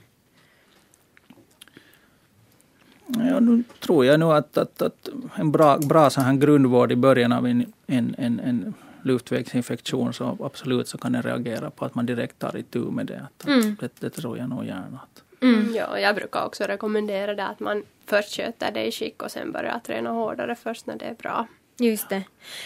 Ja, 3.07 3.39
nu 3.39 3.63
tror 3.79 4.05
jag 4.05 4.19
nog 4.19 4.31
att, 4.31 4.57
att, 4.57 4.81
att 4.81 5.09
en 5.35 5.51
bra, 5.51 5.77
bra 5.77 6.09
så 6.09 6.21
här 6.21 6.33
grundvård 6.33 6.91
i 6.91 6.95
början 6.95 7.31
av 7.31 7.47
en, 7.47 7.73
en, 7.87 8.15
en, 8.17 8.39
en 8.39 8.73
luftvägsinfektion 9.05 10.13
så 10.13 10.37
absolut 10.43 10.87
så 10.87 10.97
kan 10.97 11.11
den 11.11 11.23
reagera 11.23 11.69
på 11.69 11.85
att 11.85 11.95
man 11.95 12.05
direkt 12.05 12.39
tar 12.39 12.57
itu 12.57 12.79
med 12.79 13.05
det. 13.05 13.25
Att, 13.25 13.47
mm. 13.47 13.75
det, 13.79 13.91
det, 13.99 14.09
tror 14.09 14.37
jag 14.37 14.49
nog 14.49 14.65
gärna. 14.65 14.99
Att. 15.03 15.23
Mm. 15.41 15.73
Ja, 15.75 15.99
jag 15.99 16.15
brukar 16.15 16.45
också 16.45 16.63
rekommendera 16.63 17.35
det 17.35 17.45
att 17.45 17.59
man 17.59 17.83
först 18.05 18.35
sköter 18.35 18.71
det 18.71 18.85
i 18.85 18.91
skick 18.91 19.23
och 19.23 19.31
sen 19.31 19.51
börjar 19.51 19.79
träna 19.79 20.09
hårdare 20.09 20.55
först 20.55 20.85
när 20.87 20.97
det 20.97 21.05
är 21.05 21.13
bra. 21.13 21.47
Just 21.77 22.09
det. 22.09 22.23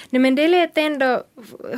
Nej, 0.10 0.22
men 0.22 0.36
det 0.36 0.47
lät 0.47 0.78
ändå 0.78 1.24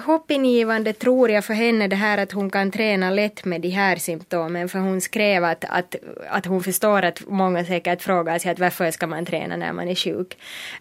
hoppingivande 0.06 0.94
tror 0.94 1.30
jag 1.30 1.46
för 1.46 1.54
henne 1.54 1.88
det 1.88 1.96
här 1.96 2.18
att 2.18 2.32
hon 2.32 2.50
kan 2.50 2.72
träna 2.72 3.10
lätt 3.10 3.46
med 3.46 3.62
de 3.62 3.70
här 3.70 3.96
symptomen 3.96 4.70
för 4.70 4.80
hon 4.80 5.02
skrev 5.02 5.44
att, 5.44 5.66
att, 5.70 5.96
att 6.30 6.46
hon 6.46 6.64
förstår 6.64 7.02
att 7.02 7.22
många 7.28 7.66
säkert 7.66 8.02
frågar 8.02 8.40
sig 8.40 8.52
att 8.52 8.60
varför 8.60 8.92
ska 8.92 9.08
man 9.08 9.26
träna 9.26 9.56
när 9.58 9.74
man 9.74 9.88
är 9.88 9.96
sjuk. 9.96 10.38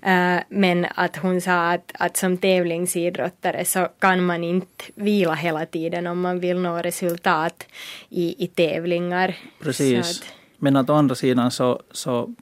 Uh, 0.06 0.40
men 0.48 0.86
att 0.94 1.16
hon 1.16 1.40
sa 1.40 1.70
att, 1.72 1.92
att 1.94 2.16
som 2.16 2.36
tävlingsidrottare 2.36 3.64
så 3.64 3.88
kan 3.98 4.24
man 4.24 4.44
inte 4.44 4.84
vila 4.94 5.34
hela 5.34 5.66
tiden 5.66 6.06
om 6.06 6.20
man 6.20 6.40
vill 6.40 6.58
nå 6.58 6.76
resultat 6.76 7.66
i, 8.08 8.44
i 8.44 8.46
tävlingar. 8.46 9.36
Precis. 9.62 10.20
Att, 10.20 10.26
men 10.58 10.76
att 10.76 10.90
å 10.90 10.94
andra 10.94 11.14
sidan 11.14 11.50
så, 11.50 11.82
så 11.90 12.34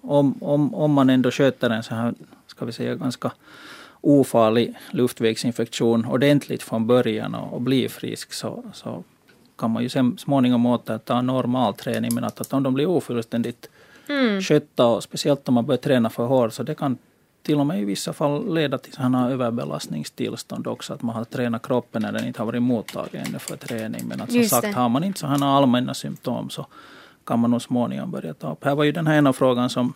om, 0.00 0.34
om, 0.42 0.74
om 0.74 0.92
man 0.92 1.10
ändå 1.10 1.30
sköter 1.30 1.70
en 1.70 1.82
så 1.82 1.94
här 1.94 2.14
ska 2.56 2.64
vi 2.64 2.72
säga, 2.72 2.94
ganska 2.94 3.32
ofarlig 4.00 4.74
luftvägsinfektion 4.90 6.04
ordentligt 6.04 6.62
från 6.62 6.86
början 6.86 7.34
och, 7.34 7.52
och 7.52 7.60
blir 7.60 7.88
frisk 7.88 8.32
så, 8.32 8.64
så 8.72 9.04
kan 9.56 9.70
man 9.70 9.82
ju 9.82 9.88
sen 9.88 10.18
småningom 10.18 10.66
återta 10.66 11.22
normal 11.22 11.74
träning. 11.74 12.14
Men 12.14 12.24
att, 12.24 12.40
att 12.40 12.52
om 12.52 12.62
de 12.62 12.74
blir 12.74 12.86
ofullständigt 12.86 13.70
mm. 14.08 14.42
skötta 14.42 14.86
och 14.86 15.02
speciellt 15.02 15.48
om 15.48 15.54
man 15.54 15.66
börjar 15.66 15.78
träna 15.78 16.10
för 16.10 16.26
hårt 16.26 16.52
så 16.52 16.62
det 16.62 16.74
kan 16.74 16.98
till 17.42 17.60
och 17.60 17.66
med 17.66 17.80
i 17.80 17.84
vissa 17.84 18.12
fall 18.12 18.54
leda 18.54 18.78
till 18.78 18.92
sådana 18.92 19.30
överbelastningstillstånd 19.30 20.66
också. 20.66 20.94
Att 20.94 21.02
man 21.02 21.16
har 21.16 21.24
tränat 21.24 21.66
kroppen 21.66 22.02
när 22.02 22.12
den 22.12 22.26
inte 22.26 22.40
har 22.40 22.46
varit 22.46 22.62
mottagen 22.62 23.26
ännu 23.26 23.38
för 23.38 23.56
träning. 23.56 24.02
Men 24.08 24.20
att 24.20 24.30
som 24.30 24.38
Just 24.38 24.50
sagt, 24.50 24.62
det. 24.62 24.72
har 24.72 24.88
man 24.88 25.04
inte 25.04 25.20
sådana 25.20 25.56
allmänna 25.56 25.94
symptom 25.94 26.50
så 26.50 26.66
kan 27.24 27.38
man 27.38 27.50
nog 27.50 27.62
småningom 27.62 28.10
börja 28.10 28.34
ta 28.34 28.52
upp. 28.52 28.64
Här 28.64 28.74
var 28.74 28.84
ju 28.84 28.92
den 28.92 29.06
här 29.06 29.18
ena 29.18 29.32
frågan 29.32 29.70
som 29.70 29.92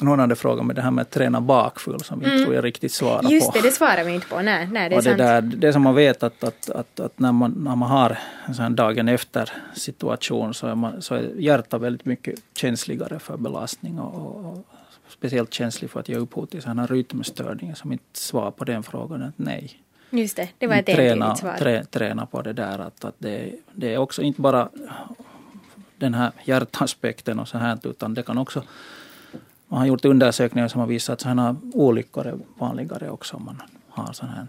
någon 0.00 0.18
hade 0.18 0.36
frågat 0.36 0.66
mig 0.66 0.76
det 0.76 0.82
här 0.82 0.90
med 0.90 1.02
att 1.02 1.10
träna 1.10 1.40
bakfull 1.40 2.00
som 2.00 2.20
vi 2.20 2.26
mm. 2.26 2.44
tror 2.44 2.54
jag 2.54 2.64
riktigt 2.64 2.92
svarar 2.92 3.22
på. 3.22 3.30
Just 3.30 3.52
det, 3.52 3.60
det 3.60 3.70
svarar 3.70 4.04
vi 4.04 4.12
inte 4.12 4.26
på. 4.26 4.42
Nej, 4.42 4.68
nej 4.72 4.88
det 4.88 4.94
är 4.94 4.98
och 4.98 5.04
sant. 5.04 5.18
Det, 5.18 5.24
där, 5.24 5.40
det 5.40 5.72
som 5.72 5.82
man 5.82 5.94
vet 5.94 6.22
att, 6.22 6.44
att, 6.44 6.70
att, 6.70 7.00
att, 7.00 7.18
när, 7.18 7.32
man, 7.32 7.50
när 7.50 7.76
man 7.76 7.90
har 7.90 8.18
en 8.46 8.54
sån 8.54 8.76
dagen 8.76 9.08
efter 9.08 9.52
situation 9.74 10.54
så 10.54 10.66
är, 10.66 10.74
man, 10.74 11.02
så 11.02 11.14
är 11.14 11.30
hjärtat 11.36 11.80
väldigt 11.80 12.04
mycket 12.04 12.40
känsligare 12.54 13.18
för 13.18 13.36
belastning 13.36 13.98
och, 13.98 14.44
och, 14.44 14.66
speciellt 15.08 15.54
känslig 15.54 15.90
för 15.90 16.00
att 16.00 16.08
ge 16.08 16.16
upphov 16.16 16.46
till 16.46 16.62
sådana 16.62 16.86
rytmstörningar 16.86 17.74
som 17.74 17.92
inte 17.92 18.04
svar 18.12 18.50
på 18.50 18.64
den 18.64 18.82
frågan 18.82 19.22
är 19.22 19.32
nej. 19.36 19.80
Just 20.10 20.36
det, 20.36 20.48
det 20.58 20.66
var 20.66 20.76
ett 20.76 20.86
träna, 20.86 21.36
svar. 21.36 21.56
Trä, 21.58 21.84
träna 21.84 22.26
på 22.26 22.42
det 22.42 22.52
där 22.52 22.78
att, 22.78 23.04
att 23.04 23.14
det, 23.18 23.52
det 23.72 23.94
är 23.94 23.98
också 23.98 24.22
inte 24.22 24.40
bara 24.40 24.68
den 25.96 26.14
här 26.14 26.32
hjärtaspekten 26.44 27.38
och 27.38 27.48
så 27.48 27.58
här 27.58 27.78
utan 27.82 28.14
det 28.14 28.22
kan 28.22 28.38
också 28.38 28.62
man 29.70 29.78
har 29.80 29.86
gjort 29.86 30.04
undersökningar 30.04 30.68
som 30.68 30.80
har 30.80 30.88
visat 30.88 31.12
att 31.12 31.20
sådana 31.20 31.56
olyckor 31.72 32.26
är 32.26 32.38
vanligare 32.58 33.10
också 33.10 33.36
om 33.36 33.44
man 33.44 33.62
har 33.88 34.12
sådant 34.12 34.36
här. 34.36 34.46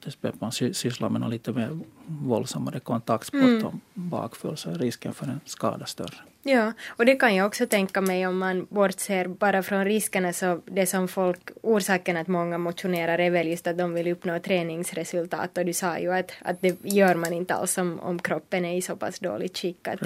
Speciellt 0.00 0.40
man 0.40 0.52
sysslar 0.52 1.08
med 1.08 1.20
något 1.20 1.30
lite 1.30 1.52
mer 1.52 1.78
våldsammare 2.06 2.80
kontaktsport 2.80 3.40
mm. 3.40 3.66
och 3.66 3.74
bakfull 3.94 4.56
så 4.56 4.70
är 4.70 4.74
risken 4.74 5.14
för 5.14 5.26
en 5.26 5.40
skada 5.44 5.86
större. 5.86 6.14
Ja, 6.42 6.72
och 6.88 7.06
det 7.06 7.14
kan 7.14 7.34
jag 7.34 7.46
också 7.46 7.66
tänka 7.66 8.00
mig 8.00 8.26
om 8.26 8.38
man 8.38 8.66
bortser 8.70 9.28
bara 9.28 9.62
från 9.62 9.84
riskerna 9.84 10.32
så 10.32 10.60
det 10.64 10.86
som 10.86 11.08
folk, 11.08 11.50
orsaken 11.62 12.16
att 12.16 12.28
många 12.28 12.58
motionerar 12.58 13.18
är 13.18 13.30
väl 13.30 13.48
just 13.48 13.66
att 13.66 13.78
de 13.78 13.94
vill 13.94 14.08
uppnå 14.08 14.38
träningsresultat 14.38 15.58
och 15.58 15.64
du 15.64 15.72
sa 15.72 15.98
ju 15.98 16.12
att, 16.12 16.32
att 16.42 16.60
det 16.60 16.78
gör 16.82 17.14
man 17.14 17.32
inte 17.32 17.54
alls 17.54 17.78
om, 17.78 18.00
om 18.00 18.18
kroppen 18.18 18.64
är 18.64 18.76
i 18.76 18.82
så 18.82 18.96
pass 18.96 19.18
dåligt 19.18 19.58
skick 19.58 19.88
att, 19.88 20.00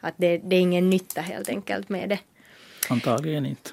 att 0.00 0.14
det, 0.16 0.38
det 0.38 0.56
är 0.56 0.60
ingen 0.60 0.90
nytta 0.90 1.20
helt 1.20 1.48
enkelt 1.48 1.88
med 1.88 2.08
det. 2.08 2.18
Antagligen 2.88 3.46
inte. 3.46 3.70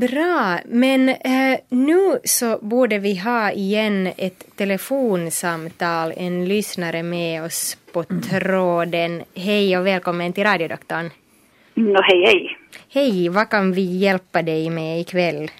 Bra, 0.00 0.58
men 0.64 1.08
eh, 1.08 1.58
nu 1.68 2.18
så 2.24 2.58
borde 2.62 2.98
vi 2.98 3.18
ha 3.18 3.50
igen 3.50 4.06
ett 4.16 4.56
telefonsamtal, 4.56 6.12
en 6.16 6.48
lyssnare 6.48 7.02
med 7.02 7.44
oss 7.44 7.78
på 7.92 8.04
mm. 8.10 8.22
tråden. 8.22 9.22
Hej 9.34 9.78
och 9.78 9.86
välkommen 9.86 10.32
till 10.32 10.44
radiodoktorn. 10.44 11.10
No, 11.74 12.00
hej, 12.02 12.24
hej. 12.24 12.58
Hej, 12.88 13.28
vad 13.28 13.50
kan 13.50 13.72
vi 13.72 13.98
hjälpa 13.98 14.42
dig 14.42 14.70
med 14.70 15.00
ikväll? 15.00 15.50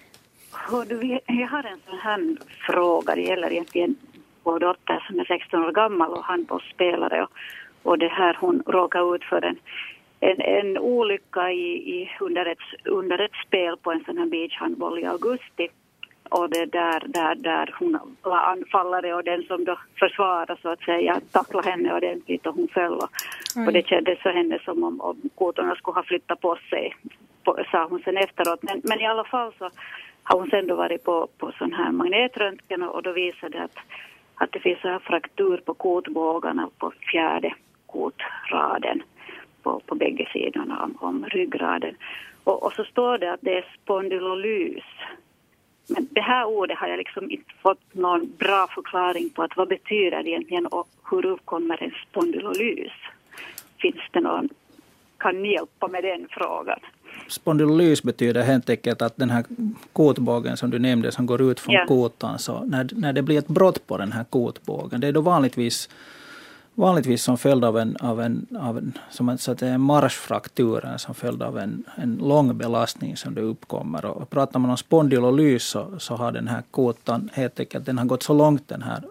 Du, 0.88 1.20
jag 1.26 1.48
har 1.48 1.64
en 1.64 1.80
sån 1.88 1.98
här 1.98 2.36
fråga, 2.66 3.14
det 3.14 3.22
gäller 3.22 3.52
egentligen 3.52 3.96
vår 4.42 4.58
dotter 4.58 5.04
som 5.06 5.20
är 5.20 5.24
16 5.24 5.64
år 5.64 5.72
gammal 5.72 6.10
och 6.10 6.24
handbollsspelare 6.24 7.22
och, 7.22 7.30
och 7.82 7.98
det 7.98 8.08
här 8.08 8.36
hon 8.40 8.62
råkade 8.66 9.16
ut 9.16 9.24
för 9.24 9.44
en 9.44 9.56
en, 10.22 10.40
en 10.40 10.78
olycka 10.78 11.50
i, 11.50 11.66
i, 11.94 12.10
under, 12.20 12.46
ett, 12.46 12.58
under 12.84 13.18
ett 13.18 13.34
spel 13.46 13.76
på 13.76 13.92
en 13.92 14.04
sån 14.04 14.18
här 14.18 14.26
beachhandboll 14.26 14.98
i 14.98 15.06
augusti. 15.06 15.68
Och 16.28 16.50
det 16.50 16.66
där, 16.66 17.02
där, 17.06 17.34
där 17.34 17.74
hon 17.78 18.16
var 18.22 18.38
anfallare 18.38 19.14
och 19.14 19.24
den 19.24 19.42
som 19.42 19.64
då 19.64 19.78
försvarade 19.98 20.56
så 20.62 20.68
att 20.68 20.80
säga 20.80 21.20
tacklade 21.32 21.70
henne 21.70 21.94
ordentligt 21.94 22.46
och 22.46 22.54
hon 22.54 22.68
föll. 22.68 22.92
Och, 22.92 23.08
och 23.66 23.72
det 23.72 23.86
kändes 23.86 24.18
för 24.18 24.30
henne 24.30 24.58
som 24.64 24.84
om, 24.84 25.00
om 25.00 25.30
kotorna 25.34 25.74
skulle 25.74 25.94
ha 25.94 26.02
flyttat 26.02 26.40
på 26.40 26.58
sig, 26.70 26.94
på, 27.44 27.58
sa 27.70 27.86
hon 27.90 28.02
sen 28.04 28.16
efteråt. 28.16 28.62
Men, 28.62 28.80
men 28.84 29.00
i 29.00 29.06
alla 29.06 29.24
fall 29.24 29.52
så 29.58 29.70
har 30.22 30.38
hon 30.38 30.50
sen 30.50 30.66
då 30.66 30.74
varit 30.74 31.04
på, 31.04 31.28
på 31.38 31.52
sån 31.58 31.72
här 31.72 31.92
magnetröntgen 31.92 32.82
och, 32.82 32.94
och 32.94 33.02
då 33.02 33.12
visade 33.12 33.58
det 33.58 33.64
att, 33.64 33.76
att 34.34 34.52
det 34.52 34.60
finns 34.60 34.80
så 34.80 34.88
här 34.88 34.98
fraktur 34.98 35.56
på 35.56 35.74
kotbågarna 35.74 36.68
på 36.78 36.92
fjärde 37.12 37.54
kotraden 37.86 39.02
på, 39.62 39.80
på 39.86 39.94
bägge 39.94 40.28
sidorna 40.32 40.82
om, 40.84 40.96
om 41.00 41.24
ryggraden. 41.24 41.94
Och, 42.44 42.62
och, 42.62 42.72
så 42.72 42.84
står 42.84 43.18
det 43.18 43.32
att 43.32 43.40
det 43.42 43.58
är 43.58 43.66
spondylolys. 43.82 44.84
Men 45.88 46.08
det 46.10 46.20
här 46.20 46.44
ordet 46.44 46.78
har 46.78 46.88
jag 46.88 46.98
liksom 46.98 47.30
inte 47.30 47.52
fått 47.62 47.94
någon 47.94 48.32
bra 48.38 48.68
förklaring 48.74 49.30
på 49.30 49.42
att 49.42 49.56
vad 49.56 49.68
betyder 49.68 50.22
det 50.22 50.30
egentligen 50.30 50.66
och 50.66 50.88
hur 51.10 51.26
uppkommer 51.26 51.82
en 51.82 51.92
spondylolys? 52.08 52.92
Finns 53.78 54.02
det 54.10 54.20
någon, 54.20 54.48
kan 55.18 55.42
ni 55.42 55.52
hjälpa 55.52 55.88
med 55.88 56.04
den 56.04 56.26
frågan? 56.30 56.78
Spondylolys 57.28 58.02
betyder 58.02 58.42
helt 58.42 58.70
enkelt 58.70 59.02
att 59.02 59.16
den 59.16 59.30
här 59.30 59.44
kotbågen 59.92 60.56
som 60.56 60.70
du 60.70 60.78
nämnde 60.78 61.12
som 61.12 61.26
går 61.26 61.42
ut 61.42 61.60
från 61.60 61.74
ja. 61.74 61.86
kotan, 61.86 62.38
så 62.38 62.64
när, 62.64 62.88
när 62.92 63.12
det 63.12 63.22
blir 63.22 63.38
ett 63.38 63.48
brott 63.48 63.86
på 63.86 63.96
den 63.96 64.12
här 64.12 64.24
kotbågen, 64.24 65.00
det 65.00 65.08
är 65.08 65.12
då 65.12 65.20
vanligtvis 65.20 65.88
vanligtvis 66.74 67.22
som 67.22 67.38
följd 67.38 67.64
av 67.64 67.78
en, 67.78 67.96
av 68.00 68.20
en, 68.20 68.46
av 68.60 68.78
en, 68.78 68.92
som 69.10 69.28
att 69.28 69.40
säga, 69.40 69.74
en 69.74 69.80
marschfraktur, 69.80 70.96
som 70.96 71.14
följd 71.14 71.42
av 71.42 71.58
en, 71.58 71.84
en 71.96 72.16
lång 72.16 72.58
belastning 72.58 73.16
som 73.16 73.34
det 73.34 73.40
uppkommer. 73.40 74.04
Och 74.04 74.30
pratar 74.30 74.58
man 74.58 74.70
om 74.70 74.76
spondylolys 74.76 75.64
så, 75.64 75.98
så 75.98 76.14
har 76.14 76.32
den 76.32 76.48
här 76.48 76.62
kotan 76.70 77.30
helt 77.32 77.60
enkelt 77.60 77.86
den 77.86 77.98
har 77.98 78.04
gått 78.04 78.22
så 78.22 78.34
långt 78.34 78.68
den 78.68 78.82
här 78.82 79.02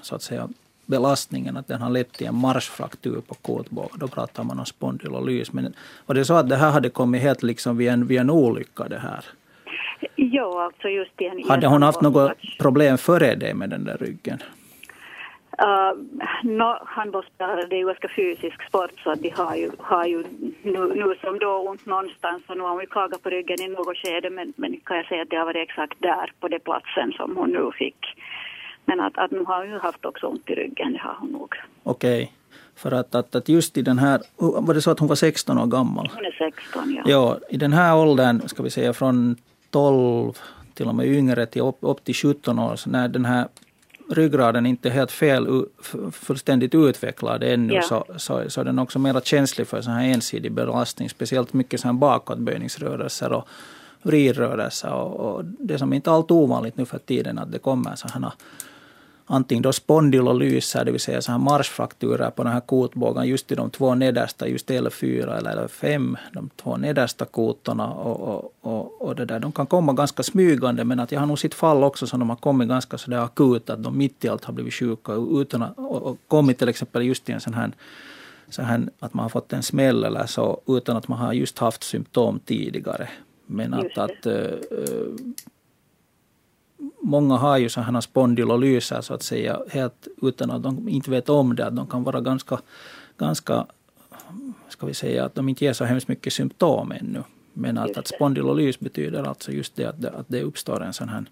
så 0.00 0.14
att 0.14 0.22
säga, 0.22 0.48
belastningen 0.86 1.56
att 1.56 1.68
den 1.68 1.82
har 1.82 1.90
lett 1.90 2.12
till 2.12 2.26
en 2.26 2.34
marschfraktur 2.34 3.20
på 3.20 3.34
kotbågen. 3.34 3.98
Då 3.98 4.08
pratar 4.08 4.44
man 4.44 4.58
om 4.58 4.66
spondylolys. 4.66 5.52
Men 5.52 5.74
var 6.06 6.14
det 6.14 6.24
så 6.24 6.34
att 6.34 6.48
det 6.48 6.56
här 6.56 6.70
hade 6.70 6.90
kommit 6.90 7.22
helt 7.22 7.42
liksom 7.42 7.76
vid 7.76 7.88
en, 7.88 8.06
vid 8.06 8.18
en 8.20 8.30
olycka 8.30 8.88
det 8.88 8.98
här? 8.98 9.24
Ja, 10.16 10.64
alltså 10.64 10.88
just 10.88 11.20
i 11.20 11.24
en 11.24 11.48
Hade 11.48 11.66
hon 11.66 11.82
haft 11.82 12.00
något 12.00 12.32
problem 12.58 12.98
före 12.98 13.34
det 13.34 13.54
med 13.54 13.70
den 13.70 13.84
där 13.84 13.96
ryggen? 13.96 14.38
Uh, 15.62 15.92
no, 16.42 16.78
handbollsspelare 16.86 17.66
det 17.66 17.76
är 17.76 17.78
ju 17.78 17.86
ganska 17.86 18.08
fysisk 18.08 18.62
sport 18.68 18.90
så 19.04 19.10
att 19.10 19.22
de 19.22 19.30
har 19.30 19.56
ju, 19.56 19.70
har 19.78 20.06
ju 20.06 20.24
nu, 20.62 20.80
nu 20.94 21.14
som 21.20 21.38
då 21.38 21.68
ont 21.68 21.86
någonstans 21.86 22.42
och 22.46 22.56
nu 22.56 22.62
har 22.62 22.70
hon 22.70 22.80
ju 22.80 22.86
klagat 22.86 23.22
på 23.22 23.30
ryggen 23.30 23.60
i 23.60 23.68
något 23.68 23.96
skede 23.96 24.30
men, 24.30 24.52
men 24.56 24.80
kan 24.84 24.96
jag 24.96 25.06
säga 25.06 25.22
att 25.22 25.30
det 25.30 25.36
har 25.36 25.44
varit 25.44 25.68
exakt 25.68 25.96
där 25.98 26.32
på 26.40 26.48
den 26.48 26.60
platsen 26.60 27.12
som 27.12 27.36
hon 27.36 27.50
nu 27.50 27.70
fick. 27.78 28.00
Men 28.84 29.00
att, 29.00 29.18
att 29.18 29.30
nu 29.30 29.44
har 29.44 29.58
hon 29.58 29.70
ju 29.70 29.78
haft 29.78 30.04
också 30.04 30.26
ont 30.26 30.50
i 30.50 30.54
ryggen, 30.54 30.92
det 30.92 30.98
har 30.98 31.16
hon 31.20 31.32
nog. 31.32 31.54
Okej. 31.82 32.22
Okay. 32.22 32.28
För 32.76 32.92
att, 32.92 33.14
att, 33.14 33.34
att 33.34 33.48
just 33.48 33.76
i 33.76 33.82
den 33.82 33.98
här, 33.98 34.20
var 34.36 34.74
det 34.74 34.82
så 34.82 34.90
att 34.90 34.98
hon 34.98 35.08
var 35.08 35.16
16 35.16 35.58
år 35.58 35.66
gammal? 35.66 36.10
Hon 36.14 36.24
är 36.24 36.52
16 36.52 36.94
ja. 36.94 37.02
Ja, 37.06 37.38
i 37.50 37.56
den 37.56 37.72
här 37.72 37.96
åldern, 37.96 38.48
ska 38.48 38.62
vi 38.62 38.70
säga 38.70 38.92
från 38.92 39.36
12 39.70 40.32
till 40.74 40.88
och 40.88 40.94
med 40.94 41.06
yngre 41.06 41.46
till 41.46 41.62
upp, 41.62 41.78
upp 41.80 42.04
till 42.04 42.14
17 42.14 42.58
år, 42.58 42.76
så 42.76 42.90
när 42.90 43.08
den 43.08 43.24
här 43.24 43.48
ryggraden 44.14 44.66
inte 44.66 44.90
helt 44.90 45.12
fel, 45.12 45.64
fullständigt 46.12 46.74
utvecklad 46.74 47.42
ännu 47.42 47.74
ja. 47.74 47.82
så, 47.82 48.06
så, 48.16 48.50
så 48.50 48.60
är 48.60 48.64
den 48.64 48.78
också 48.78 48.98
mer 48.98 49.20
känslig 49.20 49.66
för 49.66 49.82
sån 49.82 49.92
här 49.92 50.08
ensidig 50.08 50.52
belastning. 50.52 51.08
Speciellt 51.08 51.52
mycket 51.52 51.80
så 51.80 51.88
här 51.88 51.92
bakåtböjningsrörelser 51.92 53.32
och 53.32 53.48
vridrörelser. 54.02 54.92
Och, 54.92 55.34
och 55.34 55.44
det 55.44 55.78
som 55.78 55.92
inte 55.92 56.10
är 56.10 56.14
allt 56.14 56.30
ovanligt 56.30 56.76
nu 56.76 56.84
för 56.84 56.98
tiden 56.98 57.38
att 57.38 57.52
det 57.52 57.58
kommer 57.58 57.96
sådana 57.96 58.32
antingen 59.32 59.62
då 59.62 59.72
spondylolyser, 59.72 60.84
det 60.84 60.92
vill 60.92 61.00
säga 61.00 61.22
så 61.22 61.32
här 61.32 61.38
marschfrakturer 61.38 62.30
på 62.30 62.42
den 62.42 62.52
här 62.52 62.60
kotbågen 62.60 63.26
just 63.26 63.52
i 63.52 63.54
de 63.54 63.70
två 63.70 63.94
nedersta, 63.94 64.48
just 64.48 64.70
L4 64.70 65.38
eller 65.38 65.68
L5, 65.68 66.16
de 66.32 66.50
två 66.56 66.76
nedersta 66.76 67.24
kotorna. 67.24 67.92
Och, 67.92 68.20
och, 68.20 68.54
och, 68.60 69.02
och, 69.02 69.16
det 69.16 69.24
där. 69.24 69.40
De 69.40 69.52
kan 69.52 69.66
komma 69.66 69.92
ganska 69.92 70.22
smygande 70.22 70.84
men 70.84 71.00
att 71.00 71.12
jag 71.12 71.20
har 71.20 71.26
nog 71.26 71.38
sett 71.38 71.54
fall 71.54 71.84
också 71.84 72.06
som 72.06 72.20
de 72.20 72.28
har 72.28 72.36
kommit 72.36 72.68
ganska 72.68 72.98
så 72.98 73.10
där 73.10 73.18
akut, 73.18 73.70
att 73.70 73.82
de 73.82 73.98
mitt 73.98 74.24
i 74.24 74.28
allt 74.28 74.44
har 74.44 74.52
blivit 74.52 74.74
sjuka 74.74 75.12
utan 75.12 75.62
att, 75.62 75.78
och, 75.78 76.02
och 76.02 76.18
kommit 76.28 76.58
till 76.58 76.68
exempel 76.68 77.02
just 77.02 77.28
i 77.28 77.32
en 77.32 77.40
sån 77.40 77.54
här 77.54 77.72
så 78.48 78.62
här, 78.62 78.88
att 78.98 79.14
man 79.14 79.22
har 79.22 79.30
fått 79.30 79.52
en 79.52 79.62
smäll 79.62 80.04
eller 80.04 80.26
så 80.26 80.60
utan 80.66 80.96
att 80.96 81.08
man 81.08 81.18
har 81.18 81.32
just 81.32 81.58
haft 81.58 81.82
symptom 81.82 82.40
tidigare. 82.44 83.08
Men 83.46 83.74
att, 83.74 83.98
att 83.98 84.26
äh, 84.26 84.34
många 87.02 87.36
har 87.36 87.58
ju 87.58 87.68
sådana 87.68 88.02
spondylolyser 88.02 89.00
så 89.00 89.14
att 89.14 89.22
säga 89.22 89.60
helt 89.68 90.08
utan 90.22 90.50
att 90.50 90.62
de 90.62 90.88
inte 90.88 91.10
vet 91.10 91.28
om 91.28 91.56
det. 91.56 91.66
Att 91.66 91.76
de 91.76 91.86
kan 91.86 92.04
vara 92.04 92.20
ganska, 92.20 92.60
ganska 93.18 93.66
ska 94.68 94.86
vi 94.86 94.94
säga 94.94 95.24
att 95.24 95.34
de 95.34 95.48
inte 95.48 95.64
ger 95.64 95.72
så 95.72 95.84
hemskt 95.84 96.08
mycket 96.08 96.32
symptom 96.32 96.92
ännu. 96.92 97.22
Men 97.52 97.78
att, 97.78 97.96
att 97.96 98.06
spondylolys 98.06 98.80
betyder 98.80 99.24
alltså 99.24 99.52
just 99.52 99.76
det 99.76 99.84
att, 99.84 100.00
det 100.00 100.10
att 100.10 100.26
det 100.28 100.42
uppstår 100.42 100.82
en 100.82 100.92
sån 100.92 101.08
här 101.08 101.24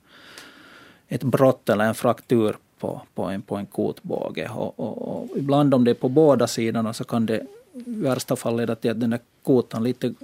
ett 1.08 1.22
brott 1.22 1.68
eller 1.68 1.84
en 1.84 1.94
fraktur 1.94 2.56
på, 2.78 3.00
på, 3.14 3.24
en, 3.24 3.42
på 3.42 3.56
en 3.56 3.66
kotbåge. 3.66 4.48
Och, 4.48 4.80
och, 4.80 5.08
och, 5.08 5.36
ibland 5.36 5.74
om 5.74 5.84
det 5.84 5.90
är 5.90 5.94
på 5.94 6.08
båda 6.08 6.46
sidorna 6.46 6.92
så 6.92 7.04
kan 7.04 7.26
det 7.26 7.46
i 7.72 7.82
värsta 7.86 8.36
fall 8.36 8.56
leda 8.56 8.74
till 8.74 8.90
att 8.90 9.00
den 9.00 9.10
där 9.10 9.20
kotan 9.42 9.84
lite 9.84 10.14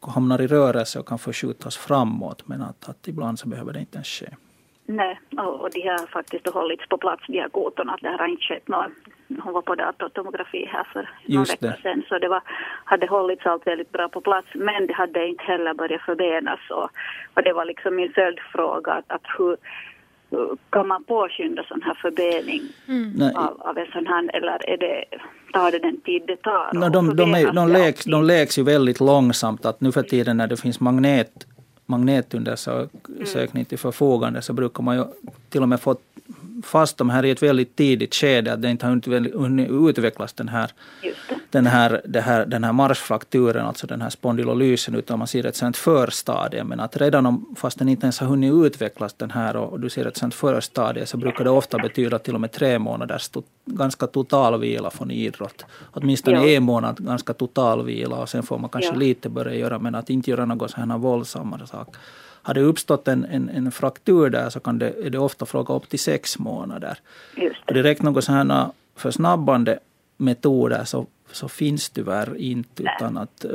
hamnar 0.00 0.40
i 0.40 0.46
rörelse 0.46 0.98
och 0.98 1.08
kan 1.08 1.18
förskjutas 1.18 1.76
framåt. 1.76 2.48
Men 2.48 2.62
att, 2.62 2.88
att 2.88 3.08
ibland 3.08 3.38
så 3.38 3.48
behöver 3.48 3.72
det 3.72 3.80
inte 3.80 3.96
ens 3.96 4.08
ske. 4.08 4.26
Nej, 4.90 5.20
och 5.36 5.70
de 5.70 5.88
har 5.88 6.06
faktiskt 6.06 6.48
hållits 6.48 6.88
på 6.88 6.98
plats, 6.98 7.24
de 7.26 7.40
här 7.40 7.48
kotorna. 7.48 7.98
Det 8.00 8.08
har 8.08 8.26
inte 8.26 8.42
skett 8.42 8.68
någon, 8.68 8.94
hon 9.42 9.52
var 9.52 9.62
på 9.62 9.74
datortomografi 9.74 10.68
här 10.72 10.84
för 10.92 11.10
några 11.26 11.44
veckor 11.44 11.82
sedan. 11.82 12.02
Så 12.08 12.18
det 12.18 12.28
var, 12.28 12.42
hade 12.84 13.06
hållits 13.06 13.46
allt 13.46 13.66
väldigt 13.66 13.92
bra 13.92 14.08
på 14.08 14.20
plats. 14.20 14.48
Men 14.54 14.86
det 14.86 14.92
hade 14.92 15.28
inte 15.28 15.44
heller 15.44 15.74
börjat 15.74 16.02
förbenas. 16.02 16.60
Och, 16.70 16.90
och 17.34 17.42
det 17.42 17.52
var 17.52 17.64
liksom 17.64 17.96
min 17.96 18.12
följdfråga. 18.12 18.92
Att, 18.92 19.12
att 19.12 19.26
hur, 19.38 19.56
kan 20.70 20.88
man 20.88 21.04
påskynda 21.04 21.62
sån 21.62 21.82
här 21.82 21.94
förbening 21.94 22.62
mm. 22.88 23.36
av, 23.36 23.60
av, 23.60 23.78
en 23.78 23.86
sån 23.92 24.06
här 24.06 24.36
eller 24.36 24.70
är 24.70 24.76
det, 24.76 25.04
tar 25.52 25.70
det 25.70 25.78
den 25.78 26.00
tid 26.00 26.22
det 26.26 26.36
tar? 26.36 26.70
No, 26.74 26.88
de, 26.88 27.16
de, 27.16 27.34
är, 27.34 27.52
de, 27.52 27.68
läks, 27.68 28.04
de 28.04 28.24
läks 28.24 28.58
ju 28.58 28.62
väldigt 28.62 29.00
långsamt. 29.00 29.66
Att 29.66 29.80
nu 29.80 29.92
för 29.92 30.02
tiden 30.02 30.36
när 30.36 30.46
det 30.46 30.56
finns 30.56 30.80
magnet, 30.80 31.46
magnetundersökning 31.86 33.64
till 33.64 33.78
förfogande 33.78 34.42
så 34.42 34.52
brukar 34.52 34.82
man 34.82 34.96
ju 34.96 35.04
till 35.48 35.62
och 35.62 35.68
med 35.68 35.80
få 35.80 35.96
fast 36.62 36.98
de 36.98 37.10
här 37.10 37.24
i 37.24 37.30
ett 37.30 37.42
väldigt 37.42 37.76
tidigt 37.76 38.14
skede, 38.14 38.52
att 38.52 38.62
det 38.62 38.70
inte 38.70 38.86
har 38.86 39.38
hunnit 39.38 39.70
utvecklas 39.70 40.32
den 40.32 40.48
här, 40.48 40.70
den 41.50 41.66
här, 41.66 42.00
det 42.04 42.20
här, 42.20 42.46
den 42.46 42.64
här 42.64 42.72
marschfrakturen, 42.72 43.66
alltså 43.66 43.86
den 43.86 44.02
här 44.02 44.10
spondylolysen, 44.10 44.94
utan 44.94 45.18
man 45.18 45.28
ser 45.28 45.46
ett 45.46 45.56
sånt 45.56 45.76
förstadie. 45.76 46.64
Men 46.64 46.80
att 46.80 46.96
redan 46.96 47.26
om, 47.26 47.54
fast 47.56 47.78
den 47.78 47.88
inte 47.88 48.04
ens 48.04 48.20
har 48.20 48.26
hunnit 48.26 48.52
utvecklas 48.52 49.12
den 49.12 49.30
här 49.30 49.56
och 49.56 49.80
du 49.80 49.90
ser 49.90 50.06
ett 50.06 50.16
sånt 50.16 50.34
förstadie, 50.34 51.06
så 51.06 51.16
brukar 51.16 51.44
det 51.44 51.50
ofta 51.50 51.78
betyda 51.78 52.18
till 52.18 52.34
och 52.34 52.40
med 52.40 52.52
tre 52.52 52.78
månaders 52.78 53.28
to, 53.28 53.42
ganska 53.64 54.06
total 54.06 54.60
vila 54.60 54.90
från 54.90 55.10
idrott. 55.10 55.64
Åtminstone 55.92 56.36
ja. 56.36 56.48
en 56.48 56.62
månad 56.62 57.04
ganska 57.04 57.32
total 57.32 57.84
vila 57.84 58.16
och 58.16 58.28
sen 58.28 58.42
får 58.42 58.58
man 58.58 58.70
kanske 58.70 58.92
ja. 58.92 58.98
lite 58.98 59.28
börja 59.28 59.54
göra, 59.54 59.78
men 59.78 59.94
att 59.94 60.10
inte 60.10 60.30
göra 60.30 60.44
något 60.44 60.70
så 60.70 60.76
här 60.76 60.98
våldsammare 60.98 61.66
sak. 61.66 61.96
Har 62.42 62.54
det 62.54 62.60
uppstått 62.60 63.08
en, 63.08 63.24
en, 63.24 63.48
en 63.48 63.72
fraktur 63.72 64.30
där 64.30 64.50
så 64.50 64.60
kan 64.60 64.78
det, 64.78 65.06
är 65.06 65.10
det 65.10 65.18
ofta 65.18 65.46
fråga 65.46 65.74
upp 65.74 65.88
till 65.88 65.98
sex 65.98 66.38
månader. 66.38 66.98
Just 67.36 67.66
det. 67.66 67.74
Direkt 67.74 68.02
några 68.02 68.22
sådana 68.22 68.72
försnabbande 68.96 69.78
metoder 70.16 70.84
så, 70.84 71.06
så 71.32 71.48
finns 71.48 71.90
tyvärr 71.90 72.36
inte. 72.36 72.82
Utan 72.82 73.16
att 73.16 73.44
eh, 73.44 73.50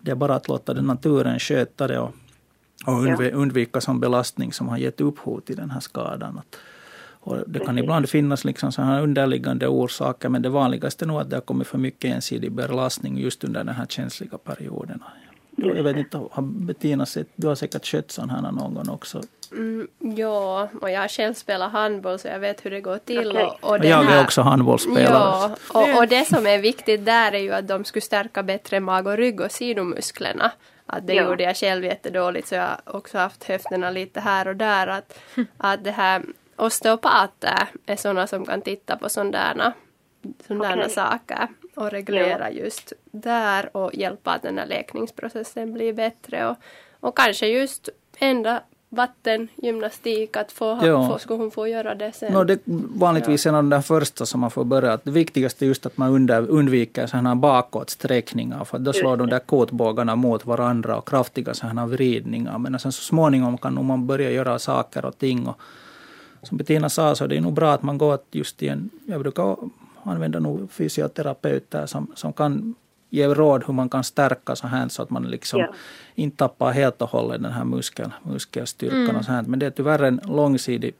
det 0.00 0.10
är 0.10 0.14
bara 0.14 0.34
att 0.34 0.48
låta 0.48 0.74
den 0.74 0.84
naturen 0.84 1.38
sköta 1.38 1.86
det 1.86 1.98
och, 1.98 2.14
och 2.86 2.94
undv, 2.94 3.30
undvika 3.34 3.80
sån 3.80 4.00
belastning 4.00 4.52
som 4.52 4.68
har 4.68 4.78
gett 4.78 5.00
upphov 5.00 5.40
till 5.40 5.56
den 5.56 5.70
här 5.70 5.80
skadan. 5.80 6.40
Och 7.22 7.36
det 7.46 7.58
kan 7.58 7.66
Precis. 7.66 7.82
ibland 7.82 8.08
finnas 8.08 8.44
liksom 8.44 8.72
så 8.72 8.82
här 8.82 9.02
underliggande 9.02 9.68
orsaker 9.68 10.28
men 10.28 10.42
det 10.42 10.48
vanligaste 10.48 11.04
är 11.04 11.06
nog 11.06 11.20
att 11.20 11.30
det 11.30 11.36
har 11.36 11.40
kommit 11.40 11.66
för 11.66 11.78
mycket 11.78 12.14
ensidig 12.14 12.52
belastning 12.52 13.18
just 13.18 13.44
under 13.44 13.64
den 13.64 13.74
här 13.74 13.86
känsliga 13.86 14.38
perioden. 14.38 15.02
Jag 15.62 15.82
vet 15.82 15.96
inte, 15.96 16.16
har 16.30 16.42
Bettina 16.42 17.06
sett, 17.06 17.28
du 17.34 17.46
har 17.46 17.54
säkert 17.54 17.86
skött 17.86 18.10
sån 18.10 18.30
här 18.30 18.42
någon 18.42 18.74
gång 18.74 18.88
också? 18.88 19.22
Mm, 19.52 19.88
ja, 19.98 20.68
och 20.80 20.90
jag 20.90 21.00
har 21.00 21.08
själv 21.08 21.34
spelat 21.34 21.72
handboll 21.72 22.18
så 22.18 22.28
jag 22.28 22.38
vet 22.38 22.64
hur 22.64 22.70
det 22.70 22.80
går 22.80 22.98
till. 22.98 23.30
Okay. 23.30 23.44
Och, 23.44 23.70
och 23.70 23.84
jag 23.84 24.12
är 24.12 24.24
också 24.24 24.42
handbollsspelare. 24.42 25.06
Ja, 25.08 25.56
och, 25.74 25.98
och, 25.98 26.08
det 26.08 26.24
som 26.24 26.46
är 26.46 26.58
viktigt 26.58 27.04
där 27.04 27.32
är 27.32 27.38
ju 27.38 27.52
att 27.52 27.68
de 27.68 27.84
skulle 27.84 28.02
stärka 28.02 28.42
bättre 28.42 28.80
mag 28.80 29.06
och 29.06 29.16
rygg 29.16 29.40
och 29.40 29.52
sidomusklerna. 29.52 30.52
Att 30.86 31.06
det 31.06 31.14
ja. 31.14 31.22
gjorde 31.22 31.42
jag 31.42 31.56
själv 31.56 31.84
jättedåligt 31.84 32.48
så 32.48 32.54
jag 32.54 32.62
har 32.62 32.96
också 32.96 33.18
haft 33.18 33.44
höfterna 33.44 33.90
lite 33.90 34.20
här 34.20 34.48
och 34.48 34.56
där. 34.56 34.86
Att, 34.86 35.18
att 35.56 35.84
det 35.84 35.90
här 35.90 36.22
osteopater 36.56 37.68
är 37.86 37.96
sådana 37.96 38.26
som 38.26 38.46
kan 38.46 38.62
titta 38.62 38.96
på 38.96 39.08
sådana, 39.08 39.72
sådana 40.46 40.74
okay. 40.74 40.88
saker. 40.88 41.48
Och 41.80 41.90
reglera 41.90 42.50
just 42.50 42.92
där 43.10 43.76
och 43.76 43.94
hjälpa 43.94 44.30
att 44.32 44.42
den 44.42 44.58
här 44.58 44.66
läkningsprocessen 44.66 45.72
blir 45.72 45.92
bättre 45.92 46.48
och, 46.48 46.56
och 47.00 47.16
kanske 47.16 47.46
just 47.46 47.88
ändra 48.18 48.60
vattengymnastik, 48.92 50.36
att 50.36 50.52
få, 50.52 50.78
ja. 50.82 51.08
få, 51.08 51.18
skulle 51.18 51.38
hon 51.38 51.50
få 51.50 51.68
göra 51.68 51.94
det 51.94 52.12
sen? 52.12 52.32
No, 52.32 52.44
det 52.44 52.60
vanligtvis 52.94 53.46
ja. 53.46 53.48
en 53.48 53.54
av 53.54 53.64
de 53.64 53.82
första 53.82 54.26
som 54.26 54.40
man 54.40 54.50
får 54.50 54.64
börja. 54.64 54.98
Det 55.02 55.10
viktigaste 55.10 55.64
är 55.64 55.66
just 55.66 55.86
att 55.86 55.96
man 55.96 56.10
under, 56.10 56.50
undviker 56.50 57.06
sådana 57.06 57.36
bakåtsträckningar, 57.36 58.64
för 58.64 58.78
då 58.78 58.92
slår 58.92 59.16
de 59.16 59.28
där 59.28 59.38
kotbågarna 59.38 60.16
mot 60.16 60.46
varandra 60.46 60.96
och 60.96 61.08
kraftiga 61.08 61.54
sådana 61.54 61.86
vridningar. 61.86 62.58
Men 62.58 62.78
sen 62.78 62.92
så 62.92 63.02
småningom 63.02 63.58
kan 63.58 63.86
man 63.86 64.06
börja 64.06 64.30
göra 64.30 64.58
saker 64.58 65.04
och 65.04 65.18
ting. 65.18 65.46
Och, 65.46 65.60
som 66.42 66.56
Bettina 66.56 66.88
sa 66.88 67.14
så 67.14 67.26
det 67.26 67.36
är 67.36 67.40
nog 67.40 67.52
bra 67.52 67.72
att 67.72 67.82
man 67.82 67.98
går 67.98 68.18
just 68.30 68.62
i 68.62 68.68
en, 68.68 68.90
jag 69.06 69.20
brukar 69.20 69.56
använda 70.04 70.38
nog 70.38 70.70
fysioterapeuter 70.72 71.86
som, 71.86 72.12
som 72.14 72.32
kan 72.32 72.74
ge 73.10 73.26
råd 73.26 73.64
hur 73.66 73.74
man 73.74 73.88
kan 73.88 74.04
stärka 74.04 74.56
så 74.56 74.66
här 74.66 74.88
så 74.88 75.02
att 75.02 75.10
man 75.10 75.30
liksom 75.30 75.60
ja. 75.60 75.68
inte 76.14 76.36
tappar 76.36 76.72
helt 76.72 77.02
och 77.02 77.10
hållet 77.10 77.42
den 77.42 77.52
här 77.52 77.64
muskel, 77.64 78.10
muskelstyrkan. 78.22 79.04
Mm. 79.04 79.16
Och 79.16 79.24
så 79.24 79.32
här. 79.32 79.42
Men 79.42 79.58
det 79.58 79.66
är 79.66 79.70
tyvärr 79.70 80.02
en 80.02 80.20
långsidig 80.24 80.94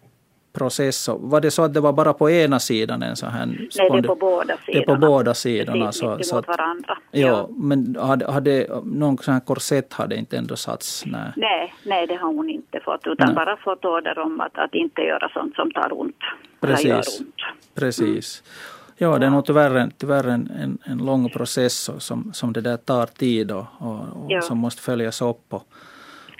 process. 0.52 1.08
Var 1.08 1.40
det 1.40 1.50
så 1.50 1.62
att 1.62 1.74
det 1.74 1.80
var 1.80 1.92
bara 1.92 2.12
på 2.12 2.30
ena 2.30 2.60
sidan 2.60 3.02
en 3.02 3.16
sån 3.16 3.30
här... 3.30 3.46
Nej, 3.46 3.68
det 3.90 3.98
är 3.98 4.02
på 4.02 4.14
båda 4.14 4.56
sidorna. 4.56 4.84
Det 4.86 4.92
är 4.92 4.94
på 4.94 4.96
båda 4.96 5.34
sidorna. 5.34 5.92
Så, 5.92 6.18
så 6.22 6.36
mot 6.36 6.48
varandra. 6.48 6.98
Ja, 7.10 7.26
ja, 7.28 7.48
men 7.50 7.96
hade, 8.00 8.32
hade 8.32 8.80
någon 8.84 9.18
sån 9.18 9.34
här 9.34 9.40
korsett 9.40 9.92
hade 9.92 10.16
inte 10.16 10.38
ändå 10.38 10.56
satts? 10.56 11.04
Nej, 11.06 11.32
nej, 11.36 11.74
nej 11.84 12.06
det 12.06 12.14
har 12.14 12.32
hon 12.32 12.50
inte 12.50 12.80
fått. 12.80 13.06
Utan 13.06 13.26
nej. 13.26 13.34
bara 13.34 13.56
fått 13.56 13.84
order 13.84 14.18
om 14.18 14.40
att, 14.40 14.58
att 14.58 14.74
inte 14.74 15.02
göra 15.02 15.28
sånt 15.28 15.54
som 15.54 15.70
tar 15.70 16.00
ont. 16.00 16.16
Precis. 16.60 17.20
Ont. 17.20 17.34
Precis. 17.74 18.42
Mm. 18.44 18.79
Ja, 19.02 19.18
det 19.18 19.26
är 19.26 19.30
nog 19.30 19.46
tyvärr, 19.46 19.90
tyvärr 19.98 20.24
en, 20.24 20.50
en, 20.50 20.78
en 20.84 20.98
lång 20.98 21.30
process 21.30 21.90
som, 21.98 22.32
som 22.32 22.52
det 22.52 22.60
där 22.60 22.76
tar 22.76 23.06
tid 23.06 23.50
och, 23.50 23.66
och, 23.78 23.98
och 23.98 24.26
ja. 24.28 24.42
som 24.42 24.58
måste 24.58 24.82
följas 24.82 25.22
upp. 25.22 25.44
Och, 25.48 25.66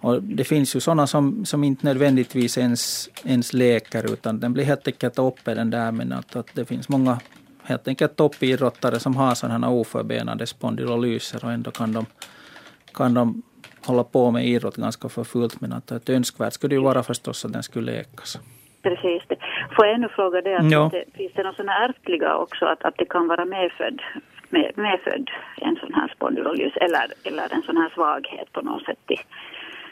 och 0.03 0.23
det 0.23 0.45
finns 0.45 0.77
ju 0.77 0.81
sådana 0.81 1.07
som, 1.07 1.45
som 1.45 1.65
inte 1.65 1.87
nödvändigtvis 1.87 2.59
ens, 2.59 3.11
ens 3.25 3.53
läker 3.53 4.13
utan 4.13 4.41
den 4.41 4.53
blir 4.53 4.65
helt 4.65 4.87
enkelt 4.87 5.19
uppe 5.19 5.55
den 5.55 5.71
där 5.71 5.93
men 5.93 6.13
att, 6.13 6.37
att 6.37 6.47
det 6.55 6.65
finns 6.65 6.89
många 6.89 7.21
helt 7.63 7.89
enkelt 7.89 8.17
toppidrottare 8.17 9.01
som 9.01 9.17
har 9.17 9.35
sådana 9.35 9.67
här 9.67 9.75
oförbenade 9.75 10.47
spondylolyser 10.47 11.45
och 11.45 11.53
ändå 11.53 11.71
kan 11.71 11.93
de, 11.93 12.07
kan 12.95 13.15
de 13.15 13.43
hålla 13.85 14.05
på 14.05 14.31
med 14.31 14.49
idrott 14.49 14.77
ganska 14.77 15.09
för 15.09 15.25
fullt 15.25 15.61
men 15.61 15.73
att, 15.73 15.93
att 15.93 16.09
önskvärt 16.09 16.53
skulle 16.53 16.75
det 16.75 16.79
ju 16.79 16.83
vara 16.83 17.03
förstås 17.03 17.45
att 17.45 17.53
den 17.53 17.63
skulle 17.63 17.93
läkas. 17.93 18.39
Precis. 18.83 19.23
Det. 19.29 19.37
Får 19.77 19.87
jag 19.87 19.95
ännu 19.95 20.09
fråga 20.09 20.41
det, 20.41 20.57
att 20.57 20.71
ja. 20.71 20.91
det, 20.93 21.05
finns 21.15 21.33
det 21.35 21.43
några 21.43 21.57
sådana 21.57 21.85
ärftliga 21.85 22.37
också, 22.37 22.65
att, 22.67 22.85
att 22.85 22.95
det 22.99 23.05
kan 23.05 23.29
vara 23.29 23.45
medfödd, 23.45 24.03
med, 24.49 24.73
medfödd 24.75 25.31
en 25.57 25.77
sån 25.77 25.95
här 25.95 26.13
spondylolys 26.17 26.77
eller, 26.77 27.07
eller 27.25 27.55
en 27.55 27.63
sån 27.63 27.77
här 27.77 27.91
svaghet 27.95 28.53
på 28.53 28.61
något 28.61 28.85
sätt? 28.85 28.99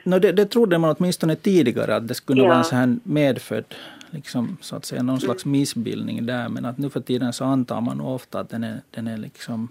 No, 0.03 0.18
det, 0.18 0.32
det 0.32 0.47
trodde 0.47 0.78
man 0.78 0.97
åtminstone 0.99 1.36
tidigare 1.36 1.97
att 1.97 2.09
det 2.09 2.14
skulle 2.14 2.43
ja. 2.43 2.49
vara 2.49 2.59
en 2.59 2.64
sån 2.64 2.78
här 2.78 2.97
medfödd, 3.03 3.74
liksom, 4.11 4.57
så 4.61 4.76
att 4.76 4.84
säga, 4.84 5.03
någon 5.03 5.20
slags 5.20 5.45
missbildning 5.45 6.26
där. 6.26 6.49
Men 6.49 6.64
att 6.64 6.78
nu 6.78 6.91
för 6.91 7.01
tiden 7.01 7.32
så 7.32 7.45
antar 7.45 7.80
man 7.80 8.01
ofta 8.01 8.41
att 8.41 8.51
den 8.51 8.64
är, 8.64 8.80
den 8.91 9.07
är 9.07 9.16
liksom 9.16 9.68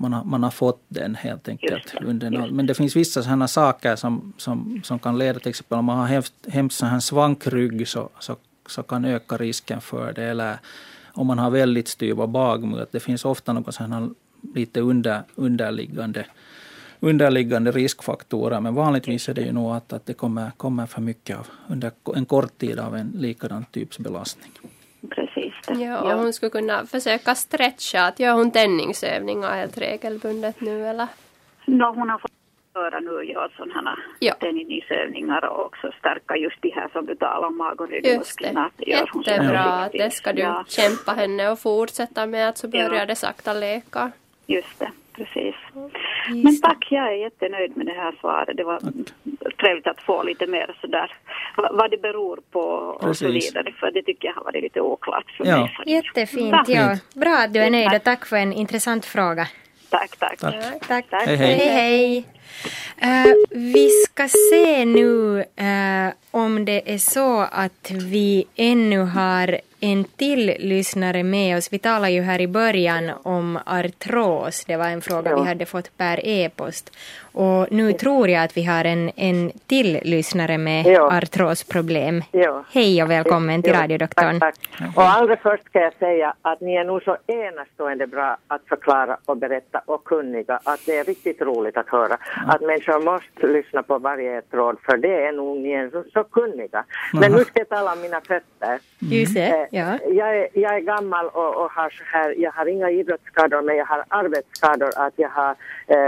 man 0.00 0.12
har, 0.12 0.24
man 0.24 0.42
har 0.42 0.50
fått 0.50 0.82
den 0.88 1.14
helt 1.14 1.48
enkelt. 1.48 1.94
Under 2.00 2.30
det. 2.30 2.50
Men 2.50 2.66
det 2.66 2.74
finns 2.74 2.96
vissa 2.96 3.22
sådana 3.22 3.48
saker 3.48 3.96
som, 3.96 4.32
som, 4.36 4.80
som 4.84 4.98
kan 4.98 5.18
leda 5.18 5.38
till 5.38 5.48
exempel 5.48 5.78
om 5.78 5.84
man 5.84 5.98
har 5.98 6.06
hemskt, 6.06 6.34
hemskt 6.48 6.82
här 6.82 7.00
svankrygg 7.00 7.88
så, 7.88 8.08
så, 8.18 8.36
så 8.66 8.82
kan 8.82 9.04
öka 9.04 9.36
risken 9.36 9.80
för 9.80 10.12
det. 10.12 10.24
Eller 10.24 10.58
om 11.12 11.26
man 11.26 11.38
har 11.38 11.50
väldigt 11.50 11.88
styva 11.88 12.26
bagmur. 12.26 12.86
Det 12.90 13.00
finns 13.00 13.24
ofta 13.24 13.52
något 13.52 13.74
sådana 13.74 14.10
lite 14.54 14.80
under, 14.80 15.22
underliggande, 15.34 16.26
underliggande 17.00 17.72
riskfaktorer. 17.72 18.60
Men 18.60 18.74
vanligtvis 18.74 19.28
är 19.28 19.34
det 19.34 19.42
ju 19.42 19.52
nog 19.52 19.76
att, 19.76 19.92
att 19.92 20.06
det 20.06 20.14
kommer, 20.14 20.50
kommer 20.56 20.86
för 20.86 21.00
mycket 21.00 21.38
av, 21.38 21.46
under 21.68 21.90
en 22.14 22.26
kort 22.26 22.58
tid 22.58 22.78
av 22.78 22.96
en 22.96 23.12
likadan 23.16 23.64
typsbelastning. 23.70 24.52
Precis 25.34 25.54
det. 25.66 25.74
Ja, 25.74 26.00
och 26.00 26.10
ja. 26.10 26.14
hon 26.14 26.32
skulle 26.32 26.50
kunna 26.50 26.86
försöka 26.86 27.34
stretcha. 27.34 28.06
Att 28.06 28.20
gör 28.20 28.32
hon 28.32 28.50
tändningsövningar 28.50 29.56
helt 29.56 29.78
regelbundet 29.78 30.60
nu 30.60 30.86
eller? 30.86 31.08
No, 31.64 31.84
hon 31.84 32.10
har 32.10 32.18
fått 32.18 32.30
höra 32.74 33.00
nu 33.00 33.24
göra 33.24 33.48
sådana 33.56 33.98
ja. 34.18 34.34
tändningsövningar 34.34 35.44
och 35.44 35.66
också 35.66 35.92
stärka 35.98 36.36
just 36.36 36.62
de 36.62 36.70
här 36.70 36.88
som 36.92 37.06
du 37.06 37.14
talar 37.14 37.48
om, 37.48 37.56
mag 37.56 37.80
och 37.80 37.88
ryggmusklerna. 37.88 38.70
Jättebra, 38.78 39.88
det 39.92 40.12
ska 40.12 40.32
du 40.32 40.42
ja. 40.42 40.64
kämpa 40.68 41.12
henne 41.12 41.50
och 41.50 41.58
fortsätta 41.58 42.26
med 42.26 42.48
att 42.48 42.58
så 42.58 42.68
börjar 42.68 42.94
ja. 42.94 43.06
det 43.06 43.16
sakta 43.16 43.52
leka. 43.52 44.12
Just 44.46 44.78
det 44.78 44.90
precis. 45.20 45.54
Men 46.44 46.60
tack, 46.60 46.86
jag 46.90 47.08
är 47.12 47.16
jättenöjd 47.16 47.76
med 47.76 47.86
det 47.86 47.92
här 47.92 48.14
svaret. 48.20 48.56
Det 48.56 48.64
var 48.64 48.80
tack. 48.80 49.56
trevligt 49.56 49.86
att 49.86 50.02
få 50.02 50.22
lite 50.22 50.46
mer 50.46 50.76
sådär 50.80 51.12
vad 51.56 51.90
det 51.90 52.02
beror 52.02 52.40
på 52.50 52.60
och 52.60 53.00
precis. 53.00 53.18
så 53.18 53.32
vidare. 53.32 53.72
För 53.80 53.90
det 53.90 54.02
tycker 54.02 54.28
jag 54.28 54.34
har 54.34 54.44
varit 54.44 54.62
lite 54.62 54.80
oklart 54.80 55.30
för 55.36 55.46
ja. 55.46 55.56
mig. 55.56 55.70
Jättefint, 55.86 56.68
ja. 56.68 56.96
Bra 57.14 57.36
att 57.36 57.52
du 57.52 57.60
är 57.60 57.70
nöjd 57.70 57.94
och 57.94 58.04
tack 58.04 58.26
för 58.26 58.36
en 58.36 58.52
intressant 58.52 59.06
fråga. 59.06 59.48
Tack, 59.90 60.16
tack. 60.18 60.38
Tack. 60.38 60.86
tack. 60.88 61.10
tack. 61.10 61.26
Hej, 61.26 61.36
hej. 61.36 61.58
hej, 61.58 61.68
hej. 61.68 62.24
Uh, 63.02 63.34
vi 63.50 63.88
ska 63.88 64.28
se 64.28 64.84
nu 64.84 65.38
uh, 65.38 66.12
om 66.30 66.64
det 66.64 66.94
är 66.94 66.98
så 66.98 67.40
att 67.40 67.90
vi 67.90 68.46
ännu 68.56 68.98
har 68.98 69.60
en 69.80 70.04
till 70.04 70.56
lyssnare 70.58 71.22
med 71.22 71.56
oss. 71.56 71.72
Vi 71.72 71.78
talade 71.78 72.10
ju 72.10 72.22
här 72.22 72.40
i 72.40 72.48
början 72.48 73.10
om 73.22 73.58
artros. 73.66 74.64
Det 74.64 74.76
var 74.76 74.88
en 74.88 75.00
fråga 75.00 75.30
ja. 75.30 75.42
vi 75.42 75.48
hade 75.48 75.66
fått 75.66 75.96
per 75.96 76.26
e-post. 76.26 76.96
Och 77.32 77.72
nu 77.72 77.92
tror 77.92 78.28
jag 78.28 78.44
att 78.44 78.56
vi 78.56 78.64
har 78.64 78.84
en, 78.84 79.10
en 79.16 79.52
till 79.66 80.00
lyssnare 80.02 80.58
med 80.58 80.86
ja. 80.86 81.16
artrosproblem. 81.16 82.22
Ja. 82.30 82.64
Hej 82.72 83.02
och 83.02 83.10
välkommen 83.10 83.62
till 83.62 83.72
radiodoktorn. 83.72 84.40
Tack, 84.40 84.54
tack. 84.78 84.96
Och 84.96 85.02
allra 85.02 85.36
först 85.36 85.64
ska 85.64 85.80
jag 85.80 85.94
säga 85.98 86.34
att 86.42 86.60
ni 86.60 86.74
är 86.74 86.84
nog 86.84 87.02
så 87.02 87.16
enastående 87.26 88.06
bra 88.06 88.36
att 88.46 88.62
förklara 88.68 89.16
och 89.24 89.36
berätta 89.36 89.82
och 89.86 90.04
kunniga 90.04 90.60
att 90.64 90.80
det 90.86 90.98
är 90.98 91.04
riktigt 91.04 91.40
roligt 91.40 91.76
att 91.76 91.88
höra 91.88 92.18
att 92.46 92.60
människor 92.60 93.00
måste 93.04 93.46
lyssna 93.46 93.82
på 93.82 93.98
varje 93.98 94.38
ett 94.38 94.54
råd 94.54 94.76
för 94.82 94.96
det 94.96 95.24
är 95.26 95.32
nog 95.32 95.56
ni 95.56 95.72
är 95.72 95.90
så, 95.90 96.04
så 96.12 96.24
kunniga. 96.24 96.84
Men 97.12 97.32
nu 97.32 97.44
ska 97.44 97.58
jag 97.58 97.68
tala 97.68 97.92
om 97.92 98.00
mina 98.00 98.20
fötter. 98.20 98.80
Det, 98.98 99.36
eh, 99.36 99.66
ja. 99.70 99.98
Jag 100.08 100.36
är, 100.36 100.48
jag 100.54 100.76
är 100.76 100.80
gammal 100.80 101.26
och, 101.26 101.64
och, 101.64 101.70
har 101.70 101.90
så 101.90 102.02
här, 102.12 102.34
jag 102.38 102.52
har 102.52 102.66
inga 102.66 102.90
idrottsskador 102.90 103.62
men 103.62 103.76
jag 103.76 103.86
har 103.86 104.04
arbetsskador 104.08 104.90
att 104.96 105.14
jag 105.16 105.28
har, 105.28 105.54
eh, 105.86 105.98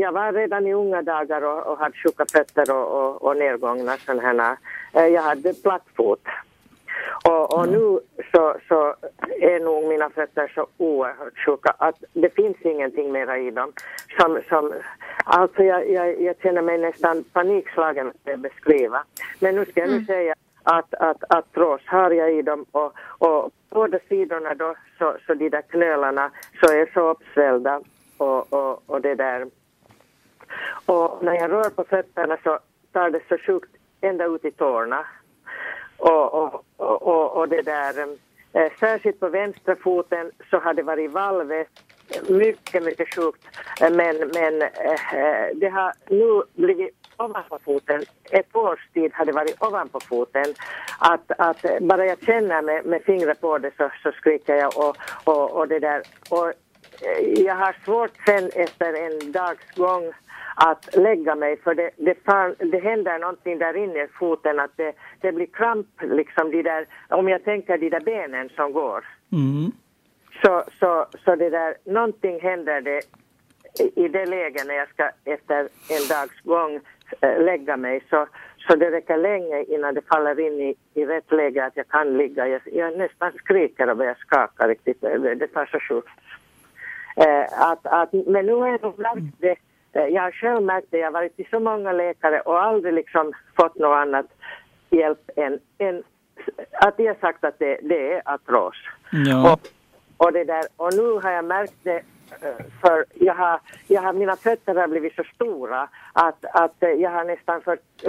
jag 0.00 0.12
var 0.12 0.32
redan 0.32 0.66
i 0.66 0.74
unga 0.74 1.02
dagar 1.02 1.42
och, 1.44 1.66
och 1.66 1.78
hade 1.78 1.96
sjuka 1.96 2.24
fötter 2.32 2.74
och, 2.74 2.86
och, 2.98 3.22
och 3.22 3.36
nedgångna 3.36 3.96
sådana 3.96 4.22
här, 4.22 4.56
eh, 4.94 5.06
jag 5.06 5.22
hade 5.22 5.54
platt 5.54 5.86
fot. 5.96 6.22
Och, 7.24 7.54
och 7.54 7.64
mm. 7.64 7.74
nu 7.74 8.00
så, 8.32 8.56
så 8.68 8.94
är 9.40 9.60
nog 9.60 9.88
mina 9.88 10.10
fötter 10.10 10.52
så 10.54 10.66
oerhört 10.76 11.38
sjuka 11.46 11.74
att 11.78 12.04
det 12.12 12.34
finns 12.34 12.56
ingenting 12.62 13.12
mera 13.12 13.38
i 13.38 13.50
dem. 13.50 13.72
Som, 14.18 14.40
som, 14.48 14.74
alltså 15.24 15.62
jag, 15.62 15.90
jag, 15.90 16.20
jag 16.20 16.36
känner 16.42 16.62
mig 16.62 16.78
nästan 16.78 17.24
panikslagen 17.32 18.08
att 18.08 18.40
beskriva. 18.40 19.04
Men 19.40 19.54
nu 19.54 19.64
ska 19.64 19.80
jag 19.80 19.88
nu 19.88 19.94
mm. 19.94 20.06
säga 20.06 20.34
att, 20.62 20.94
att, 20.94 21.24
att 21.28 21.52
trås 21.52 21.80
har 21.86 22.10
jag 22.10 22.32
i 22.32 22.42
dem 22.42 22.64
och, 22.70 22.92
och 23.18 23.50
båda 23.70 23.98
sidorna 24.08 24.54
då 24.54 24.74
så, 24.98 25.16
så 25.26 25.34
de 25.34 25.48
där 25.48 25.62
knölarna 25.62 26.30
så 26.60 26.72
är 26.72 26.90
så 26.94 27.10
uppsvällda 27.10 27.80
och, 28.18 28.52
och, 28.52 28.82
och 28.86 29.00
det 29.00 29.14
där. 29.14 29.46
Och 30.86 31.24
när 31.24 31.34
jag 31.34 31.50
rör 31.50 31.70
på 31.70 31.84
fötterna 31.84 32.36
så 32.44 32.58
tar 32.92 33.10
det 33.10 33.20
så 33.28 33.38
sjukt 33.38 33.70
ända 34.00 34.24
ut 34.24 34.44
i 34.44 34.50
tårna. 34.50 35.06
Och, 36.00 36.34
och, 36.34 36.64
och, 36.76 37.36
och 37.36 37.48
det 37.48 37.62
där, 37.62 38.06
eh, 38.52 38.72
särskilt 38.80 39.20
på 39.20 39.28
vänstra 39.28 39.76
foten 39.76 40.30
så 40.50 40.58
har 40.58 40.74
det 40.74 40.82
varit 40.82 41.10
valvet 41.10 41.68
eh, 42.08 42.34
mycket, 42.36 42.84
mycket 42.84 43.14
sjukt. 43.14 43.44
Eh, 43.80 43.90
men, 43.90 44.16
men 44.18 44.58
det 45.54 45.68
har 45.68 45.92
nu 46.08 46.42
blivit 46.54 46.94
ovanpå 47.16 47.58
foten. 47.64 48.02
Ett 48.30 48.56
års 48.56 48.88
tid 48.94 49.10
har 49.14 49.24
det 49.24 49.32
varit 49.32 49.62
ovanpå 49.62 50.00
foten. 50.00 50.54
Att, 50.98 51.30
att 51.38 51.64
bara 51.80 52.06
jag 52.06 52.18
känner 52.22 52.62
med, 52.62 52.84
med 52.84 53.02
fingret 53.02 53.40
på 53.40 53.58
det 53.58 53.70
så, 53.76 53.90
så 54.02 54.12
skriker 54.12 54.54
jag 54.54 54.78
och, 54.78 54.96
och, 55.24 55.50
och 55.50 55.68
det 55.68 55.78
där. 55.78 56.02
Och 56.30 56.52
jag 57.36 57.54
har 57.54 57.76
svårt 57.84 58.10
sen 58.26 58.50
efter 58.54 58.92
en 58.94 59.32
dags 59.32 59.70
gång 59.76 60.12
att 60.64 60.96
lägga 60.96 61.34
mig 61.34 61.56
för 61.56 61.74
det, 61.74 61.90
det, 61.96 62.14
fan, 62.24 62.54
det 62.58 62.78
händer 62.78 63.18
någonting 63.18 63.58
där 63.58 63.76
inne 63.76 64.04
i 64.04 64.08
foten 64.18 64.60
att 64.60 64.76
det, 64.76 64.92
det 65.20 65.32
blir 65.32 65.46
kramp 65.46 65.86
liksom 66.02 66.50
de 66.50 66.62
där, 66.62 66.86
om 67.08 67.28
jag 67.28 67.44
tänker 67.44 67.78
de 67.78 67.90
där 67.90 68.00
benen 68.00 68.48
som 68.56 68.72
går. 68.72 69.04
Mm. 69.32 69.72
Så, 70.42 70.62
så, 70.80 71.06
så 71.24 71.36
det 71.36 71.50
där, 71.50 71.74
någonting 71.84 72.40
händer 72.40 72.80
det 72.80 73.00
i 73.96 74.08
det 74.08 74.26
läget 74.26 74.66
när 74.66 74.74
jag 74.74 74.88
ska 74.88 75.10
efter 75.24 75.60
en 75.90 76.08
dags 76.08 76.40
gång 76.40 76.80
äh, 77.20 77.42
lägga 77.42 77.76
mig 77.76 78.04
så, 78.10 78.26
så 78.58 78.76
det 78.76 78.90
räcker 78.90 79.16
länge 79.16 79.62
innan 79.62 79.94
det 79.94 80.02
faller 80.02 80.40
in 80.40 80.60
i, 80.60 80.74
i 80.94 81.06
rätt 81.06 81.32
läge 81.32 81.64
att 81.64 81.76
jag 81.76 81.88
kan 81.88 82.16
ligga. 82.16 82.48
Jag, 82.48 82.60
jag 82.72 82.98
nästan 82.98 83.32
skriker 83.32 83.90
och 83.90 83.96
börjar 83.96 84.18
skaka 84.20 84.68
riktigt. 84.68 85.00
Det, 85.00 85.46
tar 85.46 85.66
så 85.66 85.80
sjukt. 85.80 86.08
Eh, 87.16 87.62
att, 87.70 87.86
att, 87.86 88.12
men 88.12 88.46
nu 88.46 88.52
har 88.52 88.68
jag 88.68 88.82
nog 88.82 88.98
märkt 88.98 89.36
det, 89.38 89.50
eh, 89.50 89.56
jag 89.92 90.22
har 90.22 90.30
själv 90.30 90.62
märkt 90.62 90.86
det, 90.90 90.98
jag 90.98 91.06
har 91.06 91.12
varit 91.12 91.36
till 91.36 91.46
så 91.50 91.60
många 91.60 91.92
läkare 91.92 92.40
och 92.40 92.62
aldrig 92.62 92.94
liksom 92.94 93.32
fått 93.56 93.78
något 93.78 93.96
annat 93.96 94.26
hjälp 94.90 95.30
än, 95.36 95.58
än 95.78 96.02
att 96.72 96.96
de 96.96 97.06
har 97.06 97.14
sagt 97.14 97.44
att 97.44 97.58
det, 97.58 97.80
det 97.82 98.12
är 98.12 98.22
artros. 98.24 98.76
Ja. 99.10 99.52
Och, 99.52 99.60
och, 100.16 100.32
det 100.32 100.44
där, 100.44 100.64
och 100.76 100.94
nu 100.94 101.12
har 101.22 101.30
jag 101.30 101.44
märkt 101.44 101.74
det 101.82 101.96
eh, 101.96 102.02
för 102.80 103.04
jag 103.14 103.34
har, 103.34 103.60
jag 103.86 104.02
har, 104.02 104.12
mina 104.12 104.36
fötter 104.36 104.74
har 104.74 104.88
blivit 104.88 105.14
så 105.14 105.24
stora 105.34 105.88
att, 106.12 106.44
att 106.44 106.82
eh, 106.82 106.90
jag 106.90 107.10
har 107.10 107.24
nästan 107.24 107.62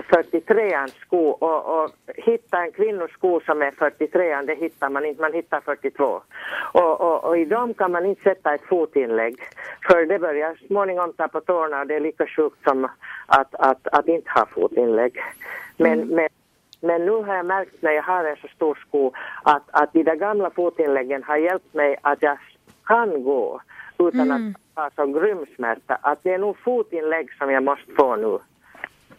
43 0.10 0.74
ans 0.74 0.94
sko 0.94 1.30
och, 1.30 1.84
och 1.84 1.92
hitta 2.16 2.64
en 2.64 2.72
kvinnosko 2.72 3.42
som 3.46 3.62
är 3.62 3.72
43 3.72 4.42
det 4.42 4.56
hittar 4.56 4.90
man 4.90 5.06
inte, 5.06 5.22
man 5.22 5.34
hittar 5.34 5.62
42. 5.62 6.22
Och, 6.74 7.02
och, 7.02 7.24
och 7.24 7.38
i 7.38 7.46
dem 7.46 7.74
kan 7.74 7.92
man 7.92 8.06
inte 8.06 8.22
sätta 8.22 8.54
ett 8.54 8.66
fotinlägg 8.66 9.36
för 9.88 10.06
det 10.06 10.20
börjar 10.20 10.60
småningom 10.68 11.14
ta 11.14 11.28
på 11.28 11.42
tårna 11.42 11.80
och 11.80 11.88
det 11.88 11.96
är 11.96 12.00
lika 12.00 12.28
sjukt 12.28 12.64
som 12.64 12.88
att, 13.26 13.56
att, 13.56 13.88
att 13.88 14.08
inte 14.08 14.30
ha 14.30 14.46
fotinlägg. 14.46 15.20
Men, 15.78 16.08
men 16.08 16.30
men 16.84 17.06
nu 17.06 17.12
har 17.12 17.36
jag 17.36 17.46
märkt 17.46 17.82
när 17.82 17.92
jag 17.92 18.04
har 18.04 18.26
en 18.26 18.36
så 18.36 18.48
stor 18.48 18.80
sko 18.88 19.12
att, 19.44 19.64
att 19.72 19.94
de 19.94 20.04
där 20.04 20.16
gamla 20.16 20.50
fotinläggen 20.50 21.24
har 21.24 21.38
hjälpt 21.38 21.74
mig 21.74 21.98
att 22.02 22.22
jag 22.22 22.38
kan 22.86 23.24
gå 23.24 23.62
utan 24.08 24.32
Mm. 24.32 24.56
att 24.74 24.84
ha 24.96 25.06
så 25.06 25.12
grym 25.20 25.46
smärta. 25.56 25.98
Att 26.02 26.20
det 26.24 26.34
är 26.34 26.38
nog 26.38 26.58
fotinlägg 26.58 27.34
som 27.38 27.52
jag 27.52 27.64
måste 27.64 27.92
få 27.98 28.16
nu. 28.16 28.38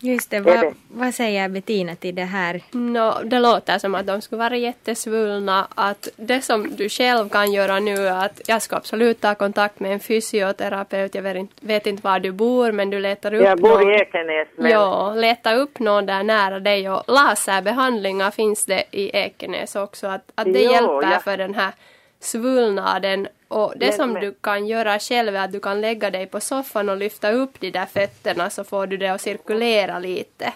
Just 0.05 0.31
det, 0.31 0.41
vad, 0.41 0.61
det- 0.61 0.75
vad 0.95 1.15
säger 1.15 1.49
Bettina 1.49 1.95
till 1.95 2.15
det 2.15 2.23
här? 2.25 2.61
Nå, 2.73 3.15
det 3.25 3.39
låter 3.41 3.79
som 3.79 3.95
att 3.95 4.07
de 4.07 4.21
skulle 4.21 4.39
vara 4.39 4.57
jättesvullna. 4.57 5.67
Att 5.75 6.09
det 6.17 6.41
som 6.43 6.77
du 6.77 6.89
själv 6.89 7.29
kan 7.29 7.53
göra 7.53 7.79
nu 7.81 7.95
är 8.07 8.25
att 8.27 8.41
jag 8.47 8.63
ska 8.63 8.77
absolut 8.77 9.21
ta 9.21 9.35
kontakt 9.35 9.81
med 9.81 9.93
en 9.93 10.01
fysioterapeut. 10.01 11.15
Jag 11.15 11.23
vet 11.23 11.37
inte, 11.37 11.55
vet 11.61 11.87
inte 11.87 12.03
var 12.05 12.19
du 12.19 12.33
bor 12.33 12.73
men 12.73 12.91
du 12.91 12.99
letar 13.01 13.35
upp 13.35 13.45
Jag 13.45 13.59
bor 13.61 13.69
någon. 13.69 13.91
i 13.91 13.95
Ekenäs 13.95 14.49
men 14.57 14.71
Ja, 14.71 15.15
leta 15.15 15.55
upp 15.55 15.79
någon 15.79 16.07
där 16.07 16.23
nära 16.23 16.61
dig 16.61 16.91
och 16.91 17.03
laserbehandlingar 17.07 18.31
finns 18.31 18.67
det 18.67 18.85
i 18.91 19.11
Ekenäs 19.17 19.77
också. 19.77 20.07
Att, 20.07 20.33
att 20.35 20.53
det 20.53 20.63
Jo, 20.63 20.73
hjälper 20.73 21.13
ja. 21.13 21.19
för 21.19 21.37
den 21.37 21.55
här 21.55 21.73
svullnaden. 22.21 23.29
Och 23.53 23.73
det 23.77 23.87
Men- 23.87 23.93
som 23.93 24.13
men- 24.13 24.23
du 24.23 24.35
kan 24.41 24.67
göra 24.67 24.99
själv 24.99 25.37
är 25.37 25.45
att 25.45 25.53
du 25.53 25.61
kan 25.61 25.81
lägga 25.81 26.11
dig 26.11 26.27
på 26.27 26.41
soffan 26.41 26.89
och 26.89 26.97
lyfta 26.97 27.31
upp 27.33 27.61
de 27.61 27.71
där 27.71 27.87
fötterna 27.87 28.51
så 28.51 28.65
får 28.65 28.87
du 28.87 28.97
det 28.97 29.09
att 29.09 29.21
cirkulera 29.21 29.99
lite. 29.99 30.53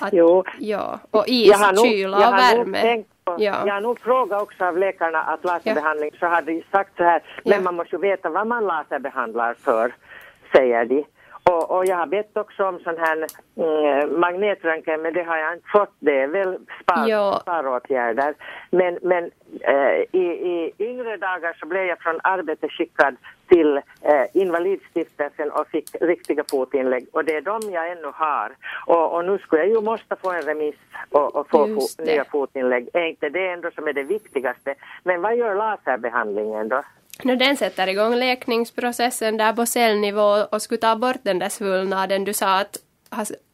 Att, 0.00 0.12
Jo. 0.12 0.44
Ja, 0.58 0.98
och 1.10 1.24
is, 1.28 1.48
jag 1.50 1.58
har 1.58 1.72
nog, 1.72 1.86
kyla 1.86 2.20
jag 2.20 2.28
och 2.28 2.34
har 2.34 2.56
nog 2.56 2.64
värme. 2.66 2.80
tänkt 2.80 3.08
på, 3.24 3.36
Ja. 3.38 3.66
Jag 3.66 3.74
har 3.74 3.80
nog 3.80 4.00
frågat 4.00 4.42
också 4.42 4.64
av 4.64 4.78
läkarna 4.78 5.22
att 5.22 5.44
laserbehandling 5.44 6.10
så 6.20 6.26
hade 6.26 6.52
de 6.52 6.62
sagt 6.70 6.96
så 6.96 7.02
här, 7.04 7.22
men 7.44 7.52
Ja. 7.54 7.60
man 7.60 7.74
måste 7.74 7.96
ju 7.96 8.00
veta 8.02 8.28
vad 8.30 8.46
man 8.46 8.64
laserbehandlar 8.64 9.54
för, 9.54 9.94
säger 10.52 10.84
de. 10.84 11.04
Och, 11.50 11.70
och 11.70 11.86
jag 11.86 11.96
har 11.96 12.06
bett 12.06 12.36
också 12.36 12.64
om 12.64 12.78
sån 12.80 12.98
här 12.98 13.26
mm, 13.56 14.20
magnetröntgen 14.20 15.02
men 15.02 15.14
det 15.14 15.22
har 15.22 15.36
jag 15.36 15.52
inte 15.54 15.68
fått. 15.72 15.94
Det 15.98 16.20
är 16.20 16.26
väl 16.28 16.58
spar, 16.82 17.08
Ja. 17.08 17.38
sparåtgärder. 17.42 18.34
Men, 18.70 18.98
men 19.02 19.30
eh, 19.60 20.00
i, 20.12 20.24
i 20.52 20.72
yngre 20.78 21.16
dagar 21.16 21.56
så 21.60 21.66
blev 21.66 21.84
jag 21.84 21.98
från 22.00 22.20
arbetet 22.22 22.70
skickad 22.72 23.16
till 23.48 23.76
eh, 23.76 24.26
Invalidstiftelsen 24.34 25.50
och 25.50 25.66
fick 25.68 25.88
riktiga 26.00 26.44
fotinlägg 26.50 27.06
och 27.12 27.24
det 27.24 27.34
är 27.36 27.40
de 27.40 27.60
jag 27.72 27.90
ännu 27.92 28.10
har. 28.14 28.52
Och, 28.86 29.14
och 29.14 29.24
nu 29.24 29.38
skulle 29.38 29.62
jag 29.62 29.70
ju 29.70 29.80
måste 29.80 30.16
få 30.16 30.30
en 30.32 30.42
remiss 30.42 30.76
och, 31.10 31.36
och 31.36 31.50
få 31.50 31.66
fo- 31.66 32.04
nya 32.04 32.24
fotinlägg. 32.24 32.88
Är 32.92 33.04
inte 33.06 33.28
det 33.28 33.48
ändå 33.48 33.70
som 33.70 33.88
är 33.88 33.92
det 33.92 34.02
viktigaste? 34.02 34.74
Men 35.02 35.22
vad 35.22 35.36
gör 35.36 35.54
laserbehandlingen 35.54 36.68
då? 36.68 36.82
Nu 37.22 37.36
den 37.36 37.56
sätter 37.56 37.86
igång 37.88 38.14
läkningsprocessen 38.14 39.36
där 39.36 39.52
på 39.52 39.66
cellnivå 39.66 40.36
och 40.52 40.62
skulle 40.62 40.80
ta 40.80 40.96
bort 40.96 41.16
den 41.22 41.38
där 41.38 41.48
svullnaden. 41.48 42.24
Du 42.24 42.32
sa 42.32 42.58
att 42.60 42.76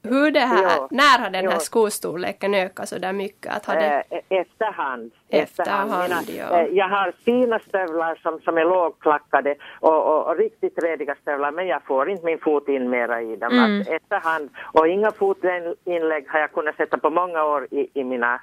hur 0.02 0.30
det 0.30 0.40
här, 0.40 0.62
Ja. 0.62 0.88
när 0.90 1.18
har 1.18 1.30
den 1.30 1.48
här 1.48 1.58
skostorleken 1.58 2.54
ökat 2.54 2.88
så 2.88 2.98
där 2.98 3.12
mycket? 3.12 3.56
Att 3.56 3.66
har 3.66 3.74
det, 3.74 4.02
Eh, 4.10 4.40
efterhand. 4.40 5.12
Efterhand, 5.28 5.90
Mina- 5.90 6.22
ja. 6.50 6.60
eh, 6.60 6.66
Jag 6.72 6.88
har 6.88 7.12
fina 7.24 7.58
stövlar 7.58 8.14
som, 8.22 8.40
som 8.40 8.58
är 8.58 8.64
lågklackade 8.64 9.54
och, 9.80 10.06
och, 10.06 10.26
och 10.26 10.36
riktigt 10.36 10.82
rediga 10.82 11.14
stövlar 11.22 11.50
men 11.52 11.66
jag 11.66 11.82
får 11.82 12.10
inte 12.10 12.24
min 12.24 12.38
fot 12.38 12.68
in 12.68 12.90
mera 12.90 13.22
i 13.22 13.36
dem. 13.36 13.52
Mm. 13.52 13.80
Att 13.80 13.88
efterhand. 13.88 14.50
Och 14.72 14.88
inga 14.88 15.10
fotinlägg 15.10 16.28
har 16.28 16.40
jag 16.40 16.52
kunnat 16.52 16.76
sätta 16.76 16.98
på 16.98 17.10
många 17.10 17.44
år 17.44 17.66
i, 17.70 17.88
i 18.00 18.04
mina 18.04 18.40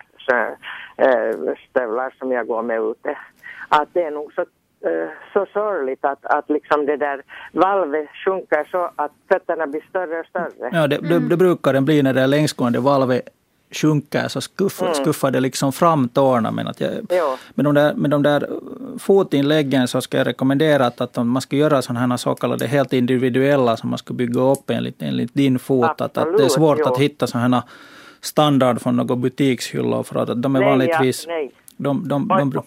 eh, 0.98 1.54
stövlar 1.70 2.14
som 2.20 2.32
jag 2.32 2.48
går 2.48 2.62
med 2.62 2.80
ute. 2.82 3.18
Att 3.70 3.90
det 3.94 4.04
är 4.04 4.12
nog 4.12 4.34
så 4.34 4.46
eh, 4.86 5.10
så 5.34 5.46
sorgligt 5.54 6.06
att, 6.06 6.26
att 6.26 6.50
liksom 6.50 6.86
det 6.86 6.98
där 6.98 7.22
valvet 7.52 8.10
sjunker 8.26 8.68
så 8.72 8.92
att 8.96 9.12
fötterna 9.28 9.68
blir 9.68 9.84
större 9.90 10.20
och 10.20 10.26
större. 10.26 10.70
Ja, 10.72 10.88
det, 10.88 10.98
det, 10.98 11.20
det 11.20 11.38
brukar 11.38 11.74
den 11.74 11.86
bli 11.86 12.04
när 12.04 12.14
det 12.14 12.28
längsgående 12.28 12.80
valvet 12.80 13.30
sjunker 13.72 14.28
så 14.28 14.42
skuffar, 14.42 14.94
skuffar 14.94 15.32
det 15.32 15.40
liksom 15.40 15.74
fram 15.74 16.10
tårna. 16.10 16.52
Men, 16.52 16.68
att 16.68 16.82
jag, 16.82 16.92
Ja. 17.10 17.38
med, 17.56 17.66
de 17.66 17.74
där, 17.74 17.94
med 17.94 18.10
de 18.10 18.24
där 18.24 18.50
fotinläggen 19.00 19.88
så 19.88 20.02
ska 20.02 20.18
jag 20.18 20.28
rekommendera 20.28 20.86
att, 20.86 21.02
att 21.02 21.18
om 21.18 21.30
man 21.30 21.42
ska 21.42 21.56
göra 21.56 21.82
sådana 21.82 22.08
här 22.08 22.18
så 22.18 22.36
kallade 22.36 22.68
helt 22.68 22.94
individuella 22.94 23.78
som 23.78 23.90
man 23.90 23.98
ska 24.00 24.14
bygga 24.14 24.42
upp 24.42 24.70
enligt, 24.70 25.02
enligt 25.02 25.34
din 25.34 25.60
fot. 25.60 25.86
Att, 25.90 26.02
att 26.02 26.14
det 26.14 26.22
är 26.22 26.26
Absolut, 26.26 26.52
svårt 26.52 26.80
ja. 26.80 26.92
att 26.92 27.00
hitta 27.00 27.28
sådana 27.28 27.56
här 27.58 27.64
standard 28.22 28.82
från 28.82 28.96
några 28.96 29.16
butikshyllor 29.16 30.04
för 30.04 30.20
att 30.20 30.42
de 30.42 30.56
är 30.56 30.60
Nej, 30.60 30.70
vanligtvis... 30.70 31.26
ja, 31.28 31.34
nej. 31.34 31.52
De, 31.78 32.08
de, 32.08 32.28
de, 32.28 32.50
de, 32.50 32.64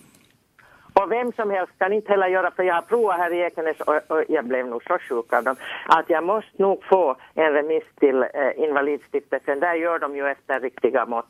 Och 0.92 1.10
vem 1.10 1.32
som 1.32 1.50
helst 1.50 1.72
kan 1.78 1.92
inte 1.92 2.12
heller 2.12 2.26
göra, 2.26 2.50
för 2.50 2.62
jag 2.62 2.74
har 2.74 2.82
provat 2.82 3.16
här 3.18 3.32
i 3.32 3.38
Ekenäs 3.40 3.80
och, 3.80 3.94
och 4.08 4.24
jag 4.28 4.44
blev 4.44 4.66
nog 4.66 4.82
så 4.84 4.98
sjuk 4.98 5.32
av 5.32 5.44
dem, 5.44 5.56
att 5.86 6.10
jag 6.10 6.24
måste 6.24 6.50
nog 6.62 6.84
få 6.84 7.16
en 7.34 7.52
remiss 7.52 7.84
till 8.00 8.22
eh, 8.22 8.28
Invalidstiftelsen. 8.64 9.60
Där 9.60 9.74
gör 9.74 9.98
de 9.98 10.16
ju 10.16 10.26
efter 10.26 10.60
riktiga 10.60 11.06
mått. 11.06 11.26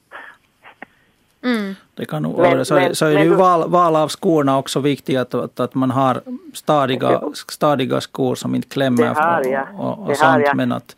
Mm. 1.44 1.74
Det 1.94 2.04
kan 2.04 2.22
nog 2.22 2.36
vara 2.36 2.64
så. 2.64 2.74
men- 2.74 2.94
så 2.94 3.06
är 3.06 3.14
men 3.14 3.24
ju 3.24 3.34
val, 3.34 3.70
val 3.70 3.96
av 3.96 4.08
skorna 4.08 4.58
också 4.58 4.80
viktigt 4.80 5.18
att, 5.18 5.34
att, 5.34 5.60
att 5.60 5.74
man 5.74 5.90
har 5.90 6.20
stadiga, 6.54 7.20
stadiga 7.48 8.00
skor 8.00 8.34
som 8.34 8.54
inte 8.54 8.68
klämmer 8.68 9.02
Det 9.02 9.08
har 9.20 9.44
jag. 9.44 9.66
och, 9.78 9.80
och, 9.86 9.98
och 9.98 10.06
Det 10.08 10.18
har 10.24 10.32
sånt. 10.32 10.46
jag. 10.46 10.56
Men 10.56 10.72
att, 10.72 10.96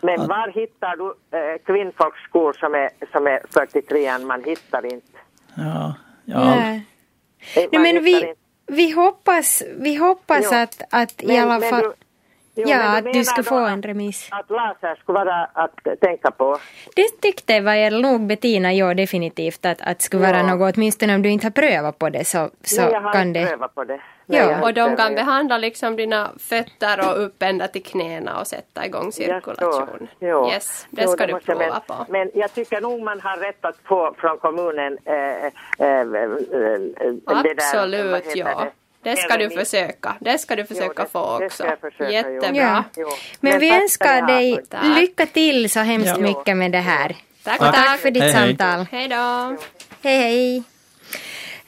Men 0.00 0.20
Att- 0.20 0.28
var 0.28 0.48
hittar 0.48 0.96
du 0.96 1.38
eh, 1.38 1.58
kvinnfolksskor 1.66 2.52
som 2.52 2.74
är, 2.74 2.90
som 3.12 3.26
är 3.26 3.40
43 3.50 4.18
Man 4.18 4.44
hittar 4.44 4.84
inte. 4.86 5.18
ja, 5.54 5.94
ja, 6.24 6.44
Nej. 6.44 6.86
Nej, 7.56 7.68
men 7.72 8.04
vi, 8.04 8.34
vi 8.66 8.90
hoppas, 8.90 9.62
vi 9.76 9.94
hoppas 9.94 10.40
Jo. 10.50 10.56
att, 10.58 10.82
att 10.90 11.22
i 11.22 11.26
Men- 11.26 11.42
alla 11.42 11.58
men 11.58 11.70
fall... 11.70 11.82
du- 11.82 11.92
jo, 12.62 12.68
ja, 12.68 12.98
att 12.98 13.12
du 13.12 13.24
ska 13.24 13.42
få 13.42 13.56
en 13.56 13.82
remiss. 13.82 14.28
Att 14.30 14.50
laser 14.50 14.94
skulle 15.02 15.18
vara 15.18 15.44
att 15.44 16.00
tänka 16.00 16.30
på. 16.30 16.58
Det 16.96 17.20
tyckte 17.22 17.60
vad 17.60 17.80
jag 17.82 17.92
nog 17.92 18.26
Bettina 18.26 18.72
gör 18.72 18.94
definitivt 18.94 19.66
att, 19.66 19.80
att 19.80 20.02
skulle 20.02 20.22
vara 20.26 20.36
Ja. 20.36 20.54
något, 20.54 20.76
åtminstone 20.76 21.14
om 21.14 21.22
du 21.22 21.28
inte 21.28 21.46
har 21.46 21.50
prövat 21.50 21.98
på 21.98 22.08
det 22.10 22.24
så, 22.24 22.50
så 22.62 22.82
Nej, 22.82 22.90
jag 22.92 23.00
har 23.00 23.12
kan 23.12 23.28
inte 23.28 23.40
det... 23.40 23.46
prövat 23.46 23.74
på 23.74 23.84
det. 23.84 24.00
Ja. 24.30 24.62
Och 24.62 24.74
de 24.74 24.96
kan 24.96 25.14
behandla 25.14 25.58
liksom 25.58 25.96
dina 25.96 26.30
fötter 26.38 27.08
och 27.10 27.24
upp 27.24 27.42
ända 27.42 27.68
till 27.68 27.82
knäna 27.82 28.40
och 28.40 28.46
sätta 28.46 28.86
igång 28.86 29.12
cirkulation. 29.12 30.08
Jo. 30.20 30.50
Yes, 30.50 30.86
det 30.90 31.02
Jo, 31.02 31.08
ska 31.12 31.26
du 31.26 31.32
måste 31.32 31.50
jag 31.52 31.58
prova 31.58 31.82
men, 31.88 31.96
på. 32.06 32.12
Men 32.12 32.30
jag 32.34 32.54
tycker 32.54 32.80
nog 32.80 33.02
man 33.02 33.20
har 33.20 33.36
rätt 33.36 33.64
att 33.64 33.76
få 33.84 34.14
från 34.18 34.38
kommunen 34.38 34.98
eh, 35.04 35.14
eh, 35.14 35.50
eh, 35.78 35.88
eh, 35.88 37.42
det 37.42 37.54
där, 37.54 37.54
Absolut, 37.56 38.14
heter 38.26 38.38
ja. 38.38 38.64
det? 38.64 38.70
Det 39.10 39.16
ska 39.16 39.36
du 39.36 39.50
försöka. 39.50 40.16
Det 40.20 40.38
ska 40.38 40.56
du 40.56 40.64
försöka 40.64 41.02
det- 41.02 41.08
få 41.08 41.44
också. 41.44 41.64
försöka, 41.80 42.04
jo. 42.04 42.10
Jättebra. 42.10 42.50
Ja. 42.52 42.84
Jo. 42.96 43.08
Men, 43.40 43.50
Men 43.52 43.60
vi 43.60 43.82
önskar 43.82 44.26
dig 44.26 44.60
Tack. 44.70 44.84
lycka 44.96 45.26
till 45.26 45.70
så 45.70 45.80
hemskt 45.80 46.08
Ja. 46.08 46.18
mycket 46.18 46.56
med 46.56 46.72
det 46.72 46.78
här. 46.78 47.16
Tack, 47.44 47.58
tack. 47.58 47.74
tack 47.74 47.98
för 48.00 48.10
ditt 48.10 48.22
hej. 48.22 48.32
samtal. 48.32 48.86
Hej 48.90 49.08
då. 49.08 49.56
Hej, 50.02 50.18
hej. 50.18 50.62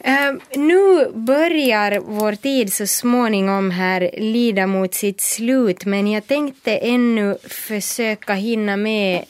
Ehm, 0.04 0.40
nu 0.56 1.10
börjar 1.12 2.00
vår 2.00 2.32
tid 2.32 2.72
så 2.72 2.86
småningom 2.86 3.70
här 3.70 4.10
lida 4.16 4.66
mot 4.66 4.94
sitt 4.94 5.20
slut 5.20 5.84
men 5.84 6.06
jag 6.06 6.26
tänkte 6.26 6.76
ännu 6.76 7.36
försöka 7.48 8.34
hinna 8.34 8.76
med 8.76 9.24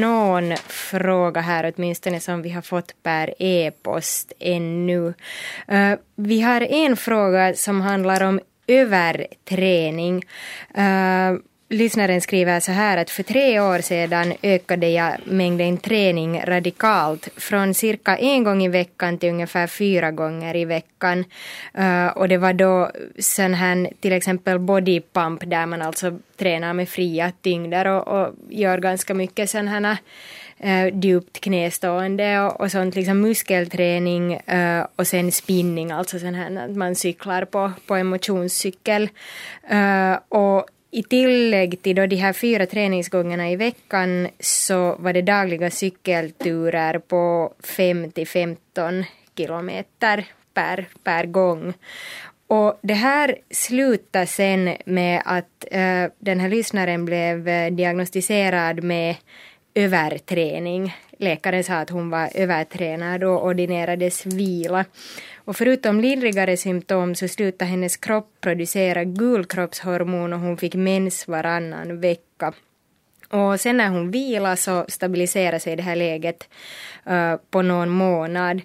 någon 0.00 0.56
fråga 0.66 1.40
här 1.40 1.72
åtminstone 1.76 2.20
som 2.20 2.42
vi 2.42 2.50
har 2.50 2.62
fått 2.62 3.02
per 3.02 3.34
e-post 3.38 4.32
ännu. 4.38 5.14
Ehm, 5.68 5.98
vi 6.16 6.40
har 6.40 6.60
en 6.60 6.96
fråga 6.96 7.54
som 7.54 7.80
handlar 7.80 8.22
om 8.22 8.40
överträning. 8.66 10.24
Ehm, 10.74 11.42
Lyssnaren 11.68 12.20
skriver 12.20 12.60
så 12.60 12.72
här 12.72 12.96
att 12.96 13.10
för 13.10 13.22
tre 13.22 13.60
år 13.60 13.78
sedan 13.78 14.32
ökade 14.42 14.88
jag 14.88 15.16
mängden 15.24 15.76
träning 15.78 16.42
radikalt 16.44 17.28
från 17.36 17.74
cirka 17.74 18.16
en 18.16 18.44
gång 18.44 18.62
i 18.62 18.68
veckan 18.68 19.18
till 19.18 19.28
ungefär 19.28 19.66
fyra 19.66 20.10
gånger 20.10 20.56
i 20.56 20.64
veckan. 20.64 21.24
Eh, 21.74 22.06
och 22.06 22.28
det 22.28 22.36
var 22.36 22.52
då 22.52 22.90
sån 23.18 23.54
här 23.54 23.88
till 24.00 24.12
exempel 24.12 24.58
body 24.58 25.00
pump 25.12 25.50
där 25.50 25.66
man 25.66 25.82
alltså 25.82 26.18
tränar 26.36 26.72
med 26.72 26.88
fria 26.88 27.32
tyngder 27.42 27.86
och, 27.86 28.08
och 28.08 28.34
gör 28.48 28.78
ganska 28.78 29.14
mycket 29.14 29.50
sån 29.50 29.68
här 29.68 29.96
eh, 30.58 30.98
djupt 30.98 31.40
knästående 31.40 32.40
och, 32.40 32.60
och 32.60 32.70
sånt, 32.70 32.94
liksom 32.94 33.20
muskelträning 33.20 34.34
uh, 34.34 34.86
och 34.96 35.06
sen 35.06 35.32
spinning, 35.32 35.90
alltså 35.90 36.18
sån 36.18 36.34
här 36.34 36.56
att 36.56 36.76
man 36.76 36.94
cyklar 36.94 37.44
på, 37.44 37.72
på 37.86 37.94
en 37.94 38.06
motionscykel. 38.06 39.08
Uh, 39.72 40.18
och 40.28 40.66
i 40.94 41.02
tillägg 41.02 41.82
till 41.82 41.96
då 41.96 42.06
de 42.06 42.16
här 42.16 42.32
fyra 42.32 42.66
träningsgångarna 42.66 43.50
i 43.50 43.56
veckan 43.56 44.28
så 44.40 44.96
var 44.98 45.12
det 45.12 45.22
dagliga 45.22 45.70
cykelturer 45.70 46.98
på 46.98 47.54
5 47.64 48.10
till 48.10 48.28
15 48.28 49.04
kilometer 49.36 50.26
per, 50.54 50.86
per 51.04 51.26
gång. 51.26 51.72
Och 52.46 52.78
det 52.82 52.94
här 52.94 53.38
slutade 53.50 54.26
sen 54.26 54.76
med 54.86 55.22
att 55.24 55.64
uh, 55.72 56.12
den 56.18 56.40
här 56.40 56.48
lyssnaren 56.48 57.04
blev 57.04 57.48
eh, 57.48 57.72
diagnostiserad 57.72 58.82
med 58.82 59.16
överträning. 59.74 60.94
Läkaren 61.18 61.64
sa 61.64 61.74
att 61.74 61.90
hon 61.90 62.10
var 62.10 62.30
övertränad 62.34 63.24
och 63.24 63.46
ordinerades 63.46 64.26
vila. 64.26 64.84
Och 65.44 65.56
förutom 65.56 66.00
lindrigare 66.00 66.56
symptom 66.56 67.14
så 67.14 67.28
slutade 67.28 67.70
hennes 67.70 67.96
kropp 67.96 68.28
producera 68.40 69.04
gulkroppshormon 69.04 70.32
och 70.32 70.40
hon 70.40 70.56
fick 70.56 70.74
mens 70.74 71.28
varannan 71.28 72.00
vecka. 72.00 72.52
Och 73.30 73.60
sen 73.60 73.76
när 73.76 73.88
hon 73.88 74.10
vilade 74.10 74.56
så 74.56 74.84
stabiliserade 74.88 75.60
sig 75.60 75.76
det 75.76 75.82
här 75.82 75.96
läget 75.96 76.48
uh, 77.10 77.36
på 77.50 77.62
någon 77.62 77.90
månad. 77.90 78.60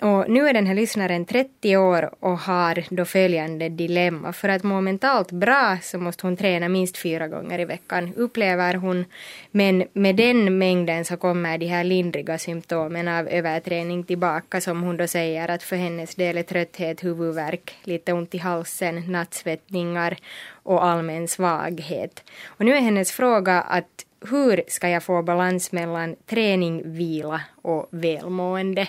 Och 0.00 0.30
nu 0.30 0.48
är 0.48 0.54
den 0.54 0.66
här 0.66 0.74
lyssnaren 0.74 1.24
30 1.24 1.76
år 1.76 2.10
och 2.20 2.38
har 2.38 2.84
då 2.90 3.04
följande 3.04 3.68
dilemma. 3.68 4.32
För 4.32 4.48
att 4.48 4.62
må 4.62 4.80
mentalt 4.80 5.32
bra 5.32 5.78
så 5.82 5.98
måste 5.98 6.26
hon 6.26 6.36
träna 6.36 6.68
minst 6.68 6.98
fyra 6.98 7.28
gånger 7.28 7.58
i 7.58 7.64
veckan, 7.64 8.14
upplever 8.16 8.74
hon. 8.74 9.04
Men 9.50 9.84
med 9.92 10.16
den 10.16 10.58
mängden 10.58 11.04
så 11.04 11.16
kommer 11.16 11.58
de 11.58 11.66
här 11.66 11.84
lindriga 11.84 12.38
symptomen 12.38 13.08
av 13.08 13.28
överträning 13.28 14.04
tillbaka 14.04 14.60
som 14.60 14.82
hon 14.82 14.96
då 14.96 15.06
säger 15.06 15.48
att 15.48 15.62
för 15.62 15.76
hennes 15.76 16.14
del 16.14 16.38
är 16.38 16.42
trötthet, 16.42 17.04
huvudvärk, 17.04 17.74
lite 17.82 18.12
ont 18.12 18.34
i 18.34 18.38
halsen, 18.38 19.12
nattsvettningar 19.12 20.16
och 20.62 20.84
allmän 20.84 21.28
svaghet. 21.28 22.24
Och 22.46 22.64
nu 22.64 22.76
är 22.76 22.80
hennes 22.80 23.12
fråga 23.12 23.60
att 23.60 24.04
hur 24.30 24.62
ska 24.68 24.88
jag 24.88 25.02
få 25.02 25.22
balans 25.22 25.72
mellan 25.72 26.16
träning, 26.26 26.82
vila 26.92 27.40
och 27.62 27.88
välmående? 27.90 28.88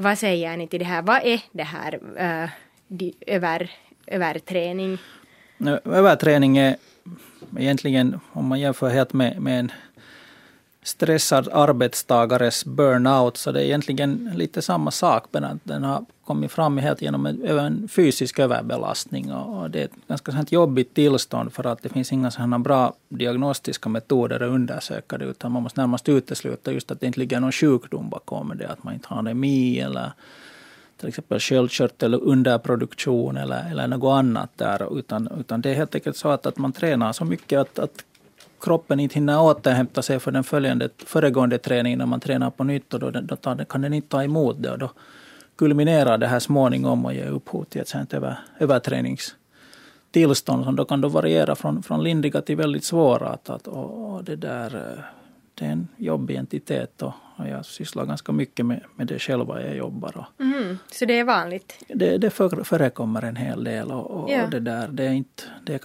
Vad 0.00 0.18
säger 0.18 0.56
ni 0.56 0.66
till 0.68 0.78
det 0.78 0.84
här? 0.84 1.02
Vad 1.02 1.24
är 1.24 1.40
det 1.52 1.62
här 1.62 2.00
eh, 2.16 2.42
äh, 2.42 2.50
de, 2.88 3.14
över, 3.26 3.70
överträning? 4.06 4.98
Överträning 5.84 6.58
är 6.58 6.76
egentligen, 7.58 8.20
om 8.32 8.46
man 8.46 8.60
jämför 8.60 8.88
helt 8.88 9.12
med, 9.12 9.42
med 9.42 9.60
en 9.60 9.72
stressad 10.88 11.48
arbetstagares 11.52 12.64
burnout, 12.64 13.36
så 13.36 13.52
det 13.52 13.60
är 13.60 13.64
egentligen 13.64 14.32
lite 14.34 14.62
samma 14.62 14.90
sak, 14.90 15.24
men 15.30 15.44
att 15.44 15.58
den 15.62 15.84
har 15.84 16.04
kommit 16.24 16.52
fram 16.52 16.78
helt 16.78 17.02
genom 17.02 17.26
en, 17.26 17.88
fysisk 17.88 18.38
överbelastning. 18.38 19.32
Och 19.32 19.70
det 19.70 19.80
är 19.80 19.84
ett 19.84 20.08
ganska 20.08 20.32
sånt 20.32 20.52
jobbigt 20.52 20.94
tillstånd 20.94 21.52
för 21.52 21.66
att 21.66 21.82
det 21.82 21.88
finns 21.88 22.12
inga 22.12 22.30
sådana 22.30 22.58
bra 22.58 22.94
diagnostiska 23.08 23.88
metoder 23.88 24.42
att 24.42 24.50
undersöka 24.50 25.18
det, 25.18 25.24
utan 25.24 25.52
man 25.52 25.62
måste 25.62 25.80
närmast 25.80 26.08
utesluta 26.08 26.72
just 26.72 26.90
att 26.90 27.00
det 27.00 27.06
inte 27.06 27.20
ligger 27.20 27.40
någon 27.40 27.52
sjukdom 27.52 28.08
bakom 28.08 28.52
det, 28.58 28.68
att 28.68 28.84
man 28.84 28.94
inte 28.94 29.08
har 29.08 29.18
anemi 29.18 29.80
eller 29.80 30.12
till 30.96 31.08
exempel 31.08 31.40
sköldkörtel 31.40 32.14
underproduktion 32.14 33.36
eller, 33.36 33.70
eller 33.70 33.86
något 33.86 34.18
annat 34.18 34.50
där. 34.56 34.98
Utan, 34.98 35.28
utan 35.40 35.60
det 35.60 35.70
är 35.70 35.74
helt 35.74 35.94
enkelt 35.94 36.16
så 36.16 36.28
att, 36.28 36.46
att 36.46 36.58
man 36.58 36.72
tränar 36.72 37.12
så 37.12 37.24
mycket 37.24 37.60
att, 37.60 37.78
att 37.78 38.04
kroppen 38.60 39.00
inte 39.00 39.14
hinner 39.14 39.40
återhämta 39.40 40.02
sig 40.02 40.18
för 40.18 40.32
den 40.32 40.44
följande, 40.44 40.88
föregående 41.06 41.58
träningen 41.58 41.98
när 41.98 42.06
man 42.06 42.20
tränar 42.20 42.50
på 42.50 42.64
nytt. 42.64 42.94
Och 42.94 43.00
då, 43.00 43.10
då 43.10 43.36
tar, 43.36 43.64
kan 43.64 43.80
den 43.80 43.94
inte 43.94 44.08
ta 44.08 44.24
emot 44.24 44.62
det. 44.62 44.70
Och 44.70 44.78
då 44.78 44.90
kulminerar 45.56 46.18
det 46.18 46.26
här 46.26 46.38
småningom 46.38 47.04
och 47.04 47.14
ger 47.14 47.26
upphov 47.26 47.64
till 47.64 47.80
ett 47.80 47.88
sånt 47.88 48.14
över, 48.14 48.38
överträningstillstånd 48.58 50.64
som 50.64 50.76
då 50.76 50.84
kan 50.84 51.00
då 51.00 51.08
variera 51.08 51.54
från, 51.54 51.82
från 51.82 52.02
lindriga 52.02 52.40
till 52.40 52.56
väldigt 52.56 52.84
svåra. 52.84 53.28
Att, 53.28 53.50
att, 53.50 53.66
och, 53.66 54.14
och 54.14 54.24
det, 54.24 54.36
där, 54.36 54.76
eh, 54.76 55.04
det 55.54 55.64
är 55.64 55.70
en 55.70 55.88
jobbig 55.96 56.36
entitet 56.36 57.02
och, 57.02 57.12
och 57.36 57.48
jag 57.48 57.66
sysslar 57.66 58.06
ganska 58.06 58.32
mycket 58.32 58.66
med, 58.66 58.80
med 58.96 59.06
det 59.06 59.18
själv 59.18 59.46
jag 59.48 59.76
jobbar. 59.76 60.16
Och 60.16 60.44
mm, 60.44 60.78
så 60.92 61.04
det 61.04 61.18
är 61.18 61.24
vanligt? 61.24 61.84
Det, 61.88 62.18
det 62.18 62.30
förekommer 62.30 63.22
en 63.22 63.36
hel 63.36 63.64
del 63.64 63.90
och, 63.90 64.10
och, 64.10 64.30
ja. 64.30 64.46
det 64.46 64.60
där, 64.60 64.88
det 64.88 65.04
är 65.04 65.12
inte, 65.12 65.42
det 65.64 65.78